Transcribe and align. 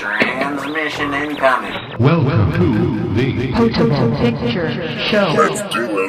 Transmission 0.00 1.12
incoming. 1.12 1.74
Welcome 1.98 2.52
to 2.52 3.12
the 3.12 3.52
Potable 3.52 4.16
Picture 4.16 4.98
Show. 4.98 5.34
Let's 5.36 5.74
do 5.74 5.98
it. 5.98 5.99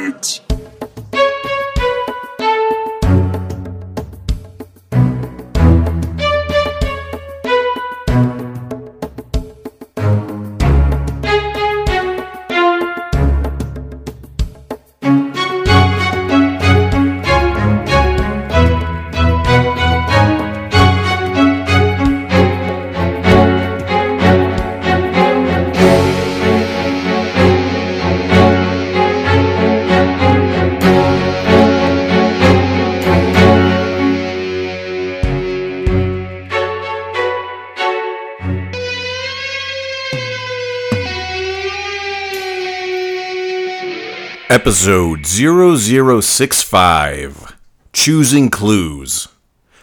Episode 44.61 45.25
0065 45.25 47.57
Choosing 47.93 48.51
Clues. 48.51 49.27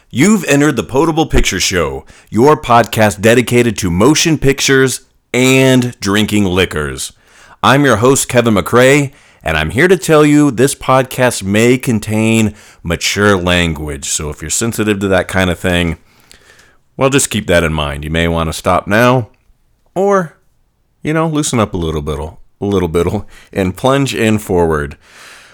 You've 0.09 0.45
entered 0.45 0.77
the 0.77 0.85
Potable 0.85 1.25
Picture 1.25 1.59
Show, 1.59 2.05
your 2.29 2.55
podcast 2.55 3.19
dedicated 3.19 3.77
to 3.79 3.91
motion 3.91 4.37
pictures 4.37 5.05
and 5.33 5.99
drinking 5.99 6.45
liquors. 6.45 7.11
I'm 7.61 7.83
your 7.83 7.97
host, 7.97 8.29
Kevin 8.29 8.53
McRae, 8.53 9.11
and 9.43 9.57
I'm 9.57 9.71
here 9.71 9.89
to 9.89 9.97
tell 9.97 10.25
you 10.25 10.49
this 10.49 10.75
podcast 10.75 11.43
may 11.43 11.77
contain 11.77 12.55
mature 12.81 13.35
language. 13.35 14.05
So 14.05 14.29
if 14.29 14.41
you're 14.41 14.49
sensitive 14.49 15.01
to 15.01 15.09
that 15.09 15.27
kind 15.27 15.49
of 15.49 15.59
thing, 15.59 15.97
well, 16.95 17.09
just 17.09 17.29
keep 17.29 17.47
that 17.47 17.65
in 17.65 17.73
mind. 17.73 18.05
You 18.05 18.11
may 18.11 18.29
want 18.29 18.47
to 18.47 18.53
stop 18.53 18.87
now 18.87 19.29
or 19.93 20.37
you 21.03 21.13
know, 21.13 21.27
loosen 21.27 21.59
up 21.59 21.73
a 21.73 21.77
little 21.77 22.01
bit, 22.01 22.17
little 22.65 22.87
bit, 22.89 23.07
and 23.53 23.75
plunge 23.75 24.15
in 24.15 24.39
forward. 24.39 24.97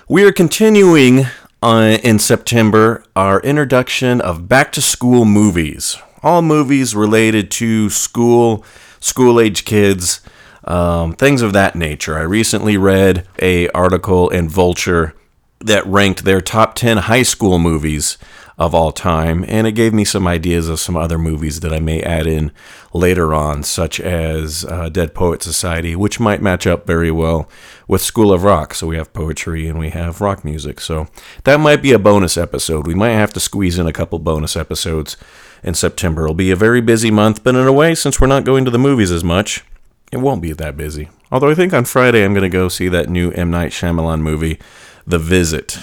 We 0.07 0.23
are 0.23 0.31
continuing 0.31 1.25
uh, 1.63 1.97
in 2.03 2.19
September 2.19 3.03
our 3.15 3.39
introduction 3.41 4.21
of 4.21 4.47
back 4.47 4.71
to 4.73 4.81
school 4.81 5.25
movies. 5.25 5.97
All 6.21 6.41
movies 6.41 6.95
related 6.95 7.49
to 7.51 7.89
school, 7.89 8.63
school 8.99 9.39
age 9.39 9.65
kids, 9.65 10.21
um, 10.63 11.13
things 11.13 11.41
of 11.41 11.53
that 11.53 11.75
nature. 11.75 12.17
I 12.17 12.21
recently 12.21 12.77
read 12.77 13.27
a 13.41 13.69
article 13.69 14.29
in 14.29 14.49
Vulture 14.49 15.15
that 15.59 15.85
ranked 15.85 16.23
their 16.23 16.41
top 16.41 16.75
10 16.75 16.97
high 16.97 17.23
school 17.23 17.59
movies 17.59 18.17
of 18.57 18.73
all 18.73 18.91
time, 18.91 19.43
and 19.47 19.67
it 19.67 19.73
gave 19.73 19.93
me 19.93 20.05
some 20.05 20.25
ideas 20.25 20.69
of 20.69 20.79
some 20.79 20.95
other 20.95 21.17
movies 21.17 21.59
that 21.59 21.73
I 21.73 21.79
may 21.79 22.01
add 22.01 22.25
in 22.25 22.53
later 22.93 23.33
on, 23.33 23.63
such 23.63 23.99
as 23.99 24.63
uh, 24.65 24.87
Dead 24.87 25.13
Poet 25.13 25.43
Society, 25.43 25.93
which 25.95 26.21
might 26.21 26.41
match 26.41 26.65
up 26.65 26.87
very 26.87 27.11
well 27.11 27.49
with 27.87 28.01
School 28.01 28.31
of 28.31 28.43
Rock. 28.43 28.73
So 28.73 28.87
we 28.87 28.95
have 28.95 29.11
poetry 29.11 29.67
and 29.67 29.77
we 29.77 29.89
have 29.89 30.21
rock 30.21 30.45
music. 30.45 30.79
So 30.79 31.07
that 31.43 31.59
might 31.59 31.81
be 31.81 31.91
a 31.91 31.99
bonus 31.99 32.37
episode. 32.37 32.87
We 32.87 32.95
might 32.95 33.09
have 33.09 33.33
to 33.33 33.41
squeeze 33.41 33.77
in 33.77 33.87
a 33.87 33.93
couple 33.93 34.19
bonus 34.19 34.55
episodes 34.55 35.17
in 35.61 35.73
September. 35.73 36.23
It'll 36.23 36.33
be 36.33 36.51
a 36.51 36.55
very 36.55 36.79
busy 36.79 37.11
month, 37.11 37.43
but 37.43 37.55
in 37.55 37.67
a 37.67 37.73
way, 37.73 37.93
since 37.93 38.21
we're 38.21 38.27
not 38.27 38.45
going 38.45 38.63
to 38.63 38.71
the 38.71 38.79
movies 38.79 39.11
as 39.11 39.23
much, 39.23 39.65
it 40.13 40.17
won't 40.17 40.41
be 40.41 40.53
that 40.53 40.77
busy. 40.77 41.09
Although 41.29 41.49
I 41.49 41.55
think 41.55 41.73
on 41.73 41.83
Friday 41.83 42.23
I'm 42.23 42.33
going 42.33 42.43
to 42.43 42.49
go 42.49 42.69
see 42.69 42.87
that 42.87 43.09
new 43.09 43.31
M. 43.31 43.51
Night 43.51 43.71
Shyamalan 43.73 44.21
movie, 44.21 44.59
The 45.05 45.19
Visit, 45.19 45.79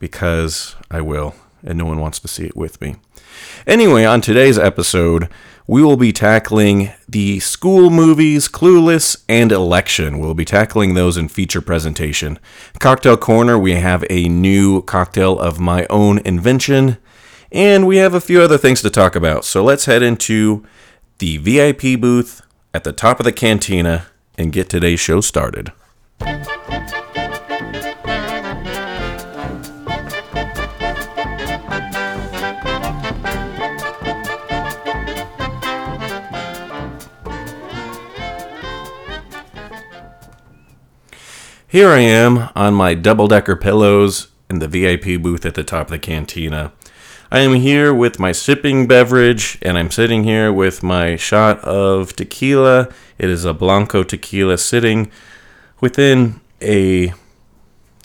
because 0.00 0.74
I 0.90 1.00
will, 1.00 1.34
and 1.62 1.78
no 1.78 1.84
one 1.84 2.00
wants 2.00 2.18
to 2.20 2.28
see 2.28 2.44
it 2.44 2.56
with 2.56 2.80
me. 2.80 2.96
Anyway, 3.66 4.04
on 4.04 4.20
today's 4.20 4.58
episode, 4.58 5.28
we 5.66 5.82
will 5.82 5.96
be 5.96 6.12
tackling 6.12 6.90
the 7.06 7.40
school 7.40 7.90
movies 7.90 8.48
Clueless 8.48 9.22
and 9.28 9.52
Election. 9.52 10.18
We'll 10.18 10.34
be 10.34 10.46
tackling 10.46 10.94
those 10.94 11.16
in 11.16 11.28
feature 11.28 11.60
presentation. 11.60 12.38
Cocktail 12.78 13.18
Corner, 13.18 13.58
we 13.58 13.74
have 13.74 14.04
a 14.08 14.28
new 14.28 14.82
cocktail 14.82 15.38
of 15.38 15.60
my 15.60 15.86
own 15.90 16.18
invention, 16.20 16.96
and 17.52 17.86
we 17.86 17.98
have 17.98 18.14
a 18.14 18.20
few 18.20 18.40
other 18.40 18.58
things 18.58 18.80
to 18.82 18.90
talk 18.90 19.14
about. 19.14 19.44
So 19.44 19.62
let's 19.62 19.84
head 19.84 20.02
into 20.02 20.64
the 21.18 21.36
VIP 21.36 22.00
booth 22.00 22.40
at 22.72 22.84
the 22.84 22.92
top 22.92 23.20
of 23.20 23.24
the 23.24 23.32
cantina 23.32 24.06
and 24.38 24.52
get 24.52 24.70
today's 24.70 25.00
show 25.00 25.20
started. 25.20 25.72
Here 41.70 41.90
I 41.90 41.98
am 41.98 42.48
on 42.56 42.72
my 42.72 42.94
double 42.94 43.28
decker 43.28 43.54
pillows 43.54 44.28
in 44.48 44.58
the 44.58 44.68
VIP 44.68 45.20
booth 45.20 45.44
at 45.44 45.54
the 45.54 45.62
top 45.62 45.88
of 45.88 45.90
the 45.90 45.98
cantina. 45.98 46.72
I 47.30 47.40
am 47.40 47.52
here 47.56 47.92
with 47.92 48.18
my 48.18 48.32
sipping 48.32 48.86
beverage, 48.86 49.58
and 49.60 49.76
I'm 49.76 49.90
sitting 49.90 50.24
here 50.24 50.50
with 50.50 50.82
my 50.82 51.16
shot 51.16 51.58
of 51.60 52.16
tequila. 52.16 52.88
It 53.18 53.28
is 53.28 53.44
a 53.44 53.52
Blanco 53.52 54.02
tequila 54.02 54.56
sitting 54.56 55.10
within 55.78 56.40
a 56.62 57.12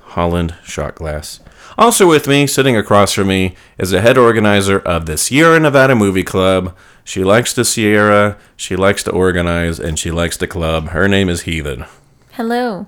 Holland 0.02 0.56
shot 0.66 0.96
glass. 0.96 1.40
Also 1.78 2.06
with 2.06 2.28
me, 2.28 2.46
sitting 2.46 2.76
across 2.76 3.14
from 3.14 3.30
me, 3.30 3.56
is 3.78 3.92
the 3.92 4.02
head 4.02 4.18
organizer 4.18 4.80
of 4.80 5.06
the 5.06 5.18
Sierra 5.18 5.58
Nevada 5.58 5.96
Movie 5.96 6.24
Club. 6.24 6.76
She 7.06 7.24
likes 7.24 7.54
the 7.54 7.64
Sierra, 7.64 8.38
she 8.58 8.76
likes 8.76 9.04
to 9.04 9.12
organize, 9.12 9.80
and 9.80 9.98
she 9.98 10.12
likes 10.12 10.36
the 10.36 10.48
club. 10.48 10.90
Her 10.90 11.08
name 11.08 11.30
is 11.30 11.44
Heathen. 11.44 11.86
Hello. 12.32 12.88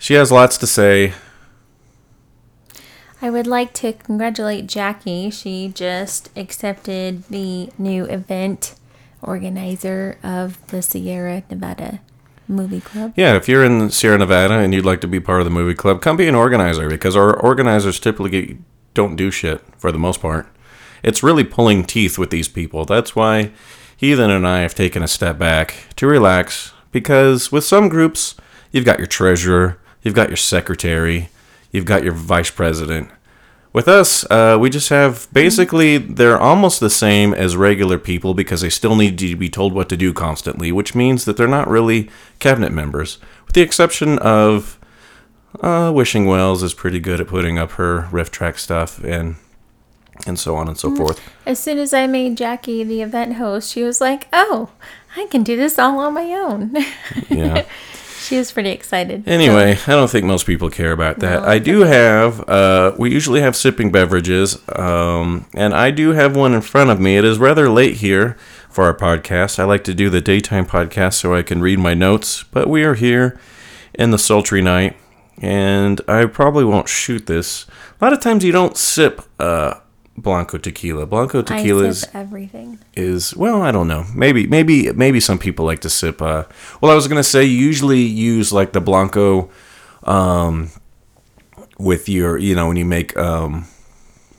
She 0.00 0.14
has 0.14 0.32
lots 0.32 0.56
to 0.56 0.66
say. 0.66 1.12
I 3.20 3.28
would 3.28 3.46
like 3.46 3.74
to 3.74 3.92
congratulate 3.92 4.66
Jackie. 4.66 5.28
She 5.28 5.68
just 5.68 6.30
accepted 6.34 7.22
the 7.24 7.68
new 7.76 8.06
event 8.06 8.76
organizer 9.20 10.16
of 10.22 10.66
the 10.68 10.80
Sierra 10.80 11.42
Nevada 11.50 12.00
Movie 12.48 12.80
Club. 12.80 13.12
Yeah, 13.14 13.36
if 13.36 13.46
you're 13.46 13.62
in 13.62 13.90
Sierra 13.90 14.16
Nevada 14.16 14.54
and 14.54 14.72
you'd 14.72 14.86
like 14.86 15.02
to 15.02 15.06
be 15.06 15.20
part 15.20 15.42
of 15.42 15.44
the 15.44 15.50
movie 15.50 15.74
club, 15.74 16.00
come 16.00 16.16
be 16.16 16.28
an 16.28 16.34
organizer 16.34 16.88
because 16.88 17.14
our 17.14 17.38
organizers 17.38 18.00
typically 18.00 18.56
don't 18.94 19.16
do 19.16 19.30
shit 19.30 19.60
for 19.76 19.92
the 19.92 19.98
most 19.98 20.22
part. 20.22 20.48
It's 21.02 21.22
really 21.22 21.44
pulling 21.44 21.84
teeth 21.84 22.16
with 22.16 22.30
these 22.30 22.48
people. 22.48 22.86
That's 22.86 23.14
why 23.14 23.52
Heathen 23.98 24.30
and 24.30 24.48
I 24.48 24.60
have 24.60 24.74
taken 24.74 25.02
a 25.02 25.08
step 25.08 25.36
back 25.36 25.88
to 25.96 26.06
relax 26.06 26.72
because 26.90 27.52
with 27.52 27.64
some 27.64 27.90
groups, 27.90 28.34
you've 28.72 28.86
got 28.86 28.98
your 28.98 29.06
treasurer, 29.06 29.78
you've 30.02 30.14
got 30.14 30.28
your 30.28 30.36
secretary, 30.36 31.28
you've 31.72 31.84
got 31.84 32.02
your 32.02 32.12
vice 32.12 32.50
president. 32.50 33.10
With 33.72 33.86
us, 33.86 34.28
uh, 34.30 34.58
we 34.60 34.68
just 34.68 34.88
have 34.88 35.28
basically 35.32 35.96
they're 35.96 36.38
almost 36.38 36.80
the 36.80 36.90
same 36.90 37.32
as 37.32 37.56
regular 37.56 37.98
people 37.98 38.34
because 38.34 38.62
they 38.62 38.70
still 38.70 38.96
need 38.96 39.16
to 39.18 39.36
be 39.36 39.48
told 39.48 39.72
what 39.72 39.88
to 39.90 39.96
do 39.96 40.12
constantly, 40.12 40.72
which 40.72 40.96
means 40.96 41.24
that 41.24 41.36
they're 41.36 41.46
not 41.46 41.68
really 41.68 42.10
cabinet 42.40 42.72
members, 42.72 43.18
with 43.46 43.54
the 43.54 43.60
exception 43.60 44.18
of 44.18 44.76
uh, 45.60 45.92
Wishing 45.94 46.26
Wells 46.26 46.64
is 46.64 46.74
pretty 46.74 46.98
good 46.98 47.20
at 47.20 47.28
putting 47.28 47.58
up 47.58 47.72
her 47.72 48.08
riff 48.10 48.30
track 48.30 48.58
stuff 48.58 49.02
and 49.04 49.36
and 50.26 50.38
so 50.38 50.54
on 50.54 50.68
and 50.68 50.76
so 50.76 50.94
forth. 50.94 51.20
As 51.46 51.58
soon 51.58 51.78
as 51.78 51.94
I 51.94 52.06
made 52.06 52.36
Jackie 52.36 52.84
the 52.84 53.00
event 53.00 53.34
host, 53.34 53.72
she 53.72 53.82
was 53.82 54.00
like, 54.00 54.28
"Oh, 54.32 54.70
I 55.16 55.26
can 55.30 55.42
do 55.42 55.56
this 55.56 55.78
all 55.78 55.98
on 55.98 56.14
my 56.14 56.32
own." 56.32 56.76
Yeah. 57.28 57.64
she 58.30 58.38
was 58.38 58.52
pretty 58.52 58.70
excited. 58.70 59.26
Anyway, 59.26 59.76
I 59.88 59.90
don't 59.90 60.08
think 60.08 60.24
most 60.24 60.46
people 60.46 60.70
care 60.70 60.92
about 60.92 61.18
that. 61.18 61.42
I 61.42 61.58
do 61.58 61.80
have, 61.80 62.48
uh, 62.48 62.94
we 62.96 63.10
usually 63.10 63.40
have 63.40 63.56
sipping 63.56 63.90
beverages, 63.90 64.56
um, 64.76 65.46
and 65.52 65.74
I 65.74 65.90
do 65.90 66.10
have 66.10 66.36
one 66.36 66.54
in 66.54 66.60
front 66.60 66.90
of 66.90 67.00
me. 67.00 67.16
It 67.16 67.24
is 67.24 67.40
rather 67.40 67.68
late 67.68 67.96
here 67.96 68.36
for 68.68 68.84
our 68.84 68.96
podcast. 68.96 69.58
I 69.58 69.64
like 69.64 69.82
to 69.82 69.94
do 69.94 70.08
the 70.08 70.20
daytime 70.20 70.64
podcast 70.64 71.14
so 71.14 71.34
I 71.34 71.42
can 71.42 71.60
read 71.60 71.80
my 71.80 71.92
notes, 71.92 72.44
but 72.44 72.68
we 72.68 72.84
are 72.84 72.94
here 72.94 73.36
in 73.94 74.12
the 74.12 74.18
sultry 74.18 74.62
night, 74.62 74.96
and 75.38 76.00
I 76.06 76.26
probably 76.26 76.64
won't 76.64 76.88
shoot 76.88 77.26
this. 77.26 77.66
A 78.00 78.04
lot 78.04 78.12
of 78.12 78.20
times 78.20 78.44
you 78.44 78.52
don't 78.52 78.76
sip 78.76 79.22
uh, 79.40 79.74
Blanco 80.16 80.58
tequila. 80.58 81.06
Blanco 81.06 81.40
tequila 81.42 81.84
is 81.84 82.06
everything. 82.12 82.78
is 82.94 83.34
well 83.36 83.62
i 83.62 83.70
don't 83.72 83.88
know 83.88 84.04
maybe 84.14 84.46
maybe 84.46 84.92
maybe 84.92 85.18
some 85.20 85.38
people 85.38 85.64
like 85.64 85.80
to 85.80 85.88
sip 85.88 86.20
uh 86.20 86.44
well 86.80 86.92
i 86.92 86.94
was 86.94 87.08
gonna 87.08 87.22
say 87.22 87.44
you 87.44 87.56
usually 87.56 88.00
use 88.00 88.52
like 88.52 88.72
the 88.72 88.80
blanco 88.80 89.48
um 90.04 90.70
with 91.78 92.08
your 92.08 92.36
you 92.36 92.54
know 92.54 92.66
when 92.68 92.76
you 92.76 92.84
make 92.84 93.16
um 93.16 93.66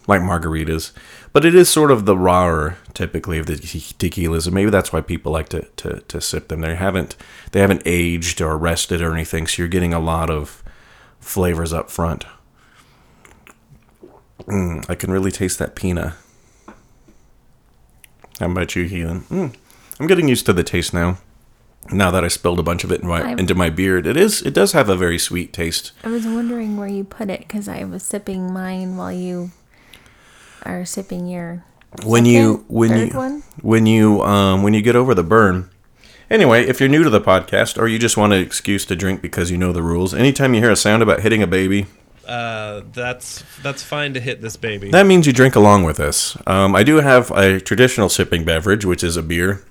like 0.07 0.21
margaritas 0.21 0.91
but 1.33 1.45
it 1.45 1.55
is 1.55 1.69
sort 1.69 1.89
of 1.89 2.05
the 2.05 2.15
rawer 2.17 2.77
typically 2.93 3.37
of 3.39 3.45
the 3.45 3.55
te- 3.57 3.79
tequilas, 3.79 4.45
and 4.45 4.53
maybe 4.53 4.69
that's 4.69 4.91
why 4.91 4.99
people 4.99 5.31
like 5.31 5.47
to, 5.49 5.61
to, 5.77 6.01
to 6.01 6.19
sip 6.19 6.49
them. 6.49 6.59
They 6.59 6.75
haven't 6.75 7.15
they 7.53 7.61
haven't 7.61 7.83
aged 7.85 8.41
or 8.41 8.57
rested 8.57 9.01
or 9.01 9.13
anything, 9.13 9.47
so 9.47 9.61
you're 9.61 9.69
getting 9.69 9.93
a 9.93 9.99
lot 9.99 10.29
of 10.29 10.61
flavors 11.21 11.71
up 11.71 11.89
front. 11.89 12.25
Mm, 14.47 14.89
I 14.89 14.95
can 14.95 15.11
really 15.11 15.31
taste 15.31 15.59
that 15.59 15.75
pina. 15.75 16.15
How 18.39 18.49
about 18.49 18.75
you, 18.75 18.85
Heathen? 18.85 19.21
Mm, 19.21 19.55
I'm 19.99 20.07
getting 20.07 20.27
used 20.27 20.45
to 20.47 20.53
the 20.53 20.63
taste 20.63 20.93
now. 20.93 21.17
Now 21.91 22.11
that 22.11 22.23
I 22.23 22.27
spilled 22.27 22.59
a 22.59 22.63
bunch 22.63 22.83
of 22.83 22.91
it 22.91 23.01
in 23.01 23.07
my, 23.07 23.31
into 23.33 23.55
my 23.55 23.69
beard, 23.69 24.05
it 24.05 24.15
is 24.15 24.41
it 24.43 24.53
does 24.53 24.73
have 24.73 24.87
a 24.87 24.95
very 24.95 25.17
sweet 25.17 25.51
taste. 25.51 25.91
I 26.03 26.09
was 26.09 26.25
wondering 26.25 26.77
where 26.77 26.87
you 26.87 27.03
put 27.03 27.29
it 27.29 27.39
because 27.39 27.67
I 27.67 27.83
was 27.83 28.03
sipping 28.03 28.53
mine 28.53 28.97
while 28.97 29.11
you 29.11 29.51
are 30.63 30.85
sipping 30.85 31.27
your. 31.27 31.63
when 32.03 32.25
second, 32.25 32.31
you 32.31 32.65
when 32.67 32.97
you 32.97 33.07
one? 33.17 33.43
when 33.61 33.85
you 33.85 34.21
um 34.21 34.63
when 34.63 34.73
you 34.73 34.81
get 34.81 34.95
over 34.95 35.13
the 35.13 35.23
burn 35.23 35.69
anyway 36.29 36.65
if 36.65 36.79
you're 36.79 36.87
new 36.87 37.03
to 37.03 37.09
the 37.09 37.19
podcast 37.19 37.77
or 37.77 37.87
you 37.87 37.99
just 37.99 38.15
want 38.15 38.31
an 38.31 38.41
excuse 38.41 38.85
to 38.85 38.95
drink 38.95 39.21
because 39.21 39.51
you 39.51 39.57
know 39.57 39.73
the 39.73 39.83
rules 39.83 40.13
anytime 40.13 40.53
you 40.53 40.61
hear 40.61 40.71
a 40.71 40.75
sound 40.75 41.03
about 41.03 41.19
hitting 41.19 41.43
a 41.43 41.47
baby 41.47 41.87
Uh, 42.31 42.81
that's 42.93 43.43
that's 43.61 43.83
fine 43.83 44.13
to 44.13 44.19
hit 44.21 44.41
this 44.41 44.55
baby. 44.55 44.89
that 44.91 45.05
means 45.05 45.27
you 45.27 45.33
drink 45.33 45.55
along 45.55 45.83
with 45.83 45.99
us 45.99 46.37
um, 46.47 46.75
i 46.75 46.83
do 46.83 46.97
have 46.97 47.29
a 47.31 47.59
traditional 47.59 48.07
sipping 48.07 48.45
beverage 48.45 48.85
which 48.85 49.03
is 49.03 49.17
a 49.17 49.21
beer 49.23 49.61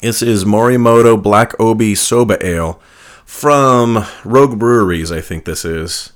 this 0.00 0.22
is 0.22 0.44
morimoto 0.44 1.20
black 1.20 1.58
obi 1.58 1.94
soba 1.94 2.36
ale 2.46 2.80
from 3.24 4.04
rogue 4.24 4.56
breweries 4.58 5.10
i 5.10 5.20
think 5.20 5.44
this 5.44 5.64
is 5.64 6.12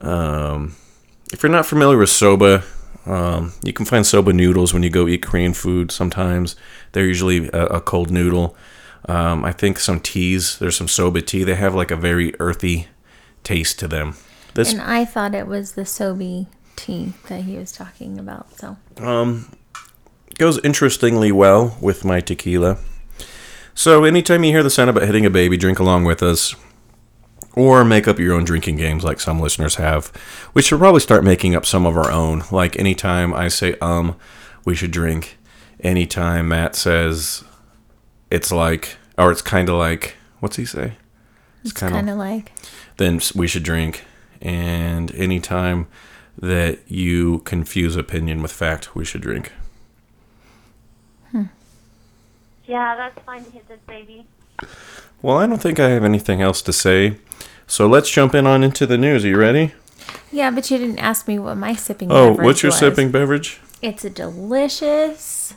um, 0.00 0.76
if 1.32 1.42
you're 1.42 1.52
not 1.52 1.66
familiar 1.66 1.98
with 1.98 2.08
soba, 2.08 2.64
um, 3.06 3.52
you 3.62 3.72
can 3.72 3.84
find 3.86 4.06
soba 4.06 4.32
noodles 4.32 4.72
when 4.72 4.82
you 4.82 4.90
go 4.90 5.06
eat 5.06 5.22
Korean 5.22 5.54
food. 5.54 5.90
Sometimes 5.90 6.56
they're 6.92 7.06
usually 7.06 7.48
a, 7.48 7.66
a 7.66 7.80
cold 7.80 8.10
noodle. 8.10 8.56
Um, 9.08 9.44
I 9.44 9.52
think 9.52 9.78
some 9.78 10.00
teas. 10.00 10.58
There's 10.58 10.76
some 10.76 10.88
soba 10.88 11.22
tea. 11.22 11.44
They 11.44 11.54
have 11.54 11.74
like 11.74 11.90
a 11.90 11.96
very 11.96 12.34
earthy 12.40 12.88
taste 13.44 13.78
to 13.80 13.88
them. 13.88 14.14
This 14.54 14.72
And 14.72 14.82
I 14.82 15.04
thought 15.04 15.34
it 15.34 15.46
was 15.46 15.72
the 15.72 15.82
Sobe 15.82 16.46
tea 16.76 17.12
that 17.28 17.42
he 17.42 17.56
was 17.56 17.72
talking 17.72 18.18
about. 18.18 18.58
So 18.58 18.76
um, 18.98 19.50
goes 20.38 20.58
interestingly 20.64 21.32
well 21.32 21.76
with 21.80 22.04
my 22.04 22.20
tequila. 22.20 22.78
So 23.74 24.04
anytime 24.04 24.44
you 24.44 24.50
hear 24.50 24.62
the 24.62 24.70
sound 24.70 24.90
about 24.90 25.04
hitting 25.04 25.24
a 25.24 25.30
baby, 25.30 25.56
drink 25.56 25.78
along 25.78 26.04
with 26.04 26.22
us. 26.22 26.54
Or 27.54 27.84
make 27.84 28.06
up 28.06 28.20
your 28.20 28.34
own 28.34 28.44
drinking 28.44 28.76
games 28.76 29.02
like 29.02 29.18
some 29.18 29.40
listeners 29.40 29.74
have. 29.74 30.12
We 30.54 30.62
should 30.62 30.78
probably 30.78 31.00
start 31.00 31.24
making 31.24 31.56
up 31.56 31.66
some 31.66 31.84
of 31.84 31.96
our 31.96 32.08
own. 32.08 32.44
Like 32.52 32.78
anytime 32.78 33.34
I 33.34 33.48
say 33.48 33.74
um, 33.80 34.16
we 34.64 34.76
should 34.76 34.92
drink. 34.92 35.36
Anytime 35.80 36.48
Matt 36.48 36.76
says 36.76 37.42
it's 38.30 38.52
like 38.52 38.96
or 39.18 39.32
it's 39.32 39.42
kinda 39.42 39.74
like 39.74 40.14
what's 40.38 40.56
he 40.56 40.64
say? 40.64 40.92
it's 41.64 41.72
kind 41.72 42.08
of 42.08 42.16
like 42.16 42.52
then 42.98 43.20
we 43.34 43.46
should 43.48 43.62
drink. 43.64 44.04
And 44.40 45.14
anytime 45.14 45.86
that 46.38 46.78
you 46.90 47.40
confuse 47.40 47.96
opinion 47.96 48.40
with 48.42 48.52
fact, 48.52 48.94
we 48.94 49.04
should 49.04 49.20
drink. 49.20 49.52
Hmm. 51.30 51.44
Yeah, 52.64 52.96
that's 52.96 53.18
fine 53.24 53.44
to 53.44 53.50
hit 53.50 53.68
this 53.68 53.80
baby. 53.86 54.26
Well, 55.22 55.36
I 55.36 55.46
don't 55.46 55.60
think 55.60 55.78
I 55.78 55.90
have 55.90 56.04
anything 56.04 56.40
else 56.40 56.62
to 56.62 56.72
say. 56.72 57.16
So 57.66 57.86
let's 57.86 58.10
jump 58.10 58.34
in 58.34 58.46
on 58.46 58.64
into 58.64 58.86
the 58.86 58.98
news. 58.98 59.24
Are 59.24 59.28
you 59.28 59.36
ready? 59.38 59.74
yeah, 60.32 60.50
but 60.50 60.70
you 60.70 60.78
didn't 60.78 60.98
ask 60.98 61.28
me 61.28 61.38
what 61.38 61.56
my 61.56 61.74
sipping. 61.74 62.10
Oh, 62.10 62.30
beverage. 62.30 62.38
Oh, 62.40 62.44
what's 62.44 62.62
your 62.62 62.70
was. 62.70 62.78
sipping 62.78 63.10
beverage? 63.10 63.60
It's 63.82 64.04
a 64.04 64.10
delicious 64.10 65.54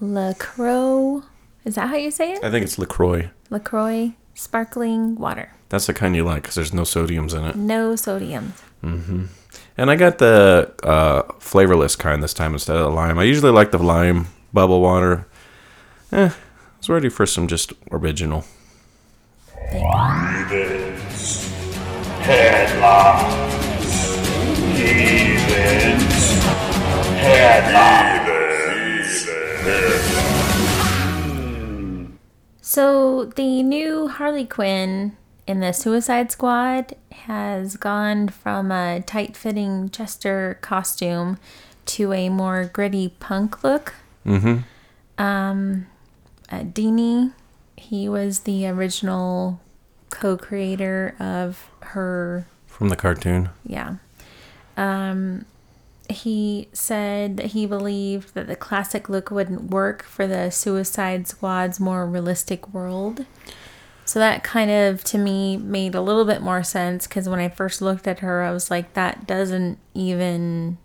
Lacroix. 0.00 1.22
Is 1.64 1.74
that 1.74 1.88
how 1.88 1.96
you 1.96 2.10
say 2.10 2.32
it? 2.32 2.44
I 2.44 2.50
think 2.50 2.64
it's 2.64 2.78
LaCroix. 2.78 3.30
Lacroix 3.50 4.14
sparkling 4.34 5.16
water, 5.16 5.52
That's 5.70 5.86
the 5.86 5.94
kind 5.94 6.14
you 6.14 6.24
like 6.24 6.42
because 6.42 6.56
there's 6.56 6.74
no 6.74 6.82
sodiums 6.82 7.34
in 7.36 7.44
it. 7.44 7.56
no 7.56 7.96
sodium. 7.96 8.52
And 8.82 9.90
I 9.90 9.96
got 9.96 10.18
the 10.18 10.74
uh, 10.82 11.22
flavorless 11.38 11.96
kind 11.96 12.22
this 12.22 12.34
time 12.34 12.52
instead 12.52 12.76
of 12.76 12.82
the 12.82 12.90
lime. 12.90 13.18
I 13.18 13.24
usually 13.24 13.52
like 13.52 13.70
the 13.70 13.78
lime 13.78 14.26
bubble 14.52 14.80
water. 14.80 15.26
Eh, 16.12 16.28
I 16.28 16.32
was 16.78 16.88
ready 16.88 17.08
for 17.08 17.24
some 17.24 17.46
just 17.46 17.72
original. 17.90 18.44
So 32.60 33.24
the 33.24 33.62
new 33.62 34.08
Harley 34.08 34.46
Quinn 34.46 35.16
in 35.46 35.60
the 35.60 35.72
Suicide 35.72 36.30
Squad 36.30 36.94
has 37.12 37.76
gone 37.76 38.28
from 38.28 38.70
a 38.70 39.02
tight-fitting 39.06 39.90
Chester 39.90 40.58
costume 40.60 41.38
to 41.86 42.12
a 42.12 42.28
more 42.28 42.64
gritty 42.72 43.08
punk 43.20 43.64
look. 43.64 43.94
Mm-hmm. 44.24 44.58
Um, 45.22 45.86
uh, 46.50 46.60
Dini, 46.60 47.32
he 47.76 48.08
was 48.08 48.40
the 48.40 48.66
original 48.66 49.60
co-creator 50.10 51.14
of 51.18 51.68
her 51.80 52.46
From 52.66 52.88
the 52.88 52.96
cartoon. 52.96 53.50
yeah. 53.66 53.96
Um, 54.76 55.44
he 56.08 56.68
said 56.72 57.36
that 57.36 57.46
he 57.46 57.66
believed 57.66 58.34
that 58.34 58.46
the 58.46 58.56
classic 58.56 59.08
look 59.08 59.30
wouldn't 59.30 59.70
work 59.70 60.02
for 60.02 60.26
the 60.26 60.50
Suicide 60.50 61.28
Squad's 61.28 61.78
more 61.78 62.06
realistic 62.06 62.72
world. 62.72 63.26
So 64.10 64.18
that 64.18 64.42
kind 64.42 64.72
of, 64.72 65.04
to 65.04 65.18
me, 65.18 65.56
made 65.56 65.94
a 65.94 66.00
little 66.00 66.24
bit 66.24 66.42
more 66.42 66.64
sense 66.64 67.06
because 67.06 67.28
when 67.28 67.38
I 67.38 67.48
first 67.48 67.80
looked 67.80 68.08
at 68.08 68.18
her, 68.18 68.42
I 68.42 68.50
was 68.50 68.68
like, 68.68 68.94
that 68.94 69.24
doesn't 69.24 69.78
even. 69.94 70.78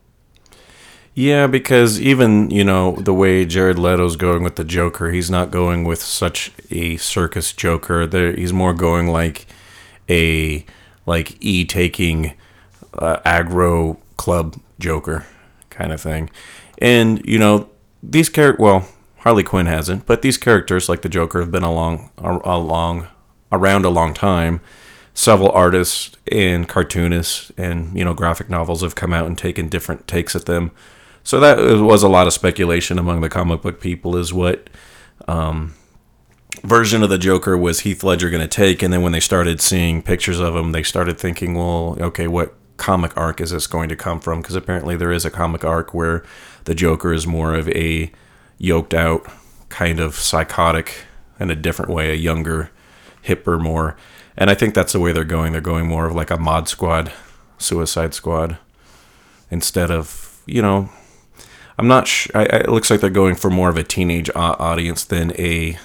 Yeah, 1.15 1.47
because 1.47 1.99
even, 1.99 2.51
you 2.51 2.63
know, 2.63 2.91
the 2.97 3.15
way 3.15 3.43
Jared 3.43 3.79
Leto's 3.79 4.15
going 4.15 4.43
with 4.43 4.57
the 4.57 4.63
Joker, 4.63 5.09
he's 5.09 5.31
not 5.31 5.49
going 5.49 5.85
with 5.85 6.03
such 6.03 6.51
a 6.69 6.97
circus 6.97 7.51
Joker. 7.51 8.05
There, 8.05 8.31
he's 8.31 8.53
more 8.53 8.75
going 8.75 9.07
like 9.07 9.47
a 10.07 10.63
like 11.07 11.35
e 11.43 11.65
taking 11.65 12.35
uh, 12.93 13.21
aggro 13.25 13.97
club 14.17 14.55
Joker 14.77 15.25
kind 15.71 15.91
of 15.91 15.99
thing. 15.99 16.29
And 16.77 17.25
you 17.25 17.39
know, 17.39 17.71
these 18.03 18.29
characters. 18.29 18.61
Well, 18.61 18.87
Harley 19.21 19.41
Quinn 19.41 19.65
hasn't, 19.65 20.05
but 20.05 20.21
these 20.21 20.37
characters 20.37 20.87
like 20.87 21.01
the 21.01 21.09
Joker 21.09 21.39
have 21.39 21.49
been 21.51 21.63
along 21.63 22.11
along 22.19 23.07
around 23.55 23.85
a 23.85 23.89
long 23.89 24.13
time. 24.13 24.61
Several 25.13 25.49
artists 25.51 26.15
and 26.31 26.67
cartoonists 26.67 27.51
and 27.57 27.97
you 27.97 28.03
know 28.03 28.13
graphic 28.13 28.49
novels 28.49 28.81
have 28.81 28.95
come 28.95 29.13
out 29.13 29.27
and 29.27 29.37
taken 29.37 29.69
different 29.69 30.07
takes 30.07 30.35
at 30.35 30.45
them. 30.45 30.71
So 31.23 31.39
that 31.39 31.57
was 31.81 32.03
a 32.03 32.09
lot 32.09 32.27
of 32.27 32.33
speculation 32.33 32.99
among 32.99 33.21
the 33.21 33.29
comic 33.29 33.61
book 33.61 33.81
people 33.81 34.15
is 34.15 34.31
what 34.31 34.69
um, 35.27 35.73
version 36.63 37.03
of 37.03 37.09
the 37.09 37.17
Joker 37.17 37.57
was 37.57 37.81
Heath 37.81 38.03
Ledger 38.03 38.29
going 38.29 38.41
to 38.41 38.47
take, 38.47 38.83
and 38.83 38.93
then 38.93 39.01
when 39.01 39.11
they 39.11 39.19
started 39.19 39.61
seeing 39.61 40.01
pictures 40.01 40.39
of 40.39 40.55
him, 40.55 40.71
they 40.71 40.83
started 40.83 41.17
thinking, 41.17 41.55
well, 41.55 41.97
okay, 41.99 42.27
what 42.27 42.55
comic 42.77 43.15
arc 43.17 43.41
is 43.41 43.51
this 43.51 43.67
going 43.67 43.89
to 43.89 43.95
come 43.95 44.19
from? 44.19 44.41
Because 44.41 44.55
apparently 44.55 44.95
there 44.95 45.11
is 45.11 45.25
a 45.25 45.31
comic 45.31 45.63
arc 45.63 45.93
where 45.93 46.23
the 46.65 46.75
Joker 46.75 47.13
is 47.13 47.25
more 47.25 47.55
of 47.55 47.69
a 47.69 48.11
yoked 48.57 48.93
out, 48.93 49.25
kind 49.69 49.99
of 49.99 50.15
psychotic 50.15 51.05
in 51.39 51.49
a 51.49 51.55
different 51.55 51.91
way, 51.91 52.11
a 52.11 52.15
younger, 52.15 52.71
hipper, 53.25 53.59
more. 53.61 53.95
And 54.37 54.49
I 54.49 54.55
think 54.55 54.73
that's 54.73 54.93
the 54.93 54.99
way 54.99 55.11
they're 55.11 55.23
going. 55.23 55.51
They're 55.51 55.61
going 55.61 55.87
more 55.87 56.05
of 56.05 56.15
like 56.15 56.31
a 56.31 56.37
mod 56.37 56.67
squad, 56.67 57.11
Suicide 57.57 58.13
Squad, 58.13 58.57
instead 59.49 59.91
of 59.91 60.41
you 60.45 60.61
know. 60.61 60.89
I'm 61.77 61.87
not. 61.87 62.07
Sh- 62.07 62.29
I, 62.33 62.43
it 62.43 62.69
looks 62.69 62.89
like 62.89 63.01
they're 63.01 63.09
going 63.09 63.35
for 63.35 63.49
more 63.49 63.69
of 63.69 63.77
a 63.77 63.83
teenage 63.83 64.29
au- 64.29 64.55
audience 64.59 65.03
than 65.03 65.33
a 65.39 65.77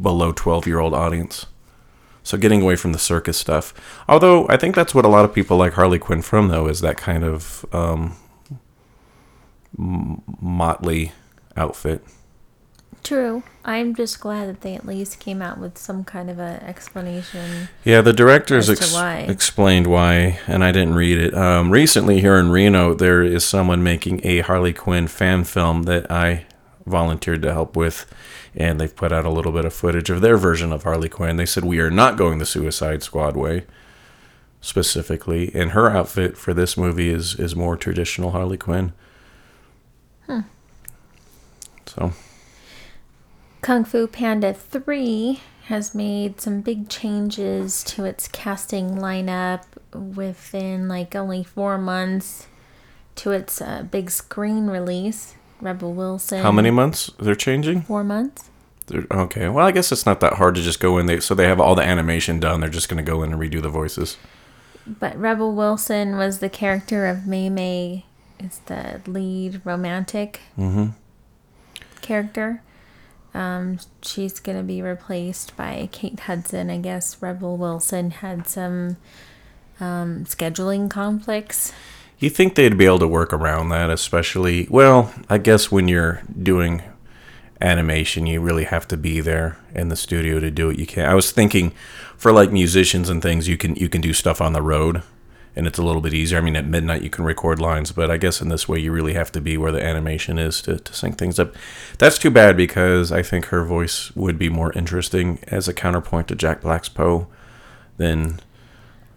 below 0.00 0.32
12 0.32 0.66
year 0.66 0.78
old 0.80 0.94
audience. 0.94 1.46
So 2.22 2.36
getting 2.36 2.62
away 2.62 2.74
from 2.74 2.92
the 2.92 2.98
circus 2.98 3.38
stuff. 3.38 3.72
Although 4.08 4.48
I 4.48 4.56
think 4.56 4.74
that's 4.74 4.94
what 4.94 5.04
a 5.04 5.08
lot 5.08 5.24
of 5.24 5.32
people 5.32 5.56
like 5.56 5.74
Harley 5.74 5.98
Quinn 5.98 6.22
from, 6.22 6.48
though, 6.48 6.66
is 6.66 6.80
that 6.80 6.96
kind 6.96 7.22
of 7.22 7.64
um, 7.72 8.16
motley 9.76 11.12
outfit. 11.56 12.02
True. 13.06 13.44
I'm 13.64 13.94
just 13.94 14.18
glad 14.18 14.48
that 14.48 14.62
they 14.62 14.74
at 14.74 14.84
least 14.84 15.20
came 15.20 15.40
out 15.40 15.58
with 15.58 15.78
some 15.78 16.02
kind 16.02 16.28
of 16.28 16.40
an 16.40 16.60
explanation. 16.64 17.68
Yeah, 17.84 18.00
the 18.00 18.12
directors 18.12 18.68
ex- 18.68 18.92
why. 18.92 19.18
explained 19.18 19.86
why, 19.86 20.40
and 20.48 20.64
I 20.64 20.72
didn't 20.72 20.96
read 20.96 21.18
it. 21.18 21.32
Um, 21.32 21.70
recently, 21.70 22.20
here 22.20 22.34
in 22.34 22.50
Reno, 22.50 22.94
there 22.94 23.22
is 23.22 23.44
someone 23.44 23.84
making 23.84 24.26
a 24.26 24.40
Harley 24.40 24.72
Quinn 24.72 25.06
fan 25.06 25.44
film 25.44 25.84
that 25.84 26.10
I 26.10 26.46
volunteered 26.84 27.42
to 27.42 27.52
help 27.52 27.76
with, 27.76 28.12
and 28.56 28.80
they've 28.80 28.94
put 28.96 29.12
out 29.12 29.24
a 29.24 29.30
little 29.30 29.52
bit 29.52 29.64
of 29.64 29.72
footage 29.72 30.10
of 30.10 30.20
their 30.20 30.36
version 30.36 30.72
of 30.72 30.82
Harley 30.82 31.08
Quinn. 31.08 31.36
They 31.36 31.46
said 31.46 31.64
we 31.64 31.78
are 31.78 31.92
not 31.92 32.16
going 32.16 32.38
the 32.38 32.44
Suicide 32.44 33.04
Squad 33.04 33.36
way, 33.36 33.66
specifically, 34.60 35.52
and 35.54 35.70
her 35.70 35.88
outfit 35.90 36.36
for 36.36 36.52
this 36.52 36.76
movie 36.76 37.10
is 37.10 37.36
is 37.36 37.54
more 37.54 37.76
traditional 37.76 38.32
Harley 38.32 38.56
Quinn. 38.56 38.92
Hmm. 40.26 40.40
So 41.86 42.12
Kung 43.66 43.82
Fu 43.82 44.06
Panda 44.06 44.54
3 44.54 45.40
has 45.64 45.92
made 45.92 46.40
some 46.40 46.60
big 46.60 46.88
changes 46.88 47.82
to 47.82 48.04
its 48.04 48.28
casting 48.28 48.90
lineup 48.90 49.64
within 49.92 50.86
like 50.86 51.16
only 51.16 51.42
four 51.42 51.76
months 51.76 52.46
to 53.16 53.32
its 53.32 53.60
uh, 53.60 53.82
big 53.90 54.08
screen 54.12 54.68
release. 54.68 55.34
Rebel 55.60 55.92
Wilson. 55.92 56.42
how 56.42 56.52
many 56.52 56.70
months 56.70 57.10
they're 57.18 57.34
changing? 57.34 57.82
Four 57.82 58.04
months? 58.04 58.50
They're, 58.86 59.04
okay. 59.10 59.48
Well, 59.48 59.66
I 59.66 59.72
guess 59.72 59.90
it's 59.90 60.06
not 60.06 60.20
that 60.20 60.34
hard 60.34 60.54
to 60.54 60.62
just 60.62 60.78
go 60.78 60.96
in. 60.98 61.06
They 61.06 61.18
so 61.18 61.34
they 61.34 61.48
have 61.48 61.60
all 61.60 61.74
the 61.74 61.82
animation 61.82 62.38
done. 62.38 62.60
They're 62.60 62.70
just 62.70 62.88
going 62.88 63.04
to 63.04 63.10
go 63.10 63.24
in 63.24 63.32
and 63.32 63.42
redo 63.42 63.60
the 63.60 63.68
voices. 63.68 64.16
But 64.86 65.18
Rebel 65.18 65.52
Wilson 65.56 66.16
was 66.16 66.38
the 66.38 66.48
character 66.48 67.06
of 67.06 67.26
Mei 67.26 67.50
Mei, 67.50 68.04
is 68.38 68.60
the 68.66 69.00
lead 69.08 69.60
romantic 69.64 70.42
character. 72.00 72.62
Um, 73.36 73.78
she's 74.02 74.40
gonna 74.40 74.62
be 74.62 74.80
replaced 74.80 75.56
by 75.56 75.88
Kate 75.92 76.20
Hudson. 76.20 76.70
I 76.70 76.78
guess 76.78 77.20
Rebel 77.20 77.56
Wilson 77.56 78.10
had 78.10 78.48
some 78.48 78.96
um, 79.78 80.24
scheduling 80.24 80.88
conflicts. 80.88 81.72
You 82.18 82.30
think 82.30 82.54
they'd 82.54 82.78
be 82.78 82.86
able 82.86 83.00
to 83.00 83.08
work 83.08 83.34
around 83.34 83.68
that, 83.68 83.90
especially 83.90 84.66
well, 84.70 85.12
I 85.28 85.38
guess 85.38 85.70
when 85.70 85.86
you're 85.86 86.22
doing 86.42 86.82
animation, 87.60 88.26
you 88.26 88.40
really 88.40 88.64
have 88.64 88.88
to 88.88 88.96
be 88.96 89.20
there 89.20 89.58
in 89.74 89.88
the 89.88 89.96
studio 89.96 90.40
to 90.40 90.50
do 90.50 90.70
it. 90.70 90.78
You 90.78 90.86
can't. 90.86 91.10
I 91.10 91.14
was 91.14 91.30
thinking 91.30 91.72
for 92.16 92.32
like 92.32 92.50
musicians 92.50 93.10
and 93.10 93.20
things, 93.20 93.48
you 93.48 93.58
can 93.58 93.76
you 93.76 93.88
can 93.88 94.00
do 94.00 94.14
stuff 94.14 94.40
on 94.40 94.54
the 94.54 94.62
road, 94.62 95.02
and 95.56 95.66
it's 95.66 95.78
a 95.78 95.82
little 95.82 96.02
bit 96.02 96.12
easier. 96.14 96.38
I 96.38 96.42
mean, 96.42 96.54
at 96.56 96.66
midnight 96.66 97.02
you 97.02 97.10
can 97.10 97.24
record 97.24 97.58
lines, 97.58 97.90
but 97.90 98.10
I 98.10 98.18
guess 98.18 98.40
in 98.42 98.50
this 98.50 98.68
way 98.68 98.78
you 98.78 98.92
really 98.92 99.14
have 99.14 99.32
to 99.32 99.40
be 99.40 99.56
where 99.56 99.72
the 99.72 99.82
animation 99.82 100.38
is 100.38 100.60
to 100.62 100.78
to 100.78 100.92
sync 100.94 101.16
things 101.18 101.38
up. 101.38 101.54
That's 101.98 102.18
too 102.18 102.30
bad 102.30 102.56
because 102.56 103.10
I 103.10 103.22
think 103.22 103.46
her 103.46 103.64
voice 103.64 104.14
would 104.14 104.38
be 104.38 104.48
more 104.50 104.72
interesting 104.74 105.38
as 105.48 105.66
a 105.66 105.72
counterpoint 105.74 106.28
to 106.28 106.34
Jack 106.34 106.60
Black's 106.60 106.88
Po 106.90 107.26
than 107.96 108.40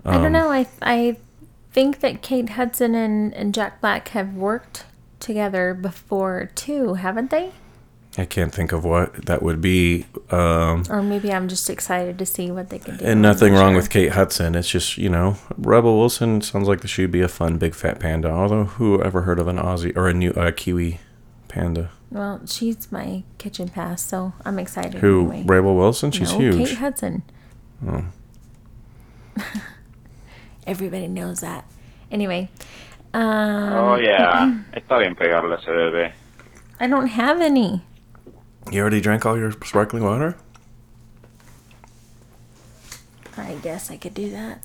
I 0.06 0.16
Um, 0.16 0.24
don't 0.24 0.32
know. 0.32 0.50
I 0.50 0.66
I 0.82 1.18
think 1.74 2.00
that 2.00 2.22
Kate 2.22 2.50
Hudson 2.52 2.96
and, 2.96 3.34
and 3.34 3.54
Jack 3.54 3.82
Black 3.82 4.08
have 4.10 4.34
worked 4.34 4.86
together 5.20 5.74
before 5.74 6.50
too, 6.56 6.94
haven't 6.96 7.30
they? 7.30 7.52
I 8.20 8.26
can't 8.26 8.54
think 8.54 8.74
of 8.74 8.84
what 8.84 9.26
that 9.28 9.42
would 9.42 9.62
be. 9.62 10.06
Um, 10.30 10.84
Or 10.90 11.02
maybe 11.02 11.32
I'm 11.32 11.48
just 11.48 11.70
excited 11.70 12.18
to 12.20 12.26
see 12.26 12.52
what 12.52 12.70
they 12.70 12.80
can 12.80 12.98
do. 12.98 13.06
And 13.06 13.22
nothing 13.22 13.54
wrong 13.54 13.72
sure. 13.72 13.78
with 13.78 13.90
Kate 13.90 14.12
Hudson. 14.12 14.56
It's 14.56 14.70
just, 14.70 14.98
you 14.98 15.10
know, 15.10 15.38
Rebel 15.58 15.98
Wilson 15.98 16.42
sounds 16.42 16.68
like 16.68 16.86
she'd 16.86 17.12
be 17.12 17.22
a 17.22 17.30
fun 17.30 17.58
big 17.58 17.74
fat 17.74 18.00
panda. 18.00 18.30
Although, 18.30 18.66
who 18.66 19.02
ever 19.02 19.22
heard 19.22 19.40
of 19.40 19.48
an 19.48 19.58
Aussie 19.58 19.96
or 19.96 20.10
a 20.10 20.14
new 20.14 20.32
uh, 20.32 20.52
Kiwi 20.52 21.00
panda? 21.48 21.92
Well, 22.12 22.42
she's 22.46 22.92
my 22.92 23.24
kitchen 23.38 23.70
pass, 23.70 24.02
so 24.02 24.34
I'm 24.44 24.60
excited. 24.60 24.96
Who? 24.96 25.32
anyway. 25.32 25.44
Rebel 25.46 25.76
Wilson? 25.76 26.12
She's 26.12 26.34
no, 26.34 26.40
huge. 26.40 26.70
Kate 26.70 26.78
Hudson. 26.78 27.24
Oh. 27.88 28.06
Everybody 30.68 31.08
knows 31.08 31.40
that. 31.40 31.66
Anyway, 32.12 32.50
um, 33.14 33.22
Oh 33.74 33.96
yeah, 33.96 34.52
está 34.74 34.98
bien 35.00 35.16
pegarle 35.16 35.54
a 35.54 35.58
ese 35.58 35.66
bebé. 35.70 36.12
I 36.80 36.88
don't 36.88 37.08
have 37.08 37.42
any. 37.42 37.84
You 38.72 38.82
already 38.82 39.02
drank 39.02 39.26
all 39.26 39.38
your 39.38 39.52
sparkling 39.52 40.04
water? 40.04 40.36
I 43.38 43.56
guess 43.64 43.90
I 43.90 43.98
could 43.98 44.14
do 44.14 44.30
that. 44.32 44.64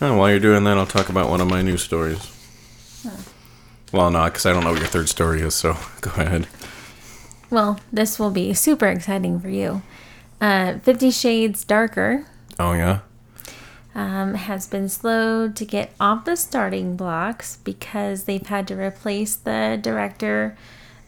Oh, 0.00 0.16
while 0.16 0.30
you're 0.30 0.38
doing 0.40 0.64
that, 0.64 0.78
I'll 0.78 0.86
talk 0.86 1.08
about 1.08 1.30
one 1.30 1.40
of 1.40 1.48
my 1.48 1.62
news 1.62 1.82
stories. 1.82 2.36
Well, 3.92 4.10
no, 4.10 4.24
because 4.26 4.46
I 4.46 4.52
don't 4.52 4.62
know 4.62 4.70
what 4.70 4.78
your 4.78 4.88
third 4.88 5.08
story 5.08 5.40
is, 5.40 5.54
so 5.54 5.76
go 6.00 6.10
ahead. 6.12 6.46
Well, 7.50 7.80
this 7.92 8.18
will 8.18 8.30
be 8.30 8.54
super 8.54 8.86
exciting 8.86 9.40
for 9.40 9.48
you. 9.48 9.82
Uh, 10.40 10.78
Fifty 10.78 11.10
Shades 11.10 11.64
Darker 11.64 12.26
Oh, 12.58 12.72
yeah? 12.72 13.00
um, 13.94 14.34
has 14.34 14.66
been 14.68 14.88
slow 14.88 15.48
to 15.50 15.64
get 15.64 15.92
off 15.98 16.24
the 16.24 16.36
starting 16.36 16.96
blocks 16.96 17.56
because 17.56 18.24
they've 18.24 18.46
had 18.46 18.68
to 18.68 18.76
replace 18.76 19.34
the 19.34 19.78
director 19.82 20.56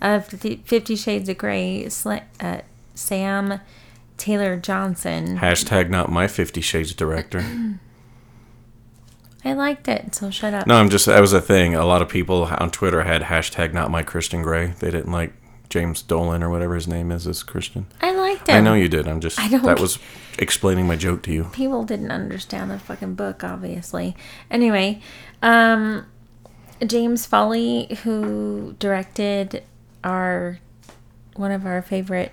of 0.02 0.26
Fifty 0.26 0.94
Shades 0.97 1.30
of 1.30 1.38
Grey, 1.38 1.88
uh, 2.40 2.59
Sam 2.94 3.61
Taylor 4.18 4.56
Johnson. 4.59 5.38
Hashtag 5.38 5.88
not 5.88 6.11
my 6.12 6.26
Fifty 6.28 6.61
Shades 6.61 6.92
director. 6.92 7.42
I 9.44 9.54
liked 9.54 9.88
it, 9.88 10.14
so 10.14 10.30
shut 10.30 10.54
up. 10.54 10.66
No, 10.68 10.76
I'm 10.76 10.88
just, 10.88 11.06
that 11.06 11.21
was 11.21 11.32
a 11.32 11.40
thing. 11.40 11.75
A 11.75 11.85
lot 11.85 12.00
of 12.00 12.09
people 12.09 12.44
on 12.44 12.71
Twitter 12.71 13.02
had 13.02 13.23
hashtag 13.23 13.73
not 13.73 13.90
my 13.90 14.02
Christian 14.04 14.40
Grey. 14.42 14.75
They 14.78 14.92
didn't 14.92 15.11
like 15.11 15.32
James 15.68 16.00
Dolan 16.00 16.44
or 16.44 16.50
whatever 16.50 16.76
his 16.76 16.87
name 16.87 17.11
is 17.11 17.26
as 17.26 17.42
Christian. 17.42 17.87
I 18.00 18.12
liked 18.12 18.49
it. 18.49 18.52
I 18.52 18.61
know 18.61 18.75
you 18.75 18.88
did. 18.88 19.09
I'm 19.09 19.21
just 19.21 19.40
I 19.40 19.49
don't- 19.49 19.64
that 19.64 19.80
was 19.80 19.99
explaining 20.38 20.87
my 20.87 20.94
joke 20.97 21.23
to 21.25 21.32
you. 21.32 21.44
people 21.52 21.82
didn't 21.85 22.11
understand 22.12 22.71
the 22.71 22.78
fucking 22.78 23.14
book 23.14 23.44
obviously 23.44 24.16
anyway 24.50 24.99
um 25.42 26.06
james 26.87 27.26
foley 27.26 27.87
who 28.02 28.75
directed 28.78 29.62
our 30.04 30.59
one 31.37 31.50
of 31.50 31.64
our 31.66 31.80
favorite 31.82 32.32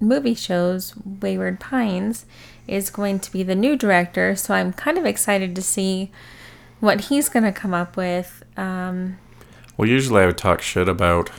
movie 0.00 0.34
shows 0.34 0.94
wayward 1.20 1.58
pines 1.58 2.24
is 2.68 2.88
going 2.90 3.18
to 3.18 3.32
be 3.32 3.42
the 3.42 3.54
new 3.54 3.74
director 3.76 4.36
so 4.36 4.54
i'm 4.54 4.72
kind 4.72 4.96
of 4.96 5.04
excited 5.04 5.56
to 5.56 5.62
see 5.62 6.10
what 6.80 7.02
he's 7.02 7.28
going 7.28 7.42
to 7.44 7.50
come 7.52 7.74
up 7.74 7.96
with 7.96 8.44
um 8.56 9.18
Well, 9.76 9.88
usually 9.88 10.22
I 10.22 10.26
would 10.26 10.38
talk 10.38 10.62
shit 10.62 10.88
about 10.88 11.30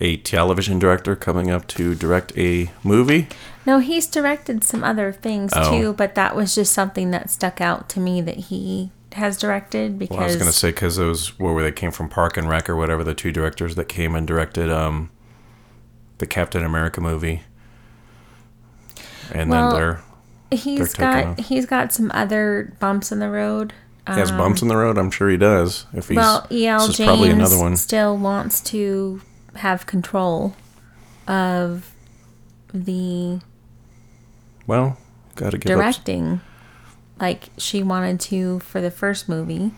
a 0.00 0.16
television 0.18 0.78
director 0.78 1.14
coming 1.16 1.48
up 1.50 1.66
to 1.68 1.94
direct 1.94 2.36
a 2.36 2.70
movie. 2.82 3.28
no 3.64 3.78
he's 3.78 4.06
directed 4.06 4.64
some 4.64 4.84
other 4.84 5.12
things 5.12 5.52
Oh. 5.56 5.70
too 5.70 5.92
but 5.94 6.14
that 6.16 6.36
was 6.36 6.54
just 6.54 6.72
something 6.74 7.10
that 7.12 7.30
stuck 7.30 7.60
out 7.62 7.88
to 7.90 8.00
me 8.00 8.20
that 8.20 8.36
he 8.36 8.90
has 9.14 9.36
directed 9.38 9.98
because 9.98 10.16
Well, 10.16 10.24
I 10.24 10.26
was 10.26 10.36
gonna 10.36 10.52
say 10.52 10.70
because 10.70 10.96
those 10.96 11.38
where 11.38 11.52
where 11.52 11.62
they 11.64 11.72
came 11.72 11.90
from 11.90 12.08
Park 12.08 12.36
and 12.36 12.48
Rec 12.48 12.68
or 12.68 12.76
whatever 12.76 13.04
the 13.04 13.14
two 13.14 13.32
directors 13.32 13.74
that 13.76 13.88
came 13.88 14.14
and 14.14 14.26
directed 14.26 14.70
um 14.70 15.10
the 16.18 16.26
Captain 16.26 16.64
America 16.64 17.00
movie, 17.00 17.42
and 19.32 19.50
Well, 19.50 19.70
then 19.70 19.80
they're 19.80 20.02
He's 20.50 20.92
taking 20.92 21.34
got 21.34 21.40
he's 21.40 21.66
got 21.66 21.92
some 21.92 22.10
other 22.14 22.74
bumps 22.78 23.10
in 23.10 23.18
the 23.20 23.30
road. 23.30 23.72
he 24.06 24.12
has 24.14 24.30
bumps 24.30 24.60
in 24.62 24.68
the 24.68 24.76
road. 24.76 24.98
I'm 24.98 25.10
sure 25.10 25.30
he 25.30 25.36
does. 25.38 25.86
If 25.94 26.08
he's 26.08 26.16
well, 26.16 26.46
E.L. 26.50 26.90
is 26.90 26.96
probably 26.96 27.30
another 27.30 27.58
one. 27.58 27.76
still 27.76 28.16
wants 28.18 28.60
to 28.64 29.22
have 29.56 29.86
control 29.86 30.54
of 31.26 31.90
the 32.74 33.40
Well, 34.66 34.98
gotta 35.36 35.56
give 35.58 35.78
up. 35.78 35.94
Like 37.22 37.48
she 37.56 37.82
wanted 37.82 38.20
to 38.20 38.58
for 38.60 38.82
the 38.82 38.90
first 38.90 39.28
movie. 39.30 39.72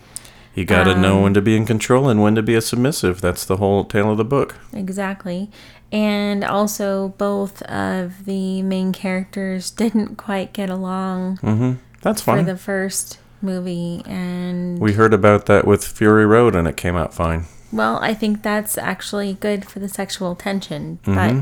You 0.56 0.64
gotta 0.64 0.92
Um, 0.92 1.00
know 1.02 1.20
when 1.22 1.34
to 1.34 1.42
be 1.42 1.56
in 1.56 1.66
control 1.66 2.08
and 2.08 2.20
when 2.22 2.34
to 2.36 2.42
be 2.42 2.54
a 2.54 2.60
submissive. 2.60 3.20
That's 3.20 3.44
the 3.44 3.58
whole 3.58 3.84
tale 3.84 4.10
of 4.10 4.16
the 4.18 4.24
book. 4.24 4.56
Exactly. 4.72 5.50
And 5.92 6.42
also, 6.44 7.08
both 7.18 7.62
of 7.62 8.24
the 8.24 8.62
main 8.62 8.92
characters 8.92 9.70
didn't 9.82 10.16
quite 10.16 10.52
get 10.52 10.70
along 10.70 11.38
Mm-hmm. 11.38 11.72
That's 12.02 12.20
for 12.20 12.36
fine. 12.36 12.46
the 12.46 12.56
first 12.56 13.18
movie. 13.40 14.02
And, 14.06 14.78
we 14.78 14.92
heard 14.94 15.14
about 15.14 15.46
that 15.46 15.66
with 15.66 15.84
Fury 15.86 16.26
Road, 16.26 16.54
and 16.56 16.66
it 16.68 16.76
came 16.76 16.96
out 16.96 17.12
fine. 17.14 17.44
well, 17.72 17.98
I 18.00 18.14
think 18.14 18.42
that's 18.42 18.76
actually 18.78 19.34
good 19.34 19.64
for 19.64 19.78
the 19.80 19.88
sexual 19.88 20.34
tension. 20.34 20.98
Mm-hmm. 21.04 21.40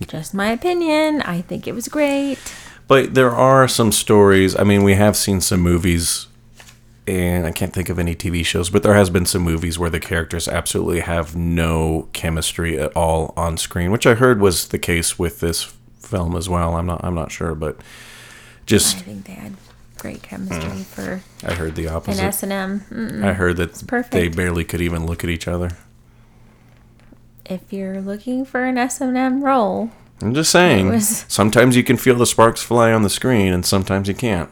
But 0.00 0.08
just 0.08 0.34
my 0.34 0.48
opinion. 0.48 1.22
I 1.22 1.40
think 1.40 1.66
it 1.66 1.74
was 1.74 1.88
great. 1.88 2.38
But 2.88 3.14
there 3.14 3.30
are 3.30 3.68
some 3.68 3.92
stories. 3.92 4.56
I 4.56 4.64
mean, 4.64 4.82
we 4.82 4.94
have 4.94 5.16
seen 5.16 5.40
some 5.42 5.60
movies, 5.60 6.26
and 7.06 7.46
I 7.46 7.52
can't 7.52 7.72
think 7.72 7.88
of 7.90 7.98
any 7.98 8.14
TV 8.14 8.44
shows, 8.44 8.70
but 8.70 8.82
there 8.82 8.94
has 8.94 9.10
been 9.10 9.26
some 9.26 9.42
movies 9.42 9.78
where 9.78 9.90
the 9.90 10.00
characters 10.00 10.48
absolutely 10.48 11.00
have 11.00 11.36
no 11.36 12.08
chemistry 12.14 12.78
at 12.78 12.90
all 12.96 13.34
on 13.36 13.56
screen, 13.58 13.90
which 13.90 14.06
I 14.06 14.14
heard 14.14 14.40
was 14.40 14.68
the 14.68 14.78
case 14.78 15.18
with 15.18 15.40
this 15.40 15.64
film 15.98 16.34
as 16.34 16.48
well. 16.48 16.74
I'm 16.76 16.86
not. 16.86 17.04
I'm 17.04 17.14
not 17.14 17.30
sure, 17.30 17.54
but 17.54 17.76
just. 18.64 18.96
I 18.96 19.00
think 19.00 19.26
they 19.26 19.34
had 19.34 19.54
great 19.98 20.22
chemistry 20.22 20.70
Mm. 20.70 20.84
for 20.84 21.20
I 21.46 21.54
heard 21.54 21.74
the 21.74 21.88
opposite. 21.88 22.22
opposite. 22.22 22.24
S 22.24 22.42
and 22.44 22.52
M. 22.52 23.22
I 23.24 23.32
heard 23.34 23.56
that 23.58 23.74
they 24.12 24.28
barely 24.28 24.64
could 24.64 24.80
even 24.80 25.04
look 25.06 25.22
at 25.24 25.30
each 25.30 25.46
other. 25.46 25.72
If 27.44 27.70
you're 27.72 28.00
looking 28.00 28.44
for 28.44 28.64
an 28.64 28.78
S 28.78 29.00
and 29.00 29.16
M 29.16 29.42
role, 29.44 29.90
I'm 30.20 30.34
just 30.34 30.50
saying. 30.50 30.88
Was- 30.88 31.24
Sometimes 31.28 31.76
you 31.76 31.84
can 31.84 31.96
feel 31.96 32.16
the 32.16 32.26
sparks 32.26 32.62
fly 32.62 32.92
on 32.92 33.02
the 33.02 33.10
screen, 33.10 33.52
and 33.52 33.64
sometimes 33.64 34.08
you 34.08 34.14
can't. 34.14 34.50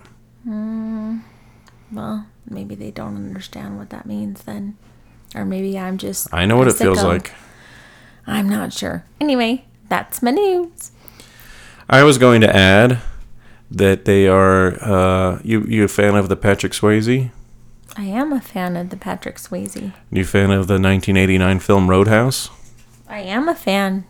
well, 1.92 2.26
maybe 2.48 2.74
they 2.74 2.90
don't 2.90 3.16
understand 3.16 3.78
what 3.78 3.90
that 3.90 4.06
means 4.06 4.42
then, 4.42 4.76
or 5.34 5.44
maybe 5.44 5.78
I'm 5.78 5.98
just. 5.98 6.32
I 6.32 6.46
know 6.46 6.56
what 6.56 6.68
it 6.68 6.74
feels 6.74 7.02
like. 7.02 7.32
I'm 8.26 8.48
not 8.48 8.72
sure. 8.72 9.04
Anyway, 9.20 9.64
that's 9.88 10.22
my 10.22 10.30
news. 10.32 10.90
I 11.88 12.02
was 12.02 12.18
going 12.18 12.40
to 12.40 12.54
add 12.56 12.98
that 13.70 14.04
they 14.04 14.26
are. 14.28 14.82
Uh, 14.82 15.40
you 15.44 15.62
you 15.62 15.84
a 15.84 15.88
fan 15.88 16.14
of 16.16 16.28
the 16.28 16.36
Patrick 16.36 16.72
Swayze? 16.72 17.30
I 17.96 18.04
am 18.04 18.32
a 18.32 18.40
fan 18.40 18.76
of 18.76 18.90
the 18.90 18.96
Patrick 18.96 19.36
Swayze. 19.36 19.92
You 20.10 20.24
fan 20.24 20.50
of 20.50 20.66
the 20.66 20.74
1989 20.74 21.60
film 21.60 21.88
Roadhouse? 21.88 22.50
I 23.08 23.20
am 23.20 23.48
a 23.48 23.54
fan. 23.54 24.04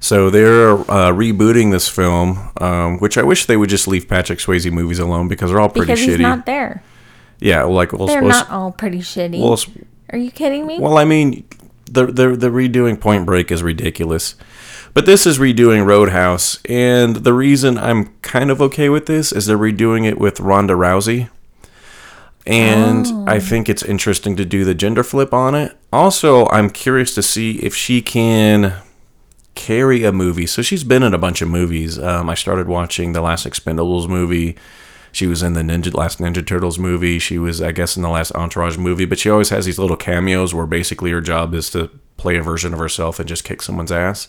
So 0.00 0.28
they're 0.30 0.72
uh, 0.72 1.12
rebooting 1.12 1.70
this 1.70 1.88
film, 1.88 2.50
um, 2.60 2.98
which 2.98 3.16
I 3.16 3.22
wish 3.22 3.46
they 3.46 3.56
would 3.56 3.70
just 3.70 3.88
leave 3.88 4.08
Patrick 4.08 4.38
Swayze 4.38 4.70
movies 4.70 4.98
alone 4.98 5.28
because 5.28 5.50
they're 5.50 5.60
all 5.60 5.68
pretty 5.70 5.92
Because 5.92 6.00
shitty. 6.00 6.08
he's 6.10 6.18
not 6.20 6.46
there. 6.46 6.82
yeah, 7.40 7.62
like 7.64 7.92
well, 7.92 8.06
They're 8.06 8.22
supposed- 8.22 8.48
not 8.48 8.50
all 8.50 8.72
pretty 8.72 8.98
shitty. 8.98 9.40
well, 9.40 9.58
Are 10.12 10.18
you 10.18 10.30
kidding 10.30 10.66
me? 10.66 10.78
well, 10.78 10.98
I 10.98 11.04
mean, 11.04 11.44
the 11.90 12.06
the 12.06 12.28
the 12.36 12.48
redoing 12.48 13.00
Point 13.00 13.24
Break 13.26 13.50
is 13.50 13.62
ridiculous, 13.62 14.34
but 14.92 15.06
this 15.06 15.26
is 15.26 15.38
redoing 15.38 15.86
Roadhouse, 15.86 16.58
and 16.68 17.16
the 17.16 17.32
reason 17.32 17.78
I'm 17.78 18.06
kind 18.22 18.50
of 18.50 18.60
okay 18.62 18.88
with 18.88 19.06
this 19.06 19.32
is 19.32 19.46
they're 19.46 19.56
redoing 19.58 20.04
it 20.06 20.18
with 20.18 20.38
Ronda 20.40 20.74
Rousey. 20.74 21.28
And 22.46 23.06
Oh. 23.06 23.24
I 23.26 23.40
think 23.40 23.68
it's 23.70 23.82
interesting 23.82 24.36
to 24.36 24.44
do 24.44 24.64
the 24.66 24.74
gender 24.74 25.02
flip 25.02 25.32
on 25.32 25.54
it. 25.54 25.76
Also, 25.92 26.46
I'm 26.50 26.68
curious 26.68 27.14
to 27.14 27.22
see 27.22 27.52
if 27.62 27.74
she 27.74 28.02
can 28.02 28.74
carry 29.54 30.04
a 30.04 30.12
movie. 30.12 30.46
So 30.46 30.62
she's 30.62 30.84
been 30.84 31.02
in 31.02 31.14
a 31.14 31.18
bunch 31.18 31.42
of 31.42 31.48
movies. 31.48 31.98
Um, 31.98 32.28
I 32.28 32.34
started 32.34 32.68
watching 32.68 33.12
the 33.12 33.20
last 33.20 33.46
Expendables 33.46 34.08
movie. 34.08 34.56
She 35.12 35.26
was 35.26 35.42
in 35.42 35.52
the 35.52 35.62
Ninja 35.62 35.94
last 35.94 36.18
Ninja 36.18 36.44
Turtles 36.44 36.78
movie. 36.78 37.18
She 37.18 37.38
was, 37.38 37.62
I 37.62 37.72
guess, 37.72 37.96
in 37.96 38.02
the 38.02 38.08
last 38.08 38.32
Entourage 38.32 38.76
movie. 38.76 39.04
But 39.04 39.18
she 39.18 39.30
always 39.30 39.50
has 39.50 39.64
these 39.64 39.78
little 39.78 39.96
cameos 39.96 40.52
where 40.52 40.66
basically 40.66 41.12
her 41.12 41.20
job 41.20 41.54
is 41.54 41.70
to 41.70 41.88
play 42.16 42.36
a 42.36 42.42
version 42.42 42.72
of 42.72 42.80
herself 42.80 43.20
and 43.20 43.28
just 43.28 43.44
kick 43.44 43.62
someone's 43.62 43.92
ass. 43.92 44.28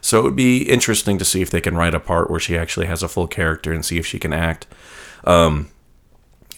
So 0.00 0.20
it 0.20 0.22
would 0.24 0.36
be 0.36 0.62
interesting 0.62 1.18
to 1.18 1.24
see 1.24 1.42
if 1.42 1.50
they 1.50 1.60
can 1.60 1.76
write 1.76 1.94
a 1.94 2.00
part 2.00 2.30
where 2.30 2.40
she 2.40 2.56
actually 2.56 2.86
has 2.86 3.02
a 3.02 3.08
full 3.08 3.26
character 3.26 3.72
and 3.72 3.84
see 3.84 3.98
if 3.98 4.06
she 4.06 4.18
can 4.18 4.32
act. 4.32 4.66
Um, 5.24 5.70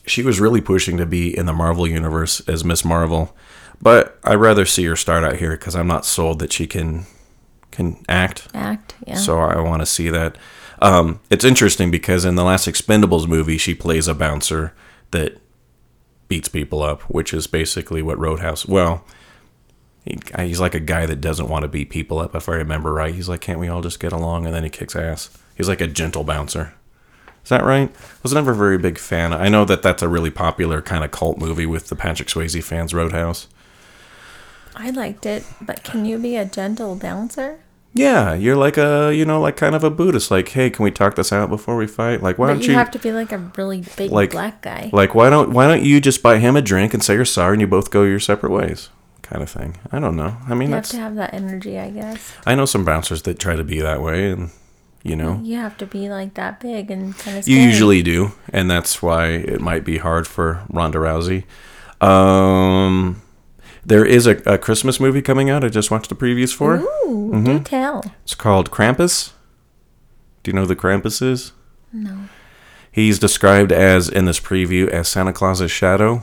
she 0.06 0.22
was 0.22 0.40
really 0.40 0.60
pushing 0.60 0.96
to 0.96 1.06
be 1.06 1.36
in 1.36 1.46
the 1.46 1.52
Marvel 1.52 1.86
universe 1.86 2.40
as 2.48 2.64
Miss 2.64 2.84
Marvel, 2.84 3.36
but 3.80 4.18
I'd 4.24 4.34
rather 4.36 4.64
see 4.64 4.84
her 4.84 4.96
start 4.96 5.24
out 5.24 5.36
here 5.36 5.52
because 5.52 5.76
I'm 5.76 5.86
not 5.86 6.04
sold 6.04 6.38
that 6.40 6.52
she 6.52 6.66
can 6.66 7.06
can 7.70 8.02
act. 8.08 8.48
Act, 8.54 8.94
yeah. 9.06 9.14
So 9.14 9.38
I 9.38 9.60
want 9.60 9.82
to 9.82 9.87
see 9.87 10.08
that. 10.10 10.37
Um, 10.80 11.20
it's 11.30 11.44
interesting 11.44 11.90
because 11.90 12.25
in 12.25 12.37
the 12.37 12.44
last 12.44 12.68
Expendables 12.68 13.26
movie, 13.26 13.58
she 13.58 13.75
plays 13.75 14.06
a 14.08 14.14
bouncer 14.14 14.75
that 15.10 15.40
beats 16.28 16.48
people 16.48 16.82
up, 16.82 17.02
which 17.02 17.34
is 17.34 17.46
basically 17.46 18.02
what 18.02 18.18
Roadhouse. 18.18 18.66
Well, 18.66 19.04
he, 20.04 20.18
he's 20.38 20.60
like 20.60 20.75
a 20.75 20.80
guy 20.80 21.06
that 21.06 21.20
doesn't 21.20 21.48
want 21.48 21.62
to 21.62 21.68
beat 21.68 21.90
people 21.90 22.18
up, 22.18 22.34
if 22.34 22.48
I 22.48 22.52
remember 22.54 22.92
right. 22.92 23.14
He's 23.14 23.28
like, 23.28 23.40
"Can't 23.40 23.58
we 23.58 23.68
all 23.68 23.82
just 23.82 24.00
get 24.00 24.12
along?" 24.12 24.46
And 24.46 24.54
then 24.54 24.64
he 24.64 24.70
kicks 24.70 24.94
ass. 24.94 25.30
He's 25.56 25.68
like 25.68 25.80
a 25.80 25.87
gentle 25.87 26.25
bouncer. 26.25 26.75
Is 27.42 27.50
that 27.50 27.64
right? 27.64 27.90
I 27.90 28.18
was 28.22 28.34
never 28.34 28.52
a 28.52 28.56
very 28.56 28.78
big 28.78 28.98
fan. 28.98 29.32
I 29.32 29.48
know 29.48 29.64
that 29.64 29.82
that's 29.82 30.02
a 30.02 30.08
really 30.08 30.30
popular 30.30 30.82
kind 30.82 31.02
of 31.02 31.10
cult 31.10 31.38
movie 31.38 31.66
with 31.66 31.88
the 31.88 31.96
Patrick 31.96 32.28
Swayze 32.28 32.62
fans, 32.62 32.92
Roadhouse. 32.92 33.48
I 34.78 34.90
liked 34.90 35.26
it, 35.26 35.44
but 35.61 35.82
can 35.82 36.04
you 36.04 36.18
be 36.18 36.37
a 36.37 36.44
gentle 36.44 36.94
bouncer? 36.97 37.58
Yeah, 37.94 38.35
you're 38.35 38.54
like 38.56 38.76
a, 38.76 39.12
you 39.12 39.25
know, 39.25 39.40
like 39.40 39.56
kind 39.56 39.75
of 39.75 39.82
a 39.82 39.90
Buddhist. 39.90 40.30
Like, 40.30 40.49
hey, 40.50 40.70
can 40.70 40.85
we 40.85 40.90
talk 40.90 41.16
this 41.16 41.32
out 41.32 41.49
before 41.49 41.76
we 41.76 41.87
fight? 41.87 42.23
Like, 42.23 42.38
why 42.38 42.47
But 42.49 42.52
don't 42.54 42.62
you, 42.62 42.73
you, 42.73 42.78
have 42.78 42.90
to 42.92 42.99
be 42.99 43.11
like 43.12 43.32
a 43.32 43.38
really 43.56 43.82
big 43.97 44.12
like 44.12 44.30
black 44.30 44.62
guy. 44.62 44.90
Like, 44.92 45.14
why 45.14 45.30
don't 45.30 45.52
why 45.52 45.66
don't 45.66 45.82
you 45.82 46.00
just 46.00 46.23
buy 46.23 46.38
him 46.38 46.54
a 46.54 46.62
drink 46.62 46.94
and 46.94 47.02
say 47.02 47.14
you're 47.14 47.25
sorry, 47.25 47.54
and 47.54 47.61
you 47.61 47.66
both 47.66 47.90
go 47.90 48.04
your 48.04 48.20
separate 48.20 48.52
ways, 48.52 48.90
kind 49.23 49.42
of 49.42 49.50
thing. 49.50 49.78
I 49.90 49.99
don't 49.99 50.16
know. 50.16 50.37
I 50.49 50.54
mean, 50.54 50.68
you 50.68 50.75
have 50.75 50.85
that's 50.85 50.90
to 50.90 50.99
have 50.99 51.16
that 51.16 51.35
energy, 51.35 51.78
I 51.78 51.90
guess. 51.90 52.32
I 52.47 52.54
know 52.54 52.66
some 52.66 52.85
bouncers 52.85 53.23
that 53.23 53.40
try 53.40 53.56
to 53.56 53.64
be 53.64 53.80
that 53.80 54.00
way, 54.00 54.30
and 54.30 54.50
you 55.02 55.16
know, 55.16 55.40
You 55.42 55.56
have 55.56 55.76
to 55.78 55.87
be 55.87 56.08
like 56.08 56.35
that 56.35 56.61
big 56.61 56.90
and 56.90 57.16
kind 57.18 57.38
of. 57.38 57.49
you 57.49 57.56
usually 57.56 58.02
do, 58.02 58.32
and 58.52 58.70
that's 58.70 59.02
why 59.02 59.28
it 59.28 59.61
might 59.61 59.85
be 59.85 59.99
hard 59.99 60.28
for 60.28 60.62
Ronda 60.70 60.99
Rousey. 60.99 61.44
Um, 62.00 63.23
there 63.85 64.04
is 64.04 64.26
a, 64.26 64.37
a 64.47 64.58
Christmas 64.58 65.00
movie 65.00 65.23
coming 65.23 65.50
out. 65.50 65.64
I 65.64 65.68
just 65.68 65.90
watched 65.90 66.08
the 66.08 66.14
previews 66.16 66.54
for. 66.54 66.76
Ooh, 66.76 67.30
Mm-hmm. 67.32 67.44
do 67.44 67.58
tell. 67.61 68.04
It's 68.25 68.35
called 68.35 68.70
Krampus. 68.70 69.32
Do 70.42 70.50
you 70.50 70.54
know 70.54 70.62
who 70.62 70.66
the 70.68 70.76
Krampus 70.76 71.20
is? 71.23 71.52
No. 71.93 72.28
He's 72.91 73.19
described 73.19 73.71
as 73.73 74.08
in 74.08 74.25
this 74.25 74.41
preview 74.41 74.88
as 74.88 75.08
Santa 75.08 75.32
Claus's 75.32 75.71
shadow. 75.71 76.23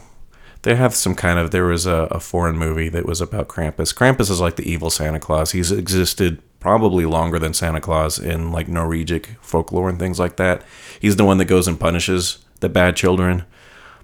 They 0.63 0.75
have 0.75 0.95
some 0.95 1.13
kind 1.15 1.37
of 1.37 1.51
there 1.51 1.65
was 1.65 1.85
a, 1.85 2.07
a 2.11 2.19
foreign 2.19 2.57
movie 2.57 2.89
that 2.89 3.05
was 3.05 3.21
about 3.21 3.47
Krampus. 3.47 3.93
Krampus 3.93 4.31
is 4.31 4.41
like 4.41 4.55
the 4.55 4.69
evil 4.69 4.89
Santa 4.89 5.19
Claus. 5.19 5.51
He's 5.51 5.71
existed 5.71 6.41
probably 6.59 7.05
longer 7.05 7.37
than 7.37 7.53
Santa 7.53 7.79
Claus 7.79 8.17
in 8.17 8.51
like 8.51 8.67
Norwegic 8.67 9.35
folklore 9.41 9.89
and 9.89 9.99
things 9.99 10.19
like 10.19 10.37
that. 10.37 10.63
He's 10.99 11.17
the 11.17 11.25
one 11.25 11.37
that 11.37 11.45
goes 11.45 11.67
and 11.67 11.79
punishes 11.79 12.39
the 12.61 12.69
bad 12.69 12.95
children, 12.95 13.43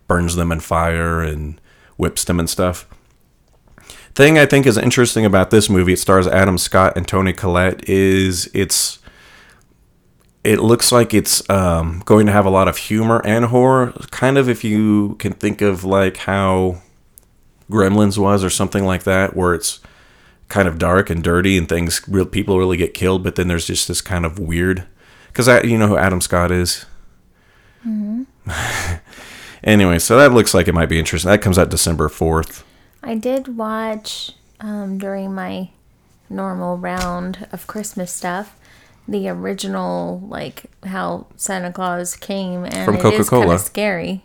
burns 0.07 0.35
them 0.35 0.51
in 0.51 0.59
fire 0.59 1.21
and 1.21 1.59
whips 1.97 2.23
them 2.25 2.39
and 2.39 2.49
stuff. 2.49 2.85
Thing 4.13 4.37
I 4.37 4.45
think 4.45 4.65
is 4.65 4.77
interesting 4.77 5.25
about 5.25 5.51
this 5.51 5.69
movie, 5.69 5.93
it 5.93 5.99
stars 5.99 6.27
Adam 6.27 6.57
Scott 6.57 6.97
and 6.97 7.07
Toni 7.07 7.33
Collette, 7.33 7.87
is 7.87 8.49
it's 8.53 8.99
it 10.43 10.59
looks 10.59 10.91
like 10.91 11.13
it's 11.13 11.47
um, 11.49 12.01
going 12.05 12.25
to 12.25 12.31
have 12.31 12.45
a 12.45 12.49
lot 12.49 12.67
of 12.67 12.77
humor 12.77 13.21
and 13.23 13.45
horror. 13.45 13.93
Kind 14.11 14.37
of 14.37 14.49
if 14.49 14.63
you 14.63 15.15
can 15.19 15.33
think 15.33 15.61
of 15.61 15.83
like 15.83 16.17
how 16.17 16.81
Gremlins 17.69 18.17
was 18.17 18.43
or 18.43 18.49
something 18.49 18.85
like 18.85 19.03
that, 19.03 19.35
where 19.35 19.53
it's 19.53 19.79
kind 20.49 20.67
of 20.67 20.77
dark 20.77 21.09
and 21.09 21.23
dirty 21.23 21.57
and 21.57 21.69
things 21.69 22.01
real 22.07 22.25
people 22.25 22.57
really 22.57 22.77
get 22.77 22.93
killed, 22.93 23.23
but 23.23 23.35
then 23.35 23.47
there's 23.47 23.67
just 23.67 23.87
this 23.87 24.01
kind 24.01 24.25
of 24.25 24.39
weird. 24.39 24.85
Because 25.27 25.47
you 25.63 25.77
know 25.77 25.87
who 25.87 25.97
Adam 25.97 26.19
Scott 26.19 26.51
is. 26.51 26.85
anyway, 29.63 29.99
so 29.99 30.17
that 30.17 30.33
looks 30.33 30.53
like 30.53 30.67
it 30.67 30.73
might 30.73 30.89
be 30.89 30.99
interesting. 30.99 31.31
That 31.31 31.41
comes 31.41 31.57
out 31.57 31.69
December 31.69 32.09
fourth. 32.09 32.65
I 33.03 33.15
did 33.15 33.57
watch 33.57 34.31
um, 34.59 34.97
during 34.97 35.33
my 35.33 35.69
normal 36.29 36.77
round 36.77 37.47
of 37.51 37.67
Christmas 37.67 38.11
stuff 38.13 38.55
the 39.07 39.27
original, 39.27 40.19
like 40.29 40.65
how 40.85 41.25
Santa 41.35 41.71
Claus 41.71 42.15
came, 42.15 42.63
and 42.63 42.85
From 42.85 42.95
it 42.95 42.99
is 42.99 43.03
kind 43.03 43.43
Coca-Cola. 43.43 43.55
of 43.55 43.61
scary. 43.61 44.23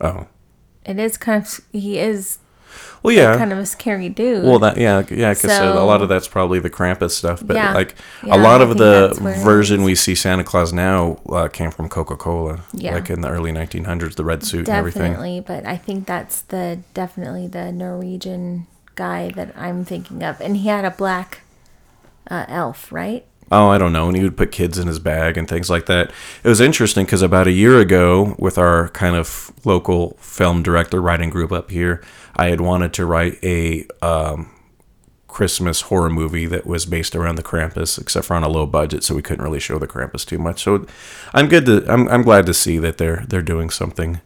Oh, 0.00 0.26
It 0.86 0.98
is 0.98 1.18
kind 1.18 1.44
of 1.44 1.60
he 1.72 1.98
is 1.98 2.38
well, 3.02 3.14
yeah. 3.14 3.36
kind 3.36 3.52
of 3.52 3.58
a 3.58 3.66
scary 3.66 4.08
dude. 4.08 4.44
Well, 4.44 4.58
that 4.60 4.76
yeah, 4.76 5.04
yeah, 5.10 5.32
because 5.34 5.58
a 5.58 5.82
lot 5.84 6.02
of 6.02 6.08
that's 6.08 6.28
probably 6.28 6.60
the 6.60 6.70
Krampus 6.70 7.12
stuff. 7.12 7.42
But 7.44 7.56
Yeah. 7.56 7.72
like 7.74 7.94
Yeah, 8.24 8.36
a 8.36 8.38
lot 8.38 8.60
I 8.60 8.64
of 8.64 8.76
the 8.78 9.08
that's 9.08 9.20
where 9.20 9.34
it 9.34 9.38
version 9.38 9.82
we 9.82 9.94
see 9.94 10.14
Santa 10.14 10.44
Claus 10.44 10.72
now 10.72 11.18
uh, 11.28 11.48
came 11.48 11.70
from 11.70 11.88
Coca 11.88 12.16
Cola. 12.16 12.60
Yeah. 12.72 12.94
like 12.94 13.10
in 13.10 13.20
the 13.20 13.28
early 13.28 13.52
1900s, 13.52 14.14
the 14.16 14.24
red 14.24 14.42
suit 14.44 14.68
and 14.68 14.76
everything. 14.76 15.12
definitely, 15.12 15.40
but 15.40 15.64
I 15.66 15.76
think 15.76 16.06
that's 16.06 16.42
the 16.42 16.80
definitely 16.94 17.46
the 17.46 17.72
Norwegian 17.72 18.66
guy 18.94 19.30
that 19.30 19.54
I'm 19.56 19.84
thinking 19.84 20.22
of, 20.22 20.40
and 20.40 20.56
he 20.58 20.68
had 20.68 20.84
a 20.84 20.90
black 20.90 21.40
uh, 22.30 22.44
elf, 22.48 22.92
right? 22.92 23.24
Oh, 23.52 23.68
I 23.68 23.78
don't 23.78 23.92
know. 23.92 24.06
And 24.06 24.16
he 24.16 24.22
would 24.22 24.36
put 24.36 24.52
kids 24.52 24.78
in 24.78 24.86
his 24.86 25.00
bag 25.00 25.36
and 25.36 25.48
things 25.48 25.68
like 25.68 25.86
that. 25.86 26.12
It 26.44 26.48
was 26.48 26.60
interesting 26.60 27.04
because 27.04 27.20
about 27.20 27.48
a 27.48 27.52
year 27.52 27.80
ago, 27.80 28.36
with 28.38 28.58
our 28.58 28.88
kind 28.90 29.16
of 29.16 29.50
local 29.64 30.16
film 30.20 30.62
director 30.62 31.00
writing 31.02 31.30
group 31.30 31.50
up 31.50 31.70
here, 31.70 32.00
I 32.40 32.46
had 32.48 32.62
wanted 32.62 32.94
to 32.94 33.04
write 33.04 33.38
a 33.44 33.86
um, 34.00 34.50
Christmas 35.28 35.82
horror 35.82 36.08
movie 36.08 36.46
that 36.46 36.66
was 36.66 36.86
based 36.86 37.14
around 37.14 37.36
the 37.36 37.42
Krampus, 37.42 38.00
except 38.00 38.24
for 38.24 38.34
on 38.34 38.42
a 38.42 38.48
low 38.48 38.64
budget, 38.64 39.04
so 39.04 39.14
we 39.14 39.20
couldn't 39.20 39.44
really 39.44 39.60
show 39.60 39.78
the 39.78 39.86
Krampus 39.86 40.24
too 40.24 40.38
much. 40.38 40.62
So 40.62 40.86
I'm 41.34 41.48
good 41.48 41.66
to 41.66 41.84
I'm, 41.86 42.08
I'm 42.08 42.22
glad 42.22 42.46
to 42.46 42.54
see 42.54 42.78
that 42.78 42.96
they're 42.96 43.26
they're 43.28 43.42
doing 43.42 43.68
something 43.68 44.22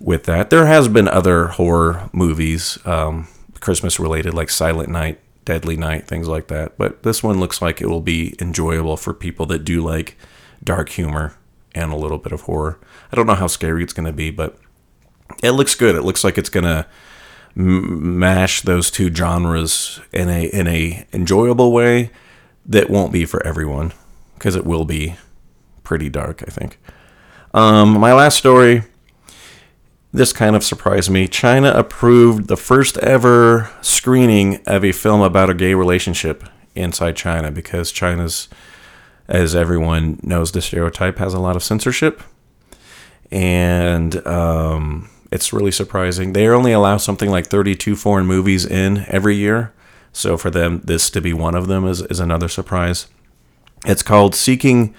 with 0.00 0.24
that. 0.24 0.50
There 0.50 0.66
has 0.66 0.88
been 0.88 1.06
other 1.06 1.46
horror 1.46 2.10
movies, 2.12 2.76
um, 2.84 3.28
Christmas 3.60 4.00
related, 4.00 4.34
like 4.34 4.50
Silent 4.50 4.88
Night, 4.88 5.20
Deadly 5.44 5.76
Night, 5.76 6.08
things 6.08 6.26
like 6.26 6.48
that. 6.48 6.76
But 6.76 7.04
this 7.04 7.22
one 7.22 7.38
looks 7.38 7.62
like 7.62 7.80
it 7.80 7.86
will 7.86 8.00
be 8.00 8.34
enjoyable 8.40 8.96
for 8.96 9.14
people 9.14 9.46
that 9.46 9.64
do 9.64 9.80
like 9.80 10.18
dark 10.64 10.88
humor 10.88 11.36
and 11.72 11.92
a 11.92 11.96
little 11.96 12.18
bit 12.18 12.32
of 12.32 12.42
horror. 12.42 12.80
I 13.12 13.14
don't 13.14 13.28
know 13.28 13.36
how 13.36 13.46
scary 13.46 13.84
it's 13.84 13.92
going 13.92 14.06
to 14.06 14.12
be, 14.12 14.32
but 14.32 14.58
it 15.40 15.52
looks 15.52 15.76
good. 15.76 15.94
It 15.94 16.02
looks 16.02 16.24
like 16.24 16.36
it's 16.36 16.50
going 16.50 16.64
to 16.64 16.86
m- 17.56 18.18
mash 18.18 18.62
those 18.62 18.90
two 18.90 19.14
genres 19.14 20.00
in 20.12 20.28
a 20.28 20.44
in 20.46 20.66
a 20.66 21.06
enjoyable 21.12 21.72
way 21.72 22.10
that 22.66 22.90
won't 22.90 23.12
be 23.12 23.24
for 23.24 23.44
everyone 23.46 23.92
because 24.34 24.56
it 24.56 24.64
will 24.64 24.84
be 24.84 25.16
pretty 25.82 26.08
dark, 26.08 26.42
I 26.46 26.50
think. 26.50 26.78
Um, 27.52 27.98
my 28.00 28.12
last 28.12 28.36
story 28.36 28.82
this 30.14 30.32
kind 30.32 30.54
of 30.54 30.62
surprised 30.62 31.10
me. 31.10 31.26
China 31.26 31.70
approved 31.70 32.46
the 32.46 32.56
first 32.56 32.96
ever 32.98 33.68
screening 33.82 34.60
of 34.64 34.84
a 34.84 34.92
film 34.92 35.20
about 35.20 35.50
a 35.50 35.54
gay 35.54 35.74
relationship 35.74 36.44
inside 36.76 37.16
China 37.16 37.50
because 37.50 37.90
China's, 37.90 38.48
as 39.26 39.56
everyone 39.56 40.20
knows, 40.22 40.52
the 40.52 40.62
stereotype 40.62 41.18
has 41.18 41.34
a 41.34 41.40
lot 41.40 41.56
of 41.56 41.64
censorship. 41.64 42.22
And 43.32 44.24
um, 44.24 45.10
it's 45.34 45.52
really 45.52 45.72
surprising. 45.72 46.32
They 46.32 46.46
only 46.46 46.70
allow 46.70 46.96
something 46.96 47.28
like 47.28 47.48
32 47.48 47.96
foreign 47.96 48.24
movies 48.24 48.64
in 48.64 49.04
every 49.08 49.34
year. 49.34 49.74
So 50.12 50.36
for 50.36 50.48
them, 50.48 50.80
this 50.84 51.10
to 51.10 51.20
be 51.20 51.32
one 51.34 51.56
of 51.56 51.66
them 51.66 51.84
is, 51.84 52.02
is 52.02 52.20
another 52.20 52.48
surprise. 52.48 53.08
It's 53.84 54.04
called 54.04 54.36
Seeking 54.36 54.94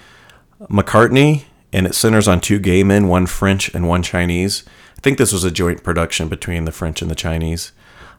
McCartney, 0.60 1.44
and 1.72 1.86
it 1.86 1.94
centers 1.94 2.28
on 2.28 2.42
two 2.42 2.58
gay 2.58 2.84
men, 2.84 3.08
one 3.08 3.24
French 3.24 3.74
and 3.74 3.88
one 3.88 4.02
Chinese. 4.02 4.62
I 4.98 5.00
think 5.00 5.16
this 5.16 5.32
was 5.32 5.42
a 5.42 5.50
joint 5.50 5.82
production 5.82 6.28
between 6.28 6.66
the 6.66 6.72
French 6.72 7.00
and 7.00 7.10
the 7.10 7.14
Chinese. 7.14 7.72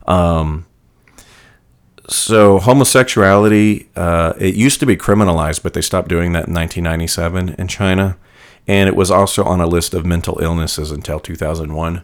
Um, 0.08 0.65
so 2.10 2.58
homosexuality, 2.58 3.89
uh, 3.95 4.34
it 4.39 4.56
used 4.56 4.80
to 4.80 4.88
be 4.88 4.97
criminalized, 4.97 5.62
but 5.62 5.75
they 5.75 5.82
stopped 5.82 6.08
doing 6.08 6.32
that 6.34 6.47
in 6.47 6.53
1997 6.56 7.49
in 7.60 7.67
China, 7.67 8.17
and 8.67 8.89
it 8.89 8.95
was 8.95 9.10
also 9.10 9.43
on 9.43 9.62
a 9.62 9.67
list 9.67 9.93
of 9.93 10.06
mental 10.06 10.39
illnesses 10.41 10.91
until 10.91 11.19
2001, 11.19 12.01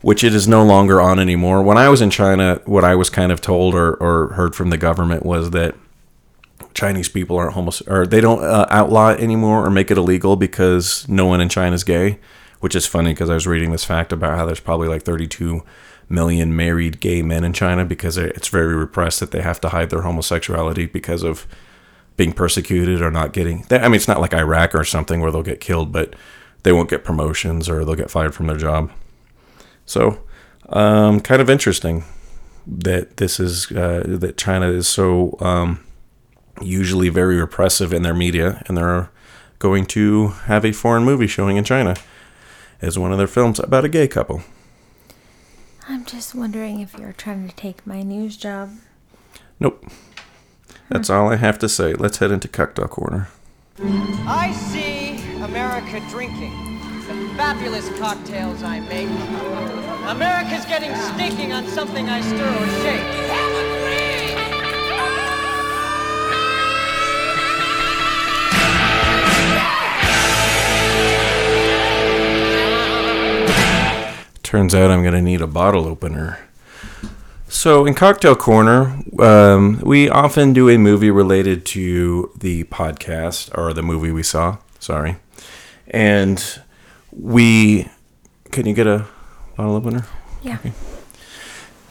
which 0.00 0.24
it 0.24 0.34
is 0.34 0.48
no 0.48 0.64
longer 0.64 1.00
on 1.00 1.18
anymore. 1.18 1.62
When 1.62 1.76
I 1.76 1.88
was 1.88 2.00
in 2.00 2.10
China, 2.10 2.60
what 2.64 2.84
I 2.84 2.94
was 2.94 3.10
kind 3.10 3.30
of 3.30 3.40
told 3.40 3.74
or, 3.74 3.94
or 3.94 4.28
heard 4.34 4.54
from 4.54 4.70
the 4.70 4.78
government 4.78 5.24
was 5.24 5.50
that 5.50 5.74
Chinese 6.74 7.08
people 7.08 7.36
aren't 7.36 7.52
homos 7.52 7.82
or 7.82 8.06
they 8.06 8.20
don't 8.20 8.42
uh, 8.42 8.66
outlaw 8.70 9.10
it 9.10 9.20
anymore 9.20 9.66
or 9.66 9.70
make 9.70 9.90
it 9.90 9.98
illegal 9.98 10.36
because 10.36 11.06
no 11.08 11.26
one 11.26 11.40
in 11.40 11.50
China 11.50 11.74
is 11.74 11.84
gay, 11.84 12.18
which 12.60 12.74
is 12.74 12.86
funny 12.86 13.12
because 13.12 13.28
I 13.28 13.34
was 13.34 13.46
reading 13.46 13.72
this 13.72 13.84
fact 13.84 14.12
about 14.12 14.38
how 14.38 14.46
there's 14.46 14.60
probably 14.60 14.88
like 14.88 15.02
32 15.02 15.62
million 16.08 16.56
married 16.56 17.00
gay 17.00 17.22
men 17.22 17.44
in 17.44 17.52
China 17.52 17.84
because 17.84 18.16
it's 18.16 18.48
very 18.48 18.74
repressed 18.74 19.20
that 19.20 19.30
they 19.30 19.42
have 19.42 19.60
to 19.60 19.70
hide 19.70 19.90
their 19.90 20.02
homosexuality 20.02 20.86
because 20.86 21.22
of 21.22 21.46
being 22.22 22.32
persecuted 22.32 23.02
or 23.02 23.10
not 23.10 23.32
getting. 23.32 23.66
I 23.68 23.88
mean, 23.88 23.94
it's 23.94 24.06
not 24.06 24.20
like 24.20 24.32
Iraq 24.32 24.76
or 24.76 24.84
something 24.84 25.20
where 25.20 25.32
they'll 25.32 25.42
get 25.42 25.58
killed, 25.60 25.90
but 25.90 26.14
they 26.62 26.72
won't 26.72 26.88
get 26.88 27.02
promotions 27.02 27.68
or 27.68 27.84
they'll 27.84 27.96
get 27.96 28.12
fired 28.12 28.32
from 28.32 28.46
their 28.46 28.56
job. 28.56 28.92
So, 29.86 30.22
um, 30.68 31.18
kind 31.18 31.42
of 31.42 31.50
interesting 31.50 32.04
that 32.64 33.16
this 33.16 33.40
is 33.40 33.72
uh, 33.72 34.04
that 34.06 34.36
China 34.36 34.70
is 34.70 34.86
so. 34.86 35.36
Um, 35.40 35.84
usually 36.60 37.08
very 37.08 37.36
repressive 37.40 37.92
in 37.92 38.02
their 38.02 38.14
media, 38.14 38.62
and 38.66 38.76
they're 38.76 39.10
going 39.58 39.86
to 39.86 40.28
have 40.46 40.64
a 40.64 40.70
foreign 40.70 41.02
movie 41.02 41.26
showing 41.26 41.56
in 41.56 41.64
China 41.64 41.96
as 42.80 42.98
one 42.98 43.10
of 43.10 43.18
their 43.18 43.26
films 43.26 43.58
about 43.58 43.84
a 43.84 43.88
gay 43.88 44.06
couple. 44.06 44.42
I'm 45.88 46.04
just 46.04 46.34
wondering 46.34 46.78
if 46.78 46.96
you're 46.98 47.14
trying 47.14 47.48
to 47.48 47.56
take 47.56 47.84
my 47.86 48.02
news 48.02 48.36
job. 48.36 48.70
Nope. 49.58 49.90
That's 50.92 51.08
all 51.08 51.32
I 51.32 51.36
have 51.36 51.58
to 51.60 51.70
say. 51.70 51.94
Let's 51.94 52.18
head 52.18 52.30
into 52.30 52.48
Cocktail 52.48 52.86
Corner. 52.86 53.28
I 53.80 54.52
see 54.52 55.16
America 55.40 56.02
drinking 56.10 56.52
the 57.08 57.14
fabulous 57.34 57.88
cocktails 57.98 58.62
I 58.62 58.80
make. 58.80 59.08
America's 60.10 60.66
getting 60.66 60.94
stinking 60.94 61.54
on 61.54 61.66
something 61.68 62.10
I 62.10 62.20
stir 62.20 62.46
or 62.46 62.66
shake. 62.82 63.00
Turns 74.42 74.74
out 74.74 74.90
I'm 74.90 75.00
going 75.00 75.14
to 75.14 75.22
need 75.22 75.40
a 75.40 75.46
bottle 75.46 75.86
opener. 75.86 76.38
So, 77.52 77.84
in 77.84 77.92
Cocktail 77.92 78.34
Corner, 78.34 78.98
um, 79.18 79.78
we 79.84 80.08
often 80.08 80.54
do 80.54 80.70
a 80.70 80.78
movie 80.78 81.10
related 81.10 81.66
to 81.66 82.32
the 82.34 82.64
podcast 82.64 83.56
or 83.56 83.74
the 83.74 83.82
movie 83.82 84.10
we 84.10 84.22
saw. 84.22 84.56
Sorry. 84.80 85.16
And 85.86 86.42
we. 87.12 87.90
Can 88.50 88.66
you 88.66 88.72
get 88.72 88.86
a 88.86 89.06
bottle 89.54 89.76
opener? 89.76 90.06
Yeah. 90.42 90.60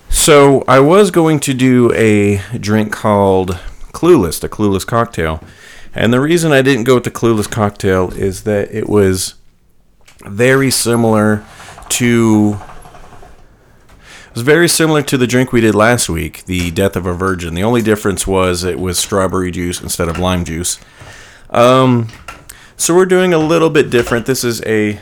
So, 0.10 0.64
I 0.68 0.80
was 0.80 1.12
going 1.12 1.40
to 1.42 1.54
do 1.54 1.94
a 1.94 2.42
drink 2.58 2.92
called 2.92 3.52
Clueless, 3.94 4.44
a 4.44 4.50
Clueless 4.50 4.86
cocktail. 4.86 5.44
And 5.94 6.12
the 6.12 6.20
reason 6.20 6.52
I 6.52 6.64
didn't 6.64 6.86
go 6.86 6.96
with 6.96 7.04
the 7.04 7.12
Clueless 7.12 7.50
cocktail 7.50 8.12
is 8.16 8.46
that 8.46 8.74
it 8.74 8.90
was 8.90 9.36
very 10.26 10.72
similar 10.72 11.46
to 11.90 12.60
it 14.32 14.36
was 14.36 14.44
very 14.44 14.70
similar 14.70 15.02
to 15.02 15.18
the 15.18 15.28
drink 15.28 15.52
we 15.52 15.60
did 15.60 15.76
last 15.76 16.08
week, 16.08 16.46
the 16.46 16.72
Death 16.72 16.96
of 16.96 17.06
a 17.06 17.14
Virgin. 17.14 17.54
The 17.54 17.64
only 17.64 17.82
difference 17.82 18.26
was 18.26 18.64
it 18.64 18.80
was 18.80 18.98
strawberry 18.98 19.52
juice 19.52 19.82
instead 19.82 20.08
of 20.08 20.18
lime 20.18 20.46
juice. 20.46 20.80
Um, 21.50 22.08
so 22.78 22.96
we're 22.96 23.06
doing 23.06 23.34
a 23.34 23.38
little 23.38 23.70
bit 23.70 23.90
different. 23.90 24.26
This 24.26 24.46
is 24.46 24.62
a 24.62 25.02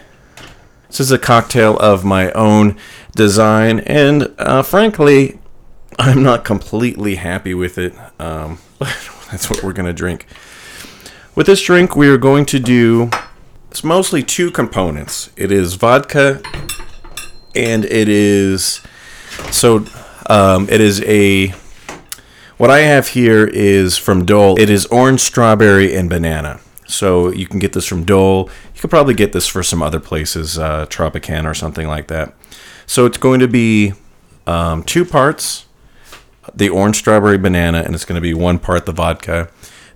this 0.87 0.99
is 0.99 1.11
a 1.11 1.19
cocktail 1.19 1.77
of 1.77 2.03
my 2.03 2.31
own 2.31 2.75
design, 3.15 3.81
and 3.81 4.33
uh, 4.39 4.63
frankly, 4.63 5.39
I'm 5.99 6.23
not 6.23 6.43
completely 6.43 7.13
happy 7.13 7.53
with 7.53 7.77
it. 7.77 7.93
Um, 8.19 8.57
that's 8.79 9.47
what 9.47 9.61
we're 9.61 9.73
gonna 9.73 9.93
drink. 9.93 10.25
With 11.35 11.45
this 11.45 11.61
drink, 11.61 11.95
we 11.95 12.09
are 12.09 12.17
going 12.17 12.47
to 12.47 12.57
do. 12.57 13.11
It's 13.69 13.83
mostly 13.83 14.23
two 14.23 14.49
components. 14.49 15.29
It 15.35 15.51
is 15.51 15.75
vodka, 15.75 16.41
and 17.53 17.85
it 17.85 18.09
is 18.09 18.81
so 19.51 19.85
um, 20.29 20.67
it 20.69 20.81
is 20.81 21.01
a. 21.03 21.53
What 22.57 22.69
I 22.69 22.79
have 22.79 23.09
here 23.09 23.47
is 23.47 23.97
from 23.97 24.25
Dole. 24.25 24.59
It 24.59 24.69
is 24.69 24.85
orange, 24.87 25.21
strawberry, 25.21 25.95
and 25.95 26.09
banana. 26.09 26.59
So 26.87 27.31
you 27.31 27.47
can 27.47 27.59
get 27.59 27.73
this 27.73 27.85
from 27.85 28.03
Dole. 28.03 28.49
You 28.75 28.81
could 28.81 28.89
probably 28.89 29.13
get 29.13 29.31
this 29.31 29.47
for 29.47 29.63
some 29.63 29.81
other 29.81 29.99
places, 29.99 30.57
uh, 30.57 30.85
Tropicana 30.87 31.49
or 31.49 31.53
something 31.53 31.87
like 31.87 32.07
that. 32.07 32.33
So 32.85 33.05
it's 33.05 33.17
going 33.17 33.39
to 33.39 33.47
be 33.47 33.93
um, 34.45 34.83
two 34.83 35.05
parts 35.05 35.67
the 36.55 36.69
orange, 36.69 36.97
strawberry, 36.97 37.37
banana, 37.37 37.79
and 37.79 37.93
it's 37.93 38.05
going 38.05 38.15
to 38.15 38.21
be 38.21 38.33
one 38.33 38.59
part 38.59 38.85
the 38.85 38.91
vodka. 38.91 39.49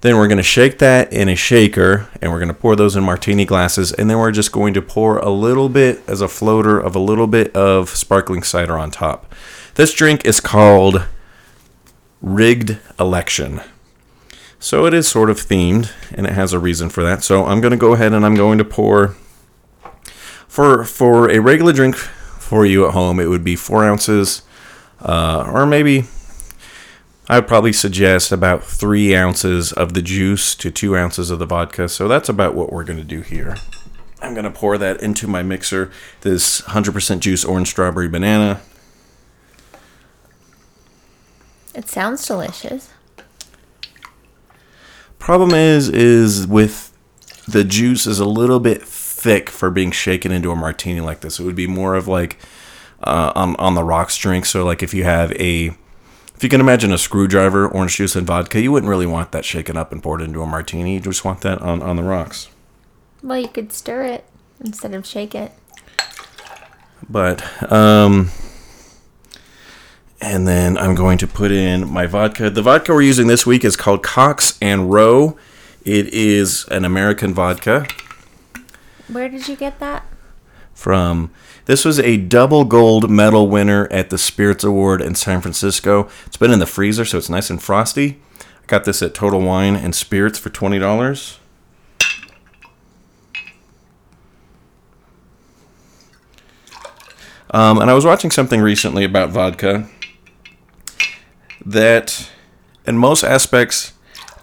Then 0.03 0.17
we're 0.17 0.27
going 0.27 0.35
to 0.35 0.43
shake 0.43 0.79
that 0.79 1.13
in 1.13 1.29
a 1.29 1.35
shaker 1.35 2.09
and 2.21 2.29
we're 2.29 2.39
going 2.39 2.49
to 2.49 2.53
pour 2.53 2.75
those 2.75 2.97
in 2.97 3.05
martini 3.05 3.45
glasses. 3.45 3.93
And 3.93 4.09
then 4.09 4.19
we're 4.19 4.33
just 4.33 4.51
going 4.51 4.73
to 4.73 4.81
pour 4.81 5.17
a 5.17 5.29
little 5.29 5.69
bit 5.69 6.01
as 6.07 6.19
a 6.19 6.27
floater 6.27 6.77
of 6.77 6.93
a 6.93 6.99
little 6.99 7.25
bit 7.25 7.55
of 7.55 7.87
sparkling 7.87 8.43
cider 8.43 8.77
on 8.77 8.91
top. 8.91 9.33
This 9.75 9.93
drink 9.93 10.25
is 10.25 10.41
called 10.41 11.05
Rigged 12.21 12.79
Election. 12.99 13.61
So 14.59 14.85
it 14.85 14.93
is 14.93 15.07
sort 15.07 15.29
of 15.29 15.37
themed 15.37 15.93
and 16.11 16.27
it 16.27 16.33
has 16.33 16.51
a 16.51 16.59
reason 16.59 16.89
for 16.89 17.01
that. 17.03 17.23
So 17.23 17.45
I'm 17.45 17.61
going 17.61 17.71
to 17.71 17.77
go 17.77 17.93
ahead 17.93 18.11
and 18.11 18.25
I'm 18.25 18.35
going 18.35 18.57
to 18.57 18.65
pour 18.65 19.15
for 20.49 20.83
for 20.83 21.29
a 21.29 21.39
regular 21.39 21.71
drink 21.71 21.95
for 21.95 22.65
you 22.65 22.85
at 22.85 22.93
home. 22.93 23.21
It 23.21 23.27
would 23.27 23.45
be 23.45 23.55
four 23.55 23.85
ounces, 23.85 24.41
uh, 24.99 25.49
or 25.49 25.65
maybe 25.65 26.07
I 27.29 27.37
would 27.39 27.47
probably 27.47 27.71
suggest 27.71 28.31
about 28.31 28.63
three 28.63 29.15
ounces 29.15 29.71
of 29.71 29.93
the 29.93 30.01
juice 30.01 30.55
to 30.55 30.69
two 30.69 30.97
ounces 30.97 31.29
of 31.29 31.39
the 31.39 31.45
vodka. 31.45 31.87
So 31.87 32.07
that's 32.07 32.27
about 32.27 32.53
what 32.53 32.71
we're 32.71 32.83
going 32.83 32.99
to 32.99 33.03
do 33.05 33.21
here. 33.21 33.55
I'm 34.21 34.33
going 34.33 34.43
to 34.45 34.51
pour 34.51 34.77
that 34.77 35.01
into 35.01 35.27
my 35.27 35.41
mixer. 35.41 35.91
This 36.21 36.61
100% 36.61 37.19
juice 37.19 37.45
orange 37.45 37.69
strawberry 37.69 38.09
banana. 38.09 38.61
It 41.73 41.87
sounds 41.89 42.25
delicious. 42.25 42.89
Problem 45.17 45.51
is, 45.51 45.87
is 45.87 46.45
with 46.45 46.95
the 47.47 47.63
juice 47.63 48.05
is 48.05 48.19
a 48.19 48.25
little 48.25 48.59
bit 48.59 48.83
thick 48.83 49.49
for 49.49 49.69
being 49.69 49.91
shaken 49.91 50.31
into 50.31 50.51
a 50.51 50.55
martini 50.55 50.99
like 50.99 51.21
this. 51.21 51.39
It 51.39 51.43
would 51.43 51.55
be 51.55 51.67
more 51.67 51.95
of 51.95 52.07
like 52.07 52.37
uh, 53.01 53.31
on 53.33 53.55
on 53.55 53.75
the 53.75 53.83
rocks 53.83 54.17
drink. 54.17 54.45
So 54.45 54.65
like 54.65 54.83
if 54.83 54.93
you 54.93 55.03
have 55.05 55.31
a 55.33 55.75
if 56.43 56.47
you 56.47 56.49
can 56.49 56.59
imagine 56.59 56.91
a 56.91 56.97
screwdriver, 56.97 57.65
orange 57.65 57.95
juice, 57.95 58.17
and 58.17 58.27
vodka, 58.27 58.59
you 58.59 58.69
wouldn't 58.69 58.89
really 58.89 59.05
want 59.05 59.31
that 59.31 59.45
shaken 59.45 59.77
up 59.77 59.93
and 59.93 60.03
poured 60.03 60.21
into 60.21 60.41
a 60.41 60.45
martini. 60.45 60.95
You 60.95 60.99
just 60.99 61.23
want 61.23 61.39
that 61.39 61.61
on, 61.61 61.81
on 61.81 61.95
the 61.95 62.03
rocks. 62.03 62.49
Well, 63.23 63.39
you 63.39 63.47
could 63.47 63.71
stir 63.71 64.03
it 64.03 64.25
instead 64.59 64.93
of 64.93 65.05
shake 65.05 65.33
it. 65.33 65.53
But, 67.09 67.71
um, 67.71 68.29
and 70.19 70.45
then 70.45 70.77
I'm 70.77 70.95
going 70.95 71.17
to 71.19 71.27
put 71.27 71.53
in 71.53 71.89
my 71.89 72.07
vodka. 72.07 72.49
The 72.49 72.61
vodka 72.61 72.91
we're 72.91 73.03
using 73.03 73.27
this 73.27 73.45
week 73.45 73.63
is 73.63 73.77
called 73.77 74.03
Cox 74.03 74.57
and 74.61 74.91
Roe. 74.91 75.37
It 75.85 76.13
is 76.13 76.65
an 76.69 76.83
American 76.83 77.33
vodka 77.33 77.87
Where 79.07 79.29
did 79.29 79.47
you 79.47 79.55
get 79.55 79.79
that? 79.79 80.03
From 80.73 81.31
this 81.65 81.85
was 81.85 81.99
a 81.99 82.17
double 82.17 82.65
gold 82.65 83.09
medal 83.09 83.47
winner 83.47 83.87
at 83.89 84.09
the 84.09 84.17
Spirits 84.17 84.63
Award 84.63 85.01
in 85.01 85.15
San 85.15 85.39
Francisco. 85.41 86.09
It's 86.25 86.37
been 86.37 86.51
in 86.51 86.59
the 86.59 86.65
freezer, 86.65 87.05
so 87.05 87.17
it's 87.17 87.29
nice 87.29 87.49
and 87.49 87.61
frosty. 87.61 88.19
I 88.39 88.65
got 88.67 88.83
this 88.83 89.01
at 89.01 89.13
Total 89.13 89.39
Wine 89.39 89.75
and 89.75 89.95
Spirits 89.95 90.37
for 90.37 90.49
twenty 90.49 90.79
dollars. 90.79 91.39
Um, 97.51 97.79
and 97.79 97.89
I 97.89 97.93
was 97.93 98.03
watching 98.03 98.31
something 98.31 98.61
recently 98.61 99.03
about 99.03 99.29
vodka 99.29 99.87
that, 101.63 102.31
in 102.87 102.97
most 102.97 103.23
aspects, 103.23 103.92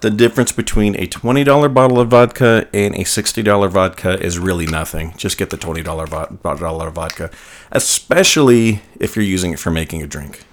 the 0.01 0.09
difference 0.09 0.51
between 0.51 0.95
a 0.95 1.07
$20 1.07 1.73
bottle 1.73 1.99
of 1.99 2.09
vodka 2.09 2.67
and 2.73 2.95
a 2.95 3.03
$60 3.03 3.69
vodka 3.69 4.19
is 4.23 4.39
really 4.39 4.65
nothing. 4.65 5.13
Just 5.15 5.37
get 5.37 5.51
the 5.51 5.57
$20 5.57 5.83
vo- 6.09 6.55
dollar 6.55 6.89
vodka, 6.89 7.29
especially 7.71 8.81
if 8.99 9.15
you're 9.15 9.25
using 9.25 9.53
it 9.53 9.59
for 9.59 9.69
making 9.71 10.01
a 10.01 10.07
drink. 10.07 10.43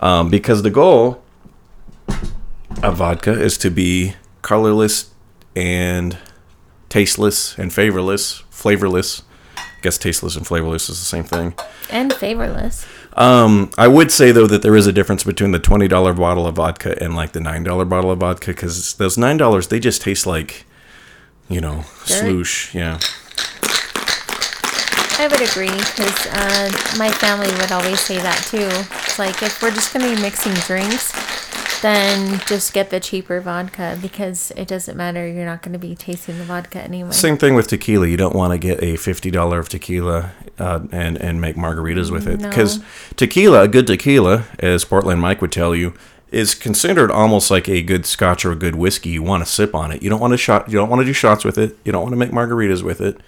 Um, 0.00 0.28
because 0.28 0.62
the 0.62 0.70
goal 0.70 1.22
of 2.82 2.96
vodka 2.96 3.32
is 3.32 3.56
to 3.58 3.70
be 3.70 4.14
colorless 4.42 5.10
and 5.54 6.18
tasteless 6.88 7.56
and 7.58 7.72
flavorless. 7.72 8.42
Flavorless. 8.50 9.22
I 9.56 9.62
guess 9.82 9.98
tasteless 9.98 10.36
and 10.36 10.46
flavorless 10.46 10.88
is 10.90 10.98
the 10.98 11.06
same 11.06 11.24
thing. 11.24 11.54
And 11.90 12.12
favorless. 12.12 12.86
Um, 13.14 13.70
I 13.76 13.88
would 13.88 14.12
say 14.12 14.30
though 14.32 14.46
that 14.46 14.62
there 14.62 14.76
is 14.76 14.86
a 14.86 14.92
difference 14.92 15.24
between 15.24 15.50
the 15.52 15.58
twenty 15.58 15.88
dollar 15.88 16.12
bottle 16.14 16.46
of 16.46 16.56
vodka 16.56 17.00
and 17.02 17.14
like 17.16 17.32
the 17.32 17.40
nine 17.40 17.64
dollar 17.64 17.84
bottle 17.84 18.10
of 18.10 18.20
vodka 18.20 18.52
because 18.52 18.94
those 18.94 19.18
nine 19.18 19.36
dollars 19.36 19.68
they 19.68 19.80
just 19.80 20.02
taste 20.02 20.26
like, 20.26 20.64
you 21.48 21.60
know, 21.60 21.84
Dirt? 22.06 22.20
sloosh. 22.20 22.74
Yeah. 22.74 22.98
I 25.18 25.28
would 25.28 25.42
agree 25.42 25.68
because 25.68 26.26
uh, 26.32 26.70
my 26.96 27.10
family 27.10 27.52
would 27.60 27.72
always 27.72 28.00
say 28.00 28.16
that 28.18 28.38
too. 28.46 28.68
It's 29.04 29.18
like 29.18 29.42
if 29.42 29.62
we're 29.62 29.70
just 29.70 29.92
going 29.92 30.08
to 30.08 30.16
be 30.16 30.22
mixing 30.22 30.54
drinks, 30.54 31.12
then 31.82 32.40
just 32.46 32.72
get 32.72 32.90
the 32.90 33.00
cheaper 33.00 33.40
vodka 33.40 33.98
because 34.00 34.50
it 34.56 34.68
doesn't 34.68 34.96
matter. 34.96 35.26
You're 35.26 35.46
not 35.46 35.62
going 35.62 35.72
to 35.72 35.78
be 35.78 35.94
tasting 35.94 36.38
the 36.38 36.44
vodka 36.44 36.80
anyway. 36.80 37.10
Same 37.12 37.36
thing 37.36 37.54
with 37.54 37.68
tequila. 37.68 38.06
You 38.06 38.16
don't 38.16 38.34
want 38.34 38.52
to 38.52 38.58
get 38.58 38.82
a 38.82 38.96
fifty 38.96 39.30
dollar 39.30 39.58
of 39.58 39.68
tequila 39.68 40.32
uh, 40.58 40.80
and 40.92 41.16
and 41.18 41.40
make 41.40 41.56
margaritas 41.56 42.10
with 42.10 42.26
it 42.26 42.40
No. 42.40 42.48
because 42.48 42.80
tequila, 43.16 43.62
a 43.62 43.68
good 43.68 43.86
tequila, 43.86 44.44
as 44.58 44.84
Portland 44.84 45.20
Mike 45.20 45.40
would 45.40 45.52
tell 45.52 45.74
you, 45.74 45.94
is 46.30 46.54
considered 46.54 47.10
almost 47.10 47.50
like 47.50 47.68
a 47.68 47.82
good 47.82 48.06
Scotch 48.06 48.44
or 48.44 48.52
a 48.52 48.56
good 48.56 48.76
whiskey. 48.76 49.10
You 49.10 49.22
want 49.22 49.44
to 49.44 49.50
sip 49.50 49.74
on 49.74 49.90
it. 49.90 50.02
You 50.02 50.10
don't 50.10 50.20
want 50.20 50.32
to 50.32 50.38
shot. 50.38 50.68
You 50.68 50.78
don't 50.78 50.88
want 50.88 51.00
to 51.00 51.06
do 51.06 51.12
shots 51.12 51.44
with 51.44 51.58
it. 51.58 51.76
You 51.84 51.92
don't 51.92 52.02
want 52.02 52.12
to 52.12 52.16
make 52.18 52.30
margaritas 52.30 52.82
with 52.82 53.00
it. 53.00 53.18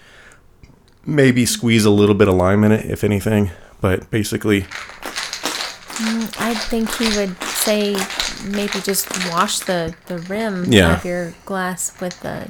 Maybe 1.04 1.44
squeeze 1.46 1.84
a 1.84 1.90
little 1.90 2.14
bit 2.14 2.28
of 2.28 2.34
lime 2.34 2.62
in 2.62 2.70
it, 2.70 2.86
if 2.88 3.02
anything. 3.02 3.50
But 3.80 4.08
basically, 4.12 4.66
I 6.38 6.54
think 6.68 6.94
he 6.94 7.06
would 7.18 7.36
say 7.42 7.96
maybe 8.44 8.80
just 8.80 9.08
wash 9.32 9.60
the, 9.60 9.94
the 10.06 10.18
rim 10.18 10.64
Yeah. 10.72 10.96
of 10.96 11.04
your 11.04 11.34
glass 11.44 11.98
with 12.00 12.18
the 12.20 12.48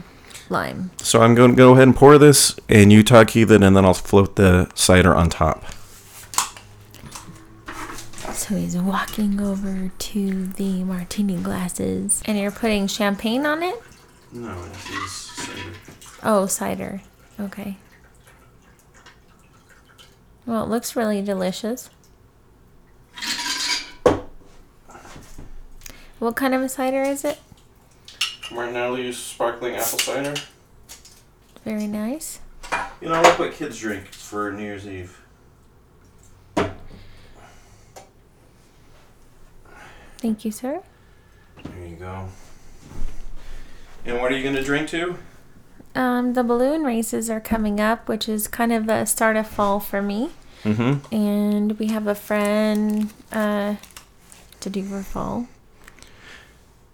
lime. 0.49 0.91
so 0.99 1.23
I'm 1.23 1.35
going 1.35 1.51
to 1.53 1.57
go 1.57 1.73
ahead 1.73 1.85
and 1.85 1.97
pour 1.97 2.19
this, 2.19 2.55
and 2.69 2.93
you 2.93 3.03
talk 3.03 3.31
Heathen, 3.31 3.63
and 3.63 3.75
then 3.77 3.85
I'll 3.85 3.95
float 3.95 4.37
the 4.37 4.71
cider 4.75 5.15
on 5.15 5.31
top. 5.31 5.65
So 8.33 8.57
he's 8.57 8.77
walking 8.77 9.41
over 9.41 9.91
to 9.97 10.47
the 10.47 10.83
martini 10.85 11.37
glasses. 11.37 12.23
And 12.25 12.39
you're 12.39 12.51
putting 12.51 12.87
champagne 12.87 13.47
on 13.47 13.63
it? 13.63 13.75
No, 14.33 14.61
this 14.65 14.91
is 14.91 15.13
cider. 15.13 15.71
Oh, 16.23 16.47
cider. 16.47 17.03
Okay. 17.39 17.77
Well, 20.47 20.65
it 20.65 20.69
looks 20.69 20.97
really 20.97 21.23
delicious. 21.23 21.89
What 26.23 26.37
kind 26.37 26.55
of 26.55 26.63
a 26.63 26.69
cider 26.69 27.03
is 27.03 27.25
it? 27.25 27.41
Martinelli's 28.53 29.19
sparkling 29.19 29.75
apple 29.75 29.99
cider. 29.99 30.35
Very 31.65 31.89
nice. 31.89 32.39
You 33.01 33.09
know, 33.09 33.21
look 33.21 33.41
what 33.41 33.53
kids 33.55 33.81
drink 33.81 34.07
for 34.07 34.53
New 34.53 34.63
Year's 34.63 34.87
Eve. 34.87 35.21
Thank 40.19 40.45
you, 40.45 40.53
sir. 40.53 40.85
There 41.65 41.87
you 41.89 41.97
go. 41.97 42.29
And 44.07 44.21
what 44.21 44.31
are 44.31 44.37
you 44.37 44.45
going 44.45 44.55
to 44.55 44.63
drink 44.63 44.91
to? 44.91 45.19
Um, 45.97 46.35
the 46.35 46.45
balloon 46.45 46.85
races 46.85 47.31
are 47.31 47.41
coming 47.41 47.81
up, 47.81 48.09
which 48.09 48.29
is 48.29 48.47
kind 48.47 48.73
of 48.73 48.89
a 48.89 49.07
start 49.07 49.37
of 49.37 49.49
fall 49.49 49.81
for 49.81 50.01
me. 50.01 50.31
Mm-hmm. 50.63 51.13
And 51.13 51.77
we 51.81 51.89
have 51.89 52.07
a 52.07 52.15
friend 52.15 53.13
uh, 53.33 53.75
to 54.61 54.71
do 54.71 54.85
for 54.85 55.03
fall. 55.03 55.49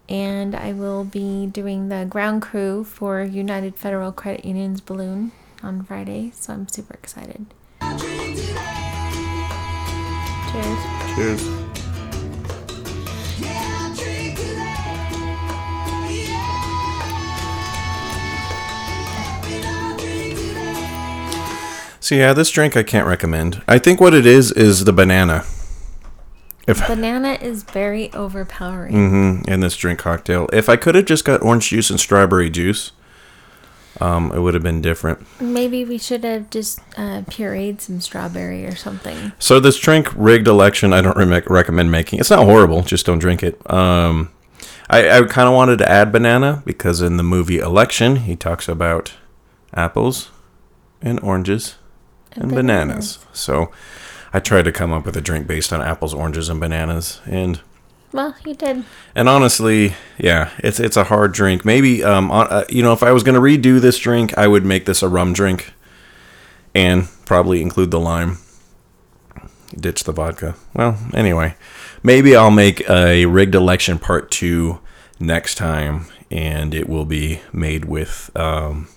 And 0.09 0.55
I 0.55 0.73
will 0.73 1.05
be 1.05 1.47
doing 1.47 1.88
the 1.88 2.07
ground 2.09 2.40
crew 2.42 2.83
for 2.85 3.23
United 3.23 3.77
Federal 3.77 4.11
Credit 4.11 4.44
Union's 4.44 4.81
balloon 4.81 5.33
on 5.62 5.83
Friday, 5.85 6.33
so 6.35 6.55
I'm 6.55 6.66
super 6.68 6.94
excited. 6.94 7.47
Cheers. 10.53 10.79
Cheers. 11.14 11.68
So 22.01 22.14
yeah, 22.14 22.33
this 22.33 22.51
drink 22.51 22.75
I 22.75 22.83
can't 22.83 23.07
recommend. 23.07 23.62
I 23.68 23.79
think 23.79 24.01
what 24.01 24.14
it 24.14 24.25
is 24.25 24.51
is 24.53 24.87
the 24.87 24.94
banana. 24.94 25.44
If 26.68 26.87
Banana 26.87 27.38
is 27.40 27.62
very 27.62 28.12
overpowering. 28.12 28.92
hmm 28.92 29.50
in 29.50 29.61
this 29.61 29.76
drink 29.76 29.98
cocktail. 29.98 30.48
If 30.52 30.68
I 30.68 30.76
could 30.76 30.94
have 30.94 31.07
just 31.07 31.24
got 31.24 31.42
orange 31.42 31.70
juice 31.70 31.90
and 31.90 31.98
strawberry 31.98 32.50
juice, 32.50 32.92
um, 34.00 34.31
it 34.33 34.40
would 34.40 34.54
have 34.54 34.62
been 34.62 34.81
different. 34.81 35.26
Maybe 35.40 35.85
we 35.85 35.98
should 35.98 36.24
have 36.24 36.50
just 36.50 36.81
uh, 36.96 37.22
pureed 37.22 37.81
some 37.81 38.00
strawberry 38.00 38.64
or 38.66 38.76
something. 38.76 39.33
So 39.38 39.59
this 39.59 39.78
drink, 39.78 40.09
rigged 40.14 40.46
election, 40.46 40.92
I 40.92 41.00
don't 41.00 41.16
re- 41.16 41.42
recommend 41.46 41.90
making. 41.90 42.20
It's 42.20 42.31
not 42.31 42.44
horrible, 42.44 42.83
just 42.83 43.07
don't 43.07 43.18
drink 43.18 43.42
it. 43.42 43.59
Um, 43.70 44.31
I, 44.90 45.18
I 45.18 45.22
kind 45.24 45.48
of 45.48 45.54
wanted 45.54 45.78
to 45.78 45.90
add 45.90 46.12
banana 46.12 46.62
because 46.64 47.02
in 47.02 47.16
the 47.16 47.22
movie 47.22 47.59
Election, 47.59 48.16
he 48.16 48.37
talks 48.37 48.68
about 48.68 49.14
apples 49.74 50.31
and 51.02 51.20
oranges 51.20 51.76
and, 52.33 52.50
bananas. 52.50 53.18
So 53.33 53.70
I 54.33 54.41
tried 54.41 54.64
to 54.67 54.73
come 54.73 54.93
up 54.93 55.07
with 55.07 55.17
a 55.17 55.21
drink 55.21 55.47
based 55.47 55.73
on 55.73 55.81
apples, 55.81 56.12
oranges, 56.14 56.49
and 56.49 56.61
bananas. 56.61 57.21
And 57.27 57.61
Well, 58.12 58.35
you 58.45 58.55
did. 58.55 58.85
and 59.14 59.29
honestly, 59.29 59.95
yeah, 60.19 60.51
it's 60.59 60.79
it's 60.81 60.97
a 60.97 61.05
hard 61.05 61.33
drink. 61.33 61.64
Maybe 61.64 62.05
um, 62.05 62.31
on, 62.31 62.47
uh, 62.49 62.64
you 62.69 62.83
know, 62.83 62.93
if 62.93 63.03
I 63.03 63.12
was 63.12 63.23
gonna 63.23 63.41
redo 63.41 63.81
this 63.81 63.99
drink, 63.99 64.37
I 64.37 64.47
would 64.47 64.64
make 64.64 64.85
this 64.87 65.03
a 65.03 65.09
rum 65.09 65.33
drink, 65.33 65.73
and 66.75 67.09
probably 67.25 67.62
include 67.62 67.91
the 67.91 68.01
lime. 68.01 68.38
Ditch 69.79 70.05
the 70.05 70.12
vodka. 70.12 70.55
Well, 70.75 70.99
anyway, 71.12 71.55
maybe 72.03 72.35
I'll 72.35 72.51
make 72.51 72.88
a 72.88 73.27
rigged 73.27 73.55
election 73.55 73.99
part 73.99 74.31
two 74.31 74.81
next 75.21 75.57
time, 75.57 76.07
and 76.31 76.73
it 76.75 76.88
will 76.88 77.05
be 77.05 77.41
made 77.53 77.85
with 77.85 78.31
um, 78.35 78.88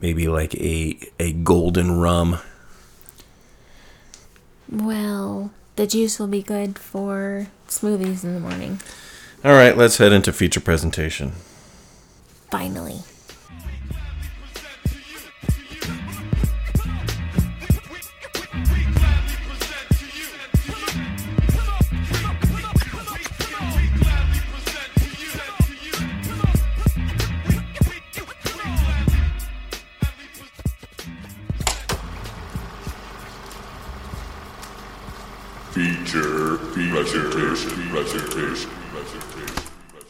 maybe 0.00 0.26
like 0.28 0.54
a 0.54 0.98
a 1.18 1.32
golden 1.34 1.98
rum. 1.98 2.38
Well, 4.70 5.50
the 5.76 5.86
juice 5.86 6.18
will 6.18 6.26
be 6.26 6.42
good 6.42 6.78
for 6.78 7.46
smoothies 7.68 8.24
in 8.24 8.34
the 8.34 8.40
morning. 8.40 8.80
All 9.44 9.52
right, 9.52 9.76
let's 9.76 9.98
head 9.98 10.12
into 10.12 10.32
feature 10.32 10.60
presentation. 10.60 11.32
Finally. 12.50 13.00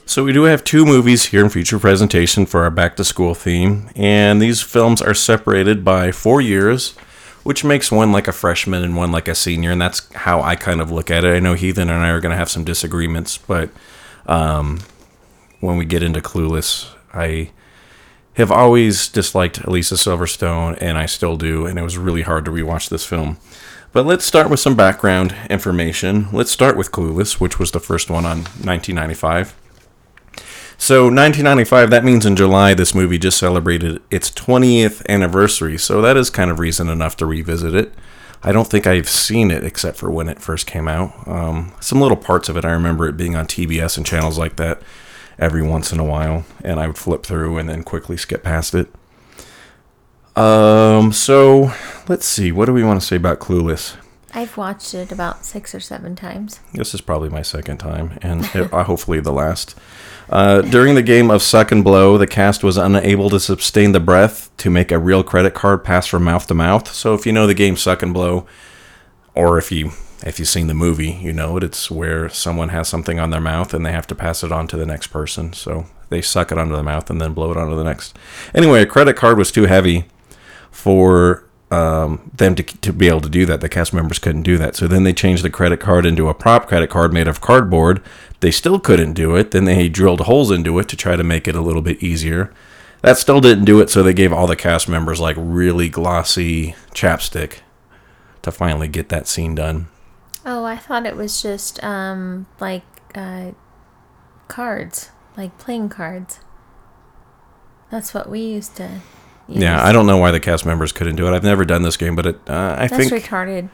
So 0.08 0.24
we 0.24 0.32
do 0.32 0.44
have 0.44 0.64
two 0.64 0.86
movies 0.86 1.26
here 1.26 1.44
in 1.44 1.50
feature 1.50 1.78
presentation 1.78 2.46
for 2.46 2.62
our 2.62 2.70
back 2.70 2.96
to 2.96 3.04
school 3.04 3.34
theme, 3.34 3.90
and 3.94 4.40
these 4.40 4.62
films 4.62 5.02
are 5.02 5.12
separated 5.12 5.84
by 5.84 6.12
four 6.12 6.40
years, 6.40 6.96
which 7.42 7.62
makes 7.62 7.92
one 7.92 8.10
like 8.10 8.26
a 8.26 8.32
freshman 8.32 8.82
and 8.82 8.96
one 8.96 9.12
like 9.12 9.28
a 9.28 9.34
senior, 9.34 9.70
and 9.70 9.82
that's 9.82 10.10
how 10.14 10.40
I 10.40 10.56
kind 10.56 10.80
of 10.80 10.90
look 10.90 11.10
at 11.10 11.24
it. 11.24 11.34
I 11.34 11.40
know 11.40 11.52
Heathen 11.52 11.90
and 11.90 12.02
I 12.02 12.08
are 12.08 12.20
going 12.20 12.30
to 12.30 12.38
have 12.38 12.48
some 12.48 12.64
disagreements, 12.64 13.36
but 13.36 13.68
um, 14.24 14.80
when 15.60 15.76
we 15.76 15.84
get 15.84 16.02
into 16.02 16.22
Clueless, 16.22 16.88
I 17.12 17.50
have 18.32 18.50
always 18.50 19.10
disliked 19.10 19.58
Alicia 19.58 19.96
Silverstone, 19.96 20.78
and 20.80 20.96
I 20.96 21.04
still 21.04 21.36
do, 21.36 21.66
and 21.66 21.78
it 21.78 21.82
was 21.82 21.98
really 21.98 22.22
hard 22.22 22.46
to 22.46 22.50
rewatch 22.50 22.88
this 22.88 23.04
film. 23.04 23.36
But 23.92 24.06
let's 24.06 24.24
start 24.24 24.48
with 24.48 24.60
some 24.60 24.74
background 24.74 25.36
information. 25.50 26.28
Let's 26.32 26.50
start 26.50 26.78
with 26.78 26.92
Clueless, 26.92 27.38
which 27.38 27.58
was 27.58 27.72
the 27.72 27.80
first 27.80 28.08
one 28.08 28.24
on 28.24 28.38
1995. 28.38 29.54
So 30.80 31.02
1995, 31.06 31.90
that 31.90 32.04
means 32.04 32.24
in 32.24 32.36
July 32.36 32.72
this 32.72 32.94
movie 32.94 33.18
just 33.18 33.36
celebrated 33.36 34.00
its 34.10 34.30
20th 34.30 35.04
anniversary. 35.08 35.76
So 35.76 36.00
that 36.00 36.16
is 36.16 36.30
kind 36.30 36.50
of 36.50 36.60
reason 36.60 36.88
enough 36.88 37.16
to 37.16 37.26
revisit 37.26 37.74
it. 37.74 37.92
I 38.44 38.52
don't 38.52 38.68
think 38.68 38.86
I've 38.86 39.08
seen 39.08 39.50
it 39.50 39.64
except 39.64 39.96
for 39.98 40.08
when 40.10 40.28
it 40.28 40.40
first 40.40 40.68
came 40.68 40.86
out. 40.86 41.26
Um, 41.26 41.72
some 41.80 42.00
little 42.00 42.16
parts 42.16 42.48
of 42.48 42.56
it, 42.56 42.64
I 42.64 42.70
remember 42.70 43.08
it 43.08 43.16
being 43.16 43.34
on 43.34 43.46
TBS 43.46 43.96
and 43.96 44.06
channels 44.06 44.38
like 44.38 44.54
that 44.56 44.80
every 45.36 45.62
once 45.62 45.92
in 45.92 45.98
a 45.98 46.04
while, 46.04 46.44
and 46.62 46.78
I 46.78 46.86
would 46.86 46.96
flip 46.96 47.24
through 47.24 47.58
and 47.58 47.68
then 47.68 47.82
quickly 47.82 48.16
skip 48.16 48.44
past 48.44 48.74
it. 48.74 48.88
Um, 50.36 51.12
so 51.12 51.72
let's 52.08 52.24
see. 52.26 52.52
What 52.52 52.66
do 52.66 52.72
we 52.72 52.84
want 52.84 53.00
to 53.00 53.06
say 53.06 53.16
about 53.16 53.40
Clueless? 53.40 53.96
I've 54.32 54.56
watched 54.56 54.94
it 54.94 55.10
about 55.10 55.44
six 55.44 55.74
or 55.74 55.80
seven 55.80 56.14
times. 56.14 56.60
This 56.72 56.94
is 56.94 57.00
probably 57.00 57.30
my 57.30 57.42
second 57.42 57.78
time, 57.78 58.18
and 58.22 58.44
it, 58.54 58.72
uh, 58.72 58.84
hopefully 58.84 59.18
the 59.18 59.32
last. 59.32 59.74
Uh, 60.30 60.60
during 60.62 60.94
the 60.94 61.02
game 61.02 61.30
of 61.30 61.42
Suck 61.42 61.72
and 61.72 61.82
Blow, 61.82 62.18
the 62.18 62.26
cast 62.26 62.62
was 62.62 62.76
unable 62.76 63.30
to 63.30 63.40
sustain 63.40 63.92
the 63.92 64.00
breath 64.00 64.54
to 64.58 64.70
make 64.70 64.92
a 64.92 64.98
real 64.98 65.22
credit 65.22 65.54
card 65.54 65.82
pass 65.82 66.06
from 66.06 66.24
mouth 66.24 66.46
to 66.48 66.54
mouth. 66.54 66.92
So 66.92 67.14
if 67.14 67.24
you 67.24 67.32
know 67.32 67.46
the 67.46 67.54
game 67.54 67.76
Suck 67.76 68.02
and 68.02 68.12
Blow, 68.12 68.46
or 69.34 69.58
if 69.58 69.72
you 69.72 69.92
if 70.24 70.38
you've 70.38 70.48
seen 70.48 70.66
the 70.66 70.74
movie, 70.74 71.12
you 71.12 71.32
know 71.32 71.56
it. 71.56 71.62
It's 71.62 71.90
where 71.90 72.28
someone 72.28 72.70
has 72.70 72.88
something 72.88 73.20
on 73.20 73.30
their 73.30 73.40
mouth 73.40 73.72
and 73.72 73.86
they 73.86 73.92
have 73.92 74.06
to 74.08 74.14
pass 74.14 74.42
it 74.42 74.50
on 74.50 74.66
to 74.68 74.76
the 74.76 74.84
next 74.84 75.08
person. 75.08 75.52
So 75.52 75.86
they 76.08 76.20
suck 76.20 76.50
it 76.50 76.58
onto 76.58 76.74
the 76.74 76.82
mouth 76.82 77.08
and 77.08 77.20
then 77.20 77.34
blow 77.34 77.50
it 77.52 77.56
onto 77.56 77.76
the 77.76 77.84
next. 77.84 78.18
Anyway, 78.54 78.82
a 78.82 78.86
credit 78.86 79.16
card 79.16 79.38
was 79.38 79.52
too 79.52 79.66
heavy 79.66 80.06
for 80.70 81.47
um, 81.70 82.30
them 82.34 82.54
to, 82.54 82.62
to 82.62 82.92
be 82.92 83.08
able 83.08 83.20
to 83.20 83.28
do 83.28 83.44
that. 83.46 83.60
The 83.60 83.68
cast 83.68 83.92
members 83.92 84.18
couldn't 84.18 84.42
do 84.42 84.56
that. 84.58 84.76
So 84.76 84.86
then 84.86 85.04
they 85.04 85.12
changed 85.12 85.44
the 85.44 85.50
credit 85.50 85.80
card 85.80 86.06
into 86.06 86.28
a 86.28 86.34
prop 86.34 86.66
credit 86.66 86.90
card 86.90 87.12
made 87.12 87.28
of 87.28 87.40
cardboard. 87.40 88.02
They 88.40 88.50
still 88.50 88.80
couldn't 88.80 89.14
do 89.14 89.36
it. 89.36 89.50
Then 89.50 89.64
they 89.64 89.88
drilled 89.88 90.22
holes 90.22 90.50
into 90.50 90.78
it 90.78 90.88
to 90.88 90.96
try 90.96 91.16
to 91.16 91.24
make 91.24 91.46
it 91.46 91.54
a 91.54 91.60
little 91.60 91.82
bit 91.82 92.02
easier. 92.02 92.52
That 93.02 93.18
still 93.18 93.40
didn't 93.40 93.64
do 93.64 93.80
it. 93.80 93.90
So 93.90 94.02
they 94.02 94.14
gave 94.14 94.32
all 94.32 94.46
the 94.46 94.56
cast 94.56 94.88
members 94.88 95.20
like 95.20 95.36
really 95.38 95.88
glossy 95.88 96.74
chapstick 96.94 97.58
to 98.42 98.50
finally 98.50 98.88
get 98.88 99.08
that 99.10 99.28
scene 99.28 99.54
done. 99.54 99.88
Oh, 100.46 100.64
I 100.64 100.76
thought 100.76 101.06
it 101.06 101.16
was 101.16 101.42
just 101.42 101.82
um 101.84 102.46
like 102.60 102.84
uh 103.14 103.52
cards, 104.48 105.10
like 105.36 105.58
playing 105.58 105.90
cards. 105.90 106.40
That's 107.90 108.14
what 108.14 108.28
we 108.28 108.40
used 108.40 108.76
to. 108.76 109.00
Yeah, 109.48 109.82
I 109.82 109.92
don't 109.92 110.06
know 110.06 110.18
why 110.18 110.30
the 110.30 110.40
cast 110.40 110.66
members 110.66 110.92
couldn't 110.92 111.16
do 111.16 111.26
it. 111.26 111.32
I've 111.34 111.42
never 111.44 111.64
done 111.64 111.82
this 111.82 111.96
game, 111.96 112.14
but 112.14 112.26
it, 112.26 112.36
uh, 112.48 112.76
I 112.78 112.86
That's 112.86 113.08
think 113.08 113.24
retarded. 113.24 113.70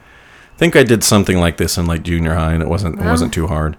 think 0.57 0.75
I 0.75 0.83
did 0.83 1.03
something 1.03 1.37
like 1.37 1.57
this 1.57 1.77
in 1.77 1.85
like 1.85 2.03
junior 2.03 2.35
high, 2.35 2.53
and 2.53 2.63
it 2.63 2.69
wasn't 2.69 2.99
it 2.99 3.03
wasn't 3.05 3.33
too 3.33 3.47
hard. 3.47 3.75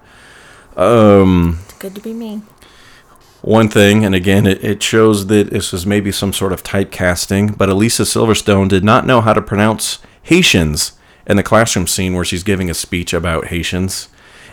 Um, 0.76 1.60
It's 1.64 1.78
good 1.78 1.94
to 1.94 2.00
be 2.02 2.12
me. 2.12 2.42
one 3.42 3.68
thing, 3.68 4.04
and 4.04 4.14
again, 4.14 4.46
it, 4.46 4.62
it 4.62 4.82
shows 4.82 5.26
that 5.28 5.50
this 5.50 5.72
was 5.72 5.86
maybe 5.86 6.12
some 6.12 6.32
sort 6.32 6.52
of 6.52 6.62
typecasting, 6.62 7.56
but 7.56 7.68
Alicia 7.70 8.02
Silverstone 8.02 8.68
did 8.68 8.84
not 8.84 9.06
know 9.06 9.20
how 9.22 9.32
to 9.32 9.40
pronounce 9.40 10.00
Haitians 10.22 10.92
in 11.26 11.36
the 11.36 11.42
classroom 11.42 11.86
scene 11.86 12.12
where 12.14 12.24
she's 12.24 12.42
giving 12.42 12.68
a 12.70 12.74
speech 12.74 13.12
about 13.14 13.46
Haitians. 13.46 14.08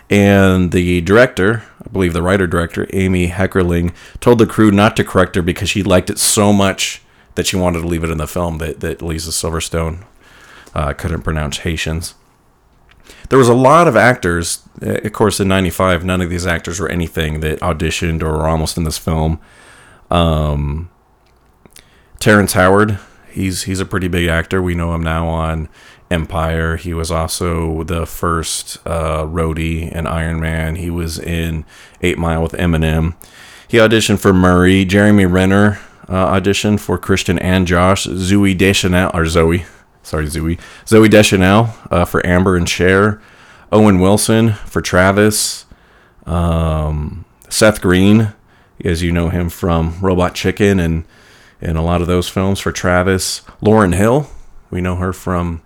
And 0.10 0.72
the 0.72 1.02
director, 1.02 1.64
I 1.86 1.90
believe 1.90 2.14
the 2.14 2.22
writer 2.22 2.48
director, 2.48 2.88
Amy 2.94 3.30
Heckerling, 3.30 3.94
told 4.20 4.38
the 4.40 4.46
crew 4.46 4.72
not 4.72 4.96
to 4.98 5.04
correct 5.04 5.36
her 5.36 5.42
because 5.42 5.70
she 5.70 5.82
liked 5.84 6.10
it 6.10 6.20
so 6.20 6.52
much 6.54 7.02
that 7.36 7.48
she 7.48 7.56
wanted 7.56 7.82
to 7.82 7.88
leave 7.88 8.04
it 8.04 8.10
in 8.10 8.18
the 8.18 8.28
film 8.28 8.58
that, 8.60 8.80
that 8.82 9.02
Lisa 9.02 9.32
Silverstone 9.32 10.04
uh, 10.76 10.94
couldn't 10.94 11.22
pronounce 11.24 11.60
Haitians. 11.60 12.16
There 13.30 13.40
was 13.40 13.50
a 13.50 13.54
lot 13.54 13.88
of 13.88 13.96
actors. 13.96 14.62
uh, 14.82 15.00
Of 15.04 15.14
course, 15.14 15.40
in 15.40 15.48
'95, 15.48 16.06
none 16.06 16.22
of 16.22 16.30
these 16.30 16.46
actors 16.48 16.80
were 16.80 16.90
anything 16.90 17.40
that 17.42 17.60
auditioned 17.60 18.22
or 18.22 18.32
were 18.32 18.48
almost 18.48 18.78
in 18.78 18.84
this 18.84 18.98
film. 18.98 19.40
Um, 20.10 20.90
Terrence 22.20 22.54
Howard, 22.54 23.00
he's 23.32 23.64
he's 23.64 23.80
a 23.80 23.86
pretty 23.86 24.08
big 24.08 24.28
actor. 24.28 24.62
We 24.62 24.76
know 24.76 24.94
him 24.94 25.04
now 25.04 25.28
on 25.28 25.68
Empire. 26.10 26.78
He 26.78 26.94
was 26.94 27.12
also 27.12 27.84
the 27.84 28.06
first 28.06 28.78
uh, 28.86 29.24
Rhodey 29.26 29.92
in 29.92 30.08
Iron 30.08 30.40
Man. 30.40 30.76
He 30.76 30.90
was 30.90 31.20
in 31.20 31.66
Eight 32.02 32.18
Mile 32.18 32.42
with 32.42 32.54
Eminem. 32.54 33.16
He 33.68 33.78
auditioned 33.78 34.20
for 34.20 34.32
Murray. 34.34 34.86
Jeremy 34.86 35.26
Renner 35.26 35.80
uh, 36.08 36.40
auditioned 36.40 36.80
for 36.80 36.98
Christian 36.98 37.40
and 37.40 37.68
Josh. 37.68 38.04
Zoe 38.04 38.54
Deschanel 38.54 39.12
or 39.14 39.26
Zoe, 39.26 39.66
sorry 40.02 40.28
Zoe, 40.28 40.58
Zoe 40.88 41.10
Deschanel 41.10 41.74
uh, 41.92 42.06
for 42.06 42.26
Amber 42.26 42.56
and 42.56 42.68
Cher. 42.68 43.22
Owen 43.72 44.00
Wilson 44.00 44.54
for 44.54 44.82
Travis. 44.82 45.66
Um, 46.26 47.26
Seth 47.50 47.82
Green, 47.82 48.34
as 48.84 49.02
you 49.02 49.12
know 49.12 49.30
him 49.30 49.50
from 49.50 49.98
Robot 50.02 50.36
Chicken 50.36 50.80
and 50.80 51.06
and 51.62 51.78
a 51.78 51.82
lot 51.82 52.02
of 52.02 52.08
those 52.08 52.28
films 52.28 52.60
for 52.60 52.72
Travis. 52.72 53.42
Lauryn 53.62 53.96
Hill, 53.96 54.28
we 54.70 54.82
know 54.82 54.98
her 54.98 55.14
from 55.14 55.62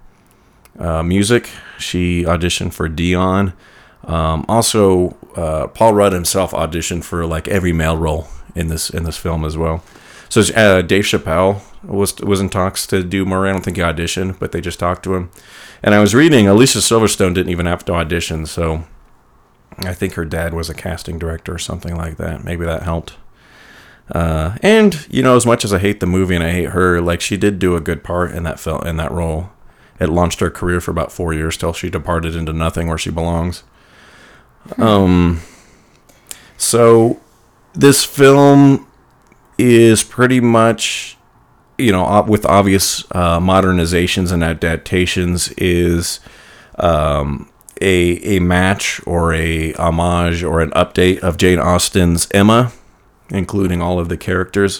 uh, 0.78 1.02
music. 1.02 1.50
She 1.80 2.24
auditioned 2.24 2.74
for 2.74 2.88
Dionne. 2.88 3.54
Um, 4.04 4.46
also, 4.48 5.18
uh, 5.36 5.68
Paul 5.68 5.96
Rudd 5.96 6.14
himself 6.14 6.52
auditioned 6.52 7.04
for 7.04 7.26
like 7.26 7.48
every 7.48 7.74
male 7.74 7.98
role 7.98 8.28
in 8.56 8.68
this 8.68 8.90
in 8.90 9.04
this 9.04 9.18
film 9.18 9.44
as 9.44 9.58
well. 9.58 9.84
So 10.30 10.42
uh, 10.54 10.82
Dave 10.82 11.06
Chappelle 11.06 11.62
was 11.84 12.16
was 12.20 12.42
in 12.42 12.50
talks 12.50 12.86
to 12.88 13.04
do 13.04 13.26
Murray. 13.26 13.50
I 13.50 13.54
don't 13.54 13.64
think 13.64 13.78
he 13.78 13.84
auditioned, 13.84 14.40
but 14.40 14.52
they 14.52 14.62
just 14.62 14.80
talked 14.80 15.04
to 15.04 15.16
him. 15.16 15.32
And 15.84 15.94
I 15.94 16.00
was 16.00 16.16
reading, 16.16 16.48
Alicia 16.48 16.80
Silverstone 16.80 17.34
didn't 17.34 17.52
even 17.52 17.66
have 17.66 17.86
to 17.86 17.94
audition, 17.94 18.46
so 18.46 18.86
I 19.80 19.94
think 19.94 20.14
her 20.14 20.26
dad 20.26 20.54
was 20.54 20.70
a 20.70 20.74
casting 20.74 21.20
director 21.20 21.54
or 21.54 21.60
something 21.60 21.96
like 21.96 22.18
that. 22.18 22.44
Maybe 22.44 22.66
that 22.66 22.84
helped. 22.84 23.16
Uh, 24.12 24.58
and 24.62 25.06
you 25.10 25.22
know, 25.22 25.36
as 25.36 25.46
much 25.46 25.64
as 25.66 25.74
I 25.74 25.80
hate 25.80 26.00
the 26.00 26.06
movie 26.06 26.36
and 26.36 26.44
I 26.44 26.52
hate 26.52 26.70
her, 26.70 27.02
like 27.02 27.22
she 27.22 27.38
did 27.38 27.60
do 27.60 27.76
a 27.76 27.82
good 27.82 28.04
part 28.04 28.32
in 28.32 28.44
that 28.44 28.60
film 28.60 28.86
in 28.86 28.98
that 28.98 29.12
role. 29.12 29.52
It 30.00 30.10
launched 30.10 30.40
her 30.42 30.50
career 30.50 30.80
for 30.80 30.92
about 30.92 31.12
four 31.12 31.34
years 31.34 31.58
till 31.58 31.74
she 31.74 31.90
departed 31.90 32.36
into 32.36 32.54
nothing 32.54 32.88
where 32.88 33.00
she 33.00 33.10
belongs. 33.10 33.64
Um, 34.78 35.42
so 36.58 37.20
this 37.74 38.04
film 38.04 38.87
is 39.58 40.04
pretty 40.04 40.40
much, 40.40 41.18
you 41.78 41.92
know, 41.92 42.24
with 42.28 42.46
obvious 42.46 43.04
uh, 43.12 43.40
modernizations 43.40 44.32
and 44.32 44.44
adaptations, 44.44 45.50
is 45.58 46.20
um, 46.80 47.50
a 47.82 48.38
a 48.38 48.40
match 48.40 49.02
or 49.06 49.34
a 49.34 49.74
homage 49.74 50.44
or 50.44 50.62
an 50.62 50.72
update 50.72 51.20
of 51.20 51.38
Jane 51.38 51.60
Austen's 51.60 52.28
Emma, 52.32 52.72
including 53.30 53.82
all 53.82 54.00
of 54.00 54.10
the 54.10 54.18
characters. 54.18 54.80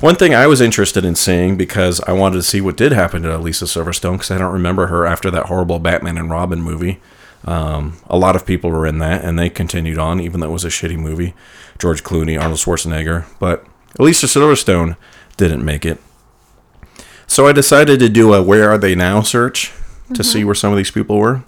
One 0.00 0.14
thing 0.14 0.34
I 0.34 0.46
was 0.46 0.62
interested 0.62 1.04
in 1.04 1.14
seeing 1.14 1.58
because 1.58 2.00
I 2.02 2.12
wanted 2.12 2.36
to 2.36 2.42
see 2.42 2.62
what 2.62 2.78
did 2.78 2.92
happen 2.92 3.20
to 3.22 3.36
Lisa 3.36 3.66
Silverstone 3.66 4.12
because 4.12 4.30
I 4.30 4.38
don't 4.38 4.52
remember 4.52 4.86
her 4.86 5.04
after 5.04 5.30
that 5.30 5.46
horrible 5.46 5.78
Batman 5.78 6.16
and 6.16 6.30
Robin 6.30 6.62
movie. 6.62 7.00
Um, 7.44 7.98
a 8.08 8.16
lot 8.16 8.34
of 8.34 8.46
people 8.46 8.70
were 8.70 8.86
in 8.86 8.98
that 9.00 9.22
and 9.24 9.38
they 9.38 9.50
continued 9.50 9.98
on, 9.98 10.18
even 10.18 10.40
though 10.40 10.48
it 10.48 10.52
was 10.52 10.64
a 10.64 10.68
shitty 10.68 10.96
movie. 10.98 11.34
George 11.78 12.02
Clooney, 12.02 12.40
Arnold 12.40 12.60
Schwarzenegger, 12.60 13.26
but 13.38 13.66
Lisa 13.98 14.26
Silverstone 14.26 14.96
didn't 15.36 15.64
make 15.64 15.84
it. 15.84 15.98
So 17.26 17.46
I 17.46 17.52
decided 17.52 18.00
to 18.00 18.08
do 18.08 18.34
a 18.34 18.42
Where 18.42 18.70
Are 18.70 18.78
They 18.78 18.94
Now 18.94 19.22
search 19.22 19.72
to 20.14 20.24
see 20.24 20.44
where 20.44 20.54
some 20.54 20.72
of 20.72 20.76
these 20.76 20.90
people 20.90 21.18
were. 21.18 21.44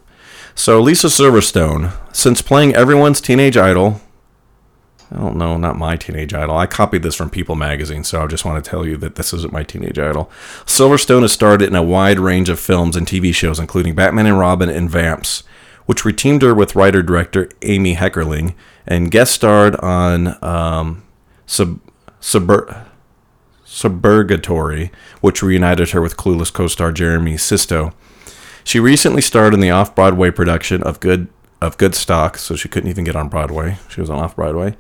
So 0.55 0.81
Lisa 0.81 1.09
Silverstone, 1.09 1.93
since 2.15 2.43
playing 2.43 2.75
everyone's 2.75 3.21
teenage 3.21 3.57
idol, 3.57 4.01
I 5.11 5.19
don't 5.19 5.37
know, 5.37 5.57
not 5.59 5.77
my 5.77 5.97
teenage 5.97 6.33
idol. 6.33 6.57
I 6.57 6.67
copied 6.67 7.03
this 7.03 7.15
from 7.15 7.31
People 7.31 7.55
magazine, 7.55 8.05
so 8.05 8.23
I 8.23 8.27
just 8.27 8.45
want 8.45 8.63
to 8.63 8.71
tell 8.71 8.87
you 8.87 8.97
that 8.99 9.17
this 9.17 9.35
isn't 9.35 9.53
my 9.53 9.63
teenage 9.63 9.99
idol. 9.99 10.31
Silverstone 10.65 11.23
has 11.23 11.33
starred 11.33 11.61
in 11.61 11.75
a 11.75 11.83
wide 11.83 12.19
range 12.19 12.49
of 12.49 12.59
films 12.59 12.97
and 12.97 13.07
TV 13.07 13.35
shows, 13.35 13.59
including 13.59 13.95
Batman 13.95 14.27
and 14.27 14.39
Robin 14.39 14.71
and 14.71 14.89
Vamps, 14.89 15.43
which 15.85 16.03
reteamed 16.03 16.43
her 16.43 16.55
with 16.55 16.77
writer 16.77 17.03
director 17.03 17.49
Amy 17.63 17.97
Heckerling, 17.97 18.55
and 18.87 19.11
guest 19.11 19.33
starred 19.33 19.77
on 19.77 20.43
um, 20.43 21.03
Sub 21.47 21.79
Subur- 22.23 22.87
Suburgatory, 23.67 24.91
which 25.21 25.43
reunited 25.43 25.91
her 25.91 26.01
with 26.01 26.17
Clueless 26.17 26.53
co-star 26.53 26.93
Jeremy 26.93 27.37
Sisto. 27.37 27.93
She 28.65 28.79
recently 28.79 29.21
starred 29.21 29.55
in 29.55 29.61
the 29.61 29.71
off-Broadway 29.71 30.31
production 30.31 30.83
of 30.83 31.01
Good 31.01 31.29
of 31.61 31.79
Good 31.79 31.95
Stock, 31.95 32.39
so 32.39 32.57
she 32.57 32.69
couldn't 32.69 32.91
even 32.91 33.05
get 33.05 33.15
on 33.15 33.29
Broadway. 33.29 33.79
She 33.89 34.01
was 34.01 34.11
on 34.11 34.19
off-Broadway. 34.19 34.77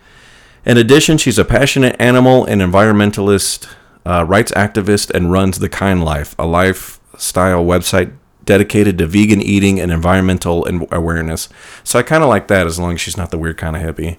In 0.64 0.76
addition, 0.76 1.16
she's 1.16 1.38
a 1.38 1.44
passionate 1.44 1.94
animal 2.00 2.44
and 2.44 2.60
environmentalist, 2.60 3.68
uh, 4.04 4.24
rights 4.24 4.50
activist, 4.52 5.10
and 5.10 5.30
runs 5.30 5.58
The 5.58 5.68
Kind 5.68 6.04
Life, 6.04 6.34
a 6.38 6.46
lifestyle 6.46 7.64
website 7.64 8.12
dedicated 8.44 8.98
to 8.98 9.06
vegan 9.06 9.40
eating 9.40 9.80
and 9.80 9.92
environmental 9.92 10.66
awareness. 10.90 11.48
So 11.84 12.00
I 12.00 12.02
kind 12.02 12.24
of 12.24 12.28
like 12.28 12.48
that 12.48 12.66
as 12.66 12.78
long 12.80 12.94
as 12.94 13.00
she's 13.00 13.16
not 13.16 13.30
the 13.30 13.38
weird 13.38 13.56
kind 13.56 13.76
of 13.76 13.82
hippie. 13.82 14.18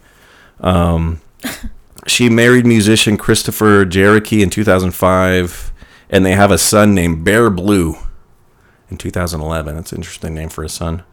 Um, 0.62 1.22
she 2.08 2.30
married 2.30 2.66
musician 2.66 3.18
Christopher 3.18 3.86
Jarecki 3.86 4.42
in 4.42 4.50
2005, 4.50 5.72
and 6.10 6.26
they 6.26 6.34
have 6.34 6.52
a 6.52 6.58
son 6.58 6.94
named 6.94 7.24
Bear 7.24 7.50
Blue 7.50 7.96
in 8.90 8.98
2011. 8.98 9.76
That's 9.76 9.92
an 9.92 9.98
interesting 10.00 10.34
name 10.34 10.50
for 10.50 10.64
a 10.64 10.70
son. 10.70 11.04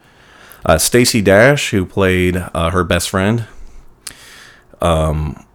Uh, 0.65 0.77
Stacey 0.79 1.23
Dash, 1.23 1.71
who 1.71 1.87
played 1.87 2.37
uh, 2.37 2.71
her 2.71 2.85
best 2.85 3.09
friend. 3.11 3.47
Um, 4.81 5.47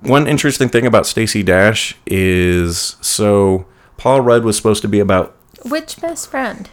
one 0.00 0.26
interesting 0.26 0.68
thing 0.68 0.86
about 0.86 1.06
Stacey 1.06 1.42
Dash 1.42 1.94
is 2.06 2.96
so 3.00 3.66
Paul 3.96 4.20
Rudd 4.22 4.44
was 4.44 4.56
supposed 4.56 4.82
to 4.82 4.88
be 4.88 5.00
about 5.00 5.36
Which 5.64 6.00
best 6.00 6.30
friend? 6.30 6.68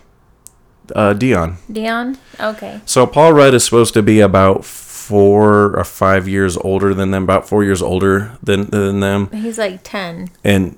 uh, 0.96 1.14
Dionne. 1.14 1.58
Dionne? 1.70 2.18
Okay. 2.40 2.82
So 2.86 3.06
Paul 3.06 3.34
Rudd 3.34 3.54
is 3.54 3.64
supposed 3.66 3.94
to 3.96 4.02
be 4.04 4.20
about 4.22 4.64
four 5.08 5.78
or 5.78 5.84
five 5.84 6.28
years 6.28 6.58
older 6.58 6.94
than 6.94 7.12
them, 7.12 7.24
about 7.24 7.48
four 7.48 7.64
years 7.64 7.82
older 7.82 8.38
than 8.44 8.70
than 8.70 9.00
them. 9.00 9.30
He's 9.32 9.58
like 9.58 9.82
10. 9.84 10.30
And 10.44 10.78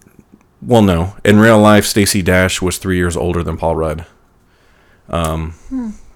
well, 0.62 0.82
no, 0.82 1.16
in 1.26 1.40
real 1.40 1.60
life, 1.60 1.86
Stacey 1.86 2.22
Dash 2.22 2.62
was 2.62 2.78
three 2.78 2.98
years 2.98 3.16
older 3.18 3.44
than 3.44 3.58
Paul 3.58 3.76
Rudd. 3.76 4.06
Um, 5.10 5.54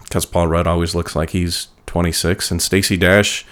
because 0.04 0.26
Paul 0.26 0.48
Rudd 0.48 0.68
always 0.68 0.94
looks 0.94 1.16
like 1.16 1.32
he's 1.32 1.70
26, 1.88 2.52
and 2.52 2.62
Stacey 2.62 2.98
Dash, 2.98 3.46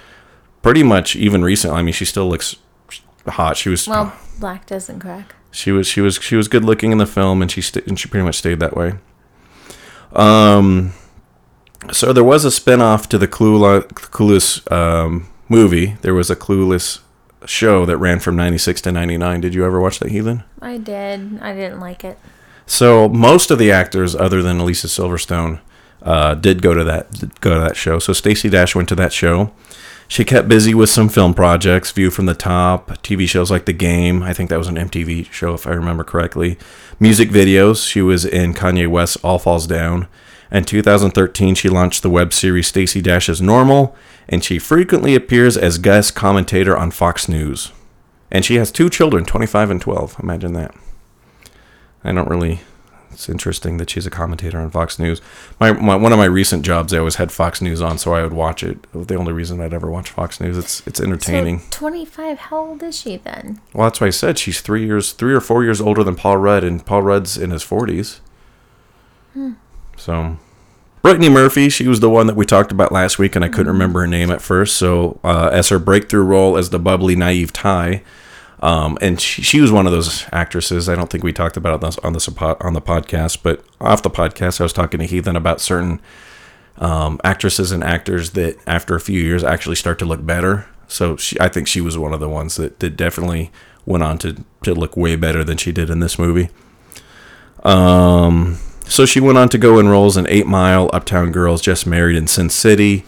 pretty 0.62 0.84
much 0.84 1.16
even 1.16 1.43
recently. 1.43 1.78
I 1.80 1.82
mean, 1.84 1.93
she 1.93 2.05
still 2.05 2.30
looks 2.30 2.57
hot. 3.28 3.57
She 3.57 3.70
was 3.70 3.88
Well, 3.88 4.14
black 4.39 4.66
doesn't 4.68 4.99
crack. 4.99 5.34
she 5.51 5.72
was 5.72 5.88
she 5.88 6.01
was 6.01 6.16
she 6.22 6.36
was 6.36 6.47
good 6.47 6.64
looking 6.66 6.91
in 6.91 6.97
the 6.99 7.07
film, 7.07 7.41
and 7.41 7.49
she 7.49 7.62
st- 7.62 7.88
and 7.88 7.99
she 7.99 8.07
pretty 8.09 8.26
much 8.26 8.36
stayed 8.38 8.59
that 8.59 8.76
way. 8.76 8.93
Um, 10.14 10.93
So 11.92 12.14
there 12.14 12.24
was 12.24 12.46
a 12.46 12.52
spin-off 12.52 13.10
to 13.10 13.18
the 13.18 13.28
Clueless, 13.28 13.88
Clueless 13.90 14.72
um, 14.72 15.28
movie. 15.50 15.98
There 16.02 16.14
was 16.14 16.30
a 16.30 16.36
Clueless 16.36 17.00
show 17.46 17.86
that 17.86 17.98
ran 17.98 18.20
from 18.20 18.36
96 18.36 18.82
to 18.82 18.92
99. 18.92 19.42
Did 19.42 19.54
you 19.54 19.66
ever 19.66 19.80
watch 19.80 20.00
that, 20.00 20.10
Heathen? 20.10 20.44
I 20.62 20.78
did. 20.78 21.40
I 21.42 21.54
didn't 21.54 21.80
like 21.80 22.04
it. 22.04 22.20
So 22.66 23.10
most 23.10 23.52
of 23.52 23.60
the 23.60 23.72
actors, 23.72 24.16
other 24.16 24.42
than 24.42 24.60
Alicia 24.60 24.88
Silverstone, 24.88 25.60
uh, 26.04 26.36
did 26.36 26.62
go 26.62 26.74
to 26.74 26.84
that 26.84 27.42
go 27.42 27.54
to 27.54 27.60
that 27.60 27.76
show. 27.76 28.00
So 28.00 28.14
Stacey 28.14 28.50
Dash 28.50 28.76
went 28.76 28.90
to 28.90 28.96
that 28.96 29.14
show. 29.14 29.52
She 30.08 30.26
kept 30.26 30.50
busy 30.50 30.74
with 30.74 30.90
some 30.90 31.08
film 31.08 31.34
projects, 31.34 31.92
View 31.92 32.10
from 32.10 32.26
the 32.26 32.34
Top, 32.34 32.90
TV 33.02 33.30
shows 33.30 33.50
like 33.50 33.64
The 33.64 33.72
Game. 33.74 34.22
I 34.22 34.34
think 34.34 34.50
that 34.50 34.58
was 34.58 34.68
an 34.68 34.76
MTV 34.76 35.32
show, 35.32 35.54
if 35.54 35.66
I 35.66 35.72
remember 35.72 36.04
correctly. 36.04 36.58
Music 37.00 37.30
videos. 37.30 37.88
She 37.88 38.02
was 38.02 38.26
in 38.26 38.54
Kanye 38.54 38.90
West's 38.90 39.16
All 39.24 39.40
Falls 39.40 39.66
Down. 39.66 40.08
In 40.52 40.66
2013, 40.66 41.56
she 41.56 41.70
launched 41.70 42.04
the 42.04 42.10
web 42.10 42.34
series 42.34 42.68
Stacey 42.68 43.02
Dash 43.02 43.30
is 43.30 43.41
Normal, 43.41 43.95
and 44.28 44.43
she 44.43 44.60
frequently 44.60 45.16
appears 45.16 45.56
as 45.56 45.78
guest 45.78 46.14
commentator 46.14 46.78
on 46.78 46.91
Fox 46.91 47.30
News. 47.30 47.72
And 48.30 48.43
she 48.43 48.56
has 48.56 48.72
two 48.72 48.89
children, 48.89 49.24
25 49.24 49.72
and 49.72 49.82
12. 49.82 50.18
Imagine 50.22 50.54
that. 50.54 50.76
I 52.04 52.12
don't 52.12 52.30
really. 52.30 52.62
It's 53.12 53.30
interesting 53.30 53.78
that 53.78 53.89
she's 53.89 54.08
a 54.08 54.10
commentator 54.10 54.60
on 54.60 54.72
Fox 54.72 54.97
News. 54.97 55.22
My, 55.60 55.74
my 55.74 55.95
one 55.97 56.14
of 56.14 56.18
my 56.18 56.26
recent 56.26 56.66
jobs, 56.66 56.93
I 56.93 56.97
always 56.97 57.16
had 57.16 57.32
Fox 57.32 57.62
News 57.62 57.82
on, 57.82 57.97
so 57.97 58.14
I 58.14 58.24
would 58.24 58.34
watch 58.34 58.64
it. 58.64 58.86
The 58.93 59.16
only 59.16 59.34
reason 59.34 59.60
I'd 59.60 59.74
ever 59.74 59.91
watch 59.91 60.10
Fox 60.10 60.39
News, 60.39 60.58
it's 60.58 60.86
it's 60.88 60.99
entertaining. 60.99 61.60
So 61.60 61.66
25, 61.72 62.38
how 62.39 62.58
old 62.58 62.84
is 62.84 62.97
she 62.97 63.18
then? 63.18 63.60
well, 63.74 63.88
that's 63.88 63.99
why 63.99 64.08
I 64.08 64.12
said 64.12 64.39
she's 64.39 64.62
three 64.62 64.86
years, 64.86 65.12
three 65.12 65.34
or 65.34 65.41
four 65.41 65.64
years 65.64 65.82
older 65.82 66.04
than 66.06 66.16
Paul 66.16 66.38
Rudd, 66.38 66.64
and 66.64 66.86
Paul 66.86 67.02
Rudd's 67.04 67.38
in 67.38 67.52
his 67.52 67.64
forties. 67.64 68.22
Hmm. 69.34 69.54
So, 69.98 70.38
Brittany 71.02 71.30
Murphy, 71.30 71.70
she 71.70 71.88
was 71.88 72.00
the 72.00 72.10
one 72.10 72.28
that 72.28 72.36
we 72.36 72.46
talked 72.46 72.72
about 72.72 72.92
last 72.92 73.18
week, 73.18 73.36
and 73.36 73.44
I 73.44 73.50
couldn't 73.50 73.72
remember 73.72 74.02
her 74.02 74.08
name 74.08 74.32
at 74.32 74.42
first. 74.42 74.76
So, 74.78 75.20
uh, 75.24 75.50
as 75.52 75.70
her 75.70 75.80
breakthrough 75.80 76.24
role 76.24 76.58
as 76.58 76.70
the 76.70 76.80
bubbly, 76.80 77.16
naive 77.16 77.54
Tai, 77.54 78.04
um, 78.62 78.98
and 79.02 79.20
she, 79.20 79.42
she 79.42 79.62
was 79.62 79.72
one 79.72 79.88
of 79.88 79.92
those 79.92 80.26
actresses. 80.32 80.88
I 80.88 80.96
don't 80.96 81.10
think 81.10 81.24
we 81.24 81.34
talked 81.34 81.58
about 81.58 81.82
the 81.82 82.00
on 82.04 82.14
the, 82.14 82.58
on 82.62 82.74
the 82.74 82.82
podcast, 82.82 83.39
but 83.42 83.66
off 83.80 84.04
the 84.04 84.10
podcast, 84.10 84.60
I 84.60 84.64
was 84.64 84.74
talking 84.74 85.00
to 85.00 85.06
Heathen 85.06 85.36
about 85.36 85.60
certain 85.62 86.00
um, 86.78 87.20
actresses 87.24 87.72
and 87.72 87.84
actors 87.84 88.32
that, 88.32 88.58
after 88.68 88.96
a 88.96 89.00
few 89.00 89.20
years, 89.20 89.44
actually 89.44 89.76
start 89.76 89.98
to 90.00 90.06
look 90.06 90.26
better. 90.26 90.68
So, 90.88 91.16
she, 91.18 91.39
I 91.39 91.48
think 91.48 91.68
she 91.68 91.82
was 91.82 91.98
one 91.98 92.14
of 92.14 92.20
the 92.20 92.30
ones 92.30 92.58
that, 92.58 92.80
that 92.80 92.96
definitely 92.96 93.52
went 93.86 94.04
on 94.04 94.18
to 94.20 94.44
to 94.64 94.76
look 94.76 94.96
way 94.96 95.16
better 95.16 95.44
than 95.44 95.58
she 95.58 95.72
did 95.72 95.89
in 95.89 96.00
this 96.00 96.20
movie. 96.20 96.50
Um, 97.64 98.60
so 98.92 99.06
she 99.06 99.22
went 99.22 99.38
on 99.38 99.48
to 99.48 99.58
go 99.58 99.80
in 99.80 99.88
roles 99.88 100.18
in 100.18 100.28
Eight 100.28 100.46
Mile, 100.46 100.89
Uptown 100.92 101.32
Girls, 101.32 101.62
Just 101.62 101.88
Married, 101.88 102.18
and 102.18 102.30
Sin 102.30 102.50
City. 102.50 103.06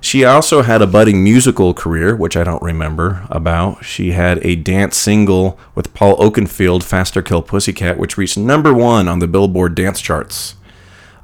She 0.00 0.24
also 0.24 0.62
had 0.62 0.82
a 0.82 0.88
budding 0.88 1.22
musical 1.22 1.72
career, 1.72 2.16
which 2.16 2.36
I 2.36 2.42
don't 2.42 2.62
remember 2.62 3.24
about. 3.30 3.84
She 3.84 4.10
had 4.10 4.44
a 4.44 4.56
dance 4.56 4.96
single 4.96 5.56
with 5.76 5.94
Paul 5.94 6.16
Oakenfold, 6.16 6.82
Faster 6.82 7.22
Kill 7.22 7.42
Pussycat, 7.42 7.96
which 7.96 8.18
reached 8.18 8.36
number 8.36 8.74
one 8.74 9.06
on 9.06 9.20
the 9.20 9.28
Billboard 9.28 9.76
dance 9.76 10.00
charts. 10.00 10.56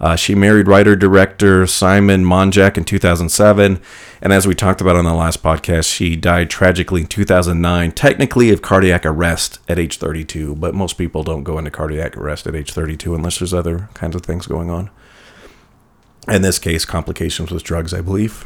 Uh, 0.00 0.16
she 0.16 0.34
married 0.34 0.68
writer 0.68 0.94
director 0.94 1.66
Simon 1.66 2.24
Monjack 2.24 2.76
in 2.76 2.84
2007. 2.84 3.80
And 4.20 4.32
as 4.32 4.46
we 4.46 4.54
talked 4.54 4.80
about 4.80 4.96
on 4.96 5.04
the 5.04 5.14
last 5.14 5.42
podcast, 5.42 5.92
she 5.92 6.16
died 6.16 6.50
tragically 6.50 7.02
in 7.02 7.06
2009, 7.06 7.92
technically 7.92 8.50
of 8.50 8.62
cardiac 8.62 9.06
arrest 9.06 9.58
at 9.68 9.78
age 9.78 9.98
32. 9.98 10.54
But 10.56 10.74
most 10.74 10.94
people 10.94 11.22
don't 11.22 11.44
go 11.44 11.58
into 11.58 11.70
cardiac 11.70 12.16
arrest 12.16 12.46
at 12.46 12.54
age 12.54 12.72
32 12.72 13.14
unless 13.14 13.38
there's 13.38 13.54
other 13.54 13.88
kinds 13.94 14.14
of 14.14 14.22
things 14.22 14.46
going 14.46 14.70
on. 14.70 14.90
In 16.28 16.42
this 16.42 16.58
case, 16.58 16.84
complications 16.84 17.50
with 17.50 17.62
drugs, 17.62 17.94
I 17.94 18.00
believe. 18.00 18.44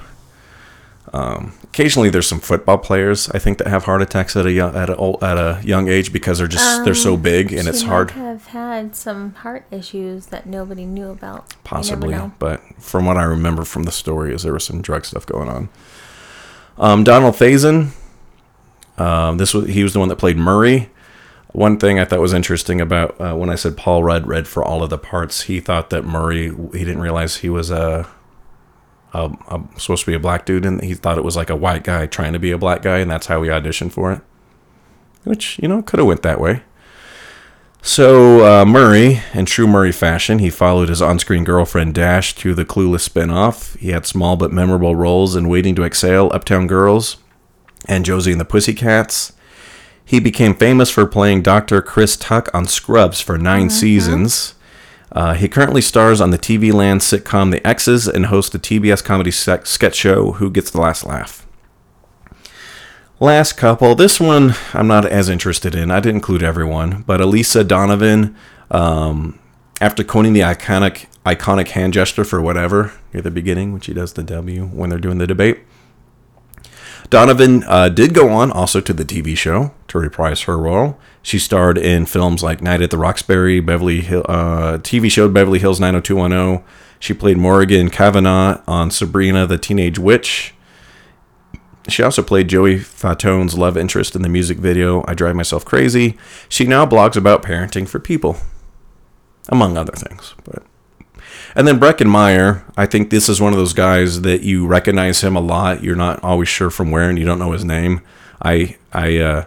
Um, 1.12 1.54
occasionally, 1.64 2.08
there's 2.08 2.28
some 2.28 2.38
football 2.38 2.78
players 2.78 3.28
I 3.30 3.40
think 3.40 3.58
that 3.58 3.66
have 3.66 3.84
heart 3.84 4.00
attacks 4.00 4.36
at 4.36 4.46
a 4.46 4.52
young, 4.52 4.76
at 4.76 4.88
a, 4.90 4.94
at 5.22 5.36
a 5.36 5.60
young 5.64 5.88
age 5.88 6.12
because 6.12 6.38
they're 6.38 6.46
just 6.46 6.84
they're 6.84 6.94
so 6.94 7.16
big 7.16 7.52
and 7.52 7.66
it's 7.66 7.82
hard. 7.82 8.12
have 8.12 8.46
had 8.46 8.94
some 8.94 9.34
heart 9.34 9.64
issues 9.72 10.26
that 10.26 10.46
nobody 10.46 10.86
knew 10.86 11.10
about. 11.10 11.52
Possibly 11.64 12.14
but 12.38 12.60
from 12.78 13.06
what 13.06 13.16
i 13.16 13.22
remember 13.22 13.64
from 13.64 13.84
the 13.84 13.92
story 13.92 14.34
is 14.34 14.42
there 14.42 14.52
was 14.52 14.64
some 14.64 14.82
drug 14.82 15.04
stuff 15.04 15.24
going 15.26 15.48
on 15.48 15.68
um, 16.78 17.04
donald 17.04 17.34
faison 17.34 17.90
um, 18.98 19.38
this 19.38 19.54
was 19.54 19.68
he 19.68 19.82
was 19.82 19.92
the 19.92 19.98
one 19.98 20.08
that 20.08 20.16
played 20.16 20.36
murray 20.36 20.90
one 21.52 21.78
thing 21.78 21.98
i 21.98 22.04
thought 22.04 22.20
was 22.20 22.32
interesting 22.32 22.80
about 22.80 23.18
uh, 23.20 23.34
when 23.34 23.50
i 23.50 23.54
said 23.54 23.76
paul 23.76 24.02
rudd 24.02 24.26
read 24.26 24.46
for 24.48 24.64
all 24.64 24.82
of 24.82 24.90
the 24.90 24.98
parts 24.98 25.42
he 25.42 25.60
thought 25.60 25.90
that 25.90 26.04
murray 26.04 26.48
he 26.72 26.84
didn't 26.84 27.00
realize 27.00 27.36
he 27.36 27.48
was 27.48 27.70
a, 27.70 28.08
a, 29.12 29.30
a 29.48 29.62
supposed 29.78 30.04
to 30.04 30.10
be 30.10 30.16
a 30.16 30.20
black 30.20 30.44
dude 30.44 30.64
and 30.64 30.82
he 30.82 30.94
thought 30.94 31.18
it 31.18 31.24
was 31.24 31.36
like 31.36 31.50
a 31.50 31.56
white 31.56 31.84
guy 31.84 32.06
trying 32.06 32.32
to 32.32 32.38
be 32.38 32.50
a 32.50 32.58
black 32.58 32.82
guy 32.82 32.98
and 32.98 33.10
that's 33.10 33.26
how 33.26 33.42
he 33.42 33.48
auditioned 33.50 33.92
for 33.92 34.12
it 34.12 34.20
which 35.24 35.58
you 35.58 35.68
know 35.68 35.82
could 35.82 35.98
have 35.98 36.06
went 36.06 36.22
that 36.22 36.40
way 36.40 36.62
so 37.82 38.44
uh, 38.44 38.64
Murray, 38.66 39.22
in 39.32 39.46
true 39.46 39.66
Murray 39.66 39.92
fashion, 39.92 40.38
he 40.38 40.50
followed 40.50 40.90
his 40.90 41.00
on-screen 41.00 41.44
girlfriend 41.44 41.94
Dash 41.94 42.34
to 42.34 42.54
the 42.54 42.66
Clueless 42.66 43.00
spin-off. 43.00 43.74
He 43.76 43.88
had 43.88 44.04
small 44.04 44.36
but 44.36 44.52
memorable 44.52 44.94
roles 44.94 45.34
in 45.34 45.48
Waiting 45.48 45.74
to 45.76 45.84
Exhale, 45.84 46.30
Uptown 46.34 46.66
Girls, 46.66 47.16
and 47.88 48.04
Josie 48.04 48.32
and 48.32 48.40
the 48.40 48.44
Pussycats. 48.44 49.32
He 50.04 50.20
became 50.20 50.54
famous 50.54 50.90
for 50.90 51.06
playing 51.06 51.42
Dr. 51.42 51.80
Chris 51.80 52.16
Turk 52.16 52.54
on 52.54 52.66
Scrubs 52.66 53.20
for 53.20 53.38
9 53.38 53.70
seasons. 53.70 54.54
Uh, 55.12 55.34
he 55.34 55.48
currently 55.48 55.80
stars 55.80 56.20
on 56.20 56.30
the 56.30 56.38
TV 56.38 56.72
Land 56.72 57.00
sitcom 57.00 57.50
The 57.50 57.66
Exes 57.66 58.06
and 58.06 58.26
hosts 58.26 58.50
the 58.50 58.58
TBS 58.58 59.02
comedy 59.02 59.30
sketch 59.30 59.94
show 59.94 60.32
Who 60.32 60.50
Gets 60.50 60.70
the 60.70 60.80
Last 60.80 61.04
Laugh. 61.04 61.46
Last 63.18 63.54
couple. 63.54 63.94
This 63.94 64.18
one 64.18 64.54
I'm 64.72 64.86
not 64.86 65.04
as 65.04 65.28
interested 65.28 65.74
in. 65.74 65.90
I 65.90 66.00
didn't 66.00 66.16
include 66.16 66.42
everyone, 66.42 67.02
but 67.02 67.20
Elisa 67.20 67.64
Donovan, 67.64 68.34
um, 68.70 69.38
after 69.80 70.02
coining 70.02 70.32
the 70.32 70.40
iconic 70.40 71.06
iconic 71.26 71.68
hand 71.68 71.92
gesture 71.92 72.24
for 72.24 72.40
whatever 72.40 72.92
near 73.12 73.22
the 73.22 73.30
beginning, 73.30 73.72
when 73.72 73.82
she 73.82 73.92
does 73.92 74.14
the 74.14 74.22
W 74.22 74.66
when 74.66 74.88
they're 74.88 74.98
doing 74.98 75.18
the 75.18 75.26
debate. 75.26 75.58
Donovan 77.10 77.64
uh, 77.64 77.88
did 77.88 78.14
go 78.14 78.30
on 78.30 78.50
also 78.50 78.80
to 78.80 78.92
the 78.92 79.04
TV 79.04 79.36
show 79.36 79.74
to 79.88 79.98
reprise 79.98 80.42
her 80.42 80.56
role. 80.56 80.98
She 81.22 81.38
starred 81.38 81.76
in 81.76 82.06
films 82.06 82.42
like 82.42 82.62
Night 82.62 82.80
at 82.80 82.90
the 82.90 82.98
Roxbury, 82.98 83.60
Beverly 83.60 84.00
Hill, 84.00 84.24
uh, 84.28 84.78
TV 84.78 85.10
show 85.10 85.28
Beverly 85.28 85.58
Hills 85.58 85.78
90210. 85.78 86.64
She 86.98 87.14
played 87.14 87.36
Morgan 87.36 87.90
Cavanaugh 87.90 88.62
on 88.66 88.90
Sabrina 88.90 89.46
the 89.46 89.58
Teenage 89.58 89.98
Witch. 89.98 90.54
She 91.88 92.02
also 92.02 92.22
played 92.22 92.48
Joey 92.48 92.78
Fatone's 92.78 93.56
love 93.56 93.76
interest 93.76 94.14
in 94.14 94.22
the 94.22 94.28
music 94.28 94.58
video 94.58 95.04
I 95.08 95.14
Drive 95.14 95.34
Myself 95.34 95.64
Crazy. 95.64 96.16
She 96.48 96.66
now 96.66 96.86
blogs 96.86 97.16
about 97.16 97.42
parenting 97.42 97.88
for 97.88 97.98
people, 97.98 98.36
among 99.48 99.76
other 99.76 99.94
things. 99.94 100.34
But 100.44 100.62
and 101.54 101.66
then 101.66 101.80
Breckin 101.80 102.06
Meyer, 102.06 102.64
I 102.76 102.86
think 102.86 103.10
this 103.10 103.28
is 103.28 103.40
one 103.40 103.52
of 103.52 103.58
those 103.58 103.72
guys 103.72 104.20
that 104.22 104.42
you 104.42 104.66
recognize 104.66 105.22
him 105.22 105.36
a 105.36 105.40
lot. 105.40 105.82
You're 105.82 105.96
not 105.96 106.22
always 106.22 106.48
sure 106.48 106.70
from 106.70 106.90
where, 106.90 107.08
and 107.08 107.18
you 107.18 107.24
don't 107.24 107.38
know 107.38 107.52
his 107.52 107.64
name. 107.64 108.02
I 108.42 108.76
I 108.92 109.18
uh, 109.18 109.44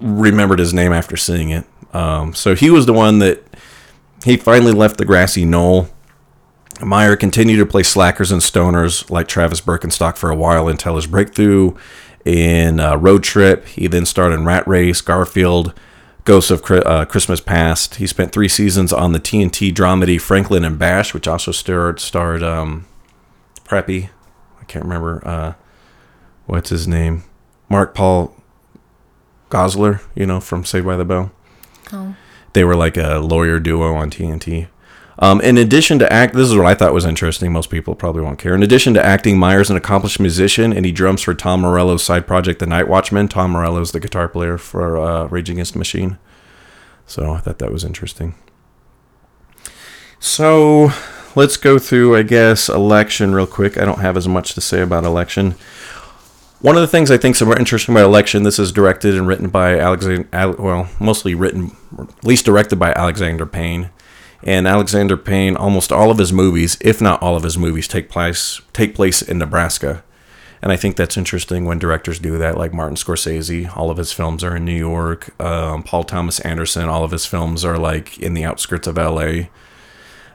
remembered 0.00 0.58
his 0.58 0.74
name 0.74 0.92
after 0.92 1.16
seeing 1.16 1.50
it. 1.50 1.64
Um, 1.92 2.34
so 2.34 2.54
he 2.54 2.70
was 2.70 2.86
the 2.86 2.92
one 2.92 3.18
that 3.20 3.42
he 4.24 4.36
finally 4.36 4.72
left 4.72 4.98
the 4.98 5.04
grassy 5.04 5.44
knoll. 5.44 5.88
Meyer 6.80 7.14
continued 7.14 7.58
to 7.58 7.66
play 7.66 7.82
slackers 7.84 8.32
and 8.32 8.42
stoners 8.42 9.08
like 9.10 9.28
Travis 9.28 9.60
Birkenstock 9.60 10.16
for 10.16 10.30
a 10.30 10.36
while 10.36 10.68
until 10.68 10.96
his 10.96 11.06
breakthrough 11.06 11.74
in 12.24 12.80
uh, 12.80 12.96
Road 12.96 13.22
Trip. 13.22 13.66
He 13.66 13.86
then 13.86 14.06
starred 14.06 14.32
in 14.32 14.44
Rat 14.44 14.66
Race, 14.66 15.00
Garfield, 15.00 15.72
Ghosts 16.24 16.50
of 16.50 16.68
uh, 16.70 17.04
Christmas 17.04 17.40
Past. 17.40 17.96
He 17.96 18.06
spent 18.06 18.32
three 18.32 18.48
seasons 18.48 18.92
on 18.92 19.12
the 19.12 19.20
TNT 19.20 19.72
dramedy 19.72 20.20
Franklin 20.20 20.64
and 20.64 20.78
Bash, 20.78 21.12
which 21.12 21.28
also 21.28 21.52
starred 21.52 22.00
starred 22.00 22.42
um, 22.42 22.86
Preppy. 23.64 24.08
I 24.60 24.64
can't 24.64 24.84
remember 24.84 25.20
uh, 25.26 25.52
what's 26.46 26.70
his 26.70 26.88
name. 26.88 27.24
Mark 27.68 27.94
Paul 27.94 28.33
Gosselaar, 29.54 30.02
you 30.16 30.26
know, 30.26 30.40
from 30.40 30.64
Saved 30.64 30.86
by 30.86 30.96
the 30.96 31.04
Bell. 31.04 31.30
Oh. 31.92 32.16
They 32.54 32.64
were 32.64 32.74
like 32.74 32.96
a 32.96 33.18
lawyer 33.18 33.60
duo 33.60 33.94
on 33.94 34.10
TNT. 34.10 34.66
Um, 35.20 35.40
in 35.40 35.56
addition 35.56 36.00
to 36.00 36.12
act, 36.12 36.34
this 36.34 36.48
is 36.48 36.56
what 36.56 36.66
I 36.66 36.74
thought 36.74 36.92
was 36.92 37.04
interesting. 37.04 37.52
Most 37.52 37.70
people 37.70 37.94
probably 37.94 38.22
won't 38.22 38.40
care. 38.40 38.54
In 38.54 38.64
addition 38.64 38.94
to 38.94 39.04
acting, 39.04 39.38
Meyer's 39.38 39.70
an 39.70 39.76
accomplished 39.76 40.18
musician, 40.18 40.72
and 40.72 40.84
he 40.84 40.90
drums 40.90 41.22
for 41.22 41.34
Tom 41.34 41.60
Morello's 41.60 42.02
side 42.02 42.26
project, 42.26 42.58
The 42.58 42.66
Night 42.66 42.88
Watchman. 42.88 43.28
Tom 43.28 43.52
Morello's 43.52 43.92
the 43.92 44.00
guitar 44.00 44.28
player 44.28 44.58
for 44.58 44.98
uh, 44.98 45.26
Rage 45.26 45.50
Against 45.50 45.74
the 45.74 45.78
Machine. 45.78 46.18
So 47.06 47.32
I 47.32 47.38
thought 47.38 47.60
that 47.60 47.70
was 47.70 47.84
interesting. 47.84 48.34
So 50.18 50.90
let's 51.36 51.56
go 51.56 51.78
through, 51.78 52.16
I 52.16 52.22
guess, 52.22 52.68
election 52.68 53.34
real 53.34 53.46
quick. 53.46 53.78
I 53.78 53.84
don't 53.84 54.00
have 54.00 54.16
as 54.16 54.26
much 54.26 54.54
to 54.54 54.60
say 54.60 54.80
about 54.80 55.04
election. 55.04 55.54
One 56.64 56.76
of 56.76 56.80
the 56.80 56.88
things 56.88 57.10
I 57.10 57.18
think 57.18 57.36
is 57.36 57.42
more 57.42 57.58
interesting 57.58 57.94
about 57.94 58.06
election, 58.06 58.42
this 58.42 58.58
is 58.58 58.72
directed 58.72 59.14
and 59.14 59.26
written 59.26 59.50
by 59.50 59.78
Alexander, 59.78 60.26
well, 60.58 60.88
mostly 60.98 61.34
written, 61.34 61.76
at 61.98 62.24
least 62.24 62.46
directed 62.46 62.76
by 62.76 62.94
Alexander 62.94 63.44
Payne 63.44 63.90
And 64.42 64.66
Alexander 64.66 65.18
Payne, 65.18 65.58
almost 65.58 65.92
all 65.92 66.10
of 66.10 66.16
his 66.16 66.32
movies, 66.32 66.78
if 66.80 67.02
not 67.02 67.20
all 67.20 67.36
of 67.36 67.42
his 67.42 67.58
movies, 67.58 67.86
take 67.86 68.08
place 68.08 68.62
take 68.72 68.94
place 68.94 69.20
in 69.20 69.36
Nebraska. 69.36 70.04
And 70.62 70.72
I 70.72 70.76
think 70.76 70.96
that's 70.96 71.18
interesting 71.18 71.66
when 71.66 71.78
directors 71.78 72.18
do 72.18 72.38
that, 72.38 72.56
like 72.56 72.72
Martin 72.72 72.96
Scorsese. 72.96 73.76
All 73.76 73.90
of 73.90 73.98
his 73.98 74.14
films 74.14 74.42
are 74.42 74.56
in 74.56 74.64
New 74.64 74.72
York. 74.72 75.38
Um, 75.38 75.82
Paul 75.82 76.04
Thomas 76.04 76.40
Anderson, 76.40 76.88
all 76.88 77.04
of 77.04 77.10
his 77.10 77.26
films 77.26 77.62
are 77.62 77.76
like 77.76 78.18
in 78.18 78.32
the 78.32 78.44
outskirts 78.44 78.86
of 78.86 78.96
LA. 78.96 79.48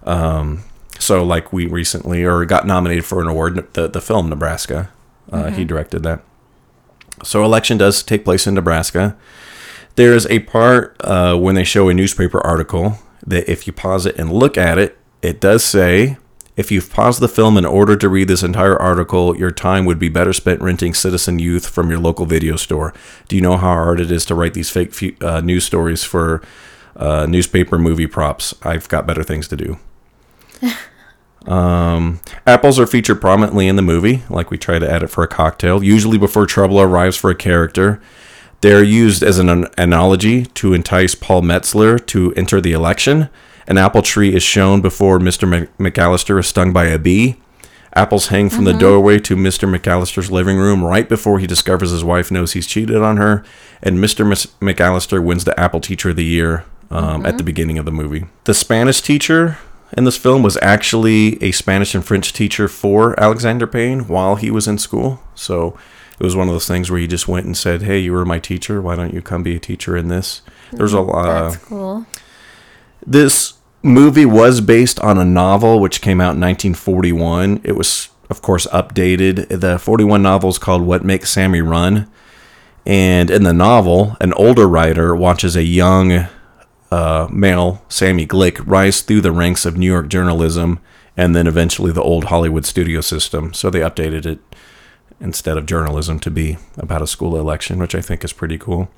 Um, 0.04 0.64
so, 1.00 1.24
like 1.24 1.52
we 1.52 1.66
recently, 1.66 2.24
or 2.24 2.46
got 2.46 2.68
nominated 2.68 3.06
for 3.06 3.20
an 3.20 3.28
award, 3.28 3.74
the 3.74 3.88
the 3.88 4.00
film 4.00 4.30
Nebraska. 4.30 4.92
Uh, 5.32 5.52
He 5.52 5.64
directed 5.66 6.04
that. 6.04 6.24
So, 7.24 7.44
election 7.44 7.78
does 7.78 8.02
take 8.04 8.24
place 8.24 8.48
in 8.48 8.54
Nebraska. 8.54 9.18
There's 9.96 10.26
a 10.28 10.40
part 10.40 10.96
uh, 11.02 11.36
when 11.36 11.56
they 11.56 11.66
show 11.66 11.90
a 11.90 11.94
newspaper 11.94 12.40
article 12.40 12.98
that 13.26 13.52
if 13.52 13.68
you 13.68 13.74
pause 13.74 14.06
it 14.06 14.18
and 14.18 14.32
look 14.32 14.58
at 14.58 14.78
it, 14.78 14.98
it 15.22 15.42
does 15.42 15.64
say, 15.66 16.18
if 16.56 16.72
you've 16.72 16.90
paused 16.92 17.20
the 17.22 17.28
film 17.28 17.58
in 17.58 17.66
order 17.66 17.96
to 17.98 18.08
read 18.08 18.28
this 18.30 18.44
entire 18.44 18.78
article, 18.78 19.36
your 19.36 19.52
time 19.52 19.86
would 19.86 20.00
be 20.00 20.08
better 20.10 20.32
spent 20.34 20.62
renting 20.62 20.94
Citizen 20.94 21.40
Youth 21.40 21.68
from 21.68 21.90
your 21.90 22.00
local 22.00 22.26
video 22.26 22.56
store. 22.56 22.94
Do 23.28 23.36
you 23.36 23.42
know 23.42 23.58
how 23.58 23.74
hard 23.74 24.00
it 24.00 24.12
is 24.12 24.26
to 24.26 24.36
write 24.36 24.54
these 24.54 24.70
fake 24.70 25.22
uh, 25.22 25.42
news 25.42 25.66
stories 25.66 26.04
for 26.04 26.42
uh, 26.96 27.26
newspaper 27.30 27.78
movie 27.78 28.08
props? 28.08 28.54
I've 28.64 28.88
got 28.88 29.06
better 29.08 29.24
things 29.24 29.48
to 29.50 29.58
do. 29.58 29.80
Um, 31.46 32.20
apples 32.46 32.80
are 32.80 32.88
featured 32.88 33.22
prominently 33.22 33.68
in 33.68 33.76
the 33.76 33.82
movie, 33.82 34.24
like 34.30 34.52
we 34.52 34.58
try 34.58 34.80
to 34.80 34.90
add 34.90 35.04
it 35.04 35.08
for 35.08 35.24
a 35.24 35.28
cocktail, 35.28 35.84
usually 35.84 36.18
before 36.18 36.46
trouble 36.46 36.80
arrives 36.80 37.18
for 37.18 37.30
a 37.30 37.36
character. 37.36 38.02
They're 38.62 38.84
used 38.84 39.24
as 39.24 39.40
an, 39.40 39.50
an 39.50 39.68
analogy 39.78 40.46
to 40.46 40.74
entice 40.74 41.16
Paul 41.16 41.44
Metzler 41.44 42.06
to 42.08 42.34
enter 42.34 42.60
the 42.60 42.74
election. 42.74 43.30
An 43.68 43.78
apple 43.78 44.02
tree 44.02 44.36
is 44.36 44.44
shown 44.44 44.82
before 44.82 45.20
Mr. 45.20 45.70
McAllister 45.78 46.40
is 46.40 46.48
stung 46.48 46.74
by 46.74 46.86
a 46.86 47.00
bee. 47.00 47.38
Apples 47.94 48.28
hang 48.28 48.50
from 48.50 48.66
the 48.66 48.74
doorway 48.74 49.20
to 49.20 49.36
Mr. 49.36 49.68
McAllister's 49.70 50.30
living 50.30 50.58
room 50.58 50.84
right 50.84 51.10
before 51.10 51.40
he 51.40 51.48
discovers 51.48 51.90
his 51.90 52.04
wife 52.04 52.30
knows 52.30 52.54
he's 52.54 52.68
cheated 52.68 52.98
on 52.98 53.18
her. 53.18 53.44
And 53.82 53.98
Mr. 53.98 54.26
McAllister 54.60 55.24
wins 55.24 55.46
the 55.46 55.60
Apple 55.60 55.80
Teacher 55.80 56.12
of 56.12 56.16
the 56.16 56.26
Year 56.26 56.66
um, 56.92 57.26
at 57.26 57.38
the 57.38 57.44
beginning 57.44 57.78
of 57.78 57.86
the 57.86 57.92
movie. 57.92 58.26
The 58.44 58.54
Spanish 58.54 59.02
teacher 59.02 59.58
in 59.94 60.04
this 60.04 60.18
film 60.18 60.44
was 60.44 60.58
actually 60.62 61.42
a 61.44 61.52
Spanish 61.52 61.96
and 61.96 62.06
French 62.06 62.34
teacher 62.34 62.68
for 62.68 63.20
Alexander 63.20 63.68
Payne 63.68 64.08
while 64.08 64.36
he 64.36 64.52
was 64.52 64.68
in 64.68 64.78
school. 64.78 65.22
So 65.36 65.78
it 66.20 66.24
was 66.24 66.36
one 66.36 66.48
of 66.48 66.54
those 66.54 66.68
things 66.68 66.92
where 66.92 67.00
he 67.00 67.08
just 67.08 67.28
went 67.28 67.46
and 67.46 67.58
said, 67.58 67.82
"Hey, 67.82 68.00
you 68.00 68.14
were 68.14 68.26
my 68.26 68.40
teacher. 68.40 68.82
Why 68.82 68.96
don't 68.96 69.14
you 69.14 69.22
come 69.22 69.44
be 69.44 69.56
a 69.56 69.60
teacher 69.60 69.96
in 69.98 70.10
this?" 70.10 70.42
There's 70.72 70.94
a 70.94 71.02
lot. 71.02 71.52
That's 71.52 71.64
cool. 71.66 72.06
This 73.06 73.54
movie 73.82 74.26
was 74.26 74.62
based 74.62 75.00
on 75.00 75.18
a 75.18 75.26
novel 75.26 75.80
which 75.80 76.02
came 76.02 76.20
out 76.20 76.36
in 76.36 76.42
1941. 76.42 77.62
It 77.64 77.76
was, 77.76 78.10
of 78.30 78.42
course, 78.42 78.68
updated. 78.68 79.62
The 79.62 79.80
41 79.80 80.22
novel 80.22 80.50
is 80.50 80.58
called 80.58 80.82
What 80.82 81.06
Makes 81.06 81.32
Sammy 81.32 81.62
Run. 81.62 82.08
And 82.86 83.30
in 83.32 83.44
the 83.44 83.54
novel, 83.54 84.18
an 84.20 84.34
older 84.34 84.68
writer 84.68 85.16
watches 85.16 85.56
a 85.56 85.64
young 85.64 86.28
uh, 86.92 87.28
male, 87.32 87.84
Sammy 87.90 88.26
Glick, 88.26 88.62
rise 88.66 89.02
through 89.02 89.22
the 89.22 89.32
ranks 89.32 89.66
of 89.66 89.78
New 89.78 89.86
York 89.86 90.08
journalism 90.10 90.80
and 91.16 91.36
then 91.36 91.48
eventually 91.48 91.92
the 91.92 92.02
old 92.02 92.26
Hollywood 92.26 92.66
studio 92.66 93.02
system. 93.02 93.54
So 93.54 93.70
they 93.70 93.82
updated 93.82 94.26
it 94.26 94.40
instead 95.20 95.58
of 95.58 95.66
journalism 95.66 96.20
to 96.22 96.32
be 96.32 96.58
about 96.78 97.02
a 97.02 97.08
school 97.08 97.38
election, 97.38 97.78
which 97.80 97.94
I 97.94 98.02
think 98.02 98.24
is 98.24 98.32
pretty 98.32 98.58
cool. 98.58 98.90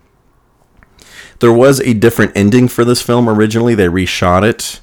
There 1.40 1.52
was 1.52 1.80
a 1.82 1.94
different 1.94 2.34
ending 2.36 2.68
for 2.68 2.86
this 2.86 3.02
film 3.02 3.28
originally. 3.28 3.74
They 3.74 3.88
reshot 3.88 4.44
it. 4.44 4.82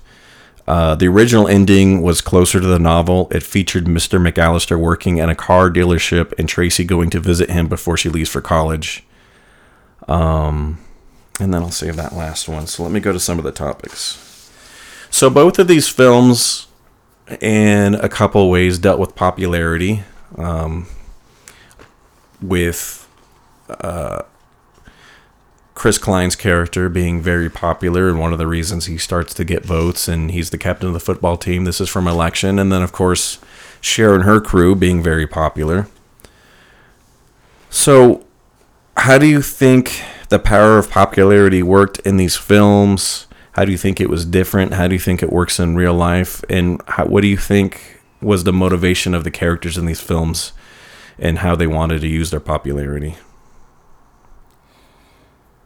Uh, 0.66 0.96
the 0.96 1.06
original 1.06 1.46
ending 1.46 2.02
was 2.02 2.20
closer 2.20 2.60
to 2.60 2.66
the 2.66 2.78
novel. 2.78 3.28
It 3.30 3.42
featured 3.42 3.84
Mr. 3.84 4.20
McAllister 4.20 4.78
working 4.78 5.18
in 5.18 5.28
a 5.28 5.34
car 5.34 5.70
dealership 5.70 6.34
and 6.38 6.48
Tracy 6.48 6.84
going 6.84 7.08
to 7.10 7.20
visit 7.20 7.50
him 7.50 7.68
before 7.68 7.96
she 7.96 8.08
leaves 8.08 8.28
for 8.28 8.40
college. 8.40 9.06
Um, 10.08 10.78
and 11.38 11.54
then 11.54 11.62
I'll 11.62 11.70
save 11.70 11.96
that 11.96 12.14
last 12.14 12.48
one. 12.48 12.66
So 12.66 12.82
let 12.82 12.92
me 12.92 13.00
go 13.00 13.12
to 13.12 13.20
some 13.20 13.38
of 13.38 13.44
the 13.44 13.52
topics. 13.52 14.50
So 15.10 15.30
both 15.30 15.58
of 15.58 15.68
these 15.68 15.88
films, 15.88 16.66
in 17.40 17.94
a 17.96 18.08
couple 18.08 18.50
ways, 18.50 18.78
dealt 18.78 18.98
with 18.98 19.14
popularity. 19.14 20.04
Um, 20.36 20.86
with 22.40 23.08
Chris 25.74 25.98
Klein's 25.98 26.34
character 26.36 26.88
being 26.88 27.20
very 27.22 27.48
popular 27.48 28.08
and 28.08 28.18
one 28.18 28.32
of 28.32 28.38
the 28.38 28.48
reasons 28.48 28.86
he 28.86 28.98
starts 28.98 29.32
to 29.34 29.44
get 29.44 29.64
votes 29.64 30.08
and 30.08 30.32
he's 30.32 30.50
the 30.50 30.58
captain 30.58 30.88
of 30.88 30.94
the 30.94 31.00
football 31.00 31.36
team. 31.36 31.64
This 31.64 31.80
is 31.80 31.88
from 31.88 32.08
election. 32.08 32.58
And 32.58 32.72
then, 32.72 32.82
of 32.82 32.92
course, 32.92 33.38
Cher 33.80 34.14
and 34.14 34.24
her 34.24 34.40
crew 34.40 34.74
being 34.74 35.02
very 35.02 35.26
popular. 35.26 35.86
So, 37.70 38.24
how 38.96 39.18
do 39.18 39.26
you 39.26 39.40
think 39.40 40.02
the 40.28 40.38
power 40.38 40.78
of 40.78 40.90
popularity 40.90 41.62
worked 41.62 41.98
in 42.00 42.16
these 42.16 42.36
films? 42.36 43.26
How 43.52 43.64
do 43.64 43.72
you 43.72 43.78
think 43.78 44.00
it 44.00 44.10
was 44.10 44.24
different? 44.24 44.74
How 44.74 44.86
do 44.86 44.94
you 44.94 45.00
think 45.00 45.22
it 45.22 45.32
works 45.32 45.58
in 45.58 45.76
real 45.76 45.94
life? 45.94 46.44
And 46.48 46.80
how, 46.86 47.06
what 47.06 47.22
do 47.22 47.28
you 47.28 47.36
think 47.36 48.00
was 48.20 48.44
the 48.44 48.52
motivation 48.52 49.14
of 49.14 49.24
the 49.24 49.30
characters 49.30 49.78
in 49.78 49.86
these 49.86 50.00
films 50.00 50.52
and 51.18 51.38
how 51.38 51.56
they 51.56 51.66
wanted 51.66 52.00
to 52.02 52.08
use 52.08 52.30
their 52.30 52.40
popularity? 52.40 53.16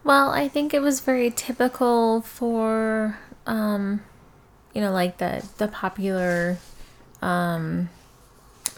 Well, 0.03 0.31
I 0.31 0.47
think 0.47 0.73
it 0.73 0.81
was 0.81 0.99
very 0.99 1.31
typical 1.31 2.21
for, 2.21 3.17
um, 3.45 4.01
you 4.73 4.81
know, 4.81 4.91
like 4.91 5.17
the 5.17 5.47
the 5.57 5.67
popular, 5.67 6.57
um, 7.21 7.89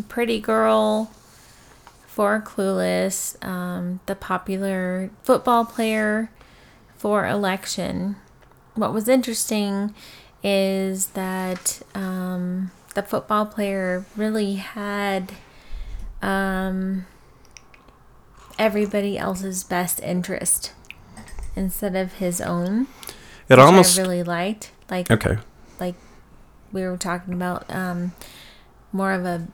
pretty 0.08 0.40
girl 0.40 1.10
for 2.16 2.40
Clueless, 2.40 3.36
um, 3.46 4.00
the 4.06 4.16
popular 4.16 5.12
football 5.22 5.66
player 5.66 6.32
for 6.96 7.28
Election. 7.28 8.16
What 8.74 8.94
was 8.94 9.10
interesting 9.10 9.94
is 10.42 11.08
that 11.08 11.82
um, 11.94 12.72
the 12.94 13.04
football 13.04 13.46
player 13.46 14.06
really 14.16 14.56
had 14.56 15.34
um, 16.22 17.06
everybody 18.58 19.18
else's 19.18 19.66
best 19.66 20.00
interest 20.00 20.72
instead 21.54 21.98
of 21.98 22.14
his 22.14 22.40
own. 22.40 22.88
It 23.50 23.60
almost 23.60 24.00
I 24.00 24.02
really 24.04 24.24
liked. 24.24 24.72
Like 24.90 25.12
okay. 25.12 25.38
like 25.82 25.96
we 26.72 26.84
were 26.84 26.96
talking 26.96 27.34
about 27.34 27.66
um 27.70 28.14
more 28.94 29.12
of 29.12 29.26
a 29.26 29.48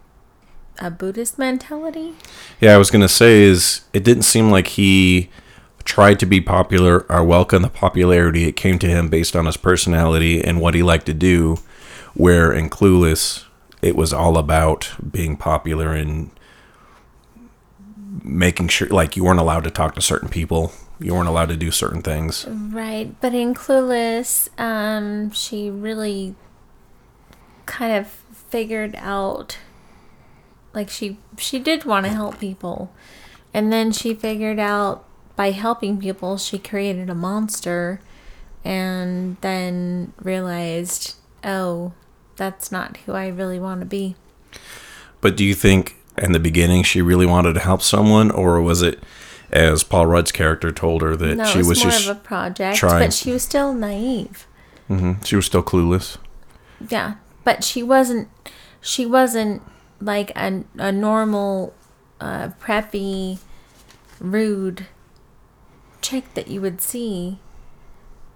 a 0.82 0.89
Buddhist 0.89 1.38
mentality. 1.38 2.15
Yeah, 2.59 2.73
I 2.73 2.77
was 2.77 2.91
gonna 2.91 3.07
say 3.07 3.43
is 3.43 3.82
it 3.93 4.03
didn't 4.03 4.23
seem 4.23 4.51
like 4.51 4.67
he 4.67 5.29
tried 5.84 6.19
to 6.19 6.25
be 6.25 6.41
popular 6.41 7.05
or 7.09 7.23
welcome 7.23 7.61
the 7.61 7.69
popularity. 7.69 8.45
It 8.45 8.53
came 8.53 8.79
to 8.79 8.88
him 8.88 9.07
based 9.07 9.36
on 9.36 9.45
his 9.45 9.57
personality 9.57 10.43
and 10.43 10.59
what 10.59 10.73
he 10.73 10.84
liked 10.84 11.05
to 11.05 11.13
do. 11.13 11.57
Where 12.13 12.51
in 12.51 12.69
Clueless, 12.69 13.45
it 13.82 13.95
was 13.95 14.11
all 14.11 14.38
about 14.38 14.91
being 15.11 15.38
popular 15.38 15.93
and 15.93 16.32
making 18.23 18.67
sure 18.67 18.89
like 18.89 19.15
you 19.15 19.23
weren't 19.23 19.39
allowed 19.39 19.63
to 19.63 19.71
talk 19.71 19.95
to 19.95 20.01
certain 20.01 20.29
people. 20.29 20.73
You 20.99 21.13
weren't 21.13 21.29
allowed 21.29 21.49
to 21.49 21.57
do 21.57 21.71
certain 21.71 22.01
things. 22.01 22.45
Right, 22.47 23.15
but 23.21 23.34
in 23.34 23.53
Clueless, 23.53 24.49
um 24.59 25.32
she 25.32 25.69
really 25.69 26.36
kind 27.65 27.93
of 27.93 28.07
figured 28.07 28.95
out 28.97 29.57
like 30.74 30.89
she 30.89 31.17
she 31.38 31.59
did 31.59 31.86
want 31.86 32.05
to 32.05 32.11
help 32.11 32.39
people. 32.39 32.91
And 33.53 33.72
then 33.72 33.91
she 33.91 34.13
figured 34.13 34.59
out 34.59 35.05
by 35.36 35.51
helping 35.51 35.99
people 35.99 36.38
she 36.38 36.57
created 36.57 37.09
a 37.09 37.15
monster 37.15 37.99
and 38.63 39.38
then 39.41 40.13
realized, 40.22 41.15
"Oh, 41.43 41.93
that's 42.38 42.72
not 42.72 42.97
who 43.05 43.13
I 43.13 43.28
really 43.28 43.59
want 43.59 43.82
to 43.82 43.86
be." 43.86 44.15
But 45.19 45.36
do 45.36 45.43
you 45.43 45.53
think 45.53 45.95
in 46.17 46.32
the 46.32 46.39
beginning 46.39 46.84
she 46.84 47.01
really 47.01 47.26
wanted 47.26 47.53
to 47.53 47.59
help 47.59 47.82
someone, 47.82 48.32
or 48.32 48.61
was 48.61 48.82
it 48.82 48.99
as 49.51 49.84
Paul 49.84 50.05
Rudd's 50.07 50.32
character 50.32 50.72
told 50.72 51.01
her 51.01 51.15
that 51.17 51.36
No, 51.36 51.43
she 51.45 51.57
was, 51.59 51.67
was 51.67 51.82
just 51.82 52.07
of 52.09 52.17
a 52.17 52.19
project, 52.19 52.78
trying- 52.78 53.05
but 53.07 53.13
she 53.13 53.32
was 53.32 53.43
still 53.43 53.74
naive. 53.74 54.47
Mm-hmm. 54.89 55.24
she 55.24 55.36
was 55.36 55.45
still 55.45 55.63
clueless? 55.63 56.17
Yeah, 56.89 57.15
but 57.43 57.63
she 57.63 57.82
wasn't. 57.84 58.30
She 58.82 59.05
wasn't 59.05 59.61
like 60.02 60.32
a 60.36 60.64
a 60.78 60.91
normal, 60.91 61.74
uh, 62.20 62.49
preppy, 62.60 63.39
rude 64.20 64.88
chick 66.02 66.34
that 66.34 66.47
you 66.47 66.62
would 66.62 66.82
see 66.82 67.39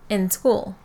in 0.09 0.30
school. 0.30 0.76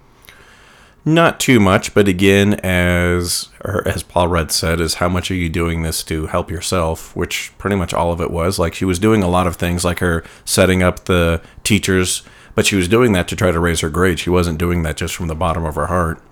Not 1.05 1.41
too 1.41 1.61
much, 1.61 1.95
but 1.95 2.09
again, 2.09 2.55
as 2.63 3.49
or 3.65 3.87
as 3.89 4.03
Paul 4.03 4.29
Rudd 4.29 4.53
said, 4.53 4.81
is 4.81 4.95
how 4.95 5.09
much 5.09 5.31
are 5.31 5.35
you 5.35 5.49
doing 5.49 5.83
this 5.83 6.03
to 6.05 6.27
help 6.27 6.51
yourself? 6.51 7.17
Which 7.17 7.53
pretty 7.57 7.77
much 7.77 7.95
all 7.95 8.13
of 8.13 8.21
it 8.21 8.31
was. 8.31 8.59
Like 8.59 8.75
she 8.75 8.85
was 8.85 8.99
doing 8.99 9.23
a 9.23 9.29
lot 9.29 9.47
of 9.47 9.57
things, 9.57 9.85
like 9.85 10.01
her 10.01 10.23
setting 10.45 10.83
up 10.83 11.07
the 11.07 11.41
teachers, 11.65 12.23
but 12.55 12.67
she 12.67 12.77
was 12.77 12.87
doing 12.87 13.13
that 13.13 13.29
to 13.29 13.37
try 13.37 13.51
to 13.51 13.59
raise 13.59 13.81
her 13.81 13.89
grade. 13.89 14.19
She 14.19 14.29
wasn't 14.29 14.59
doing 14.59 14.83
that 14.83 14.99
just 14.99 15.17
from 15.17 15.29
the 15.29 15.35
bottom 15.35 15.65
of 15.65 15.75
her 15.77 15.87
heart. 15.87 16.23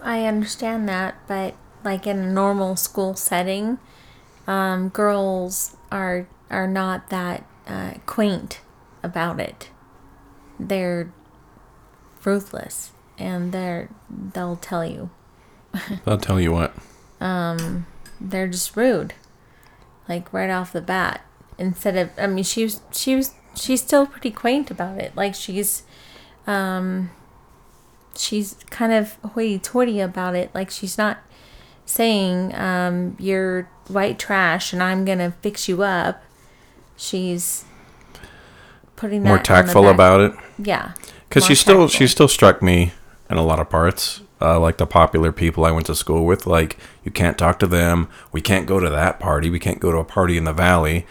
I 0.00 0.24
understand 0.24 0.88
that, 0.88 1.16
but 1.26 1.54
like 1.86 2.06
in 2.06 2.18
a 2.18 2.30
normal 2.30 2.76
school 2.76 3.14
setting, 3.14 3.78
um, 4.46 4.90
girls 4.90 5.76
are 5.90 6.28
are 6.50 6.66
not 6.66 7.08
that 7.08 7.46
uh, 7.66 7.94
quaint 8.04 8.60
about 9.02 9.40
it. 9.40 9.70
They're 10.60 11.12
ruthless, 12.24 12.90
and 13.18 13.52
they're 13.52 13.88
they'll 14.10 14.56
tell 14.56 14.84
you 14.84 15.10
they'll 16.04 16.18
tell 16.18 16.40
you 16.40 16.52
what. 16.52 16.74
Um, 17.20 17.86
they're 18.20 18.48
just 18.48 18.76
rude, 18.76 19.14
like 20.08 20.32
right 20.32 20.50
off 20.50 20.72
the 20.72 20.80
bat. 20.80 21.22
Instead 21.58 21.96
of, 21.96 22.10
I 22.18 22.26
mean, 22.26 22.44
she 22.44 22.64
was 22.64 22.80
she 22.92 23.14
was 23.14 23.32
she's 23.54 23.80
still 23.80 24.06
pretty 24.06 24.30
quaint 24.30 24.70
about 24.70 24.98
it. 24.98 25.16
Like 25.16 25.34
she's, 25.34 25.84
um, 26.46 27.10
she's 28.16 28.56
kind 28.70 28.92
of 28.92 29.14
hoity-toity 29.24 30.00
about 30.00 30.34
it. 30.34 30.54
Like 30.54 30.70
she's 30.70 30.98
not 30.98 31.18
saying, 31.86 32.54
um, 32.54 33.16
"You're 33.18 33.68
white 33.88 34.18
trash 34.18 34.72
and 34.74 34.82
I'm 34.82 35.04
gonna 35.04 35.32
fix 35.40 35.68
you 35.68 35.82
up." 35.82 36.22
She's 36.96 37.64
putting 38.96 39.22
that 39.22 39.28
More 39.28 39.38
tactful 39.38 39.88
about 39.88 40.20
it. 40.20 40.32
Yeah, 40.58 40.92
because 41.28 41.44
she 41.44 41.54
still 41.54 41.88
she 41.88 42.06
still 42.06 42.28
struck 42.28 42.62
me 42.62 42.92
in 43.30 43.36
a 43.36 43.42
lot 43.44 43.58
of 43.60 43.68
parts 43.68 44.20
uh, 44.40 44.58
like 44.60 44.76
the 44.76 44.86
popular 44.86 45.32
people 45.32 45.64
i 45.64 45.70
went 45.72 45.84
to 45.86 45.94
school 45.96 46.24
with 46.24 46.46
like 46.46 46.76
you 47.04 47.10
can't 47.10 47.36
talk 47.36 47.58
to 47.58 47.66
them 47.66 48.06
we 48.32 48.40
can't 48.40 48.66
go 48.66 48.78
to 48.78 48.88
that 48.88 49.18
party 49.18 49.50
we 49.50 49.58
can't 49.58 49.80
go 49.80 49.90
to 49.90 49.98
a 49.98 50.04
party 50.04 50.36
in 50.36 50.44
the 50.44 50.52
valley 50.52 51.04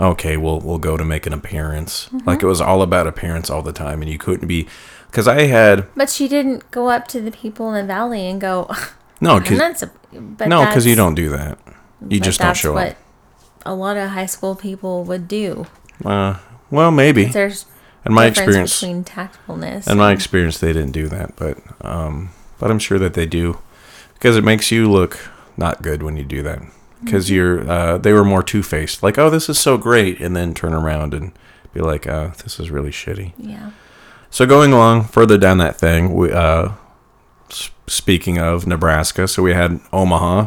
okay 0.00 0.36
we'll 0.36 0.58
we'll 0.60 0.78
go 0.78 0.96
to 0.96 1.04
make 1.04 1.26
an 1.26 1.32
appearance 1.32 2.08
Mm-hmm. 2.08 2.28
like 2.28 2.42
it 2.42 2.46
was 2.46 2.60
all 2.60 2.82
about 2.82 3.06
appearance 3.06 3.48
all 3.50 3.62
the 3.62 3.72
time 3.72 4.02
and 4.02 4.10
you 4.10 4.18
couldn't 4.18 4.48
be 4.48 4.66
because 5.06 5.28
i 5.28 5.42
had 5.42 5.86
But 5.94 6.10
she 6.10 6.26
didn't 6.26 6.68
go 6.72 6.88
up 6.88 7.06
to 7.08 7.20
the 7.20 7.30
people 7.30 7.72
in 7.72 7.86
the 7.86 7.94
valley 7.94 8.26
and 8.26 8.40
go, 8.40 8.68
no 9.20 9.36
"I'm 9.36 9.42
because 9.42 9.58
not 9.58 9.78
sup-" 9.78 9.99
but 10.12 10.48
no 10.48 10.64
because 10.64 10.86
you 10.86 10.94
don't 10.94 11.14
do 11.14 11.28
that 11.30 11.58
you 12.08 12.20
just 12.20 12.38
don't 12.38 12.48
that's 12.48 12.60
show 12.60 12.72
what 12.72 12.88
up 12.92 12.96
A 13.66 13.74
lot 13.74 13.96
of 13.96 14.10
high 14.10 14.26
school 14.26 14.54
people 14.54 15.04
would 15.04 15.28
do. 15.28 15.66
uh, 16.04 16.38
well 16.70 16.90
maybe 16.90 17.26
There's 17.26 17.66
in 18.06 18.14
my 18.14 18.26
experience 18.26 18.80
between 18.80 19.04
tactfulness. 19.04 19.86
In 19.86 19.98
my 19.98 20.12
experience, 20.12 20.56
they 20.58 20.72
didn't 20.72 20.92
do 20.92 21.06
that, 21.08 21.36
but 21.36 21.58
um, 21.82 22.30
but 22.58 22.70
I'm 22.70 22.78
sure 22.78 22.98
that 22.98 23.12
they 23.12 23.26
do 23.26 23.58
because 24.14 24.38
it 24.38 24.44
makes 24.44 24.70
you 24.70 24.90
look 24.90 25.18
not 25.58 25.82
good 25.82 26.02
when 26.02 26.16
you 26.16 26.24
do 26.24 26.42
that. 26.42 26.60
Because 27.04 27.30
you're 27.30 27.70
uh, 27.70 27.98
they 27.98 28.14
were 28.14 28.24
more 28.24 28.42
two 28.42 28.62
faced, 28.62 29.02
like 29.02 29.18
oh 29.18 29.28
this 29.28 29.50
is 29.50 29.58
so 29.58 29.76
great, 29.76 30.18
and 30.20 30.34
then 30.34 30.54
turn 30.54 30.72
around 30.72 31.12
and 31.12 31.32
be 31.74 31.80
like 31.80 32.06
uh, 32.06 32.28
this 32.42 32.58
is 32.58 32.70
really 32.70 32.90
shitty. 32.90 33.32
yeah. 33.36 33.72
So 34.30 34.46
going 34.46 34.72
along 34.72 35.04
further 35.04 35.36
down 35.36 35.58
that 35.58 35.76
thing, 35.76 36.14
we 36.14 36.32
uh, 36.32 36.70
speaking 37.90 38.38
of 38.38 38.66
Nebraska, 38.66 39.26
so 39.26 39.42
we 39.42 39.52
had 39.52 39.80
Omaha, 39.92 40.46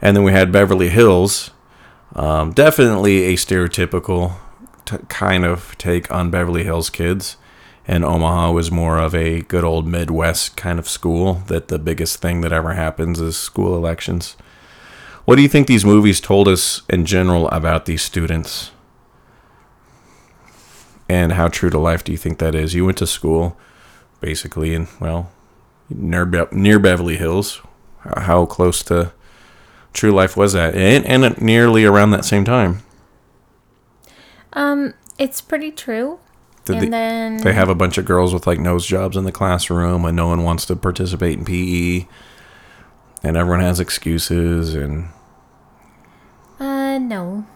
and 0.00 0.16
then 0.16 0.22
we 0.22 0.32
had 0.32 0.52
Beverly 0.52 0.90
Hills. 0.90 1.50
Um, 2.14 2.52
definitely 2.52 3.24
a 3.24 3.34
stereotypical 3.34 4.36
t- 4.84 4.98
kind 5.08 5.44
of 5.44 5.76
take 5.78 6.10
on 6.10 6.30
Beverly 6.30 6.64
Hills 6.64 6.90
kids. 6.90 7.36
And 7.86 8.04
Omaha 8.04 8.52
was 8.52 8.70
more 8.70 8.98
of 8.98 9.14
a 9.14 9.40
good 9.42 9.64
old 9.64 9.86
Midwest 9.86 10.58
kind 10.58 10.78
of 10.78 10.86
school. 10.86 11.42
That 11.46 11.68
the 11.68 11.78
biggest 11.78 12.20
thing 12.20 12.42
that 12.42 12.52
ever 12.52 12.74
happens 12.74 13.18
is 13.18 13.36
school 13.36 13.74
elections. 13.74 14.36
What 15.24 15.36
do 15.36 15.42
you 15.42 15.48
think 15.48 15.66
these 15.66 15.86
movies 15.86 16.20
told 16.20 16.48
us 16.48 16.82
in 16.90 17.06
general 17.06 17.48
about 17.48 17.86
these 17.86 18.02
students? 18.02 18.72
And 21.08 21.32
how 21.32 21.48
true 21.48 21.70
to 21.70 21.78
life 21.78 22.04
do 22.04 22.12
you 22.12 22.18
think 22.18 22.38
that 22.38 22.54
is? 22.54 22.74
You 22.74 22.84
went 22.84 22.98
to 22.98 23.06
school, 23.06 23.56
basically, 24.20 24.74
in 24.74 24.88
well, 25.00 25.30
near 25.90 26.24
Be- 26.26 26.46
near 26.52 26.78
Beverly 26.78 27.16
Hills. 27.16 27.60
How- 28.16 28.46
close 28.46 28.82
to 28.84 29.12
true 29.92 30.12
life 30.12 30.36
was 30.36 30.52
that? 30.52 30.74
And 30.74 31.04
and 31.06 31.40
nearly 31.40 31.84
around 31.84 32.10
that 32.10 32.24
same 32.24 32.44
time. 32.44 32.82
Um, 34.52 34.94
it's 35.18 35.40
pretty 35.40 35.70
true. 35.70 36.18
Did 36.64 36.76
and 36.76 36.82
they, 36.84 36.90
then 36.90 37.36
they 37.38 37.52
have 37.52 37.68
a 37.68 37.74
bunch 37.74 37.98
of 37.98 38.04
girls 38.04 38.32
with 38.34 38.46
like 38.46 38.58
nose 38.60 38.86
jobs 38.86 39.16
in 39.16 39.24
the 39.24 39.32
classroom, 39.32 40.04
and 40.04 40.16
no 40.16 40.28
one 40.28 40.44
wants 40.44 40.66
to 40.66 40.76
participate 40.76 41.38
in 41.38 41.44
PE, 41.44 42.06
and 43.22 43.36
everyone 43.36 43.60
has 43.60 43.80
excuses, 43.80 44.74
and 44.74 45.08
Uh, 46.60 46.98
no. 46.98 47.46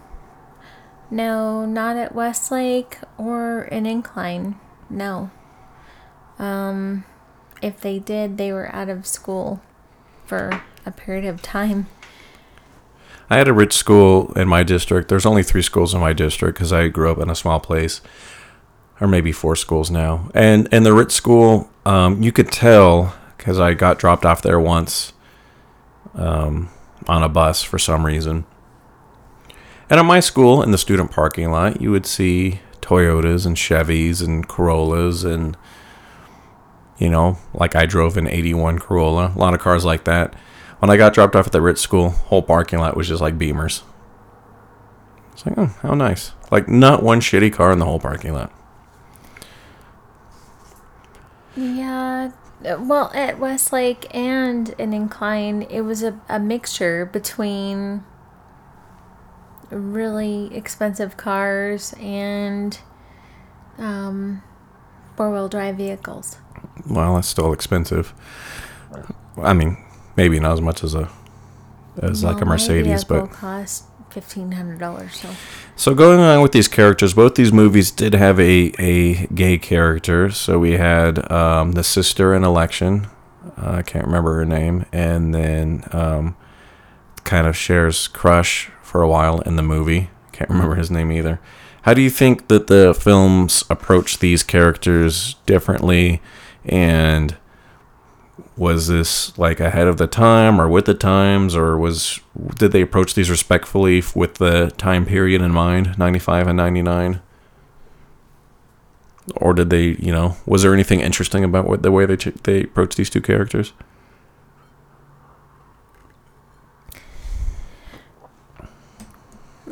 No, 1.11 1.66
not 1.66 1.97
at 1.99 2.14
Westlake 2.14 2.99
or 3.18 3.64
in 3.64 3.85
Incline. 3.85 4.59
No. 4.89 5.30
Um, 6.39 7.05
if 7.63 7.81
they 7.81 7.99
did, 7.99 8.37
they 8.37 8.53
were 8.53 8.75
out 8.75 8.89
of 8.89 9.07
school 9.07 9.63
for 10.27 10.63
a 10.85 10.91
period 10.91 11.25
of 11.25 11.41
time. 11.41 11.87
I 13.31 13.39
had 13.39 13.49
a 13.49 13.53
rich 13.53 13.73
school 13.73 14.33
in 14.35 14.49
my 14.49 14.63
district. 14.63 15.09
There's 15.09 15.25
only 15.25 15.43
three 15.43 15.63
schools 15.63 15.95
in 15.95 16.01
my 16.01 16.13
district 16.13 16.59
because 16.59 16.73
I 16.73 16.89
grew 16.89 17.11
up 17.11 17.19
in 17.19 17.31
a 17.31 17.35
small 17.35 17.61
place, 17.61 18.03
or 19.01 19.07
maybe 19.07 19.33
four 19.33 19.57
schools 19.57 19.91
now. 19.91 20.29
And 20.35 20.69
and 20.71 20.85
the 20.85 20.93
rich 20.93 21.13
school, 21.13 21.71
um, 21.87 22.23
you 22.23 22.33
could 22.33 22.53
tell 22.53 23.15
because 23.39 23.59
I 23.59 23.75
got 23.75 23.99
dropped 23.99 24.27
off 24.27 24.43
there 24.43 24.61
once, 24.61 25.13
um, 26.15 26.69
on 27.09 27.23
a 27.23 27.29
bus 27.29 27.63
for 27.63 27.79
some 27.79 28.05
reason. 28.05 28.45
And 29.89 29.99
at 29.99 30.07
my 30.07 30.21
school, 30.21 30.63
in 30.63 30.71
the 30.71 30.79
student 30.79 31.11
parking 31.11 31.51
lot, 31.51 31.81
you 31.81 31.91
would 31.91 32.07
see 32.07 32.61
Toyotas 32.81 33.47
and 33.47 33.57
Chevys 33.57 34.23
and 34.23 34.47
Corollas 34.47 35.25
and 35.25 35.57
you 37.03 37.11
know, 37.11 37.37
like 37.53 37.75
I 37.75 37.85
drove 37.85 38.17
an 38.17 38.29
81 38.29 38.79
Corolla, 38.79 39.33
a 39.35 39.39
lot 39.39 39.55
of 39.55 39.61
cars 39.61 39.85
like 39.85 40.05
that. 40.05 40.35
When 40.79 40.89
I 40.89 40.97
got 40.97 41.13
dropped 41.13 41.35
off 41.35 41.47
at 41.47 41.53
the 41.53 41.61
Ritz 41.61 41.81
school, 41.81 42.11
whole 42.11 42.43
parking 42.43 42.79
lot 42.79 42.97
was 42.97 43.09
just 43.09 43.21
like 43.21 43.37
Beamers. 43.37 43.83
It's 45.33 45.45
like, 45.45 45.59
oh, 45.59 45.75
how 45.83 45.95
nice. 45.95 46.31
Like, 46.53 46.69
not 46.69 47.03
one 47.03 47.21
shitty 47.21 47.53
car 47.53 47.73
in 47.73 47.81
the 47.81 47.87
whole 47.87 47.99
parking 47.99 48.35
lot. 48.35 48.53
Yeah. 51.57 52.31
uh, 52.65 52.77
Well, 52.79 53.11
at 53.13 53.41
Westlake 53.41 54.07
and 54.15 54.69
in 54.79 54.93
Incline, 54.93 55.63
it 55.63 55.81
was 55.81 56.05
a, 56.05 56.21
a 56.29 56.39
mixture 56.39 57.05
between 57.05 58.05
really 59.71 60.55
expensive 60.55 61.17
cars 61.17 61.95
and 61.99 62.79
um, 63.77 64.43
four 65.17 65.33
wheel 65.33 65.49
drive 65.49 65.77
vehicles. 65.79 66.39
Well, 66.89 67.14
that's 67.14 67.29
still 67.29 67.53
expensive. 67.53 68.12
I 69.37 69.53
mean, 69.53 69.77
maybe 70.16 70.41
not 70.41 70.53
as 70.53 70.61
much 70.61 70.85
as 70.85 70.95
a 70.95 71.11
as 72.01 72.25
like 72.25 72.41
a 72.41 72.45
Mercedes, 72.45 73.05
but 73.05 73.31
cost 73.31 73.85
fifteen 74.11 74.53
hundred 74.53 74.79
dollars. 74.79 75.14
So 75.16 75.29
So 75.77 75.95
going 75.95 76.20
on 76.20 76.43
with 76.43 76.53
these 76.53 76.68
characters, 76.68 77.14
both 77.14 77.35
these 77.35 77.53
movies 77.53 77.91
did 77.91 78.14
have 78.14 78.39
a, 78.39 78.73
a 78.79 79.27
gay 79.29 79.59
character. 79.59 80.31
So 80.31 80.59
we 80.59 80.73
had 80.73 81.31
um, 81.31 81.73
the 81.73 81.85
sister 81.85 82.35
in 82.35 82.45
Election. 82.45 83.07
Uh, 83.57 83.77
I 83.79 83.83
can't 83.83 84.07
remember 84.07 84.35
her 84.35 84.45
name, 84.45 84.87
and 84.93 85.35
then 85.35 85.85
um, 85.93 86.37
kind 87.25 87.47
of 87.47 87.57
shares 87.57 88.09
crush 88.09 88.70
for 88.83 89.03
a 89.03 89.09
while 89.09 89.41
in 89.41 89.57
the 89.57 89.62
movie. 89.62 90.11
Can't 90.33 90.51
remember 90.51 90.77
his 90.77 90.91
name 90.91 91.11
either. 91.12 91.41
How 91.83 91.95
do 91.95 92.01
you 92.01 92.11
think 92.11 92.49
that 92.49 92.68
the 92.68 92.95
films 92.95 93.64
approach 93.68 94.18
these 94.18 94.45
characters 94.45 95.35
differently, 95.47 96.23
and 96.65 97.37
was 98.57 98.87
this 98.87 99.37
like 99.39 99.61
ahead 99.61 99.87
of 99.87 99.97
the 99.97 100.07
time 100.07 100.61
or 100.61 100.69
with 100.69 100.85
the 100.85 100.95
times 100.95 101.57
or 101.57 101.77
was 101.77 102.21
did 102.57 102.73
they 102.73 102.81
approach 102.81 103.15
these 103.15 103.31
respectfully 103.31 104.03
with 104.15 104.35
the 104.35 104.73
time 104.77 105.05
period 105.07 105.41
in 105.41 105.51
mind 105.51 105.99
95 105.99 106.49
and 106.49 106.57
99 106.57 107.21
or 109.37 109.55
did 109.55 109.71
they 109.71 109.97
you 109.99 110.13
know 110.13 110.37
was 110.47 110.63
there 110.63 110.75
anything 110.75 111.01
interesting 111.01 111.45
about 111.45 111.67
what 111.67 111.83
the 111.83 111.93
way 111.93 112.07
they 112.07 112.17
they 112.17 112.63
approached 112.63 112.97
these 112.97 113.11
two 113.11 113.21
characters? 113.21 113.73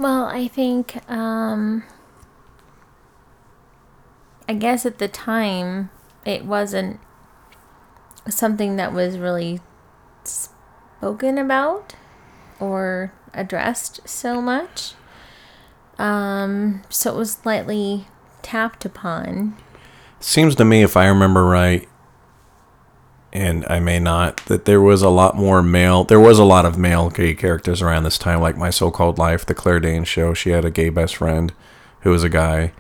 Well, 0.01 0.24
I 0.24 0.49
think, 0.49 0.99
um, 1.11 1.84
I 4.49 4.55
guess 4.55 4.86
at 4.86 4.97
the 4.97 5.09
time, 5.09 5.91
it 6.24 6.44
wasn't 6.44 7.00
something 8.28 8.76
that 8.76 8.92
was 8.92 9.18
really 9.18 9.60
spoken 10.24 11.38
about 11.38 11.94
or 12.58 13.12
addressed 13.32 14.06
so 14.08 14.40
much. 14.42 14.94
Um, 15.98 16.82
so 16.88 17.14
it 17.14 17.16
was 17.16 17.44
lightly 17.44 18.06
tapped 18.42 18.84
upon. 18.84 19.56
seems 20.18 20.54
to 20.54 20.64
me 20.64 20.82
if 20.82 20.96
i 20.96 21.06
remember 21.06 21.44
right 21.44 21.86
and 23.32 23.64
i 23.68 23.78
may 23.78 23.98
not 23.98 24.38
that 24.46 24.64
there 24.64 24.80
was 24.80 25.02
a 25.02 25.08
lot 25.10 25.36
more 25.36 25.62
male 25.62 26.04
there 26.04 26.18
was 26.18 26.38
a 26.38 26.44
lot 26.44 26.64
of 26.64 26.78
male 26.78 27.10
gay 27.10 27.34
characters 27.34 27.82
around 27.82 28.02
this 28.02 28.16
time 28.18 28.40
like 28.40 28.56
my 28.56 28.70
so-called 28.70 29.18
life 29.18 29.44
the 29.46 29.54
claire 29.54 29.78
danes 29.78 30.08
show 30.08 30.32
she 30.34 30.50
had 30.50 30.64
a 30.64 30.70
gay 30.70 30.88
best 30.88 31.16
friend 31.16 31.52
who 32.00 32.10
was 32.10 32.24
a 32.24 32.28
guy 32.30 32.72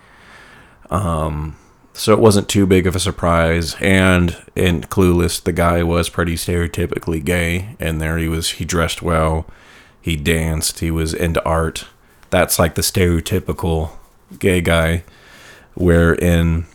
um 0.90 1.56
so 1.92 2.12
it 2.12 2.20
wasn't 2.20 2.48
too 2.48 2.66
big 2.66 2.86
of 2.86 2.96
a 2.96 3.00
surprise. 3.00 3.76
And 3.80 4.36
in 4.54 4.82
Clueless, 4.82 5.42
the 5.42 5.52
guy 5.52 5.82
was 5.82 6.08
pretty 6.08 6.34
stereotypically 6.36 7.24
gay, 7.24 7.76
and 7.78 8.00
there 8.00 8.18
he 8.18 8.28
was. 8.28 8.52
He 8.52 8.64
dressed 8.64 9.02
well, 9.02 9.46
he 10.00 10.16
danced, 10.16 10.80
he 10.80 10.90
was 10.90 11.12
into 11.12 11.44
art. 11.44 11.86
That's 12.30 12.58
like 12.58 12.74
the 12.74 12.82
stereotypical 12.82 13.90
gay 14.38 14.60
guy. 14.60 15.04
Where 15.74 16.14
in 16.14 16.66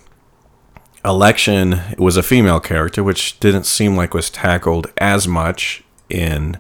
Election, 1.04 1.74
it 1.92 2.00
was 2.00 2.18
a 2.18 2.24
female 2.24 2.60
character, 2.60 3.04
which 3.04 3.40
didn't 3.40 3.66
seem 3.66 3.96
like 3.96 4.14
was 4.14 4.30
tackled 4.30 4.92
as 4.98 5.28
much 5.28 5.84
in 6.10 6.60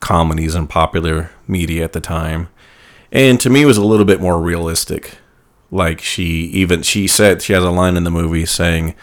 comedies 0.00 0.54
and 0.54 0.68
popular 0.68 1.30
media 1.46 1.84
at 1.84 1.92
the 1.92 2.00
time. 2.00 2.48
And 3.12 3.40
to 3.40 3.50
me, 3.50 3.64
was 3.64 3.76
a 3.76 3.84
little 3.84 4.04
bit 4.04 4.20
more 4.20 4.40
realistic. 4.40 5.18
Like 5.74 6.00
she 6.00 6.22
even 6.22 6.82
she 6.82 7.08
said 7.08 7.42
she 7.42 7.52
has 7.52 7.64
a 7.64 7.70
line 7.70 7.96
in 7.96 8.04
the 8.04 8.10
movie 8.10 8.46
saying, 8.46 8.94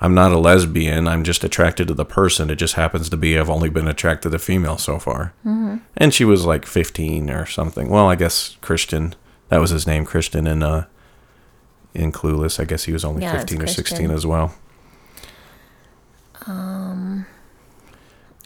"I'm 0.00 0.14
not 0.14 0.32
a 0.32 0.38
lesbian. 0.38 1.06
I'm 1.06 1.24
just 1.24 1.44
attracted 1.44 1.88
to 1.88 1.94
the 1.94 2.06
person. 2.06 2.48
It 2.48 2.56
just 2.56 2.72
happens 2.72 3.10
to 3.10 3.18
be 3.18 3.38
I've 3.38 3.50
only 3.50 3.68
been 3.68 3.86
attracted 3.86 4.30
to 4.30 4.38
female 4.38 4.78
so 4.78 4.98
far." 4.98 5.34
Mm-hmm. 5.44 5.76
And 5.98 6.14
she 6.14 6.24
was 6.24 6.46
like 6.46 6.64
15 6.64 7.28
or 7.28 7.44
something. 7.44 7.90
Well, 7.90 8.08
I 8.08 8.14
guess 8.14 8.56
Christian. 8.62 9.14
That 9.50 9.58
was 9.58 9.68
his 9.70 9.86
name, 9.86 10.06
Christian, 10.06 10.46
in 10.46 10.62
uh, 10.62 10.86
in 11.92 12.12
Clueless. 12.12 12.58
I 12.58 12.64
guess 12.64 12.84
he 12.84 12.92
was 12.92 13.04
only 13.04 13.20
Yeah, 13.20 13.36
15 13.36 13.60
or 13.62 13.66
16 13.66 14.10
as 14.10 14.24
well. 14.24 14.54
Um, 16.46 17.26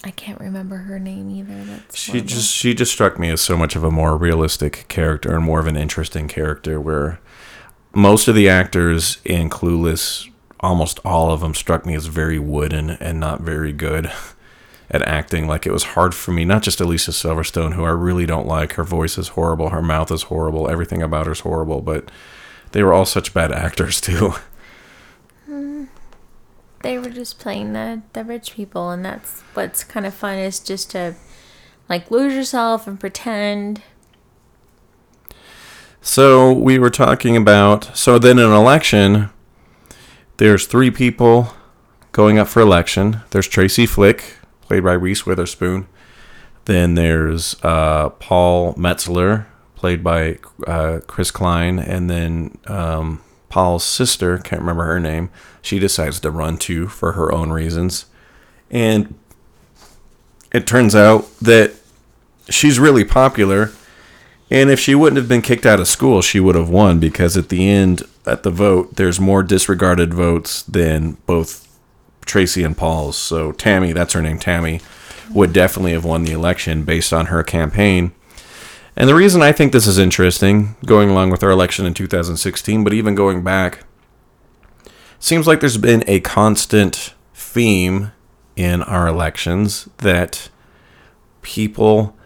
I 0.03 0.11
can't 0.11 0.41
remember 0.41 0.77
her 0.77 0.99
name 0.99 1.31
either. 1.31 1.65
That's 1.65 1.97
She 1.97 2.13
horrible. 2.13 2.29
just 2.29 2.53
she 2.53 2.75
just 2.75 2.91
struck 2.93 3.19
me 3.19 3.31
as 3.31 3.41
so 3.41 3.57
much 3.57 3.77
of 3.77 3.85
a 3.85 3.91
more 3.91 4.17
realistic 4.17 4.87
character 4.89 5.35
and 5.37 5.45
more 5.45 5.61
of 5.61 5.67
an 5.67 5.77
interesting 5.77 6.27
character 6.27 6.81
where 6.81 7.21
most 7.95 8.29
of 8.29 8.35
the 8.35 8.49
actors 8.49 9.19
in 9.25 9.51
Clueless 9.51 10.29
almost 10.61 11.01
all 11.05 11.33
of 11.33 11.41
them 11.41 11.55
struck 11.55 11.87
me 11.87 11.95
as 11.95 12.07
very 12.07 12.39
wooden 12.39 12.91
and 12.91 13.19
not 13.19 13.41
very 13.41 13.73
good 13.73 14.13
at 14.91 15.03
acting. 15.03 15.47
Like 15.47 15.67
it 15.67 15.73
was 15.73 15.85
hard 15.85 16.15
for 16.15 16.33
me 16.33 16.45
not 16.45 16.63
just 16.63 16.81
Alicia 16.81 17.13
Silverstone 17.13 17.75
who 17.75 17.85
I 17.85 17.91
really 17.91 18.27
don't 18.27 18.47
like. 18.47 18.75
Her 18.75 18.85
voice 18.85 19.17
is 19.19 19.29
horrible. 19.29 19.71
Her 19.71 19.83
mouth 19.83 20.11
is 20.11 20.25
horrible. 20.25 20.69
Everything 20.69 21.03
about 21.03 21.27
her 21.27 21.33
is 21.33 21.41
horrible 21.41 21.81
but 21.81 22.11
they 22.73 22.83
were 22.83 22.93
all 22.93 23.05
such 23.07 23.35
bad 23.35 23.53
actors 23.53 24.01
too. 24.03 24.35
Hmm. 25.47 25.85
They 26.83 26.99
were 26.99 27.11
just 27.11 27.39
playing 27.39 27.73
the 27.73 28.03
the 28.13 28.25
rich 28.25 28.55
people, 28.55 28.91
and 28.91 29.05
that's 29.05 29.43
what's 29.55 29.85
kind 29.85 30.07
of 30.07 30.15
fun 30.15 30.39
is 30.39 30.61
just 30.61 30.91
to 30.93 31.15
like 31.89 32.11
lose 32.11 32.35
yourself 32.35 32.87
and 32.87 32.99
pretend. 32.99 33.83
So 36.03 36.53
we 36.53 36.79
were 36.79 36.91
talking 36.91 37.37
about 37.37 37.97
so 37.97 38.19
then 38.19 38.39
in 38.39 38.47
an 38.47 38.53
election, 38.53 39.31
there's 40.39 40.67
three 40.67 40.91
people 40.91 41.53
going 42.13 42.39
up 42.39 42.49
for 42.49 42.61
election. 42.61 43.21
There's 43.31 43.47
Tracy 43.47 43.87
Flick, 43.87 44.37
played 44.63 44.83
by 44.83 44.95
Reese 44.95 45.27
Witherspoon. 45.27 45.87
Then 46.65 46.95
there's 46.95 47.57
uh, 47.63 48.11
Paul 48.11 48.75
Metzler, 48.75 49.47
played 49.75 50.03
by 50.03 50.39
uh, 50.67 51.01
Chris 51.07 51.31
Klein, 51.31 51.79
and 51.79 52.09
then 52.09 52.59
um, 52.67 53.23
Paul's 53.49 53.85
sister, 53.85 54.39
can't 54.39 54.61
remember 54.63 54.85
her 54.85 55.01
name. 55.01 55.31
She 55.63 55.79
decides 55.79 56.21
to 56.21 56.31
run 56.31 56.57
too 56.57 56.87
for 56.89 57.13
her 57.13 57.33
own 57.33 57.51
reasons, 57.51 58.07
and 58.71 59.15
it 60.53 60.67
turns 60.67 60.95
out 60.95 61.29
that 61.41 61.75
she's 62.49 62.79
really 62.79 63.05
popular. 63.05 63.73
And 64.51 64.69
if 64.69 64.81
she 64.81 64.97
wouldn't 64.97 65.17
have 65.17 65.29
been 65.29 65.43
kicked 65.43 65.65
out 65.65 65.79
of 65.79 65.87
school, 65.87 66.23
she 66.23 66.41
would 66.41 66.57
have 66.57 66.69
won 66.69 66.99
because 66.99 67.37
at 67.37 67.51
the 67.51 67.69
end, 67.69 68.03
at 68.27 68.43
the 68.43 68.51
vote, 68.51 68.97
there's 68.97 69.21
more 69.21 69.45
disregarded 69.45 70.13
votes 70.13 70.63
than 70.63 71.13
both 71.27 71.69
Tracy 72.25 72.65
and 72.65 72.77
Paul's. 72.77 73.17
So 73.17 73.53
Tammy, 73.53 73.93
that's 73.93 74.13
her 74.13 74.23
name, 74.23 74.39
Tammy, 74.39 74.81
would 75.33 75.53
definitely 75.53 75.93
have 75.93 76.05
won 76.05 76.25
the 76.25 76.33
election 76.33 76.83
based 76.83 77.13
on 77.13 77.27
her 77.27 77.45
campaign. 77.45 78.13
And 78.97 79.09
the 79.09 79.15
reason 79.15 79.41
I 79.41 79.53
think 79.53 79.73
this 79.73 79.87
is 79.87 79.99
interesting, 79.99 80.75
going 80.85 81.11
along 81.11 81.31
with 81.31 81.45
our 81.45 81.51
election 81.51 81.87
in 81.87 81.95
2016, 81.95 82.83
but 82.83 82.93
even 82.93 83.15
going 83.15 83.45
back, 83.45 83.85
seems 85.21 85.47
like 85.47 85.61
there's 85.61 85.79
been 85.79 86.03
a 86.09 86.21
constant 86.21 87.15
theme 87.35 88.11
in 88.57 88.83
our 88.83 89.07
elections 89.07 89.89
that 89.99 90.51
people 91.41 92.17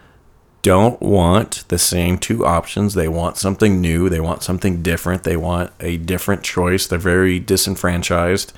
don't 0.65 0.99
want 1.03 1.69
the 1.69 1.79
same 1.79 2.17
two 2.17 2.47
options. 2.47 2.95
They 2.95 3.07
want 3.07 3.37
something 3.37 3.83
new. 3.83 4.09
They 4.09 4.19
want 4.19 4.43
something 4.43 4.81
different. 4.83 5.23
They 5.23 5.37
want 5.37 5.71
a 5.79 5.99
different 5.99 6.43
choice. 6.43 6.87
They're 6.87 6.99
very 6.99 7.39
disenfranchised. 7.39 8.51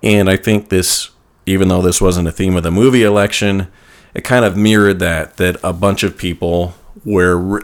And 0.00 0.30
I 0.30 0.36
think 0.36 0.68
this, 0.68 1.10
even 1.44 1.66
though 1.66 1.82
this 1.82 2.00
wasn't 2.00 2.28
a 2.28 2.32
theme 2.32 2.54
of 2.56 2.62
the 2.62 2.70
movie 2.70 3.02
election, 3.02 3.66
it 4.14 4.22
kind 4.22 4.44
of 4.44 4.56
mirrored 4.56 5.00
that, 5.00 5.36
that 5.38 5.56
a 5.64 5.72
bunch 5.72 6.04
of 6.04 6.16
people 6.16 6.74
were. 7.04 7.62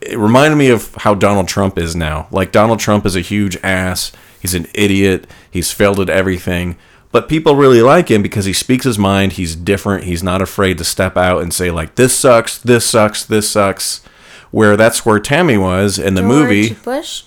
It 0.00 0.18
reminded 0.18 0.56
me 0.56 0.70
of 0.70 0.92
how 0.96 1.14
Donald 1.14 1.46
Trump 1.46 1.78
is 1.78 1.94
now. 1.94 2.26
Like, 2.32 2.50
Donald 2.50 2.80
Trump 2.80 3.06
is 3.06 3.14
a 3.14 3.20
huge 3.20 3.56
ass. 3.62 4.10
He's 4.40 4.54
an 4.54 4.66
idiot. 4.74 5.30
He's 5.48 5.70
failed 5.70 6.00
at 6.00 6.10
everything. 6.10 6.76
But 7.12 7.28
people 7.28 7.56
really 7.56 7.82
like 7.82 8.10
him 8.10 8.22
because 8.22 8.46
he 8.46 8.54
speaks 8.54 8.86
his 8.86 8.98
mind. 8.98 9.32
He's 9.32 9.54
different. 9.54 10.04
He's 10.04 10.22
not 10.22 10.40
afraid 10.40 10.78
to 10.78 10.84
step 10.84 11.16
out 11.16 11.42
and 11.42 11.52
say, 11.52 11.70
like, 11.70 11.94
this 11.96 12.16
sucks, 12.16 12.58
this 12.58 12.86
sucks, 12.86 13.24
this 13.24 13.48
sucks. 13.50 14.02
Where 14.50 14.76
that's 14.76 15.06
where 15.06 15.18
Tammy 15.18 15.56
was 15.56 15.98
in 15.98 16.14
the 16.14 16.22
George 16.22 16.32
movie. 16.32 16.74
Bush, 16.74 17.24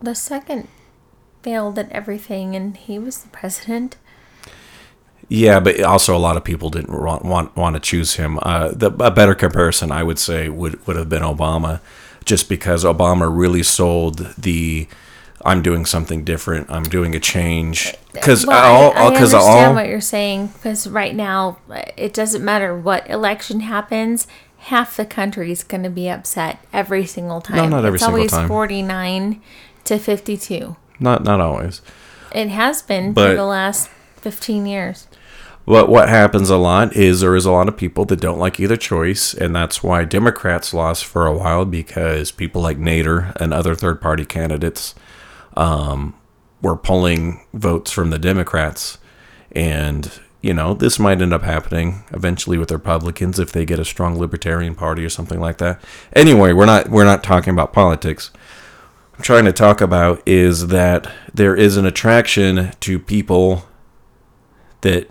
the 0.00 0.14
second, 0.14 0.66
failed 1.42 1.78
at 1.78 1.90
everything, 1.92 2.56
and 2.56 2.76
he 2.76 2.98
was 2.98 3.18
the 3.18 3.28
president. 3.28 3.96
Yeah, 5.28 5.60
but 5.60 5.80
also 5.82 6.16
a 6.16 6.18
lot 6.18 6.36
of 6.36 6.44
people 6.44 6.70
didn't 6.70 7.00
want 7.00 7.24
want, 7.24 7.56
want 7.56 7.74
to 7.74 7.80
choose 7.80 8.14
him. 8.14 8.38
Uh, 8.42 8.68
the, 8.72 8.90
a 9.00 9.10
better 9.10 9.34
comparison, 9.34 9.90
I 9.92 10.02
would 10.02 10.18
say, 10.18 10.48
would 10.48 10.84
would 10.86 10.96
have 10.96 11.08
been 11.08 11.22
Obama, 11.22 11.80
just 12.24 12.48
because 12.48 12.84
Obama 12.84 13.28
really 13.32 13.62
sold 13.62 14.18
the 14.36 14.88
"I'm 15.46 15.62
doing 15.62 15.86
something 15.86 16.24
different. 16.24 16.70
I'm 16.70 16.82
doing 16.84 17.14
a 17.14 17.20
change." 17.20 17.94
Because 18.12 18.46
Well, 18.46 18.92
I, 18.92 19.02
I 19.02 19.06
understand 19.06 19.34
all, 19.68 19.74
what 19.74 19.88
you're 19.88 20.00
saying 20.00 20.48
because 20.48 20.88
right 20.88 21.14
now 21.14 21.58
uh, 21.70 21.82
it 21.96 22.12
doesn't 22.12 22.44
matter 22.44 22.76
what 22.76 23.08
election 23.08 23.60
happens. 23.60 24.26
Half 24.58 24.96
the 24.96 25.06
country 25.06 25.52
is 25.52 25.62
going 25.62 25.84
to 25.84 25.90
be 25.90 26.08
upset 26.08 26.58
every 26.72 27.06
single 27.06 27.40
time. 27.40 27.56
No, 27.56 27.68
not 27.68 27.84
every 27.84 27.96
it's 27.96 28.04
single 28.04 28.18
always 28.18 28.32
time. 28.32 28.48
49 28.48 29.40
to 29.84 29.98
52. 29.98 30.76
not 30.98 31.24
not 31.24 31.40
always. 31.40 31.82
It 32.34 32.48
has 32.48 32.82
been 32.82 33.12
But- 33.12 33.30
for 33.30 33.36
the 33.36 33.44
last 33.44 33.88
15 34.16 34.66
years. 34.66 35.06
But 35.66 35.88
what 35.88 36.08
happens 36.08 36.48
a 36.48 36.56
lot 36.56 36.94
is 36.94 37.20
there 37.20 37.34
is 37.34 37.44
a 37.44 37.50
lot 37.50 37.66
of 37.66 37.76
people 37.76 38.04
that 38.04 38.20
don't 38.20 38.38
like 38.38 38.60
either 38.60 38.76
choice, 38.76 39.34
and 39.34 39.54
that's 39.54 39.82
why 39.82 40.04
Democrats 40.04 40.72
lost 40.72 41.04
for 41.04 41.26
a 41.26 41.36
while 41.36 41.64
because 41.64 42.30
people 42.30 42.62
like 42.62 42.78
Nader 42.78 43.34
and 43.40 43.52
other 43.52 43.74
third 43.74 44.00
party 44.00 44.24
candidates 44.24 44.94
um, 45.56 46.14
were 46.62 46.76
pulling 46.76 47.40
votes 47.52 47.90
from 47.90 48.10
the 48.10 48.18
Democrats. 48.18 48.98
And, 49.52 50.10
you 50.42 50.52
know, 50.52 50.74
this 50.74 50.98
might 50.98 51.22
end 51.22 51.32
up 51.32 51.42
happening 51.42 52.04
eventually 52.12 52.58
with 52.58 52.70
Republicans 52.70 53.38
if 53.38 53.52
they 53.52 53.64
get 53.64 53.78
a 53.78 53.84
strong 53.84 54.18
libertarian 54.18 54.74
party 54.74 55.04
or 55.04 55.10
something 55.10 55.40
like 55.40 55.58
that. 55.58 55.80
Anyway, 56.14 56.52
we're 56.52 56.66
not 56.66 56.88
we're 56.88 57.04
not 57.04 57.24
talking 57.24 57.52
about 57.52 57.72
politics. 57.72 58.30
I'm 59.16 59.22
trying 59.22 59.46
to 59.46 59.52
talk 59.52 59.80
about 59.80 60.22
is 60.26 60.68
that 60.68 61.10
there 61.32 61.56
is 61.56 61.78
an 61.78 61.86
attraction 61.86 62.72
to 62.80 62.98
people 62.98 63.64
that 64.82 65.10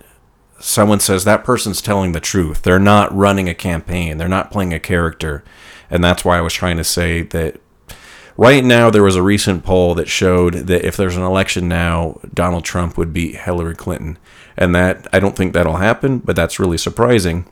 someone 0.59 0.99
says 0.99 1.23
that 1.23 1.43
person's 1.43 1.81
telling 1.81 2.11
the 2.11 2.19
truth. 2.19 2.61
They're 2.61 2.79
not 2.79 3.15
running 3.15 3.49
a 3.49 3.55
campaign. 3.55 4.17
They're 4.17 4.27
not 4.27 4.51
playing 4.51 4.73
a 4.73 4.79
character. 4.79 5.43
And 5.89 6.03
that's 6.03 6.23
why 6.23 6.37
I 6.37 6.41
was 6.41 6.53
trying 6.53 6.77
to 6.77 6.83
say 6.83 7.23
that 7.23 7.59
right 8.37 8.63
now 8.63 8.89
there 8.89 9.03
was 9.03 9.15
a 9.15 9.23
recent 9.23 9.63
poll 9.63 9.95
that 9.95 10.07
showed 10.07 10.53
that 10.67 10.85
if 10.85 10.97
there's 10.97 11.17
an 11.17 11.23
election 11.23 11.67
now, 11.67 12.19
Donald 12.33 12.65
Trump 12.65 12.97
would 12.97 13.13
beat 13.13 13.35
Hillary 13.35 13.75
Clinton. 13.75 14.17
And 14.57 14.73
that 14.73 15.07
I 15.13 15.19
don't 15.19 15.35
think 15.35 15.53
that'll 15.53 15.77
happen, 15.77 16.19
but 16.19 16.35
that's 16.35 16.59
really 16.59 16.77
surprising. 16.77 17.45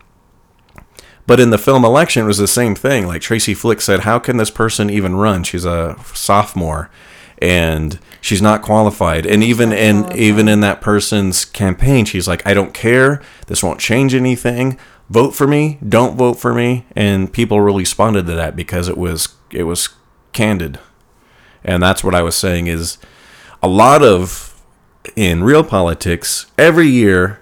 But 1.26 1.40
in 1.40 1.52
the 1.52 1.58
film 1.58 1.86
election, 1.86 2.24
it 2.24 2.28
was 2.28 2.38
the 2.38 2.48
same 2.48 2.76
thing. 2.76 3.08
Like 3.08 3.22
Tracy 3.22 3.54
Flick 3.54 3.82
said, 3.82 4.02
how 4.02 4.20
can 4.20 4.38
this 4.38 4.52
person 4.52 4.90
even 4.90 5.16
run? 5.16 5.44
She's 5.44 5.66
a 5.66 5.98
sophomore, 6.14 6.90
and 7.38 8.00
she's 8.20 8.42
not 8.42 8.62
qualified. 8.62 9.26
And 9.26 9.44
even 9.44 9.72
in 9.72 10.12
even 10.14 10.48
in 10.48 10.60
that 10.62 10.82
person's 10.82 11.46
campaign, 11.46 12.06
she's 12.06 12.28
like, 12.28 12.46
I 12.46 12.54
don't 12.54 12.74
care. 12.74 13.22
This 13.48 13.64
won't 13.64 13.80
change 13.80 14.14
anything. 14.14 14.78
Vote 15.10 15.32
for 15.32 15.48
me. 15.48 15.80
Don't 15.88 16.18
vote 16.18 16.36
for 16.36 16.54
me. 16.54 16.86
And 16.96 17.32
people 17.32 17.62
really 17.62 17.84
responded 17.84 18.26
to 18.26 18.36
that 18.36 18.56
because 18.56 18.90
it 18.90 18.98
was 18.98 19.36
it 19.52 19.64
was 19.64 19.90
candid. 20.34 20.80
And 21.64 21.82
that's 21.82 22.04
what 22.04 22.16
I 22.16 22.22
was 22.22 22.36
saying 22.36 22.68
is 22.68 22.98
a 23.62 23.68
lot 23.68 24.04
of 24.04 24.62
in 25.16 25.44
real 25.44 25.64
politics 25.64 26.46
every 26.58 26.88
year 26.88 27.40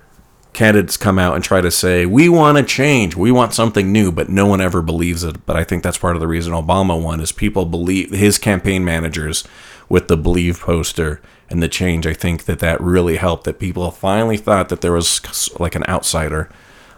candidates 0.54 0.98
come 0.98 1.20
out 1.20 1.36
and 1.36 1.44
try 1.44 1.62
to 1.62 1.70
say 1.70 2.08
we 2.08 2.28
want 2.28 2.58
to 2.58 2.64
change 2.64 3.16
we 3.16 3.32
want 3.32 3.54
something 3.54 3.92
new 3.92 4.12
but 4.12 4.30
no 4.30 4.48
one 4.48 4.60
ever 4.60 4.82
believes 4.82 5.24
it 5.24 5.46
but 5.46 5.56
i 5.56 5.64
think 5.64 5.84
that's 5.84 6.00
part 6.00 6.16
of 6.16 6.20
the 6.20 6.28
reason 6.28 6.54
obama 6.54 7.00
won 7.00 7.22
is 7.22 7.32
people 7.32 7.64
believe 7.66 8.10
his 8.10 8.40
campaign 8.40 8.84
managers 8.84 9.44
with 9.92 10.08
the 10.08 10.16
Believe 10.16 10.62
poster 10.62 11.20
and 11.50 11.62
the 11.62 11.68
change. 11.68 12.08
I 12.08 12.14
think 12.14 12.46
that 12.46 12.60
that 12.60 12.80
really 12.80 13.18
helped. 13.18 13.44
That 13.44 13.60
people 13.60 13.92
finally 13.92 14.38
thought 14.38 14.70
that 14.70 14.80
there 14.80 14.94
was 14.94 15.22
like 15.60 15.76
an 15.76 15.84
outsider 15.88 16.50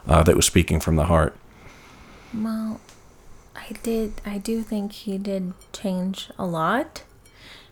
uh, 0.07 0.21
that 0.23 0.35
was 0.35 0.45
speaking 0.45 0.79
from 0.79 0.95
the 0.95 1.05
heart. 1.05 1.35
Well, 2.33 2.79
I 3.69 3.73
did. 3.83 4.21
I 4.25 4.37
do 4.37 4.61
think 4.61 4.91
he 4.91 5.17
did 5.17 5.53
change 5.71 6.29
a 6.37 6.45
lot. 6.45 7.03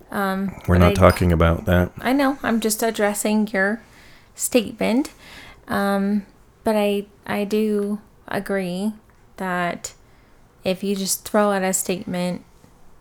Um, 0.09 0.55
We're 0.67 0.77
not 0.77 0.91
I- 0.91 0.93
talking 0.95 1.31
about 1.31 1.65
that. 1.65 1.91
I 1.99 2.13
know. 2.13 2.37
I'm 2.43 2.59
just 2.59 2.81
addressing 2.83 3.47
your 3.47 3.81
statement. 4.35 5.11
Um, 5.67 6.25
but 6.63 6.75
I 6.75 7.05
I 7.25 7.43
do 7.43 7.99
agree 8.27 8.93
that 9.37 9.93
if 10.63 10.83
you 10.83 10.95
just 10.95 11.27
throw 11.27 11.51
out 11.51 11.63
a 11.63 11.73
statement, 11.73 12.43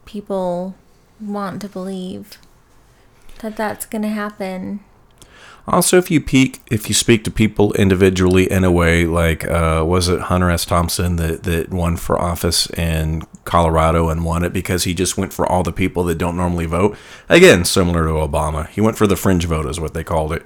people 0.04 0.74
want 1.20 1.60
to 1.62 1.68
believe 1.68 2.38
that 3.40 3.56
that's 3.56 3.86
going 3.86 4.02
to 4.02 4.08
happen. 4.08 4.80
Also, 5.70 5.98
if 5.98 6.10
you 6.10 6.20
peek, 6.20 6.60
if 6.68 6.88
you 6.88 6.94
speak 6.94 7.22
to 7.22 7.30
people 7.30 7.72
individually 7.74 8.50
in 8.50 8.64
a 8.64 8.72
way, 8.72 9.06
like 9.06 9.48
uh, 9.48 9.84
was 9.86 10.08
it 10.08 10.22
Hunter 10.22 10.50
S. 10.50 10.64
Thompson 10.64 11.14
that 11.16 11.44
that 11.44 11.70
won 11.70 11.96
for 11.96 12.20
office 12.20 12.68
in 12.70 13.22
Colorado 13.44 14.08
and 14.08 14.24
won 14.24 14.42
it 14.44 14.52
because 14.52 14.82
he 14.82 14.94
just 14.94 15.16
went 15.16 15.32
for 15.32 15.46
all 15.46 15.62
the 15.62 15.72
people 15.72 16.02
that 16.04 16.18
don't 16.18 16.36
normally 16.36 16.66
vote. 16.66 16.96
Again, 17.28 17.64
similar 17.64 18.04
to 18.04 18.14
Obama, 18.14 18.68
he 18.68 18.80
went 18.80 18.98
for 18.98 19.06
the 19.06 19.14
fringe 19.14 19.44
vote, 19.44 19.66
is 19.66 19.78
what 19.78 19.94
they 19.94 20.02
called 20.02 20.32
it. 20.32 20.42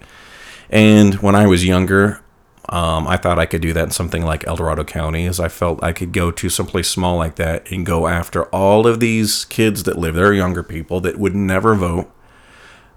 And 0.68 1.14
when 1.22 1.34
I 1.34 1.46
was 1.46 1.64
younger, 1.64 2.20
um, 2.68 3.06
I 3.08 3.16
thought 3.16 3.38
I 3.38 3.46
could 3.46 3.62
do 3.62 3.72
that 3.72 3.84
in 3.84 3.90
something 3.92 4.22
like 4.26 4.46
El 4.46 4.56
Dorado 4.56 4.84
County, 4.84 5.24
as 5.24 5.40
I 5.40 5.48
felt 5.48 5.82
I 5.82 5.94
could 5.94 6.12
go 6.12 6.32
to 6.32 6.48
someplace 6.50 6.88
small 6.88 7.16
like 7.16 7.36
that 7.36 7.70
and 7.70 7.86
go 7.86 8.08
after 8.08 8.44
all 8.46 8.86
of 8.86 9.00
these 9.00 9.46
kids 9.46 9.84
that 9.84 9.98
live 9.98 10.16
there, 10.16 10.34
younger 10.34 10.62
people 10.62 11.00
that 11.00 11.18
would 11.18 11.34
never 11.34 11.74
vote, 11.74 12.10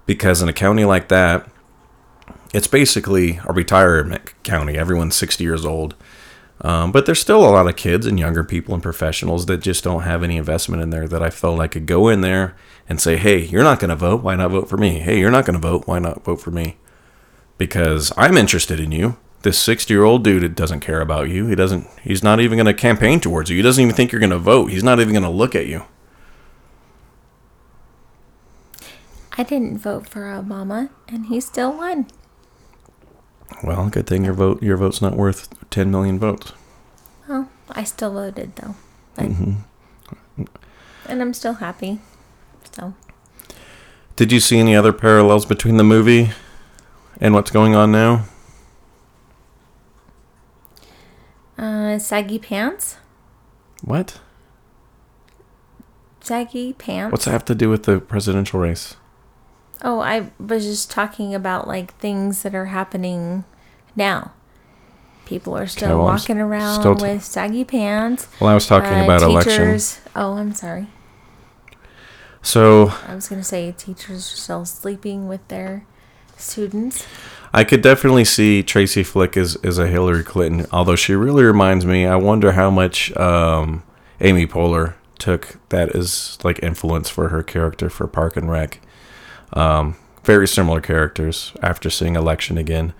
because 0.04 0.42
in 0.42 0.48
a 0.50 0.52
county 0.52 0.84
like 0.84 1.08
that 1.08 1.50
it's 2.54 2.66
basically 2.66 3.40
a 3.44 3.52
retirement 3.52 4.32
county. 4.42 4.76
Everyone's 4.78 5.16
60 5.16 5.44
years 5.44 5.64
old. 5.64 5.94
Um, 6.60 6.90
but 6.90 7.06
there's 7.06 7.20
still 7.20 7.44
a 7.44 7.50
lot 7.50 7.68
of 7.68 7.76
kids 7.76 8.04
and 8.04 8.18
younger 8.18 8.42
people 8.42 8.74
and 8.74 8.82
professionals 8.82 9.46
that 9.46 9.58
just 9.58 9.84
don't 9.84 10.02
have 10.02 10.24
any 10.24 10.36
investment 10.36 10.82
in 10.82 10.90
there 10.90 11.06
that 11.06 11.22
I 11.22 11.30
felt 11.30 11.60
I 11.60 11.68
could 11.68 11.86
go 11.86 12.08
in 12.08 12.20
there 12.20 12.56
and 12.88 13.00
say, 13.00 13.16
hey, 13.16 13.38
you're 13.38 13.62
not 13.62 13.78
going 13.78 13.90
to 13.90 13.96
vote. 13.96 14.22
Why 14.22 14.34
not 14.34 14.50
vote 14.50 14.68
for 14.68 14.76
me? 14.76 14.98
Hey, 14.98 15.20
you're 15.20 15.30
not 15.30 15.46
going 15.46 15.60
to 15.60 15.66
vote. 15.66 15.86
Why 15.86 16.00
not 16.00 16.24
vote 16.24 16.40
for 16.40 16.50
me? 16.50 16.76
Because 17.58 18.12
I'm 18.16 18.36
interested 18.36 18.80
in 18.80 18.90
you. 18.90 19.18
This 19.42 19.58
60 19.60 19.94
year 19.94 20.02
old 20.02 20.24
dude 20.24 20.56
doesn't 20.56 20.80
care 20.80 21.00
about 21.00 21.28
you. 21.28 21.46
He 21.46 21.54
doesn't, 21.54 21.86
he's 22.02 22.24
not 22.24 22.40
even 22.40 22.56
going 22.56 22.66
to 22.66 22.74
campaign 22.74 23.20
towards 23.20 23.50
you. 23.50 23.56
He 23.56 23.62
doesn't 23.62 23.82
even 23.82 23.94
think 23.94 24.10
you're 24.10 24.18
going 24.18 24.30
to 24.30 24.38
vote. 24.38 24.70
He's 24.70 24.82
not 24.82 24.98
even 24.98 25.12
going 25.12 25.22
to 25.22 25.30
look 25.30 25.54
at 25.54 25.66
you. 25.66 25.84
I 29.36 29.44
didn't 29.44 29.78
vote 29.78 30.08
for 30.08 30.22
Obama, 30.22 30.90
and 31.06 31.26
he 31.26 31.40
still 31.40 31.72
won. 31.72 32.08
Well, 33.62 33.88
good 33.88 34.06
thing 34.06 34.24
your 34.24 34.34
vote, 34.34 34.62
your 34.62 34.76
vote's 34.76 35.02
not 35.02 35.16
worth 35.16 35.48
10 35.70 35.90
million 35.90 36.18
votes. 36.18 36.52
Well, 37.28 37.48
I 37.70 37.84
still 37.84 38.12
voted 38.12 38.54
though, 38.56 38.74
Mm-hmm. 39.16 40.44
and 41.06 41.20
I'm 41.22 41.34
still 41.34 41.54
happy. 41.54 41.98
So 42.72 42.94
Did 44.16 44.30
you 44.32 44.38
see 44.40 44.58
any 44.58 44.76
other 44.76 44.92
parallels 44.92 45.44
between 45.44 45.76
the 45.76 45.84
movie 45.84 46.30
and 47.20 47.34
what's 47.34 47.50
going 47.50 47.74
on 47.74 47.90
now? 47.90 48.24
Uh, 51.58 51.98
saggy 51.98 52.38
pants. 52.38 52.96
What? 53.82 54.20
Saggy 56.20 56.72
pants. 56.74 57.10
What's 57.10 57.24
that 57.24 57.32
have 57.32 57.44
to 57.46 57.54
do 57.56 57.68
with 57.68 57.82
the 57.84 58.00
presidential 58.00 58.60
race? 58.60 58.94
Oh, 59.82 60.00
I 60.00 60.30
was 60.38 60.64
just 60.64 60.90
talking 60.90 61.34
about 61.34 61.68
like 61.68 61.94
things 61.98 62.42
that 62.42 62.54
are 62.54 62.66
happening 62.66 63.44
now. 63.94 64.32
People 65.24 65.56
are 65.56 65.66
still 65.66 65.88
Okay, 65.88 65.94
well, 65.94 66.04
walking 66.06 66.38
around 66.38 66.80
still 66.80 66.96
t- 66.96 67.02
with 67.02 67.22
saggy 67.22 67.64
pants. 67.64 68.28
Well, 68.40 68.50
I 68.50 68.54
was 68.54 68.66
talking 68.66 68.92
Uh, 69.00 69.04
about 69.04 69.22
election. 69.22 69.52
teachers- 69.52 70.00
Oh, 70.16 70.34
I'm 70.38 70.54
sorry. 70.54 70.88
So 72.42 72.92
I 73.06 73.14
was 73.14 73.28
gonna 73.28 73.44
say 73.44 73.72
teachers 73.76 74.32
are 74.32 74.36
still 74.36 74.64
sleeping 74.64 75.28
with 75.28 75.46
their 75.48 75.84
students. 76.36 77.04
I 77.52 77.64
could 77.64 77.82
definitely 77.82 78.24
see 78.24 78.62
Tracy 78.62 79.02
Flick 79.02 79.36
as, 79.36 79.56
as 79.64 79.78
a 79.78 79.86
Hillary 79.86 80.22
Clinton, 80.22 80.66
although 80.72 80.96
she 80.96 81.14
really 81.14 81.44
reminds 81.44 81.84
me. 81.86 82.06
I 82.06 82.16
wonder 82.16 82.52
how 82.52 82.70
much 82.70 83.14
um, 83.16 83.82
Amy 84.20 84.46
Poehler 84.46 84.94
took 85.18 85.56
that 85.70 85.94
as 85.96 86.38
like 86.44 86.62
influence 86.62 87.08
for 87.08 87.28
her 87.30 87.42
character 87.42 87.90
for 87.90 88.06
Park 88.06 88.36
and 88.36 88.50
Rec. 88.50 88.80
Um, 89.52 89.96
very 90.24 90.46
similar 90.46 90.80
characters 90.80 91.52
after 91.62 91.90
seeing 91.90 92.16
Election 92.16 92.58
again. 92.58 92.92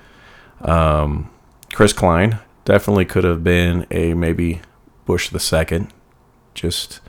Um, 0.61 1.31
Chris 1.73 1.93
Klein 1.93 2.39
definitely 2.65 3.05
could 3.05 3.25
have 3.25 3.45
been 3.45 3.87
a 3.91 4.15
maybe 4.15 4.61
Bush 5.05 5.29
the 5.29 5.41
second. 5.41 5.93
Just 6.55 7.01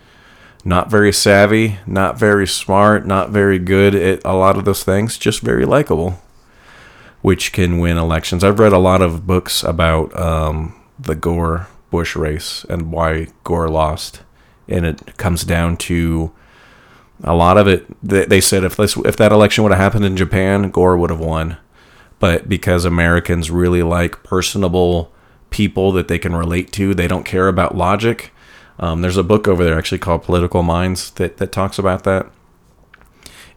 not 0.65 0.91
very 0.91 1.13
savvy, 1.13 1.79
not 1.87 2.19
very 2.19 2.45
smart, 2.45 3.05
not 3.05 3.29
very 3.29 3.59
good 3.59 3.95
at 3.95 4.21
a 4.25 4.33
lot 4.33 4.57
of 4.57 4.65
those 4.65 4.83
things. 4.83 5.17
Just 5.17 5.41
very 5.41 5.65
likable 5.65 6.19
which 7.21 7.51
can 7.51 7.79
win 7.79 7.97
elections. 7.97 8.43
I've 8.43 8.59
read 8.59 8.73
a 8.73 8.77
lot 8.77 9.01
of 9.01 9.27
books 9.27 9.63
about 9.63 10.17
um, 10.17 10.79
the 10.97 11.15
Gore 11.15 11.67
Bush 11.91 12.15
race 12.15 12.65
and 12.69 12.91
why 12.91 13.27
Gore 13.43 13.69
lost, 13.69 14.21
and 14.67 14.85
it 14.85 15.17
comes 15.17 15.43
down 15.43 15.77
to 15.77 16.31
a 17.23 17.35
lot 17.35 17.57
of 17.57 17.67
it. 17.67 17.85
They, 18.01 18.41
said 18.41 18.63
if 18.63 18.75
this 18.75 18.97
if 18.97 19.17
that 19.17 19.31
election 19.31 19.63
would 19.63 19.71
have 19.71 19.81
happened 19.81 20.05
in 20.05 20.17
Japan, 20.17 20.71
Gore 20.71 20.97
would 20.97 21.09
have 21.09 21.19
won, 21.19 21.57
but 22.19 22.47
because 22.47 22.85
Americans 22.85 23.51
really 23.51 23.83
like 23.83 24.23
personable 24.23 25.11
people 25.49 25.91
that 25.93 26.07
they 26.07 26.19
can 26.19 26.35
relate 26.35 26.71
to, 26.73 26.93
they 26.93 27.07
don't 27.07 27.25
care 27.25 27.47
about 27.47 27.75
logic. 27.75 28.31
Um, 28.79 29.01
there's 29.01 29.17
a 29.17 29.23
book 29.23 29.47
over 29.47 29.63
there 29.63 29.77
actually 29.77 29.97
called 29.97 30.23
Political 30.23 30.63
Minds 30.63 31.11
that, 31.11 31.37
that 31.37 31.51
talks 31.51 31.77
about 31.77 32.03
that 32.05 32.31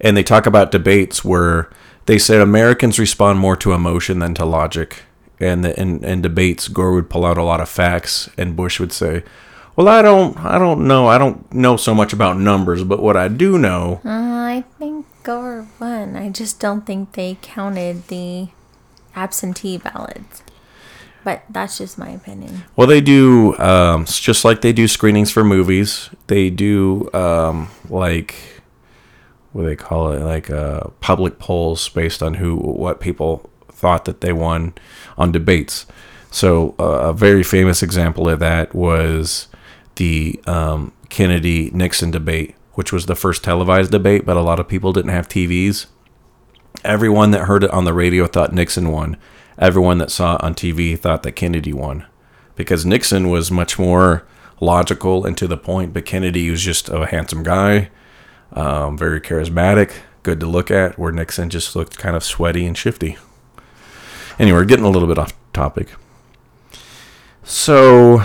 and 0.02 0.16
they 0.16 0.22
talk 0.24 0.46
about 0.46 0.72
debates 0.72 1.24
where 1.24 1.70
they 2.06 2.18
said 2.18 2.40
Americans 2.40 2.98
respond 2.98 3.38
more 3.38 3.56
to 3.56 3.72
emotion 3.72 4.18
than 4.18 4.34
to 4.34 4.44
logic. 4.44 5.04
And 5.38 5.64
in, 5.64 6.04
in 6.04 6.20
debates, 6.20 6.68
Gore 6.68 6.92
would 6.92 7.08
pull 7.08 7.24
out 7.24 7.38
a 7.38 7.42
lot 7.42 7.60
of 7.60 7.68
facts, 7.68 8.28
and 8.36 8.56
Bush 8.56 8.78
would 8.78 8.92
say, 8.92 9.24
"Well, 9.76 9.88
I 9.88 10.02
don't, 10.02 10.36
I 10.38 10.58
don't 10.58 10.86
know, 10.86 11.06
I 11.06 11.18
don't 11.18 11.52
know 11.52 11.76
so 11.76 11.94
much 11.94 12.12
about 12.12 12.38
numbers, 12.38 12.84
but 12.84 13.02
what 13.02 13.16
I 13.16 13.28
do 13.28 13.58
know, 13.58 14.00
Uh, 14.04 14.08
I 14.10 14.64
think 14.78 15.06
Gore 15.22 15.66
won. 15.80 16.16
I 16.16 16.28
just 16.28 16.60
don't 16.60 16.84
think 16.84 17.12
they 17.12 17.38
counted 17.42 18.08
the 18.08 18.48
absentee 19.14 19.78
ballots. 19.78 20.42
But 21.24 21.44
that's 21.48 21.78
just 21.78 21.98
my 21.98 22.08
opinion. 22.10 22.64
well, 22.74 22.88
they 22.88 23.00
do 23.00 23.56
um, 23.58 24.06
just 24.06 24.44
like 24.44 24.60
they 24.60 24.72
do 24.72 24.88
screenings 24.88 25.30
for 25.30 25.44
movies. 25.44 26.10
They 26.26 26.50
do 26.50 27.08
um, 27.14 27.68
like 27.88 28.34
what 29.52 29.62
do 29.62 29.68
they 29.68 29.76
call 29.76 30.10
it, 30.12 30.20
like 30.22 30.50
uh, 30.50 30.88
public 31.00 31.38
polls 31.38 31.88
based 31.90 32.22
on 32.22 32.34
who, 32.34 32.56
what 32.56 33.00
people 33.00 33.48
thought 33.70 34.04
that 34.06 34.20
they 34.20 34.32
won 34.32 34.72
on 35.16 35.30
debates. 35.30 35.86
So 36.30 36.74
uh, 36.80 37.10
a 37.10 37.12
very 37.12 37.42
famous 37.44 37.82
example 37.82 38.28
of 38.28 38.40
that 38.40 38.74
was 38.74 39.46
the 39.96 40.40
um, 40.46 40.92
Kennedy 41.08 41.70
Nixon 41.72 42.10
debate, 42.10 42.54
which 42.72 42.92
was 42.92 43.06
the 43.06 43.14
first 43.14 43.44
televised 43.44 43.90
debate, 43.90 44.24
but 44.24 44.36
a 44.36 44.42
lot 44.42 44.60
of 44.60 44.68
people 44.68 44.92
didn't 44.92 45.10
have 45.10 45.28
TVs. 45.28 45.86
Everyone 46.84 47.30
that 47.32 47.44
heard 47.44 47.64
it 47.64 47.70
on 47.70 47.84
the 47.84 47.92
radio 47.92 48.26
thought 48.26 48.52
Nixon 48.52 48.90
won. 48.90 49.16
Everyone 49.58 49.98
that 49.98 50.10
saw 50.10 50.36
it 50.36 50.42
on 50.42 50.54
TV 50.54 50.98
thought 50.98 51.22
that 51.22 51.32
Kennedy 51.32 51.72
won, 51.72 52.06
because 52.56 52.86
Nixon 52.86 53.28
was 53.28 53.50
much 53.50 53.78
more 53.78 54.26
logical 54.60 55.26
and 55.26 55.36
to 55.36 55.46
the 55.46 55.56
point, 55.56 55.92
but 55.92 56.06
Kennedy 56.06 56.50
was 56.50 56.62
just 56.62 56.88
a 56.88 57.06
handsome 57.06 57.42
guy, 57.42 57.90
um, 58.52 58.96
very 58.96 59.20
charismatic, 59.20 59.92
good 60.22 60.40
to 60.40 60.46
look 60.46 60.70
at. 60.70 60.98
Where 60.98 61.12
Nixon 61.12 61.50
just 61.50 61.76
looked 61.76 61.98
kind 61.98 62.16
of 62.16 62.24
sweaty 62.24 62.64
and 62.64 62.76
shifty. 62.76 63.18
Anyway, 64.38 64.58
we're 64.58 64.64
getting 64.64 64.84
a 64.84 64.90
little 64.90 65.08
bit 65.08 65.18
off 65.18 65.34
topic. 65.52 65.88
So, 67.44 68.24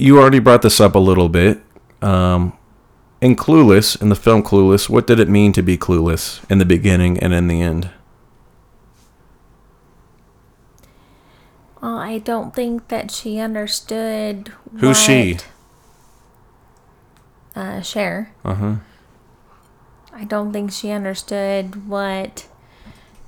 you 0.00 0.18
already 0.18 0.38
brought 0.38 0.62
this 0.62 0.80
up 0.80 0.94
a 0.94 0.98
little 0.98 1.28
bit. 1.28 1.60
Um, 2.02 2.56
in 3.20 3.36
Clueless, 3.36 4.00
in 4.00 4.08
the 4.08 4.14
film 4.16 4.42
Clueless, 4.42 4.88
what 4.88 5.06
did 5.06 5.20
it 5.20 5.28
mean 5.28 5.52
to 5.52 5.62
be 5.62 5.76
clueless 5.76 6.40
in 6.50 6.58
the 6.58 6.64
beginning 6.64 7.18
and 7.18 7.34
in 7.34 7.48
the 7.48 7.60
end? 7.60 7.90
Well, 11.82 11.98
I 11.98 12.18
don't 12.18 12.54
think 12.54 12.88
that 12.88 13.10
she 13.10 13.38
understood. 13.38 14.52
Who's 14.78 14.98
she? 14.98 15.38
Uh, 17.56 17.80
Cher. 17.80 18.32
Uh 18.44 18.54
huh. 18.54 18.74
I 20.12 20.24
don't 20.24 20.52
think 20.52 20.72
she 20.72 20.90
understood 20.90 21.88
what. 21.88 22.46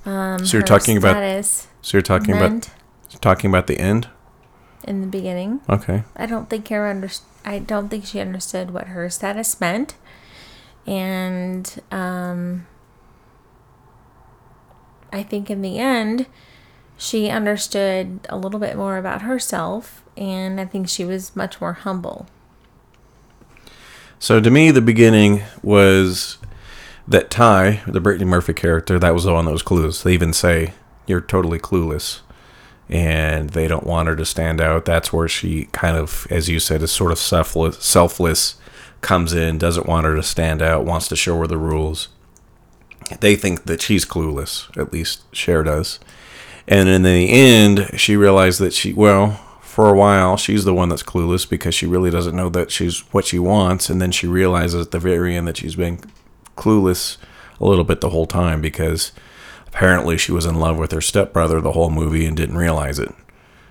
Um, 0.04 0.44
So 0.44 0.56
you're 0.58 0.66
talking 0.66 0.96
about- 0.96 1.44
So 1.80 1.96
you're 1.96 2.02
talking 2.02 2.34
meant 2.34 2.68
about 2.68 3.20
talking 3.22 3.50
about 3.50 3.66
the 3.66 3.78
end? 3.78 4.08
In 4.84 5.00
the 5.00 5.06
beginning. 5.06 5.60
Okay. 5.68 6.02
I 6.16 6.26
don't 6.26 6.50
think 6.50 6.68
her 6.68 6.88
under. 6.88 7.08
I 7.44 7.58
don't 7.58 7.88
think 7.88 8.04
she 8.04 8.20
understood 8.20 8.72
what 8.72 8.88
her 8.88 9.08
status 9.10 9.60
meant, 9.60 9.94
And 10.86 11.80
um, 11.90 12.66
I 15.12 15.22
think 15.22 15.50
in 15.50 15.62
the 15.62 15.78
end, 15.78 16.26
she 16.96 17.28
understood 17.28 18.20
a 18.28 18.36
little 18.36 18.60
bit 18.60 18.76
more 18.76 18.96
about 18.96 19.22
herself, 19.22 20.04
and 20.16 20.60
I 20.60 20.64
think 20.64 20.88
she 20.88 21.04
was 21.04 21.34
much 21.34 21.60
more 21.60 21.72
humble. 21.72 22.26
So 24.18 24.40
to 24.40 24.50
me, 24.50 24.70
the 24.70 24.80
beginning 24.80 25.42
was 25.62 26.38
that 27.08 27.28
Tai, 27.28 27.82
the 27.86 28.00
Brittany 28.00 28.24
Murphy 28.24 28.52
character, 28.52 28.98
that 28.98 29.14
was 29.14 29.24
the 29.24 29.32
one 29.32 29.46
that 29.46 29.52
was 29.52 29.64
clueless. 29.64 30.02
They 30.02 30.14
even 30.14 30.32
say, 30.32 30.74
You're 31.06 31.20
totally 31.20 31.58
clueless. 31.58 32.20
And 32.88 33.50
they 33.50 33.68
don't 33.68 33.86
want 33.86 34.08
her 34.08 34.16
to 34.16 34.24
stand 34.24 34.60
out. 34.60 34.84
That's 34.84 35.12
where 35.12 35.28
she 35.28 35.66
kind 35.72 35.96
of, 35.96 36.26
as 36.30 36.48
you 36.48 36.60
said, 36.60 36.82
is 36.82 36.90
sort 36.90 37.12
of 37.12 37.18
selfless, 37.18 37.82
selfless 37.82 38.56
comes 39.00 39.32
in, 39.32 39.58
doesn't 39.58 39.86
want 39.86 40.06
her 40.06 40.14
to 40.14 40.22
stand 40.22 40.62
out, 40.62 40.84
wants 40.84 41.08
to 41.08 41.16
show 41.16 41.38
her 41.38 41.46
the 41.46 41.58
rules. 41.58 42.08
They 43.20 43.34
think 43.36 43.64
that 43.64 43.82
she's 43.82 44.04
clueless, 44.04 44.74
at 44.76 44.92
least 44.92 45.22
Cher 45.34 45.62
does. 45.62 46.00
And 46.68 46.88
in 46.88 47.02
the 47.02 47.30
end, 47.30 47.90
she 47.96 48.16
realized 48.16 48.60
that 48.60 48.72
she, 48.72 48.92
well, 48.92 49.40
for 49.60 49.88
a 49.88 49.96
while, 49.96 50.36
she's 50.36 50.64
the 50.64 50.74
one 50.74 50.88
that's 50.88 51.02
clueless 51.02 51.48
because 51.48 51.74
she 51.74 51.86
really 51.86 52.10
doesn't 52.10 52.36
know 52.36 52.48
that 52.50 52.70
she's 52.70 53.00
what 53.12 53.24
she 53.24 53.38
wants. 53.38 53.90
And 53.90 54.00
then 54.00 54.12
she 54.12 54.26
realizes 54.26 54.86
at 54.86 54.90
the 54.92 54.98
very 54.98 55.34
end 55.34 55.48
that 55.48 55.56
she's 55.56 55.76
been 55.76 55.98
clueless 56.56 57.16
a 57.60 57.64
little 57.64 57.84
bit 57.84 58.00
the 58.00 58.10
whole 58.10 58.26
time 58.26 58.60
because 58.60 59.12
apparently 59.72 60.18
she 60.18 60.32
was 60.32 60.44
in 60.44 60.60
love 60.60 60.76
with 60.76 60.92
her 60.92 61.00
stepbrother 61.00 61.60
the 61.60 61.72
whole 61.72 61.90
movie 61.90 62.26
and 62.26 62.36
didn't 62.36 62.58
realize 62.58 62.98
it. 62.98 63.12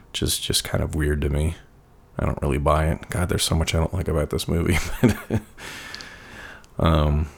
Which 0.09 0.23
is 0.23 0.39
just 0.39 0.63
kind 0.63 0.83
of 0.83 0.95
weird 0.95 1.21
to 1.21 1.29
me. 1.29 1.55
I 2.17 2.25
don't 2.25 2.41
really 2.41 2.57
buy 2.57 2.87
it. 2.87 3.09
God, 3.09 3.29
there's 3.29 3.43
so 3.43 3.55
much 3.55 3.73
I 3.75 3.77
don't 3.77 3.93
like 3.93 4.07
about 4.07 4.31
this 4.31 4.47
movie. 4.47 4.77
um, 6.79 7.29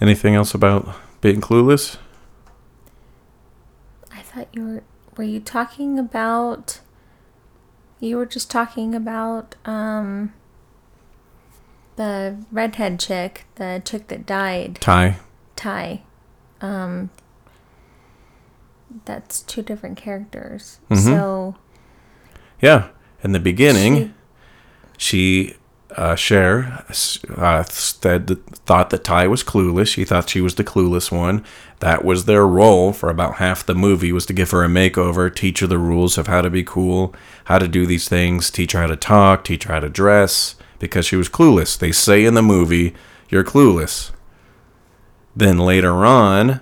anything 0.00 0.34
else 0.34 0.54
about 0.54 0.96
being 1.20 1.40
clueless? 1.40 1.98
I 4.10 4.22
thought 4.22 4.48
you 4.52 4.64
were. 4.66 4.82
Were 5.16 5.24
you 5.24 5.40
talking 5.40 5.98
about. 5.98 6.80
You 8.00 8.16
were 8.16 8.26
just 8.26 8.50
talking 8.50 8.96
about 8.96 9.54
um, 9.64 10.32
the 11.94 12.44
redhead 12.50 12.98
chick, 12.98 13.44
the 13.54 13.80
chick 13.84 14.08
that 14.08 14.26
died. 14.26 14.78
Tai. 14.80 15.18
Tai. 15.54 16.02
Um, 16.62 17.10
that's 19.04 19.40
two 19.42 19.62
different 19.62 19.96
characters. 19.96 20.78
Mhm. 20.90 20.98
So 21.04 21.56
Yeah. 22.60 22.88
In 23.24 23.32
the 23.32 23.40
beginning, 23.40 24.14
she, 24.96 25.54
uh, 25.96 26.14
Cher, 26.16 26.84
uh, 27.36 27.62
said, 27.64 28.36
thought 28.66 28.90
that 28.90 29.04
Tai 29.04 29.26
was 29.28 29.42
clueless. 29.44 29.88
She 29.88 30.04
thought 30.04 30.28
she 30.30 30.40
was 30.40 30.54
the 30.56 30.64
clueless 30.64 31.10
one. 31.10 31.44
That 31.80 32.04
was 32.04 32.24
their 32.24 32.46
role 32.46 32.92
for 32.92 33.08
about 33.10 33.36
half 33.36 33.64
the 33.66 33.74
movie 33.74 34.12
was 34.12 34.26
to 34.26 34.32
give 34.32 34.50
her 34.52 34.62
a 34.64 34.68
makeover, 34.68 35.32
teach 35.34 35.60
her 35.60 35.66
the 35.66 35.78
rules 35.78 36.16
of 36.18 36.26
how 36.28 36.42
to 36.42 36.50
be 36.50 36.62
cool, 36.64 37.14
how 37.44 37.58
to 37.58 37.66
do 37.68 37.84
these 37.86 38.08
things, 38.08 38.50
teach 38.50 38.72
her 38.72 38.80
how 38.80 38.86
to 38.86 38.96
talk, 38.96 39.44
teach 39.44 39.64
her 39.64 39.74
how 39.74 39.80
to 39.80 39.88
dress, 39.88 40.54
because 40.78 41.04
she 41.06 41.16
was 41.16 41.28
clueless. 41.28 41.76
They 41.78 41.92
say 41.92 42.24
in 42.24 42.34
the 42.34 42.42
movie, 42.42 42.94
you're 43.28 43.44
clueless. 43.44 44.10
Then 45.34 45.58
later 45.58 46.04
on, 46.04 46.60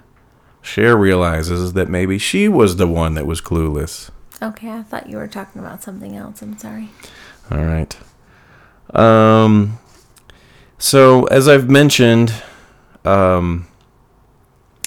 Cher 0.62 0.96
realizes 0.96 1.72
that 1.72 1.88
maybe 1.88 2.18
she 2.18 2.48
was 2.48 2.76
the 2.76 2.86
one 2.86 3.14
that 3.14 3.26
was 3.26 3.40
clueless. 3.40 4.10
okay, 4.42 4.70
I 4.70 4.82
thought 4.82 5.08
you 5.08 5.16
were 5.16 5.26
talking 5.28 5.60
about 5.60 5.82
something 5.82 6.16
else. 6.16 6.42
I'm 6.42 6.56
sorry. 6.58 6.88
All 7.50 7.64
right. 7.64 7.96
Um, 8.94 9.78
so 10.78 11.24
as 11.24 11.48
I've 11.48 11.68
mentioned, 11.68 12.32
um, 13.04 13.66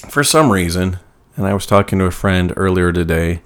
for 0.10 0.24
some 0.24 0.52
reason, 0.52 1.00
and 1.36 1.46
I 1.48 1.54
was 1.54 1.66
talking 1.66 2.00
to 2.00 2.06
a 2.06 2.12
friend 2.12 2.54
earlier 2.56 2.92
today, 2.92 3.42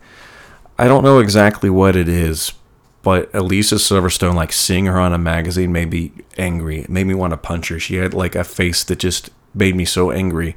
I 0.77 0.87
don't 0.87 1.03
know 1.03 1.19
exactly 1.19 1.69
what 1.69 1.95
it 1.95 2.07
is, 2.07 2.53
but 3.01 3.33
Alicia 3.33 3.75
Silverstone, 3.75 4.35
like 4.35 4.51
seeing 4.51 4.85
her 4.85 4.99
on 4.99 5.13
a 5.13 5.17
magazine, 5.17 5.71
made 5.71 5.89
me 5.91 6.11
angry. 6.37 6.81
It 6.81 6.89
made 6.89 7.07
me 7.07 7.13
want 7.15 7.31
to 7.31 7.37
punch 7.37 7.69
her. 7.69 7.79
She 7.79 7.95
had 7.95 8.13
like 8.13 8.35
a 8.35 8.43
face 8.43 8.83
that 8.83 8.99
just 8.99 9.29
made 9.57 9.75
me 9.75 9.85
so 9.85 10.11
angry. 10.11 10.55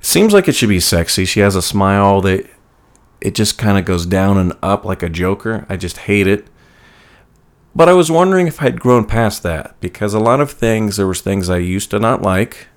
Seems 0.00 0.32
like 0.32 0.46
it 0.46 0.54
should 0.54 0.68
be 0.68 0.80
sexy. 0.80 1.24
She 1.24 1.40
has 1.40 1.56
a 1.56 1.62
smile 1.62 2.20
that 2.20 2.48
it 3.20 3.34
just 3.34 3.58
kind 3.58 3.78
of 3.78 3.84
goes 3.84 4.06
down 4.06 4.38
and 4.38 4.52
up 4.62 4.84
like 4.84 5.02
a 5.02 5.08
joker. 5.08 5.66
I 5.68 5.76
just 5.76 5.98
hate 5.98 6.26
it. 6.26 6.46
But 7.74 7.88
I 7.88 7.92
was 7.92 8.10
wondering 8.10 8.46
if 8.46 8.62
I'd 8.62 8.80
grown 8.80 9.04
past 9.04 9.42
that 9.42 9.78
because 9.80 10.14
a 10.14 10.20
lot 10.20 10.40
of 10.40 10.50
things 10.50 10.96
there 10.96 11.06
was 11.06 11.20
things 11.20 11.50
I 11.50 11.58
used 11.58 11.90
to 11.90 11.98
not 11.98 12.22
like 12.22 12.68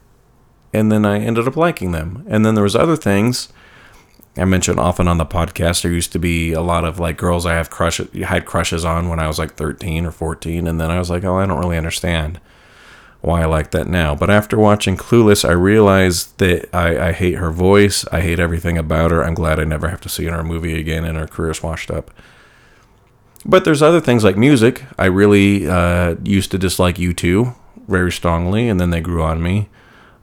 and 0.74 0.92
then 0.92 1.06
I 1.06 1.20
ended 1.20 1.48
up 1.48 1.56
liking 1.56 1.92
them. 1.92 2.26
And 2.28 2.46
then 2.46 2.56
there 2.56 2.64
was 2.64 2.76
other 2.76 2.96
things 2.96 3.50
I 4.38 4.46
mentioned 4.46 4.80
often 4.80 5.08
on 5.08 5.18
the 5.18 5.26
podcast 5.26 5.84
there 5.84 5.92
used 5.92 6.12
to 6.14 6.20
be 6.20 6.54
a 6.54 6.62
lot 6.62 6.86
of 6.86 7.00
like 7.00 7.18
girls 7.18 7.46
I 7.46 7.54
have 7.54 7.70
crush 7.70 7.98
had 7.98 8.46
crushes 8.46 8.86
on 8.86 9.10
when 9.10 9.20
I 9.20 9.28
was 9.28 9.40
like 9.40 9.56
13 9.56 10.06
or 10.06 10.12
14 10.12 10.68
and 10.68 10.80
then 10.80 10.92
I 10.92 11.00
was 11.00 11.10
like, 11.10 11.24
"Oh, 11.24 11.38
I 11.38 11.46
don't 11.46 11.60
really 11.60 11.78
understand 11.78 12.40
why 13.22 13.42
I 13.42 13.46
like 13.46 13.72
that 13.72 13.88
now. 13.88 14.16
But 14.16 14.30
after 14.30 14.58
watching 14.58 14.96
Clueless, 14.96 15.48
I 15.48 15.52
realized 15.52 16.38
that 16.38 16.74
I, 16.74 17.10
I 17.10 17.12
hate 17.12 17.36
her 17.36 17.52
voice. 17.52 18.06
I 18.12 18.22
hate 18.22 18.40
everything 18.40 18.78
about 18.78 19.12
her. 19.12 19.24
I'm 19.24 19.34
glad 19.34 19.60
I 19.60 19.66
never 19.66 19.90
have 19.90 20.02
to 20.02 20.10
see 20.10 20.26
her 20.26 20.34
in 20.34 20.40
a 20.40 20.44
movie 20.44 20.80
again 20.80 21.04
and 21.04 21.18
her 21.18 21.28
career's 21.28 21.62
washed 21.62 21.92
up. 21.92 22.12
But 23.46 23.66
there's 23.66 23.82
other 23.82 24.02
things 24.02 24.24
like 24.24 24.38
music. 24.38 24.84
I 24.98 25.06
really 25.06 25.68
uh, 25.68 26.16
used 26.24 26.52
to 26.52 26.58
dislike 26.58 26.96
U2 26.96 27.56
very 27.88 28.12
strongly, 28.12 28.70
and 28.70 28.80
then 28.80 28.90
they 28.90 29.02
grew 29.02 29.24
on 29.24 29.42
me. 29.42 29.70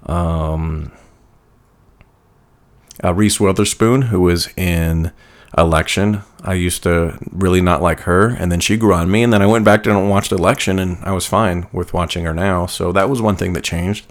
Um, 0.04 0.92
uh, 3.02 3.12
Reese 3.12 3.40
Witherspoon, 3.40 4.02
who 4.02 4.20
was 4.20 4.48
in 4.56 5.12
Election, 5.58 6.22
I 6.42 6.54
used 6.54 6.82
to 6.82 7.18
really 7.32 7.60
not 7.60 7.82
like 7.82 8.00
her, 8.00 8.28
and 8.28 8.52
then 8.52 8.60
she 8.60 8.76
grew 8.76 8.92
on 8.94 9.10
me, 9.10 9.22
and 9.22 9.32
then 9.32 9.42
I 9.42 9.46
went 9.46 9.64
back 9.64 9.86
and 9.86 10.10
watched 10.10 10.32
Election, 10.32 10.78
and 10.78 10.98
I 11.02 11.12
was 11.12 11.26
fine 11.26 11.66
with 11.72 11.94
watching 11.94 12.24
her 12.24 12.34
now. 12.34 12.66
So 12.66 12.92
that 12.92 13.08
was 13.08 13.22
one 13.22 13.36
thing 13.36 13.54
that 13.54 13.64
changed. 13.64 14.06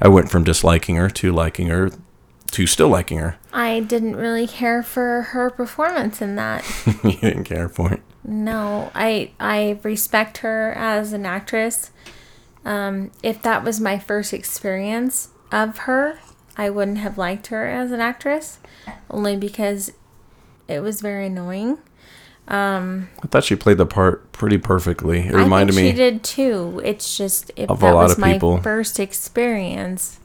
I 0.00 0.08
went 0.08 0.30
from 0.30 0.44
disliking 0.44 0.96
her 0.96 1.10
to 1.10 1.32
liking 1.32 1.68
her 1.68 1.90
to 2.52 2.66
still 2.68 2.88
liking 2.88 3.18
her. 3.18 3.36
I 3.52 3.80
didn't 3.80 4.14
really 4.14 4.46
care 4.46 4.82
for 4.84 5.22
her 5.32 5.50
performance 5.50 6.22
in 6.22 6.36
that. 6.36 6.64
you 7.02 7.12
didn't 7.12 7.44
care 7.44 7.68
for 7.68 7.92
it. 7.92 8.02
No, 8.22 8.92
I 8.94 9.32
I 9.40 9.80
respect 9.82 10.38
her 10.38 10.72
as 10.76 11.12
an 11.12 11.26
actress. 11.26 11.90
Um, 12.64 13.10
if 13.22 13.42
that 13.42 13.64
was 13.64 13.80
my 13.80 13.98
first 13.98 14.32
experience 14.32 15.30
of 15.50 15.78
her, 15.78 16.20
I 16.56 16.70
wouldn't 16.70 16.98
have 16.98 17.18
liked 17.18 17.48
her 17.48 17.66
as 17.66 17.90
an 17.90 18.00
actress, 18.00 18.58
only 19.10 19.36
because 19.36 19.92
it 20.68 20.80
was 20.80 21.00
very 21.00 21.26
annoying. 21.26 21.78
Um, 22.46 23.08
I 23.22 23.26
thought 23.26 23.44
she 23.44 23.56
played 23.56 23.78
the 23.78 23.86
part 23.86 24.32
pretty 24.32 24.58
perfectly. 24.58 25.20
It 25.20 25.34
I 25.34 25.38
reminded 25.38 25.74
think 25.74 25.84
me. 25.84 25.90
she 25.92 25.96
did 25.96 26.22
too. 26.22 26.80
It's 26.84 27.16
just 27.16 27.50
if 27.56 27.70
of 27.70 27.78
a 27.78 27.86
that 27.86 27.94
lot 27.94 28.02
was 28.04 28.12
of 28.12 28.18
my 28.18 28.38
first 28.62 29.00
experience, 29.00 30.20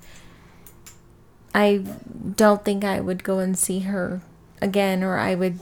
I 1.56 1.84
don't 2.36 2.64
think 2.66 2.84
I 2.84 3.00
would 3.00 3.24
go 3.24 3.40
and 3.40 3.58
see 3.58 3.80
her 3.80 4.22
again, 4.62 5.04
or 5.04 5.18
I 5.18 5.36
would 5.36 5.60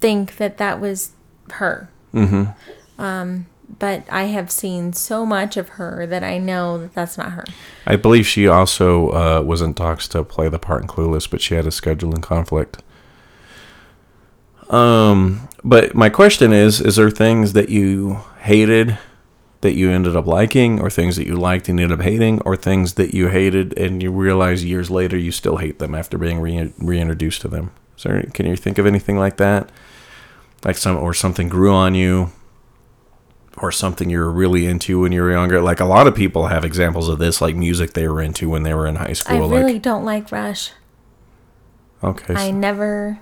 think 0.00 0.36
that 0.36 0.56
that 0.58 0.80
was 0.80 1.12
her. 1.52 1.90
Mm-hmm. 2.14 2.44
Um, 3.00 3.46
but 3.78 4.04
I 4.10 4.24
have 4.24 4.50
seen 4.50 4.92
so 4.92 5.26
much 5.26 5.56
of 5.56 5.70
her 5.70 6.06
that 6.06 6.24
I 6.24 6.38
know 6.38 6.78
that 6.78 6.94
that's 6.94 7.18
not 7.18 7.32
her. 7.32 7.44
I 7.86 7.96
believe 7.96 8.26
she 8.26 8.46
also 8.46 9.10
uh, 9.10 9.42
was 9.42 9.60
in 9.60 9.74
talks 9.74 10.08
to 10.08 10.24
play 10.24 10.48
the 10.48 10.58
part 10.58 10.82
in 10.82 10.88
Clueless, 10.88 11.28
but 11.28 11.40
she 11.40 11.54
had 11.54 11.66
a 11.66 11.70
scheduling 11.70 12.22
conflict. 12.22 12.78
Um, 14.70 15.48
but 15.64 15.94
my 15.94 16.08
question 16.08 16.52
is: 16.52 16.80
Is 16.80 16.96
there 16.96 17.10
things 17.10 17.52
that 17.54 17.68
you 17.68 18.20
hated 18.40 18.98
that 19.62 19.74
you 19.74 19.90
ended 19.90 20.14
up 20.14 20.26
liking, 20.26 20.80
or 20.80 20.90
things 20.90 21.16
that 21.16 21.26
you 21.26 21.34
liked 21.36 21.68
and 21.68 21.80
ended 21.80 21.98
up 21.98 22.04
hating, 22.04 22.40
or 22.42 22.56
things 22.56 22.94
that 22.94 23.14
you 23.14 23.28
hated 23.28 23.76
and 23.78 24.02
you 24.02 24.12
realize 24.12 24.64
years 24.64 24.90
later 24.90 25.16
you 25.16 25.32
still 25.32 25.56
hate 25.56 25.78
them 25.78 25.94
after 25.94 26.18
being 26.18 26.38
re- 26.40 26.72
reintroduced 26.78 27.40
to 27.40 27.48
them? 27.48 27.72
Is 27.96 28.04
there, 28.04 28.22
can 28.34 28.46
you 28.46 28.56
think 28.56 28.78
of 28.78 28.86
anything 28.86 29.16
like 29.18 29.38
that? 29.38 29.70
Like 30.64 30.76
some, 30.76 30.96
or 30.96 31.14
something 31.14 31.48
grew 31.48 31.72
on 31.72 31.94
you, 31.94 32.30
or 33.56 33.72
something 33.72 34.10
you 34.10 34.18
were 34.18 34.30
really 34.30 34.66
into 34.66 35.00
when 35.00 35.12
you 35.12 35.22
were 35.22 35.32
younger. 35.32 35.60
Like 35.62 35.80
a 35.80 35.84
lot 35.84 36.06
of 36.06 36.14
people 36.14 36.46
have 36.48 36.64
examples 36.64 37.08
of 37.08 37.18
this, 37.18 37.40
like 37.40 37.56
music 37.56 37.94
they 37.94 38.06
were 38.08 38.20
into 38.20 38.48
when 38.50 38.62
they 38.62 38.74
were 38.74 38.86
in 38.86 38.96
high 38.96 39.14
school. 39.14 39.36
I 39.36 39.56
really 39.58 39.74
like 39.74 39.82
don't 39.82 40.04
like 40.04 40.30
Rush. 40.30 40.72
okay, 42.04 42.34
I 42.34 42.48
so- 42.50 42.56
never. 42.56 43.20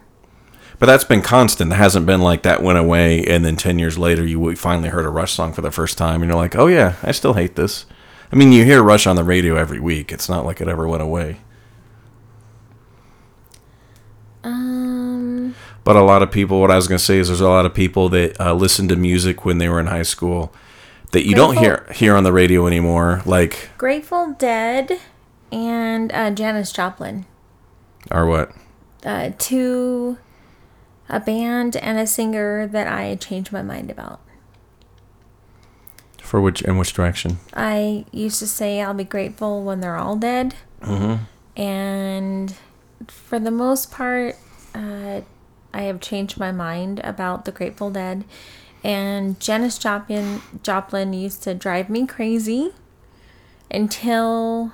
But 0.78 0.86
that's 0.86 1.04
been 1.04 1.22
constant. 1.22 1.72
It 1.72 1.76
hasn't 1.76 2.06
been 2.06 2.20
like 2.20 2.42
that 2.42 2.62
went 2.62 2.78
away, 2.78 3.24
and 3.24 3.44
then 3.44 3.56
ten 3.56 3.78
years 3.78 3.96
later 3.98 4.26
you 4.26 4.54
finally 4.56 4.88
heard 4.88 5.04
a 5.04 5.10
Rush 5.10 5.32
song 5.32 5.52
for 5.52 5.60
the 5.62 5.70
first 5.70 5.96
time, 5.98 6.22
and 6.22 6.30
you're 6.30 6.40
like, 6.40 6.56
oh 6.56 6.66
yeah, 6.66 6.96
I 7.02 7.12
still 7.12 7.34
hate 7.34 7.56
this. 7.56 7.86
I 8.32 8.36
mean, 8.36 8.52
you 8.52 8.64
hear 8.64 8.82
Rush 8.82 9.06
on 9.06 9.16
the 9.16 9.24
radio 9.24 9.56
every 9.56 9.78
week. 9.80 10.10
It's 10.12 10.28
not 10.28 10.44
like 10.44 10.60
it 10.60 10.68
ever 10.68 10.88
went 10.88 11.02
away. 11.02 11.38
Um. 14.42 15.54
But 15.84 15.96
a 15.96 16.02
lot 16.02 16.22
of 16.22 16.30
people, 16.30 16.60
what 16.60 16.70
I 16.70 16.76
was 16.76 16.88
going 16.88 16.98
to 16.98 17.04
say 17.04 17.18
is 17.18 17.28
there's 17.28 17.40
a 17.42 17.48
lot 17.48 17.66
of 17.66 17.74
people 17.74 18.08
that 18.08 18.40
uh, 18.40 18.54
listened 18.54 18.88
to 18.88 18.96
music 18.96 19.44
when 19.44 19.58
they 19.58 19.68
were 19.68 19.78
in 19.80 19.86
high 19.86 20.02
school 20.02 20.52
that 21.12 21.26
you 21.26 21.34
don't 21.34 21.58
hear 21.58 21.86
hear 21.94 22.16
on 22.16 22.24
the 22.24 22.32
radio 22.32 22.66
anymore, 22.66 23.22
like 23.26 23.68
Grateful 23.76 24.32
Dead 24.38 24.98
and 25.52 26.10
uh, 26.12 26.30
Janis 26.30 26.72
Joplin. 26.72 27.26
or 28.10 28.26
what? 28.26 28.52
Uh, 29.04 29.30
two, 29.38 30.16
a 31.08 31.20
band 31.20 31.76
and 31.76 31.98
a 31.98 32.06
singer 32.06 32.66
that 32.66 32.86
I 32.86 33.14
changed 33.16 33.52
my 33.52 33.62
mind 33.62 33.90
about. 33.90 34.20
For 36.18 36.40
which 36.40 36.62
in 36.62 36.78
which 36.78 36.92
direction? 36.94 37.38
I 37.52 38.06
used 38.10 38.38
to 38.40 38.46
say 38.46 38.80
I'll 38.80 38.94
be 38.94 39.04
grateful 39.04 39.62
when 39.62 39.80
they're 39.80 39.96
all 39.96 40.16
dead. 40.16 40.54
And 41.56 42.54
for 43.06 43.38
the 43.38 43.50
most 43.50 43.90
part, 43.90 44.36
uh, 44.74 45.20
I 45.72 45.82
have 45.82 46.00
changed 46.00 46.38
my 46.38 46.52
mind 46.52 47.00
about 47.04 47.44
the 47.44 47.52
Grateful 47.52 47.90
Dead. 47.90 48.24
And 48.82 49.38
Janis 49.40 49.78
Joplin, 49.78 50.42
Joplin 50.62 51.12
used 51.12 51.42
to 51.44 51.54
drive 51.54 51.88
me 51.88 52.06
crazy 52.06 52.72
until 53.70 54.72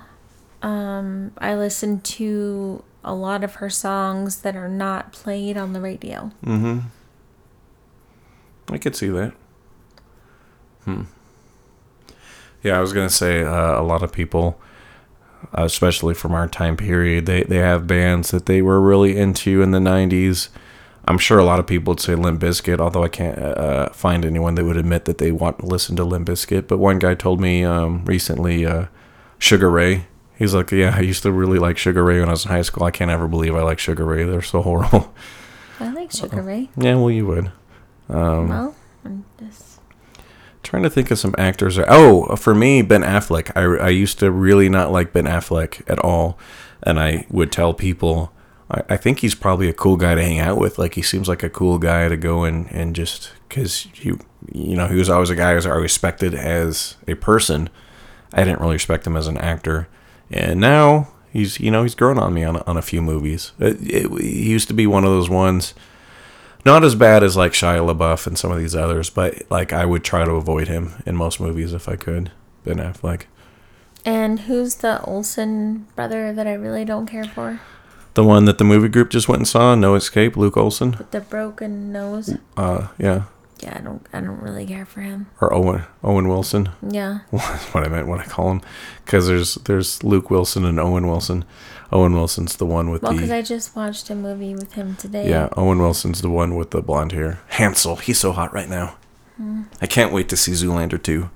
um, 0.62 1.32
I 1.38 1.54
listened 1.54 2.04
to 2.04 2.82
a 3.04 3.14
lot 3.14 3.42
of 3.44 3.56
her 3.56 3.70
songs 3.70 4.42
that 4.42 4.56
are 4.56 4.68
not 4.68 5.12
played 5.12 5.56
on 5.56 5.72
the 5.72 5.80
radio. 5.80 6.30
Mm-hmm. 6.44 6.80
I 8.72 8.78
could 8.78 8.94
see 8.94 9.08
that. 9.08 9.32
Hmm. 10.84 11.02
Yeah, 12.62 12.78
I 12.78 12.80
was 12.80 12.92
gonna 12.92 13.10
say 13.10 13.42
uh, 13.42 13.80
a 13.80 13.82
lot 13.82 14.02
of 14.02 14.12
people, 14.12 14.60
uh, 15.56 15.64
especially 15.64 16.14
from 16.14 16.32
our 16.32 16.46
time 16.46 16.76
period, 16.76 17.26
they 17.26 17.42
they 17.42 17.56
have 17.56 17.86
bands 17.86 18.30
that 18.30 18.46
they 18.46 18.62
were 18.62 18.80
really 18.80 19.16
into 19.16 19.62
in 19.62 19.70
the 19.70 19.78
'90s. 19.78 20.48
I'm 21.06 21.18
sure 21.18 21.38
a 21.38 21.44
lot 21.44 21.58
of 21.58 21.66
people 21.66 21.92
would 21.92 22.00
say 22.00 22.14
Limp 22.14 22.40
Bizkit, 22.40 22.78
although 22.78 23.02
I 23.02 23.08
can't 23.08 23.38
uh, 23.38 23.88
find 23.90 24.24
anyone 24.24 24.54
that 24.54 24.64
would 24.64 24.76
admit 24.76 25.06
that 25.06 25.18
they 25.18 25.32
want 25.32 25.58
to 25.60 25.66
listen 25.66 25.96
to 25.96 26.04
Limp 26.04 26.28
Bizkit. 26.28 26.68
But 26.68 26.78
one 26.78 26.98
guy 26.98 27.14
told 27.14 27.40
me 27.40 27.64
um, 27.64 28.04
recently, 28.04 28.66
uh, 28.66 28.86
Sugar 29.38 29.70
Ray. 29.70 30.06
He's 30.40 30.54
like, 30.54 30.70
yeah, 30.72 30.94
I 30.96 31.00
used 31.00 31.22
to 31.24 31.32
really 31.32 31.58
like 31.58 31.76
Sugar 31.76 32.02
Ray 32.02 32.18
when 32.18 32.30
I 32.30 32.32
was 32.32 32.46
in 32.46 32.50
high 32.50 32.62
school. 32.62 32.84
I 32.84 32.90
can't 32.90 33.10
ever 33.10 33.28
believe 33.28 33.54
I 33.54 33.60
like 33.60 33.78
Sugar 33.78 34.06
Ray. 34.06 34.24
They're 34.24 34.40
so 34.40 34.62
horrible. 34.62 35.12
I 35.80 35.92
like 35.92 36.10
Sugar 36.10 36.40
Ray. 36.40 36.70
yeah, 36.78 36.94
well, 36.94 37.10
you 37.10 37.26
would. 37.26 37.52
Um, 38.08 38.48
well, 38.48 38.74
I'm 39.04 39.26
just 39.38 39.80
Trying 40.62 40.82
to 40.84 40.88
think 40.88 41.10
of 41.10 41.18
some 41.18 41.34
actors. 41.36 41.78
Oh, 41.78 42.36
for 42.36 42.54
me, 42.54 42.80
Ben 42.80 43.02
Affleck. 43.02 43.52
I, 43.54 43.84
I 43.84 43.88
used 43.90 44.18
to 44.20 44.30
really 44.30 44.70
not 44.70 44.90
like 44.90 45.12
Ben 45.12 45.26
Affleck 45.26 45.82
at 45.90 45.98
all. 45.98 46.38
And 46.82 46.98
I 46.98 47.26
would 47.28 47.52
tell 47.52 47.74
people, 47.74 48.32
I, 48.70 48.82
I 48.88 48.96
think 48.96 49.18
he's 49.18 49.34
probably 49.34 49.68
a 49.68 49.74
cool 49.74 49.98
guy 49.98 50.14
to 50.14 50.22
hang 50.22 50.38
out 50.38 50.56
with. 50.56 50.78
Like, 50.78 50.94
he 50.94 51.02
seems 51.02 51.28
like 51.28 51.42
a 51.42 51.50
cool 51.50 51.76
guy 51.76 52.08
to 52.08 52.16
go 52.16 52.44
and, 52.44 52.66
and 52.70 52.96
just, 52.96 53.30
because 53.46 53.88
he, 53.92 54.14
you 54.52 54.76
know, 54.76 54.86
he 54.86 54.96
was 54.96 55.10
always 55.10 55.28
a 55.28 55.36
guy 55.36 55.54
who 55.54 55.68
I 55.68 55.74
respected 55.74 56.34
as 56.34 56.96
a 57.06 57.14
person. 57.14 57.68
I 58.32 58.44
didn't 58.44 58.60
really 58.60 58.76
respect 58.76 59.06
him 59.06 59.18
as 59.18 59.26
an 59.26 59.36
actor. 59.36 59.86
And 60.30 60.60
now 60.60 61.08
he's, 61.32 61.58
you 61.60 61.70
know, 61.70 61.82
he's 61.82 61.94
grown 61.94 62.18
on 62.18 62.32
me 62.34 62.44
on, 62.44 62.56
a- 62.56 62.64
on 62.64 62.76
a 62.76 62.82
few 62.82 63.02
movies. 63.02 63.52
It, 63.58 63.78
it, 63.82 64.20
he 64.20 64.50
used 64.50 64.68
to 64.68 64.74
be 64.74 64.86
one 64.86 65.04
of 65.04 65.10
those 65.10 65.28
ones 65.30 65.74
not 66.64 66.84
as 66.84 66.94
bad 66.94 67.22
as 67.24 67.36
like 67.38 67.52
Shia 67.52 67.80
LaBeouf 67.94 68.26
and 68.26 68.36
some 68.38 68.52
of 68.52 68.58
these 68.58 68.74
others, 68.76 69.08
but 69.10 69.42
like 69.50 69.72
I 69.72 69.84
would 69.86 70.04
try 70.04 70.24
to 70.24 70.32
avoid 70.32 70.68
him 70.68 70.92
in 71.06 71.16
most 71.16 71.40
movies 71.40 71.72
if 71.72 71.88
I 71.88 71.96
could. 71.96 72.30
Ben 72.64 72.76
Affleck, 72.76 73.22
And 74.04 74.40
who's 74.40 74.76
the 74.76 75.02
Olsen 75.04 75.86
brother 75.96 76.32
that 76.34 76.46
I 76.46 76.52
really 76.52 76.84
don't 76.84 77.06
care 77.06 77.24
for? 77.24 77.60
the 78.14 78.24
one 78.24 78.44
that 78.44 78.58
the 78.58 78.64
movie 78.64 78.88
group 78.88 79.08
just 79.08 79.28
went 79.28 79.38
and 79.40 79.48
saw, 79.48 79.74
No 79.74 79.94
Escape, 79.94 80.36
Luke 80.36 80.56
Olson. 80.58 80.90
With 80.98 81.10
the 81.12 81.20
broken 81.22 81.92
nose? 81.92 82.36
Uh, 82.56 82.88
yeah, 82.98 83.22
Yeah, 83.62 83.76
I 83.76 83.80
don't 83.80 84.06
I 84.12 84.20
don't 84.20 84.40
really 84.40 84.64
care 84.66 84.86
for 84.86 85.00
him. 85.00 85.26
or 85.40 85.52
Owen 85.52 85.84
Owen 86.02 86.28
Wilson. 86.28 86.70
Yeah. 86.88 87.20
That's 87.32 87.74
what 87.74 87.84
I 87.86 87.88
meant 87.88 88.08
when 88.08 88.20
I 88.20 88.24
call 88.24 88.50
him, 88.50 88.62
because 89.04 89.26
there's 89.26 89.56
there's 89.56 90.02
Luke 90.02 90.30
Wilson 90.30 90.64
and 90.64 90.80
Owen 90.80 91.06
Wilson. 91.06 91.44
Owen 91.92 92.14
Wilson's 92.14 92.56
the 92.56 92.66
one 92.66 92.90
with 92.90 93.00
the. 93.00 93.08
Well, 93.08 93.14
because 93.16 93.30
I 93.30 93.42
just 93.42 93.74
watched 93.74 94.08
a 94.10 94.14
movie 94.14 94.54
with 94.54 94.74
him 94.74 94.96
today. 94.96 95.28
yeah. 95.28 95.48
Owen 95.56 95.78
Wilson's 95.78 96.20
the 96.22 96.30
one 96.30 96.56
with 96.56 96.70
the 96.70 96.80
blonde 96.80 97.12
hair. 97.12 97.40
Hansel, 97.48 97.96
he's 97.96 98.18
so 98.18 98.32
hot 98.32 98.52
right 98.52 98.68
now. 98.68 98.96
Hmm. 99.36 99.62
I 99.82 99.86
can't 99.86 100.12
wait 100.12 100.28
to 100.28 100.36
see 100.36 100.52
Zoolander 100.52 101.02
2. 101.02 101.28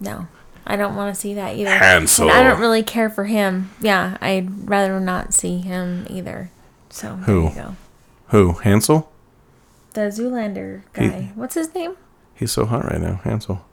No. 0.00 0.28
I 0.66 0.76
don't 0.76 0.94
want 0.94 1.12
to 1.14 1.20
see 1.20 1.34
that 1.34 1.56
either. 1.56 1.70
Hansel. 1.70 2.30
And 2.30 2.38
I 2.38 2.42
don't 2.48 2.60
really 2.60 2.82
care 2.82 3.10
for 3.10 3.24
him. 3.24 3.70
Yeah, 3.80 4.16
I'd 4.20 4.68
rather 4.68 5.00
not 5.00 5.34
see 5.34 5.58
him 5.58 6.06
either. 6.08 6.50
So 6.90 7.16
there 7.16 7.24
Who? 7.24 7.42
you 7.48 7.54
go. 7.54 7.76
Who? 8.28 8.52
Hansel? 8.52 9.09
The 9.94 10.02
Zoolander 10.02 10.82
He- 10.96 11.08
guy. 11.08 11.32
What's 11.34 11.54
his 11.54 11.74
name? 11.74 11.96
He's 12.34 12.52
so 12.52 12.64
hot 12.66 12.84
right 12.84 13.00
now, 13.00 13.20
Hansel. 13.24 13.64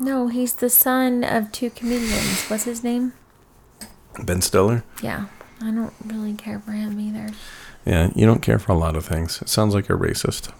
No, 0.00 0.28
he's 0.28 0.52
the 0.54 0.70
son 0.70 1.24
of 1.24 1.50
two 1.52 1.70
comedians. 1.70 2.44
What's 2.48 2.64
his 2.64 2.84
name? 2.84 3.12
Ben 4.22 4.40
Stiller. 4.40 4.84
Yeah. 5.02 5.26
I 5.60 5.70
don't 5.72 5.92
really 6.06 6.34
care 6.34 6.60
for 6.60 6.70
him 6.70 7.00
either. 7.00 7.30
Yeah, 7.84 8.10
you 8.14 8.26
don't 8.26 8.42
care 8.42 8.58
for 8.60 8.70
a 8.72 8.76
lot 8.76 8.94
of 8.94 9.04
things. 9.04 9.42
It 9.42 9.48
sounds 9.48 9.74
like 9.74 9.88
you're 9.88 9.98
racist. 9.98 10.52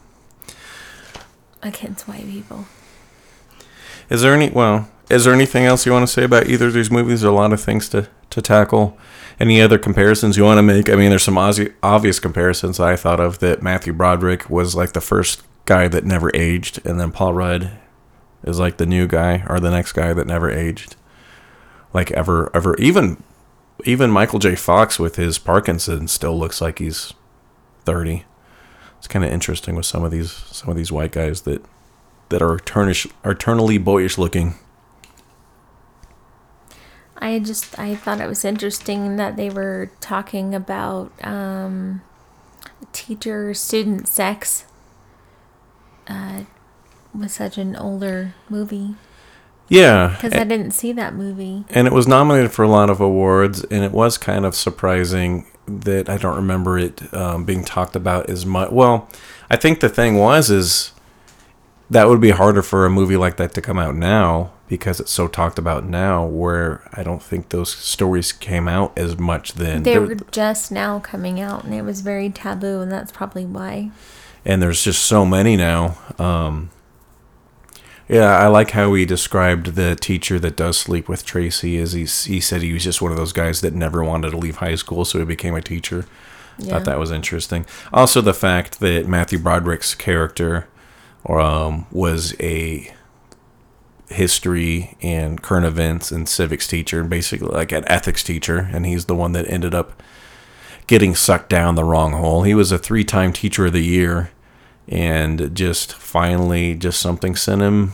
Against 1.62 2.08
white 2.08 2.26
people. 2.26 2.66
Is 4.10 4.22
there 4.22 4.34
any 4.34 4.50
well, 4.50 4.88
is 5.10 5.24
there 5.24 5.34
anything 5.34 5.64
else 5.66 5.86
you 5.86 5.92
want 5.92 6.06
to 6.06 6.12
say 6.12 6.24
about 6.24 6.48
either 6.48 6.66
of 6.68 6.72
these 6.72 6.90
movies? 6.90 7.20
There 7.20 7.30
are 7.30 7.32
a 7.32 7.36
lot 7.36 7.52
of 7.52 7.60
things 7.60 7.88
to, 7.90 8.08
to 8.30 8.42
tackle. 8.42 8.98
Any 9.40 9.60
other 9.60 9.78
comparisons 9.78 10.36
you 10.36 10.44
want 10.44 10.58
to 10.58 10.62
make? 10.62 10.88
I 10.88 10.96
mean, 10.96 11.10
there's 11.10 11.22
some 11.22 11.38
obvious 11.38 12.18
comparisons 12.18 12.80
I 12.80 12.96
thought 12.96 13.20
of 13.20 13.38
that 13.38 13.62
Matthew 13.62 13.92
Broderick 13.92 14.50
was 14.50 14.74
like 14.74 14.92
the 14.92 15.00
first 15.00 15.42
guy 15.64 15.86
that 15.86 16.04
never 16.04 16.34
aged, 16.34 16.84
and 16.84 16.98
then 16.98 17.12
Paul 17.12 17.34
Rudd 17.34 17.70
is 18.42 18.58
like 18.58 18.78
the 18.78 18.86
new 18.86 19.06
guy 19.06 19.44
or 19.48 19.60
the 19.60 19.70
next 19.70 19.92
guy 19.92 20.12
that 20.12 20.26
never 20.26 20.50
aged. 20.50 20.96
Like 21.92 22.10
ever, 22.12 22.50
ever, 22.52 22.76
even, 22.78 23.22
even 23.84 24.10
Michael 24.10 24.40
J. 24.40 24.56
Fox 24.56 24.98
with 24.98 25.16
his 25.16 25.38
Parkinson 25.38 26.08
still 26.08 26.36
looks 26.36 26.60
like 26.60 26.80
he's 26.80 27.14
thirty. 27.84 28.24
It's 28.98 29.06
kind 29.06 29.24
of 29.24 29.30
interesting 29.30 29.76
with 29.76 29.86
some 29.86 30.02
of 30.02 30.10
these 30.10 30.32
some 30.32 30.68
of 30.68 30.76
these 30.76 30.90
white 30.90 31.12
guys 31.12 31.42
that 31.42 31.64
that 32.30 32.42
are 32.42 32.56
eternish, 32.58 33.10
eternally 33.24 33.78
boyish 33.78 34.18
looking. 34.18 34.54
I 37.20 37.38
just 37.40 37.78
I 37.78 37.94
thought 37.94 38.20
it 38.20 38.28
was 38.28 38.44
interesting 38.44 39.16
that 39.16 39.36
they 39.36 39.50
were 39.50 39.90
talking 40.00 40.54
about 40.54 41.12
um, 41.24 42.02
teacher 42.92 43.52
student 43.54 44.06
sex 44.08 44.64
uh, 46.06 46.44
with 47.14 47.30
such 47.30 47.58
an 47.58 47.76
older 47.76 48.34
movie 48.48 48.94
Yeah, 49.68 50.08
because 50.14 50.32
I 50.34 50.44
didn't 50.44 50.70
see 50.72 50.92
that 50.92 51.14
movie. 51.14 51.64
and 51.70 51.86
it 51.86 51.92
was 51.92 52.06
nominated 52.06 52.52
for 52.52 52.62
a 52.62 52.68
lot 52.68 52.88
of 52.90 53.00
awards, 53.00 53.64
and 53.64 53.84
it 53.84 53.92
was 53.92 54.16
kind 54.16 54.46
of 54.46 54.54
surprising 54.54 55.46
that 55.66 56.08
I 56.08 56.16
don't 56.16 56.36
remember 56.36 56.78
it 56.78 57.12
um, 57.12 57.44
being 57.44 57.64
talked 57.64 57.94
about 57.96 58.30
as 58.30 58.46
much. 58.46 58.70
Well, 58.70 59.08
I 59.50 59.56
think 59.56 59.80
the 59.80 59.88
thing 59.88 60.16
was 60.16 60.50
is 60.50 60.92
that 61.90 62.08
would 62.08 62.20
be 62.20 62.30
harder 62.30 62.62
for 62.62 62.86
a 62.86 62.90
movie 62.90 63.16
like 63.16 63.36
that 63.38 63.52
to 63.54 63.60
come 63.60 63.78
out 63.78 63.94
now 63.94 64.52
because 64.68 65.00
it's 65.00 65.10
so 65.10 65.28
talked 65.28 65.58
about 65.58 65.84
now. 65.84 66.24
Where 66.26 66.82
I 66.92 67.02
don't 67.02 67.22
think 67.22 67.48
those 67.48 67.72
stories 67.74 68.32
came 68.32 68.68
out 68.68 68.96
as 68.96 69.18
much 69.18 69.54
then. 69.54 69.82
They 69.82 69.98
were 69.98 70.14
just 70.30 70.70
now 70.70 70.98
coming 71.00 71.40
out, 71.40 71.64
and 71.64 71.74
it 71.74 71.82
was 71.82 72.00
very 72.02 72.30
taboo, 72.30 72.80
and 72.80 72.90
that's 72.92 73.12
probably 73.12 73.46
why. 73.46 73.90
and 74.44 74.62
there's 74.62 74.82
just 74.82 75.02
so 75.04 75.24
many 75.26 75.56
now. 75.56 75.96
Um, 76.18 76.70
yeah, 78.08 78.38
I 78.38 78.46
like 78.46 78.70
how 78.70 78.94
he 78.94 79.04
described 79.04 79.74
the 79.74 79.94
teacher 79.94 80.38
that 80.38 80.56
does 80.56 80.78
sleep 80.78 81.08
with 81.10 81.26
Tracy. 81.26 81.76
As 81.78 81.92
he 81.92 82.00
he 82.04 82.40
said, 82.40 82.62
he 82.62 82.72
was 82.72 82.84
just 82.84 83.02
one 83.02 83.10
of 83.10 83.18
those 83.18 83.32
guys 83.34 83.60
that 83.60 83.74
never 83.74 84.02
wanted 84.02 84.30
to 84.30 84.38
leave 84.38 84.56
high 84.56 84.76
school, 84.76 85.04
so 85.04 85.18
he 85.18 85.24
became 85.26 85.54
a 85.54 85.60
teacher. 85.60 86.06
Yeah. 86.58 86.70
Thought 86.70 86.86
that 86.86 86.98
was 86.98 87.10
interesting. 87.12 87.66
Also, 87.92 88.20
the 88.20 88.34
fact 88.34 88.80
that 88.80 89.06
Matthew 89.06 89.38
Broderick's 89.38 89.94
character 89.94 90.66
um, 91.28 91.86
was 91.92 92.34
a 92.40 92.92
history 94.08 94.96
and 95.02 95.42
current 95.42 95.66
events 95.66 96.10
and 96.10 96.28
civics 96.28 96.66
teacher, 96.66 97.04
basically 97.04 97.48
like 97.48 97.72
an 97.72 97.84
ethics 97.86 98.22
teacher, 98.22 98.68
and 98.72 98.86
he's 98.86 99.04
the 99.04 99.14
one 99.14 99.32
that 99.32 99.48
ended 99.50 99.74
up 99.74 100.02
getting 100.86 101.14
sucked 101.14 101.50
down 101.50 101.74
the 101.74 101.84
wrong 101.84 102.12
hole. 102.12 102.42
He 102.42 102.54
was 102.54 102.72
a 102.72 102.78
three-time 102.78 103.32
teacher 103.32 103.66
of 103.66 103.74
the 103.74 103.84
year, 103.84 104.30
and 104.88 105.54
just 105.54 105.92
finally, 105.92 106.74
just 106.74 107.00
something 107.00 107.36
sent 107.36 107.60
him 107.60 107.92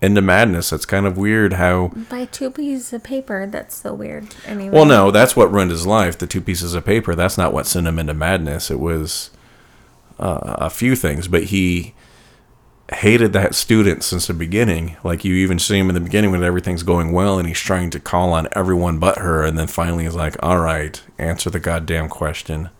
into 0.00 0.22
madness. 0.22 0.70
That's 0.70 0.86
kind 0.86 1.06
of 1.06 1.18
weird 1.18 1.54
how. 1.54 1.88
By 2.08 2.26
two 2.26 2.50
pieces 2.50 2.92
of 2.92 3.02
paper, 3.02 3.46
that's 3.46 3.76
so 3.76 3.94
weird. 3.94 4.28
Anyway. 4.44 4.70
Well, 4.70 4.84
no, 4.84 5.10
that's 5.10 5.34
what 5.34 5.52
ruined 5.52 5.72
his 5.72 5.86
life. 5.86 6.16
The 6.18 6.26
two 6.26 6.40
pieces 6.40 6.74
of 6.74 6.84
paper. 6.84 7.14
That's 7.16 7.36
not 7.36 7.52
what 7.52 7.66
sent 7.66 7.88
him 7.88 7.98
into 7.98 8.14
madness. 8.14 8.70
It 8.70 8.78
was 8.78 9.30
uh, 10.20 10.56
a 10.58 10.70
few 10.70 10.94
things, 10.94 11.26
but 11.26 11.44
he 11.44 11.94
hated 12.92 13.32
that 13.32 13.54
student 13.54 14.04
since 14.04 14.26
the 14.26 14.34
beginning. 14.34 14.96
Like 15.02 15.24
you 15.24 15.34
even 15.34 15.58
see 15.58 15.78
him 15.78 15.88
in 15.88 15.94
the 15.94 16.00
beginning 16.00 16.30
when 16.30 16.44
everything's 16.44 16.82
going 16.82 17.12
well, 17.12 17.38
and 17.38 17.48
he's 17.48 17.58
trying 17.58 17.90
to 17.90 18.00
call 18.00 18.32
on 18.32 18.48
everyone 18.52 18.98
but 18.98 19.18
her, 19.18 19.44
and 19.44 19.58
then 19.58 19.66
finally 19.66 20.04
he's 20.04 20.14
like, 20.14 20.36
"All 20.42 20.58
right, 20.58 21.02
answer 21.18 21.50
the 21.50 21.60
goddamn 21.60 22.08
question." 22.08 22.70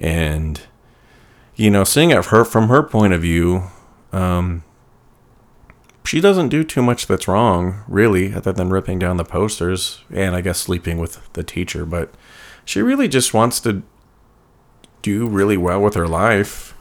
And 0.00 0.60
you 1.56 1.70
know, 1.70 1.84
seeing 1.84 2.10
it 2.10 2.26
her 2.26 2.44
from 2.44 2.68
her 2.68 2.82
point 2.82 3.12
of 3.12 3.22
view, 3.22 3.64
um, 4.12 4.64
she 6.04 6.20
doesn't 6.20 6.48
do 6.48 6.64
too 6.64 6.82
much 6.82 7.06
that's 7.06 7.28
wrong, 7.28 7.82
really, 7.88 8.34
other 8.34 8.52
than 8.52 8.70
ripping 8.70 8.98
down 8.98 9.16
the 9.16 9.24
posters 9.24 10.00
and 10.10 10.34
I 10.34 10.40
guess 10.40 10.58
sleeping 10.58 10.98
with 10.98 11.32
the 11.32 11.42
teacher. 11.42 11.86
But 11.86 12.12
she 12.64 12.82
really 12.82 13.08
just 13.08 13.32
wants 13.32 13.60
to 13.60 13.82
do 15.02 15.26
really 15.26 15.56
well 15.56 15.80
with 15.80 15.94
her 15.94 16.08
life. 16.08 16.73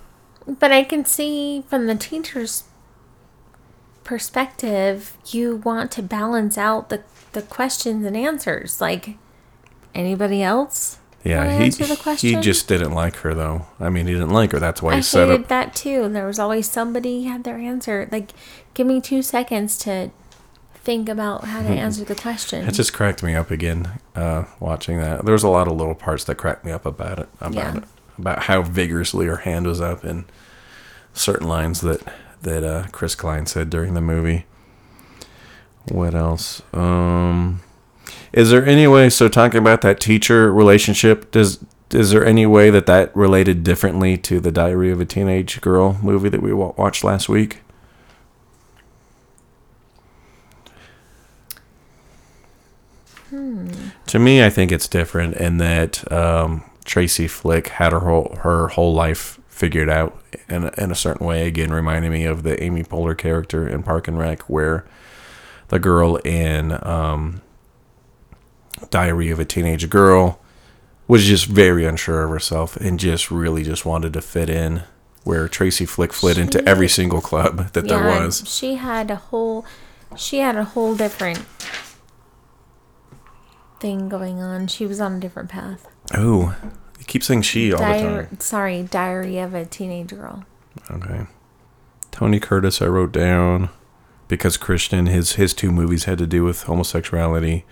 But 0.47 0.71
I 0.71 0.83
can 0.83 1.05
see 1.05 1.63
from 1.69 1.87
the 1.87 1.95
teacher's 1.95 2.63
perspective, 4.03 5.17
you 5.27 5.57
want 5.57 5.91
to 5.91 6.01
balance 6.03 6.57
out 6.57 6.89
the, 6.89 7.01
the 7.33 7.41
questions 7.41 8.05
and 8.05 8.17
answers. 8.17 8.81
Like, 8.81 9.15
anybody 9.95 10.43
else? 10.43 10.99
Yeah, 11.23 11.57
he 11.57 11.65
answer 11.65 11.85
the 11.85 12.15
he 12.15 12.35
just 12.41 12.67
didn't 12.67 12.91
like 12.91 13.15
her 13.17 13.33
though. 13.33 13.65
I 13.79 13.87
mean, 13.89 14.07
he 14.07 14.13
didn't 14.13 14.31
like 14.31 14.51
her. 14.51 14.59
That's 14.59 14.81
why 14.81 14.91
I 14.93 14.95
he 14.97 15.01
set 15.01 15.29
hated 15.29 15.43
up. 15.43 15.47
that 15.47 15.73
too. 15.73 16.09
There 16.09 16.27
was 16.27 16.37
always 16.37 16.69
somebody 16.69 17.23
had 17.23 17.45
their 17.45 17.57
answer. 17.57 18.09
Like, 18.11 18.31
give 18.73 18.85
me 18.87 18.99
two 18.99 19.21
seconds 19.21 19.77
to 19.79 20.11
think 20.73 21.07
about 21.07 21.45
how 21.45 21.61
to 21.61 21.69
answer 21.69 22.03
the 22.03 22.15
question. 22.15 22.67
It 22.67 22.73
just 22.73 22.91
cracked 22.91 23.23
me 23.23 23.35
up 23.35 23.51
again 23.51 23.87
uh, 24.17 24.43
watching 24.59 24.97
that. 24.97 25.23
There 25.23 25.31
was 25.31 25.43
a 25.43 25.47
lot 25.49 25.69
of 25.69 25.77
little 25.77 25.95
parts 25.95 26.25
that 26.25 26.35
cracked 26.35 26.65
me 26.65 26.73
up 26.73 26.85
about 26.85 27.19
it. 27.19 27.29
About 27.39 27.53
Yeah. 27.53 27.77
it. 27.77 27.83
About 28.17 28.43
how 28.43 28.61
vigorously 28.61 29.25
her 29.25 29.37
hand 29.37 29.65
was 29.65 29.81
up 29.81 30.05
in 30.05 30.25
certain 31.13 31.47
lines 31.47 31.81
that 31.81 32.01
that 32.41 32.63
uh, 32.63 32.87
Chris 32.91 33.15
Klein 33.15 33.45
said 33.45 33.69
during 33.69 33.93
the 33.93 34.01
movie. 34.01 34.45
What 35.89 36.13
else? 36.13 36.61
Um, 36.73 37.61
is 38.31 38.51
there 38.51 38.65
any 38.65 38.87
way? 38.87 39.09
So 39.09 39.27
talking 39.27 39.59
about 39.59 39.81
that 39.81 39.99
teacher 39.99 40.51
relationship, 40.51 41.31
does 41.31 41.63
is 41.91 42.11
there 42.11 42.25
any 42.25 42.45
way 42.45 42.69
that 42.69 42.85
that 42.87 43.15
related 43.15 43.63
differently 43.63 44.17
to 44.17 44.39
the 44.39 44.51
Diary 44.51 44.91
of 44.91 44.99
a 44.99 45.05
Teenage 45.05 45.61
Girl 45.61 45.99
movie 46.01 46.29
that 46.29 46.41
we 46.41 46.53
watched 46.53 47.03
last 47.03 47.29
week? 47.29 47.59
To 53.31 54.19
me, 54.19 54.43
I 54.43 54.49
think 54.49 54.71
it's 54.71 54.87
different 54.87 55.37
in 55.37 55.57
that 55.57 56.11
um, 56.11 56.63
Tracy 56.83 57.27
Flick 57.27 57.69
had 57.69 57.91
her 57.91 57.99
whole 58.01 58.37
her 58.41 58.69
whole 58.69 58.93
life 58.93 59.39
figured 59.47 59.89
out 59.89 60.17
in 60.49 60.69
in 60.77 60.91
a 60.91 60.95
certain 60.95 61.25
way. 61.25 61.47
Again, 61.47 61.71
reminding 61.71 62.11
me 62.11 62.25
of 62.25 62.43
the 62.43 62.61
Amy 62.61 62.83
Poehler 62.83 63.17
character 63.17 63.67
in 63.67 63.83
Park 63.83 64.07
and 64.07 64.17
Rec, 64.17 64.41
where 64.49 64.85
the 65.69 65.79
girl 65.79 66.17
in 66.17 66.77
um, 66.85 67.41
Diary 68.89 69.31
of 69.31 69.39
a 69.39 69.45
Teenage 69.45 69.89
Girl 69.89 70.39
was 71.07 71.25
just 71.25 71.45
very 71.45 71.85
unsure 71.85 72.23
of 72.23 72.29
herself 72.29 72.75
and 72.77 72.99
just 72.99 73.31
really 73.31 73.63
just 73.63 73.85
wanted 73.85 74.13
to 74.13 74.21
fit 74.21 74.49
in. 74.49 74.83
Where 75.23 75.47
Tracy 75.47 75.85
Flick 75.85 76.11
fit 76.11 76.37
into 76.37 76.67
every 76.67 76.89
single 76.89 77.21
club 77.21 77.69
that 77.73 77.87
there 77.87 78.03
was. 78.03 78.43
She 78.45 78.75
had 78.75 79.09
a 79.09 79.15
whole, 79.15 79.65
she 80.17 80.39
had 80.39 80.57
a 80.57 80.65
whole 80.65 80.95
different 80.95 81.45
thing 83.79 84.09
going 84.09 84.41
on. 84.41 84.67
She 84.67 84.85
was 84.85 84.99
on 84.99 85.13
a 85.13 85.19
different 85.21 85.49
path. 85.49 85.87
Oh, 86.13 86.55
you 86.99 87.05
keep 87.05 87.23
saying 87.23 87.43
she 87.43 87.73
all 87.73 87.79
the 87.79 87.85
time. 87.85 88.39
sorry, 88.39 88.83
Diary 88.83 89.37
of 89.39 89.53
a 89.53 89.65
Teenage 89.65 90.09
Girl. 90.09 90.45
Okay. 90.89 91.27
Tony 92.11 92.39
Curtis, 92.39 92.81
I 92.81 92.85
wrote 92.85 93.11
down 93.11 93.69
because 94.27 94.57
Christian, 94.57 95.07
his 95.07 95.33
his 95.33 95.53
two 95.53 95.71
movies 95.71 96.05
had 96.05 96.17
to 96.19 96.27
do 96.27 96.43
with 96.43 96.63
homosexuality. 96.63 97.65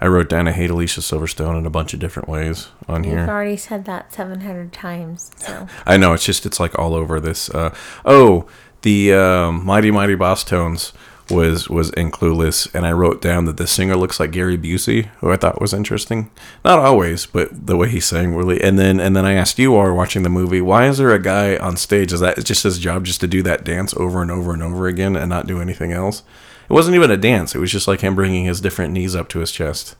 I 0.00 0.06
wrote 0.06 0.28
down 0.28 0.46
I 0.46 0.52
hate 0.52 0.70
Alicia 0.70 1.00
Silverstone 1.00 1.58
in 1.58 1.64
a 1.64 1.70
bunch 1.70 1.94
of 1.94 2.00
different 2.00 2.28
ways 2.28 2.68
on 2.86 3.04
here. 3.04 3.20
You've 3.20 3.28
already 3.28 3.56
said 3.56 3.84
that 3.86 4.12
seven 4.12 4.42
hundred 4.42 4.72
times. 4.72 5.30
So 5.36 5.66
I 5.86 5.96
know 5.96 6.12
it's 6.12 6.24
just 6.24 6.46
it's 6.46 6.60
like 6.60 6.78
all 6.78 6.94
over 6.94 7.20
this. 7.20 7.48
Uh, 7.50 7.74
oh, 8.04 8.46
the 8.82 9.14
um, 9.14 9.64
Mighty 9.64 9.90
Mighty 9.90 10.16
Bosstones 10.16 10.92
was 11.30 11.68
was 11.68 11.90
in 11.90 12.10
Clueless, 12.10 12.72
and 12.74 12.86
I 12.86 12.92
wrote 12.92 13.20
down 13.20 13.44
that 13.46 13.56
the 13.56 13.66
singer 13.66 13.96
looks 13.96 14.20
like 14.20 14.30
Gary 14.30 14.56
Busey, 14.56 15.06
who 15.18 15.30
I 15.30 15.36
thought 15.36 15.60
was 15.60 15.72
interesting. 15.72 16.30
Not 16.64 16.78
always, 16.78 17.26
but 17.26 17.66
the 17.66 17.76
way 17.76 17.88
he 17.88 18.00
sang 18.00 18.34
really. 18.34 18.60
And 18.62 18.78
then 18.78 19.00
and 19.00 19.16
then 19.16 19.24
I 19.24 19.34
asked 19.34 19.58
you 19.58 19.72
while 19.72 19.92
watching 19.94 20.22
the 20.22 20.28
movie, 20.28 20.60
why 20.60 20.86
is 20.86 20.98
there 20.98 21.12
a 21.12 21.22
guy 21.22 21.56
on 21.56 21.76
stage? 21.76 22.12
Is 22.12 22.20
that 22.20 22.44
just 22.44 22.62
his 22.62 22.78
job 22.78 23.04
just 23.04 23.20
to 23.20 23.26
do 23.26 23.42
that 23.42 23.64
dance 23.64 23.94
over 23.94 24.22
and 24.22 24.30
over 24.30 24.52
and 24.52 24.62
over 24.62 24.86
again 24.86 25.16
and 25.16 25.28
not 25.28 25.46
do 25.46 25.60
anything 25.60 25.92
else? 25.92 26.22
It 26.68 26.72
wasn't 26.72 26.96
even 26.96 27.10
a 27.10 27.16
dance. 27.16 27.54
It 27.54 27.60
was 27.60 27.72
just 27.72 27.88
like 27.88 28.00
him 28.00 28.14
bringing 28.14 28.44
his 28.44 28.60
different 28.60 28.92
knees 28.92 29.14
up 29.14 29.28
to 29.30 29.38
his 29.38 29.52
chest. 29.52 29.96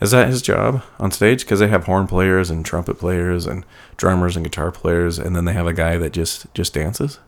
Is 0.00 0.10
that 0.10 0.28
his 0.28 0.42
job 0.42 0.82
on 0.98 1.10
stage? 1.10 1.40
Because 1.44 1.60
they 1.60 1.68
have 1.68 1.84
horn 1.84 2.06
players 2.06 2.50
and 2.50 2.66
trumpet 2.66 2.98
players 2.98 3.46
and 3.46 3.64
drummers 3.96 4.36
and 4.36 4.44
guitar 4.44 4.70
players, 4.70 5.18
and 5.18 5.34
then 5.34 5.46
they 5.46 5.54
have 5.54 5.66
a 5.66 5.72
guy 5.72 5.96
that 5.96 6.12
just 6.12 6.52
just 6.52 6.74
dances. 6.74 7.18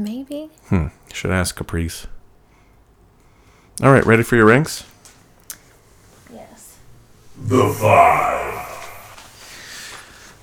Maybe 0.00 0.50
Hmm. 0.68 0.86
Should 1.12 1.30
ask 1.30 1.54
Caprice. 1.56 2.06
All 3.82 3.92
right, 3.92 4.04
ready 4.06 4.22
for 4.22 4.36
your 4.36 4.46
ranks? 4.46 4.84
yes. 6.32 6.76
The 7.38 7.68
Five. 7.68 8.40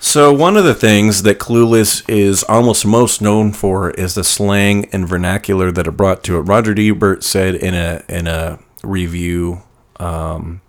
So 0.01 0.31
one 0.33 0.55
of 0.57 0.63
the 0.63 0.73
things 0.73 1.23
that 1.23 1.39
Clueless 1.39 2.03
is 2.09 2.43
almost 2.43 2.85
most 2.85 3.21
known 3.21 3.51
for 3.51 3.91
is 3.91 4.15
the 4.15 4.23
slang 4.23 4.85
and 4.93 5.07
vernacular 5.07 5.71
that 5.71 5.87
it 5.87 5.91
brought 5.91 6.23
to 6.23 6.37
it. 6.37 6.41
Roger 6.41 6.73
Ebert 6.77 7.23
said 7.23 7.53
in 7.55 7.73
a 7.73 8.03
in 8.07 8.25
a 8.25 8.59
review 8.83 9.61
um, 9.99 10.61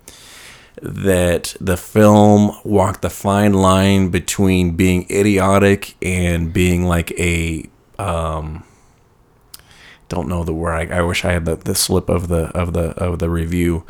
that 0.82 1.54
the 1.60 1.76
film 1.76 2.58
walked 2.64 3.02
the 3.02 3.10
fine 3.10 3.52
line 3.52 4.08
between 4.10 4.72
being 4.72 5.06
idiotic 5.10 5.94
and 6.02 6.52
being 6.52 6.84
like 6.84 7.12
a 7.12 7.68
um, 7.98 8.64
don't 10.10 10.28
know 10.28 10.44
the 10.44 10.52
word. 10.52 10.92
I, 10.92 10.98
I 10.98 11.00
wish 11.00 11.24
I 11.24 11.32
had 11.32 11.46
the, 11.46 11.56
the 11.56 11.74
slip 11.74 12.10
of 12.10 12.28
the 12.28 12.48
of 12.48 12.74
the 12.74 12.90
of 13.02 13.20
the 13.20 13.30
review, 13.30 13.86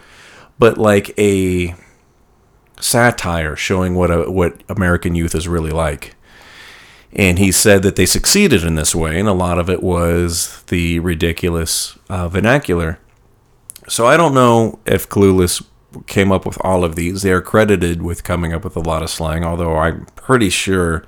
but 0.61 0.79
like 0.79 1.13
a 1.19 1.75
satire 2.79 3.57
showing 3.57 3.97
what 3.97 4.11
a, 4.11 4.31
what 4.31 4.63
American 4.69 5.17
youth 5.17 5.35
is 5.35 5.49
really 5.49 5.71
like. 5.71 6.15
And 7.13 7.41
he 7.41 7.51
said 7.51 7.83
that 7.83 7.97
they 7.97 8.07
succeeded 8.07 8.63
in 8.63 8.77
this 8.77 8.95
way, 8.95 9.19
and 9.19 9.29
a 9.29 9.33
lot 9.33 9.59
of 9.59 9.69
it 9.69 9.83
was 9.83 10.63
the 10.69 11.01
ridiculous 11.01 11.99
uh, 12.09 12.29
vernacular. 12.29 13.01
So 13.89 14.07
I 14.07 14.17
don't 14.17 14.35
know 14.35 14.79
if 14.87 15.09
Clueless 15.09 15.65
came 16.07 16.31
up 16.31 16.47
with 16.47 16.57
all 16.61 16.85
of 16.85 16.95
these. 16.95 17.23
They 17.23 17.33
are 17.33 17.41
credited 17.41 18.01
with 18.03 18.23
coming 18.23 18.53
up 18.53 18.63
with 18.63 18.77
a 18.77 18.81
lot 18.81 19.03
of 19.03 19.11
slang, 19.11 19.45
although 19.45 19.77
I'm 19.77 20.07
pretty 20.15 20.51
sure 20.51 21.05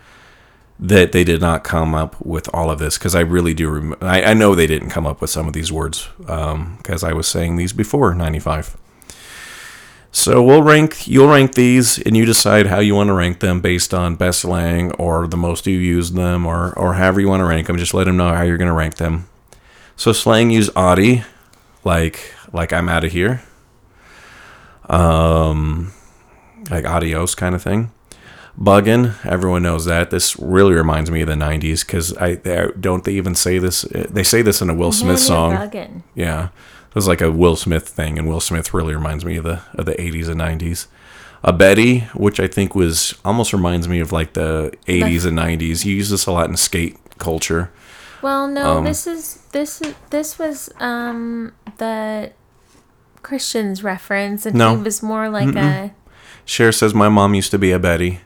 that 0.81 1.13
they 1.13 1.25
did 1.25 1.41
not 1.41 1.63
come 1.65 1.95
up 1.95 2.21
with 2.25 2.49
all 2.53 2.71
of 2.71 2.79
this 2.79 2.99
because 2.99 3.15
I 3.15 3.21
really 3.21 3.55
do. 3.55 3.71
Rem- 3.71 3.97
I, 4.01 4.23
I 4.23 4.35
know 4.35 4.55
they 4.55 4.67
didn't 4.67 4.91
come 4.91 5.07
up 5.07 5.21
with 5.21 5.31
some 5.31 5.47
of 5.47 5.53
these 5.53 5.71
words 5.71 6.09
um 6.29 6.77
because 6.79 7.05
I 7.05 7.13
was 7.13 7.29
saying 7.29 7.57
these 7.57 7.73
before 7.73 8.15
'95. 8.15 8.77
So 10.15 10.43
we'll 10.43 10.63
rank. 10.63 11.09
You'll 11.09 11.29
rank 11.29 11.55
these, 11.55 11.99
and 11.99 12.15
you 12.15 12.27
decide 12.27 12.67
how 12.67 12.81
you 12.81 12.95
want 12.95 13.09
to 13.09 13.15
rank 13.15 13.41
them 13.41 13.61
based 13.63 13.95
on 13.95 14.17
best 14.17 14.41
slang 14.41 14.93
or 14.93 15.27
the 15.27 15.39
most 15.39 15.67
you 15.67 15.79
use 15.79 16.13
them, 16.13 16.45
or 16.45 16.79
or 16.79 16.95
however 16.95 17.21
you 17.21 17.29
want 17.29 17.41
to 17.41 17.47
rank 17.47 17.67
them. 17.67 17.79
Just 17.79 17.95
let 17.95 18.05
them 18.05 18.19
know 18.19 18.35
how 18.35 18.43
you're 18.43 18.59
going 18.59 18.69
to 18.69 18.75
rank 18.75 18.97
them. 18.97 19.29
So 19.97 20.13
slang 20.13 20.51
use 20.51 20.69
Audi, 20.77 21.25
like 21.85 22.35
like 22.53 22.73
I'm 22.73 22.89
out 22.91 23.05
of 23.05 23.13
here. 23.13 23.43
Um, 24.89 25.93
like 26.71 26.85
adios 26.85 27.35
kind 27.35 27.55
of 27.55 27.63
thing. 27.63 27.91
Bugging, 28.59 29.15
everyone 29.25 29.63
knows 29.63 29.87
that. 29.87 30.11
This 30.11 30.39
really 30.39 30.75
reminds 30.75 31.11
me 31.11 31.23
of 31.23 31.29
the 31.29 31.35
'90s 31.35 31.87
because 31.87 32.15
I 32.19 32.35
they, 32.35 32.69
don't 32.79 33.03
they 33.03 33.13
even 33.13 33.35
say 33.35 33.59
this? 33.59 33.83
They 33.93 34.23
say 34.23 34.43
this 34.43 34.61
in 34.61 34.69
a 34.69 34.75
Will 34.75 34.93
Smith 34.93 35.21
song. 35.21 35.53
Yeah, 36.15 36.45
it 36.89 36.95
was 36.95 37.09
like 37.09 37.23
a 37.23 37.31
Will 37.31 37.57
Smith 37.57 37.89
thing, 37.89 38.19
and 38.19 38.29
Will 38.29 38.41
Smith 38.41 38.75
really 38.75 38.95
reminds 38.95 39.25
me 39.25 39.37
of 39.39 39.45
the 39.45 39.63
of 39.75 39.87
the 39.87 39.95
'80s 39.95 40.29
and 40.29 40.41
'90s. 40.41 40.87
A 41.43 41.53
Betty, 41.53 42.01
which 42.15 42.39
I 42.39 42.47
think 42.47 42.75
was 42.75 43.15
almost 43.25 43.53
reminds 43.55 43.89
me 43.89 44.01
of 44.01 44.13
like 44.13 44.35
the 44.35 44.73
'80s 44.87 45.25
and 45.27 45.37
'90s. 45.39 45.85
You 45.87 45.97
use 45.97 46.11
this 46.11 46.27
a 46.27 46.33
lot 46.33 46.51
in 46.51 46.57
skate 46.59 46.99
culture. 47.19 47.71
Well, 48.21 48.47
no, 48.47 48.79
Um, 48.79 48.85
this 48.85 49.07
is 49.07 49.39
this 49.53 49.81
is 49.81 49.95
this 50.11 50.39
was 50.39 50.71
um 50.79 51.53
the 51.79 52.33
Christian's 53.23 53.83
reference, 53.83 54.45
and 54.45 54.55
No. 54.57 54.77
he 54.77 54.83
was 54.83 55.03
more 55.03 55.31
like 55.31 55.57
a 55.57 55.95
Cher 56.45 56.71
says 56.71 56.93
my 56.93 57.09
mom 57.09 57.35
used 57.35 57.51
to 57.53 57.59
be 57.59 57.73
a 57.73 57.79
Betty 57.79 58.21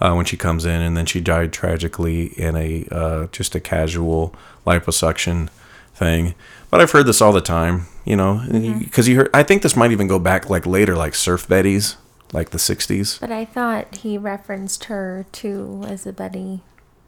uh, 0.00 0.14
when 0.14 0.24
she 0.24 0.36
comes 0.36 0.64
in, 0.64 0.80
and 0.80 0.96
then 0.96 1.06
she 1.06 1.20
died 1.20 1.52
tragically 1.52 2.26
in 2.38 2.56
a 2.56 2.86
uh, 2.90 3.26
just 3.32 3.54
a 3.54 3.60
casual 3.60 4.34
liposuction 4.66 5.48
thing. 5.94 6.34
But 6.70 6.80
I've 6.80 6.90
heard 6.90 7.06
this 7.06 7.20
all 7.20 7.32
the 7.32 7.40
time, 7.40 7.86
you 8.04 8.16
know, 8.16 8.42
because 8.80 9.08
you 9.08 9.16
heard. 9.16 9.30
I 9.34 9.42
think 9.42 9.62
this 9.62 9.76
might 9.76 9.92
even 9.92 10.08
go 10.08 10.18
back 10.18 10.48
like 10.50 10.66
later, 10.66 10.96
like 10.96 11.14
surf 11.14 11.46
Bettys, 11.46 11.96
like 12.32 12.50
the 12.50 12.58
'60s. 12.58 13.20
But 13.20 13.30
I 13.30 13.44
thought 13.44 13.96
he 13.96 14.18
referenced 14.18 14.84
her 14.84 15.26
too 15.32 15.84
as 15.86 16.06
a 16.06 16.12
Betty 16.12 16.62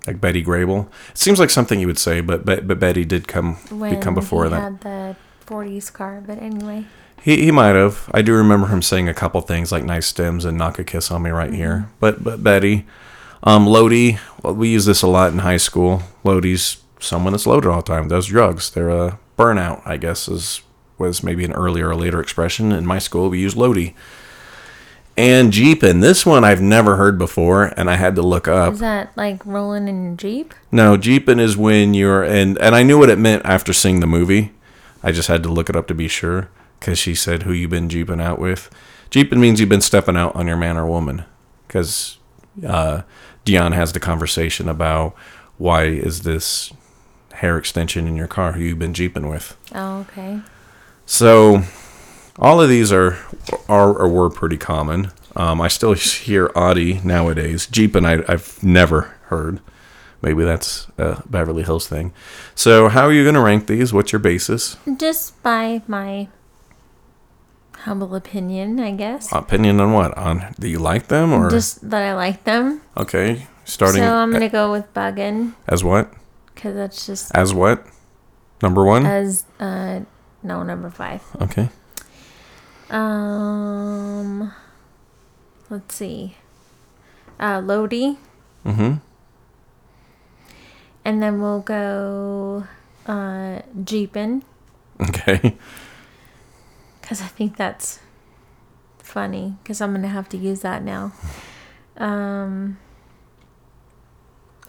like 0.06 0.20
Betty 0.20 0.44
Grable. 0.44 0.89
It 1.11 1.19
seems 1.19 1.40
like 1.40 1.51
something 1.51 1.81
you 1.81 1.86
would 1.86 1.98
say, 1.98 2.20
but 2.20 2.44
but, 2.44 2.66
but 2.66 2.78
Betty 2.78 3.05
did 3.05 3.28
come 3.28 3.55
when 3.70 3.94
did 3.94 4.02
come 4.02 4.15
before 4.15 4.44
he 4.44 4.51
that. 4.51 4.61
had 4.61 4.81
the 4.81 5.16
'40s 5.47 5.93
car. 5.93 6.23
But 6.24 6.39
anyway, 6.39 6.85
He 7.25 7.47
he 7.47 7.51
might 7.51 7.75
have. 7.75 8.11
I 8.13 8.21
do 8.21 8.35
remember 8.35 8.67
him 8.67 8.83
saying 8.83 9.09
a 9.09 9.15
couple 9.15 9.41
things 9.41 9.73
like 9.73 9.83
"nice 9.83 10.07
stems" 10.07 10.45
and 10.45 10.59
"knock 10.59 10.79
a 10.79 10.85
kiss 10.85 11.11
on 11.11 11.23
me 11.23 11.31
right 11.31 11.55
here." 11.55 11.89
But 11.99 12.23
but 12.23 12.45
Betty, 12.45 12.85
um, 13.43 13.67
Lodi. 13.67 14.19
Well, 14.43 14.55
we 14.55 14.69
use 14.69 14.85
this 14.85 15.01
a 15.01 15.07
lot 15.07 15.33
in 15.33 15.39
high 15.39 15.57
school. 15.57 16.03
Lodi's 16.23 16.83
someone 17.01 17.33
that's 17.33 17.47
loaded 17.47 17.71
all 17.71 17.81
the 17.81 17.83
time, 17.83 18.09
does 18.09 18.27
drugs. 18.27 18.71
They're 18.71 18.91
a 18.91 19.19
burnout, 19.39 19.81
I 19.87 19.97
guess, 19.97 20.29
is 20.29 20.61
was 20.99 21.23
maybe 21.23 21.47
an 21.47 21.55
earlier 21.55 21.89
or 21.89 21.97
later 21.97 22.21
expression. 22.21 22.73
In 22.73 22.85
my 22.85 22.99
school, 22.99 23.31
we 23.31 23.41
use 23.41 23.55
loady. 23.55 23.95
And 25.17 25.51
jeeping. 25.51 26.01
This 26.01 26.27
one 26.27 26.45
I've 26.45 26.61
never 26.61 26.97
heard 26.97 27.17
before, 27.17 27.73
and 27.79 27.89
I 27.89 27.95
had 27.95 28.17
to 28.17 28.23
look 28.23 28.47
up. 28.49 28.75
Is 28.75 28.81
that 28.81 29.17
like 29.17 29.47
rolling 29.47 29.89
in 29.89 30.05
your 30.05 30.15
Jeep? 30.15 30.53
No, 30.71 30.99
jeeping 30.99 31.39
is 31.39 31.57
when 31.57 31.95
you're 31.95 32.23
and 32.23 32.59
and 32.59 32.75
I 32.75 32.83
knew 32.83 32.99
what 32.99 33.09
it 33.09 33.19
meant 33.19 33.47
after 33.47 33.73
seeing 33.73 34.01
the 34.01 34.07
movie. 34.07 34.53
I 35.03 35.11
just 35.11 35.29
had 35.29 35.43
to 35.45 35.49
look 35.49 35.71
it 35.71 35.77
up 35.77 35.87
to 35.87 35.95
be 35.95 36.09
sure 36.09 36.51
because 36.85 36.98
she 36.98 37.15
said 37.15 37.44
who 37.44 37.52
you 37.52 37.66
been 37.66 37.89
jeeping 37.89 38.20
out 38.20 38.39
with. 38.39 38.69
Jeeping 39.09 39.40
means 39.40 39.59
you've 39.59 39.70
been 39.70 39.81
stepping 39.81 40.19
out 40.19 40.36
on 40.36 40.47
your 40.47 40.59
man 40.59 40.77
or 40.77 40.85
woman. 40.85 41.24
Because 41.66 42.19
uh, 42.66 43.02
Dionne 43.47 43.73
has 43.73 43.94
the 43.94 44.01
conversation 44.01 44.69
about 44.69 45.15
why 45.56 45.85
is 45.85 46.24
this 46.24 46.74
hair 47.32 47.56
extension 47.56 48.06
in 48.06 48.16
your 48.16 48.27
car? 48.27 48.52
Who 48.52 48.62
you 48.62 48.77
been 48.77 48.93
jeeping 48.93 49.31
with? 49.31 49.56
Oh, 49.74 50.01
okay. 50.01 50.40
So 51.06 51.62
all 52.39 52.61
of 52.61 52.69
these 52.69 52.93
are 52.93 53.16
are 53.66 53.94
or 53.94 54.06
were 54.06 54.28
pretty 54.28 54.59
common. 54.59 55.11
Um, 55.35 55.62
I 55.62 55.69
still 55.69 55.94
hear 55.94 56.52
Audi 56.55 57.01
nowadays. 57.02 57.66
Jeeping 57.66 58.05
I, 58.05 58.23
I've 58.28 58.62
never 58.62 59.16
heard. 59.28 59.61
Maybe 60.20 60.44
that's 60.44 60.86
a 60.98 61.23
Beverly 61.24 61.62
Hills 61.62 61.89
thing. 61.89 62.12
So 62.55 62.89
how 62.89 63.06
are 63.06 63.12
you 63.12 63.23
going 63.23 63.36
to 63.36 63.40
rank 63.40 63.69
these? 63.69 63.94
What's 63.94 64.12
your 64.12 64.20
basis? 64.20 64.77
Just 64.98 65.43
by 65.43 65.81
my 65.86 66.28
humble 67.83 68.15
opinion, 68.15 68.79
I 68.81 68.93
guess. 68.93 69.33
Opinion 69.33 69.81
on 69.81 69.93
what? 69.93 70.17
On 70.17 70.55
do 70.59 70.69
you 70.69 70.79
like 70.79 71.09
them 71.09 71.33
or 71.33 71.51
Just 71.51 71.89
that 71.91 72.03
I 72.03 72.15
like 72.15 72.45
them. 72.45 72.81
okay? 72.97 73.47
Starting 73.65 74.03
so 74.03 74.15
I'm 74.17 74.31
gonna 74.33 74.49
go 74.49 74.71
with 74.71 74.93
buggin 74.95 75.55
as 75.67 75.83
what? 75.83 76.13
because 76.55 76.75
that's 76.77 77.07
just 77.07 77.35
As 77.35 77.53
what? 77.53 77.85
Number 78.63 78.85
one. 78.85 79.05
as 79.07 79.45
uh 79.61 80.01
no 80.43 80.63
number 80.63 80.91
five. 80.91 81.23
okay. 81.41 81.69
Um, 82.91 84.53
let's 85.71 85.95
see. 85.95 86.37
Uh, 87.41 87.61
Lodi, 87.65 88.19
Mm-hmm. 88.65 88.95
and 91.05 91.23
then 91.23 91.41
we'll 91.41 91.61
go 91.61 92.65
uh 93.07 93.61
Jeepin 93.83 94.43
Okay. 95.01 95.57
Because 97.05 97.21
I 97.21 97.27
think 97.27 97.59
that's 97.59 98.01
funny 98.99 99.57
because 99.63 99.83
I'm 99.83 99.93
gonna 99.93 100.09
have 100.09 100.27
to 100.31 100.39
use 100.39 100.61
that 100.61 100.83
now. 100.83 101.13
Um, 101.99 102.79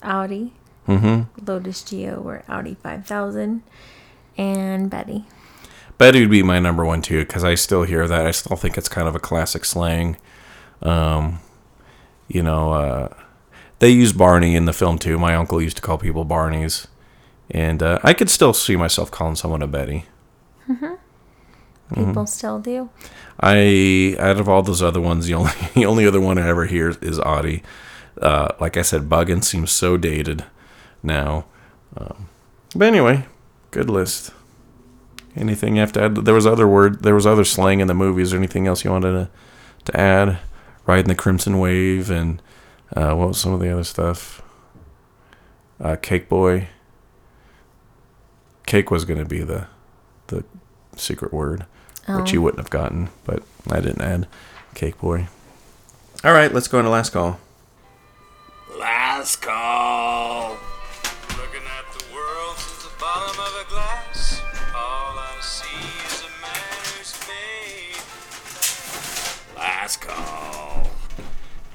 Audi, 0.03 0.51
Mm-hmm. 0.87 1.45
Lotus 1.45 1.81
Geo, 1.83 2.21
or 2.21 2.43
Audi 2.47 2.75
5000, 2.75 3.63
and 4.37 4.89
Betty. 4.89 5.25
Betty 5.97 6.19
would 6.19 6.29
be 6.29 6.43
my 6.43 6.59
number 6.59 6.85
one 6.85 7.01
too 7.01 7.19
because 7.19 7.43
I 7.43 7.55
still 7.55 7.83
hear 7.83 8.07
that. 8.07 8.27
I 8.27 8.31
still 8.31 8.57
think 8.57 8.77
it's 8.77 8.89
kind 8.89 9.07
of 9.07 9.15
a 9.15 9.19
classic 9.19 9.65
slang. 9.65 10.17
Um, 10.81 11.39
you 12.27 12.43
know, 12.43 12.73
uh, 12.73 13.13
they 13.79 13.89
use 13.89 14.13
Barney 14.13 14.55
in 14.55 14.65
the 14.65 14.73
film 14.73 14.99
too. 14.99 15.17
My 15.17 15.35
uncle 15.35 15.61
used 15.61 15.77
to 15.77 15.81
call 15.81 15.97
people 15.97 16.25
Barneys, 16.25 16.87
and 17.49 17.81
uh, 17.81 17.99
I 18.03 18.13
could 18.13 18.29
still 18.29 18.53
see 18.53 18.75
myself 18.75 19.09
calling 19.09 19.35
someone 19.35 19.61
a 19.61 19.67
Betty. 19.67 20.05
People 21.93 22.25
still 22.25 22.59
do. 22.59 22.89
I 23.39 24.15
out 24.19 24.39
of 24.39 24.49
all 24.49 24.63
those 24.63 24.81
other 24.81 25.01
ones, 25.01 25.27
the 25.27 25.35
only 25.35 25.51
the 25.75 25.85
only 25.85 26.05
other 26.07 26.21
one 26.21 26.37
I 26.37 26.47
ever 26.47 26.65
hear 26.65 26.95
is 27.01 27.19
Audie. 27.19 27.63
Uh, 28.19 28.49
like 28.59 28.77
I 28.77 28.81
said, 28.81 29.09
Buggin 29.09 29.43
seems 29.43 29.71
so 29.71 29.97
dated 29.97 30.45
now. 31.03 31.45
Um, 31.97 32.29
but 32.75 32.87
anyway, 32.87 33.25
good 33.71 33.89
list. 33.89 34.31
Anything 35.35 35.75
you 35.75 35.81
have 35.81 35.91
to 35.93 36.03
add? 36.03 36.15
There 36.15 36.33
was 36.33 36.47
other 36.47 36.67
word. 36.67 37.03
There 37.03 37.13
was 37.13 37.27
other 37.27 37.43
slang 37.43 37.81
in 37.81 37.87
the 37.87 37.93
movie. 37.93 38.21
Is 38.21 38.31
there 38.31 38.39
anything 38.39 38.67
else 38.67 38.83
you 38.83 38.91
wanted 38.91 39.11
to 39.11 39.29
to 39.85 39.99
add? 39.99 40.39
Riding 40.87 41.07
the 41.07 41.15
Crimson 41.15 41.59
Wave 41.59 42.09
and 42.09 42.41
uh, 42.95 43.13
what 43.15 43.29
was 43.29 43.39
some 43.39 43.53
of 43.53 43.59
the 43.59 43.71
other 43.71 43.83
stuff? 43.83 44.41
Uh, 45.79 45.95
Cake 45.97 46.29
Boy. 46.29 46.69
Cake 48.65 48.89
was 48.89 49.05
going 49.05 49.19
to 49.19 49.25
be 49.25 49.41
the 49.41 49.67
the 50.27 50.43
secret 50.95 51.33
word 51.33 51.65
which 52.07 52.31
you 52.31 52.41
wouldn't 52.41 52.59
have 52.59 52.69
gotten, 52.69 53.09
but 53.25 53.43
I 53.69 53.79
didn't 53.79 54.01
add 54.01 54.27
Cake 54.73 54.99
Boy. 54.99 55.27
All 56.23 56.33
right, 56.33 56.53
let's 56.53 56.67
go 56.67 56.79
into 56.79 56.89
last 56.89 57.11
call. 57.11 57.39
Last 58.79 59.41
call. 59.41 60.57
Looking 61.29 61.61
at 61.61 61.85
the 61.97 62.05
world 62.13 62.55
through 62.57 62.89
the 62.89 62.95
bottom 62.99 63.39
of 63.39 63.65
a 63.65 63.69
glass. 63.69 64.41
All 64.75 65.17
I 65.17 65.37
see 65.41 65.87
is 66.07 66.21
a 66.21 66.31
man 66.41 66.79
who's 66.97 67.13
made. 67.27 67.97
Last 69.57 70.01
call. 70.01 70.89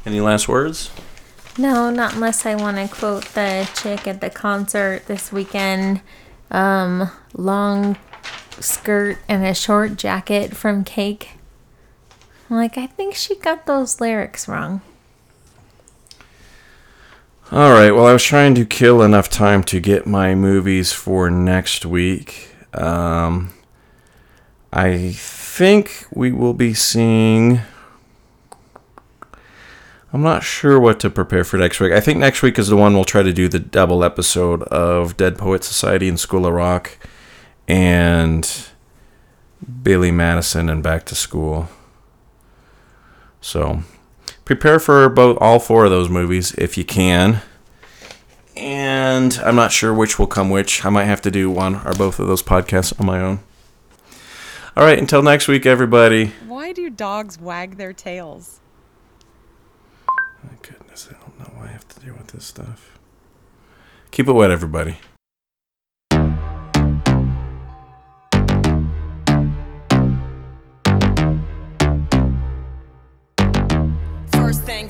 Any 0.07 0.21
last 0.21 0.49
words? 0.49 0.91
No, 1.59 1.91
not 1.91 2.15
unless 2.15 2.47
I 2.47 2.55
want 2.55 2.77
to 2.77 2.89
quote 2.89 3.25
the 3.35 3.69
chick 3.75 4.07
at 4.07 4.21
the 4.21 4.31
concert 4.31 5.07
this 5.07 5.31
weekend. 5.33 6.01
Um, 6.51 7.11
long 7.35 7.97
skirt 8.61 9.19
and 9.29 9.45
a 9.45 9.55
short 9.55 9.97
jacket 9.97 10.57
from 10.57 10.85
Cake. 10.85 11.31
I'm 12.49 12.57
like, 12.57 12.77
I 12.77 12.87
think 12.87 13.15
she 13.15 13.37
got 13.37 13.67
those 13.67 14.01
lyrics 14.01 14.49
wrong. 14.49 14.81
All 17.53 17.73
right. 17.73 17.91
Well, 17.91 18.07
I 18.07 18.13
was 18.13 18.23
trying 18.23 18.55
to 18.55 18.65
kill 18.65 19.03
enough 19.03 19.29
time 19.29 19.65
to 19.65 19.81
get 19.81 20.07
my 20.07 20.35
movies 20.35 20.93
for 20.93 21.31
next 21.31 21.85
week. 21.85 22.55
Um, 22.75 23.51
I 24.73 25.13
think 25.13 26.07
we 26.13 26.31
will 26.31 26.55
be 26.55 26.75
seeing. 26.75 27.61
I'm 30.13 30.23
not 30.23 30.43
sure 30.43 30.79
what 30.79 31.01
to 31.01 31.11
prepare 31.11 31.43
for 31.45 31.57
next 31.57 31.81
week. 31.81 31.93
I 31.93 32.01
think 32.01 32.19
next 32.19 32.43
week 32.43 32.59
is 32.59 32.69
the 32.69 32.77
one 32.77 32.95
we'll 32.95 33.05
try 33.05 33.23
to 33.23 33.33
do 33.33 33.49
the 33.49 33.59
double 33.59 34.03
episode 34.05 34.63
of 34.65 35.17
Dead 35.17 35.37
Poet 35.39 35.65
Society 35.65 36.09
and 36.09 36.19
School 36.19 36.47
of 36.47 36.53
Rock 36.53 36.99
and 37.69 38.69
Billy 39.83 40.11
Madison 40.11 40.69
and 40.69 40.83
Back 40.83 41.05
to 41.07 41.15
School. 41.15 41.69
So 43.41 43.83
prepare 44.45 44.79
for 44.79 45.09
both 45.09 45.39
all 45.41 45.59
four 45.59 45.85
of 45.85 45.91
those 45.91 46.09
movies 46.09 46.53
if 46.55 46.77
you 46.77 46.85
can. 46.85 47.43
And 48.57 49.39
I'm 49.45 49.57
not 49.57 49.73
sure 49.73 49.95
which 49.95 50.19
will 50.19 50.27
come 50.27 50.51
which. 50.51 50.85
I 50.85 50.91
might 50.91 51.05
have 51.05 51.23
to 51.23 51.31
do 51.31 51.51
one 51.51 51.77
or 51.77 51.95
both 51.95 52.19
of 52.19 52.27
those 52.27 52.43
podcasts 52.43 52.99
on 53.01 53.07
my 53.07 53.21
own. 53.21 53.41
All 54.77 54.85
right, 54.85 54.99
until 54.99 55.23
next 55.23 55.49
week, 55.49 55.67
everybody. 55.67 56.33
Why 56.47 56.73
do 56.73 56.91
dogs 56.91 57.39
wag 57.41 57.77
their 57.77 57.93
tails? 57.93 58.61
My 60.43 60.57
goodness, 60.63 61.09
I 61.11 61.15
don't 61.15 61.39
know 61.39 61.51
why 61.57 61.65
I 61.65 61.73
have 61.73 61.89
to 61.89 62.01
deal 62.01 62.15
with 62.15 62.29
this 62.29 62.45
stuff. 62.45 62.99
Keep 64.11 64.29
it 64.29 64.33
wet, 64.33 64.51
everybody. 64.51 64.99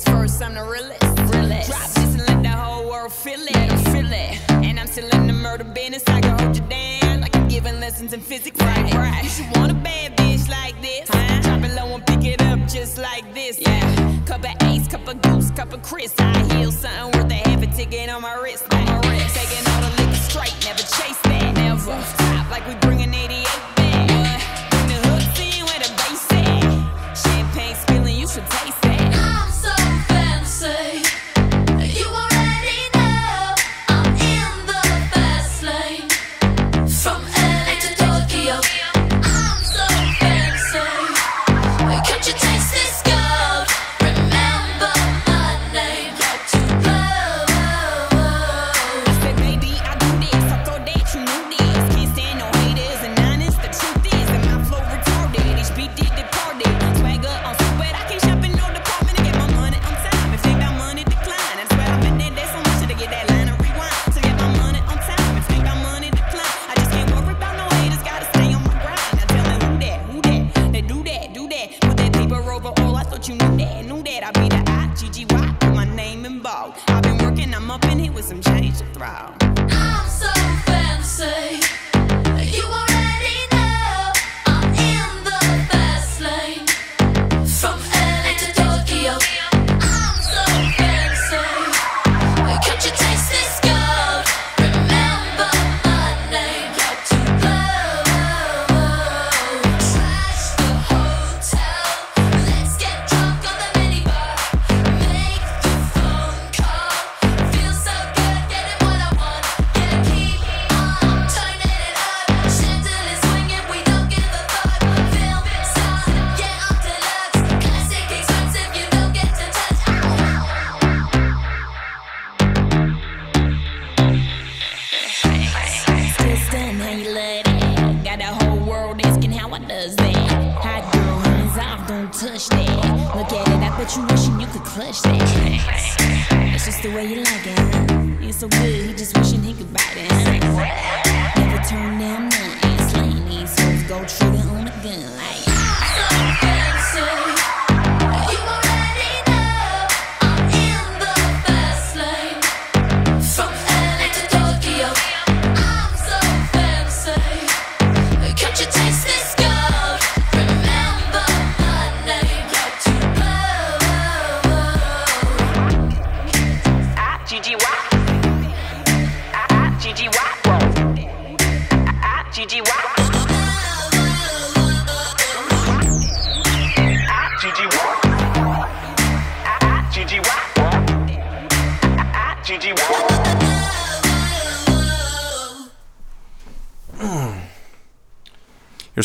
First 0.01 0.39
first, 0.39 0.43
I'm 0.43 0.55
the 0.55 0.63
realest. 0.63 1.35
realest. 1.35 1.69
Drop 1.69 1.91
this 1.91 2.15
and 2.15 2.27
let 2.27 2.43
the 2.43 2.49
whole 2.49 2.89
world 2.89 3.13
feel 3.13 3.41
it. 3.41 3.71
Feel 3.93 4.11
it. 4.11 4.51
And 4.51 4.81
I'm 4.81 4.87
still 4.87 5.09
in 5.11 5.27
the 5.27 5.35
murder 5.35 5.65
business. 5.65 6.03
I 6.07 6.21
can 6.23 6.39
hold 6.39 6.57
you 6.57 6.63
down 6.63 7.21
like 7.21 7.37
I'm 7.37 7.49
giving 7.49 7.79
lessons 7.81 8.15
in 8.15 8.21
physics. 8.21 8.59
Right, 8.61 8.95
right. 8.95 9.23
You 9.23 9.29
should 9.29 9.57
want 9.57 9.73
a 9.73 9.75
bad 9.75 10.17
bitch 10.17 10.49
like 10.49 10.81
this. 10.81 11.07
Huh? 11.11 11.43
Drop 11.43 11.63
it 11.65 11.75
low 11.75 11.95
and 11.95 12.07
pick 12.07 12.25
it 12.25 12.41
up 12.41 12.61
just 12.67 12.97
like 12.97 13.35
this. 13.35 13.61
Yeah. 13.61 14.25
Cup 14.25 14.41
of 14.41 14.69
ace, 14.69 14.89
cup 14.89 15.07
of 15.07 15.21
goose, 15.21 15.51
cup 15.51 15.73
of 15.75 15.83
Chris. 15.83 16.15
I 16.19 16.45
heal 16.55 16.73
something 16.73 17.21
worth 17.21 17.31
a 17.31 17.35
half 17.35 17.63
a 17.63 17.67
ticket 17.67 18.09
on 18.09 18.23
my 18.23 18.35
wrist. 18.43 18.73
On 18.73 18.85
my 18.87 19.01
wrist. 19.07 19.37
Taking 19.37 19.67
all 19.71 19.83
the 19.83 19.91
liquor 20.01 20.15
straight, 20.15 20.57
never 20.65 20.83
chase 20.97 21.21
that. 21.25 21.53
Never. 21.57 22.01
Top 22.17 22.51
like 22.51 22.67
we 22.67 22.75
bring 22.77 22.99
bringing 22.99 23.13
88 23.13 23.45
back. 23.77 24.71
Bring 24.71 24.87
the 24.89 24.99
hooks 25.09 25.41
in 25.45 25.65
where 25.67 25.81
the 25.85 25.91
bass 26.01 26.33
at. 26.33 27.17
Champagne 27.23 27.75
spilling, 27.75 28.17
you 28.17 28.27
should 28.27 28.49
taste 28.49 28.81
that. 28.81 28.90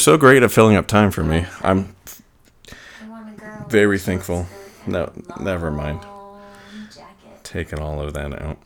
so 0.06 0.18
great 0.20 0.44
at 0.44 0.52
filling 0.52 0.76
up 0.76 0.86
time 0.86 1.10
for 1.10 1.24
me. 1.24 1.48
I'm 1.64 1.96
very 3.70 3.98
thankful. 3.98 4.46
No, 4.86 5.12
never 5.42 5.72
mind. 5.72 6.00
Taking 7.42 7.80
all 7.80 8.00
of 8.00 8.14
that 8.14 8.40
out. 8.40 8.60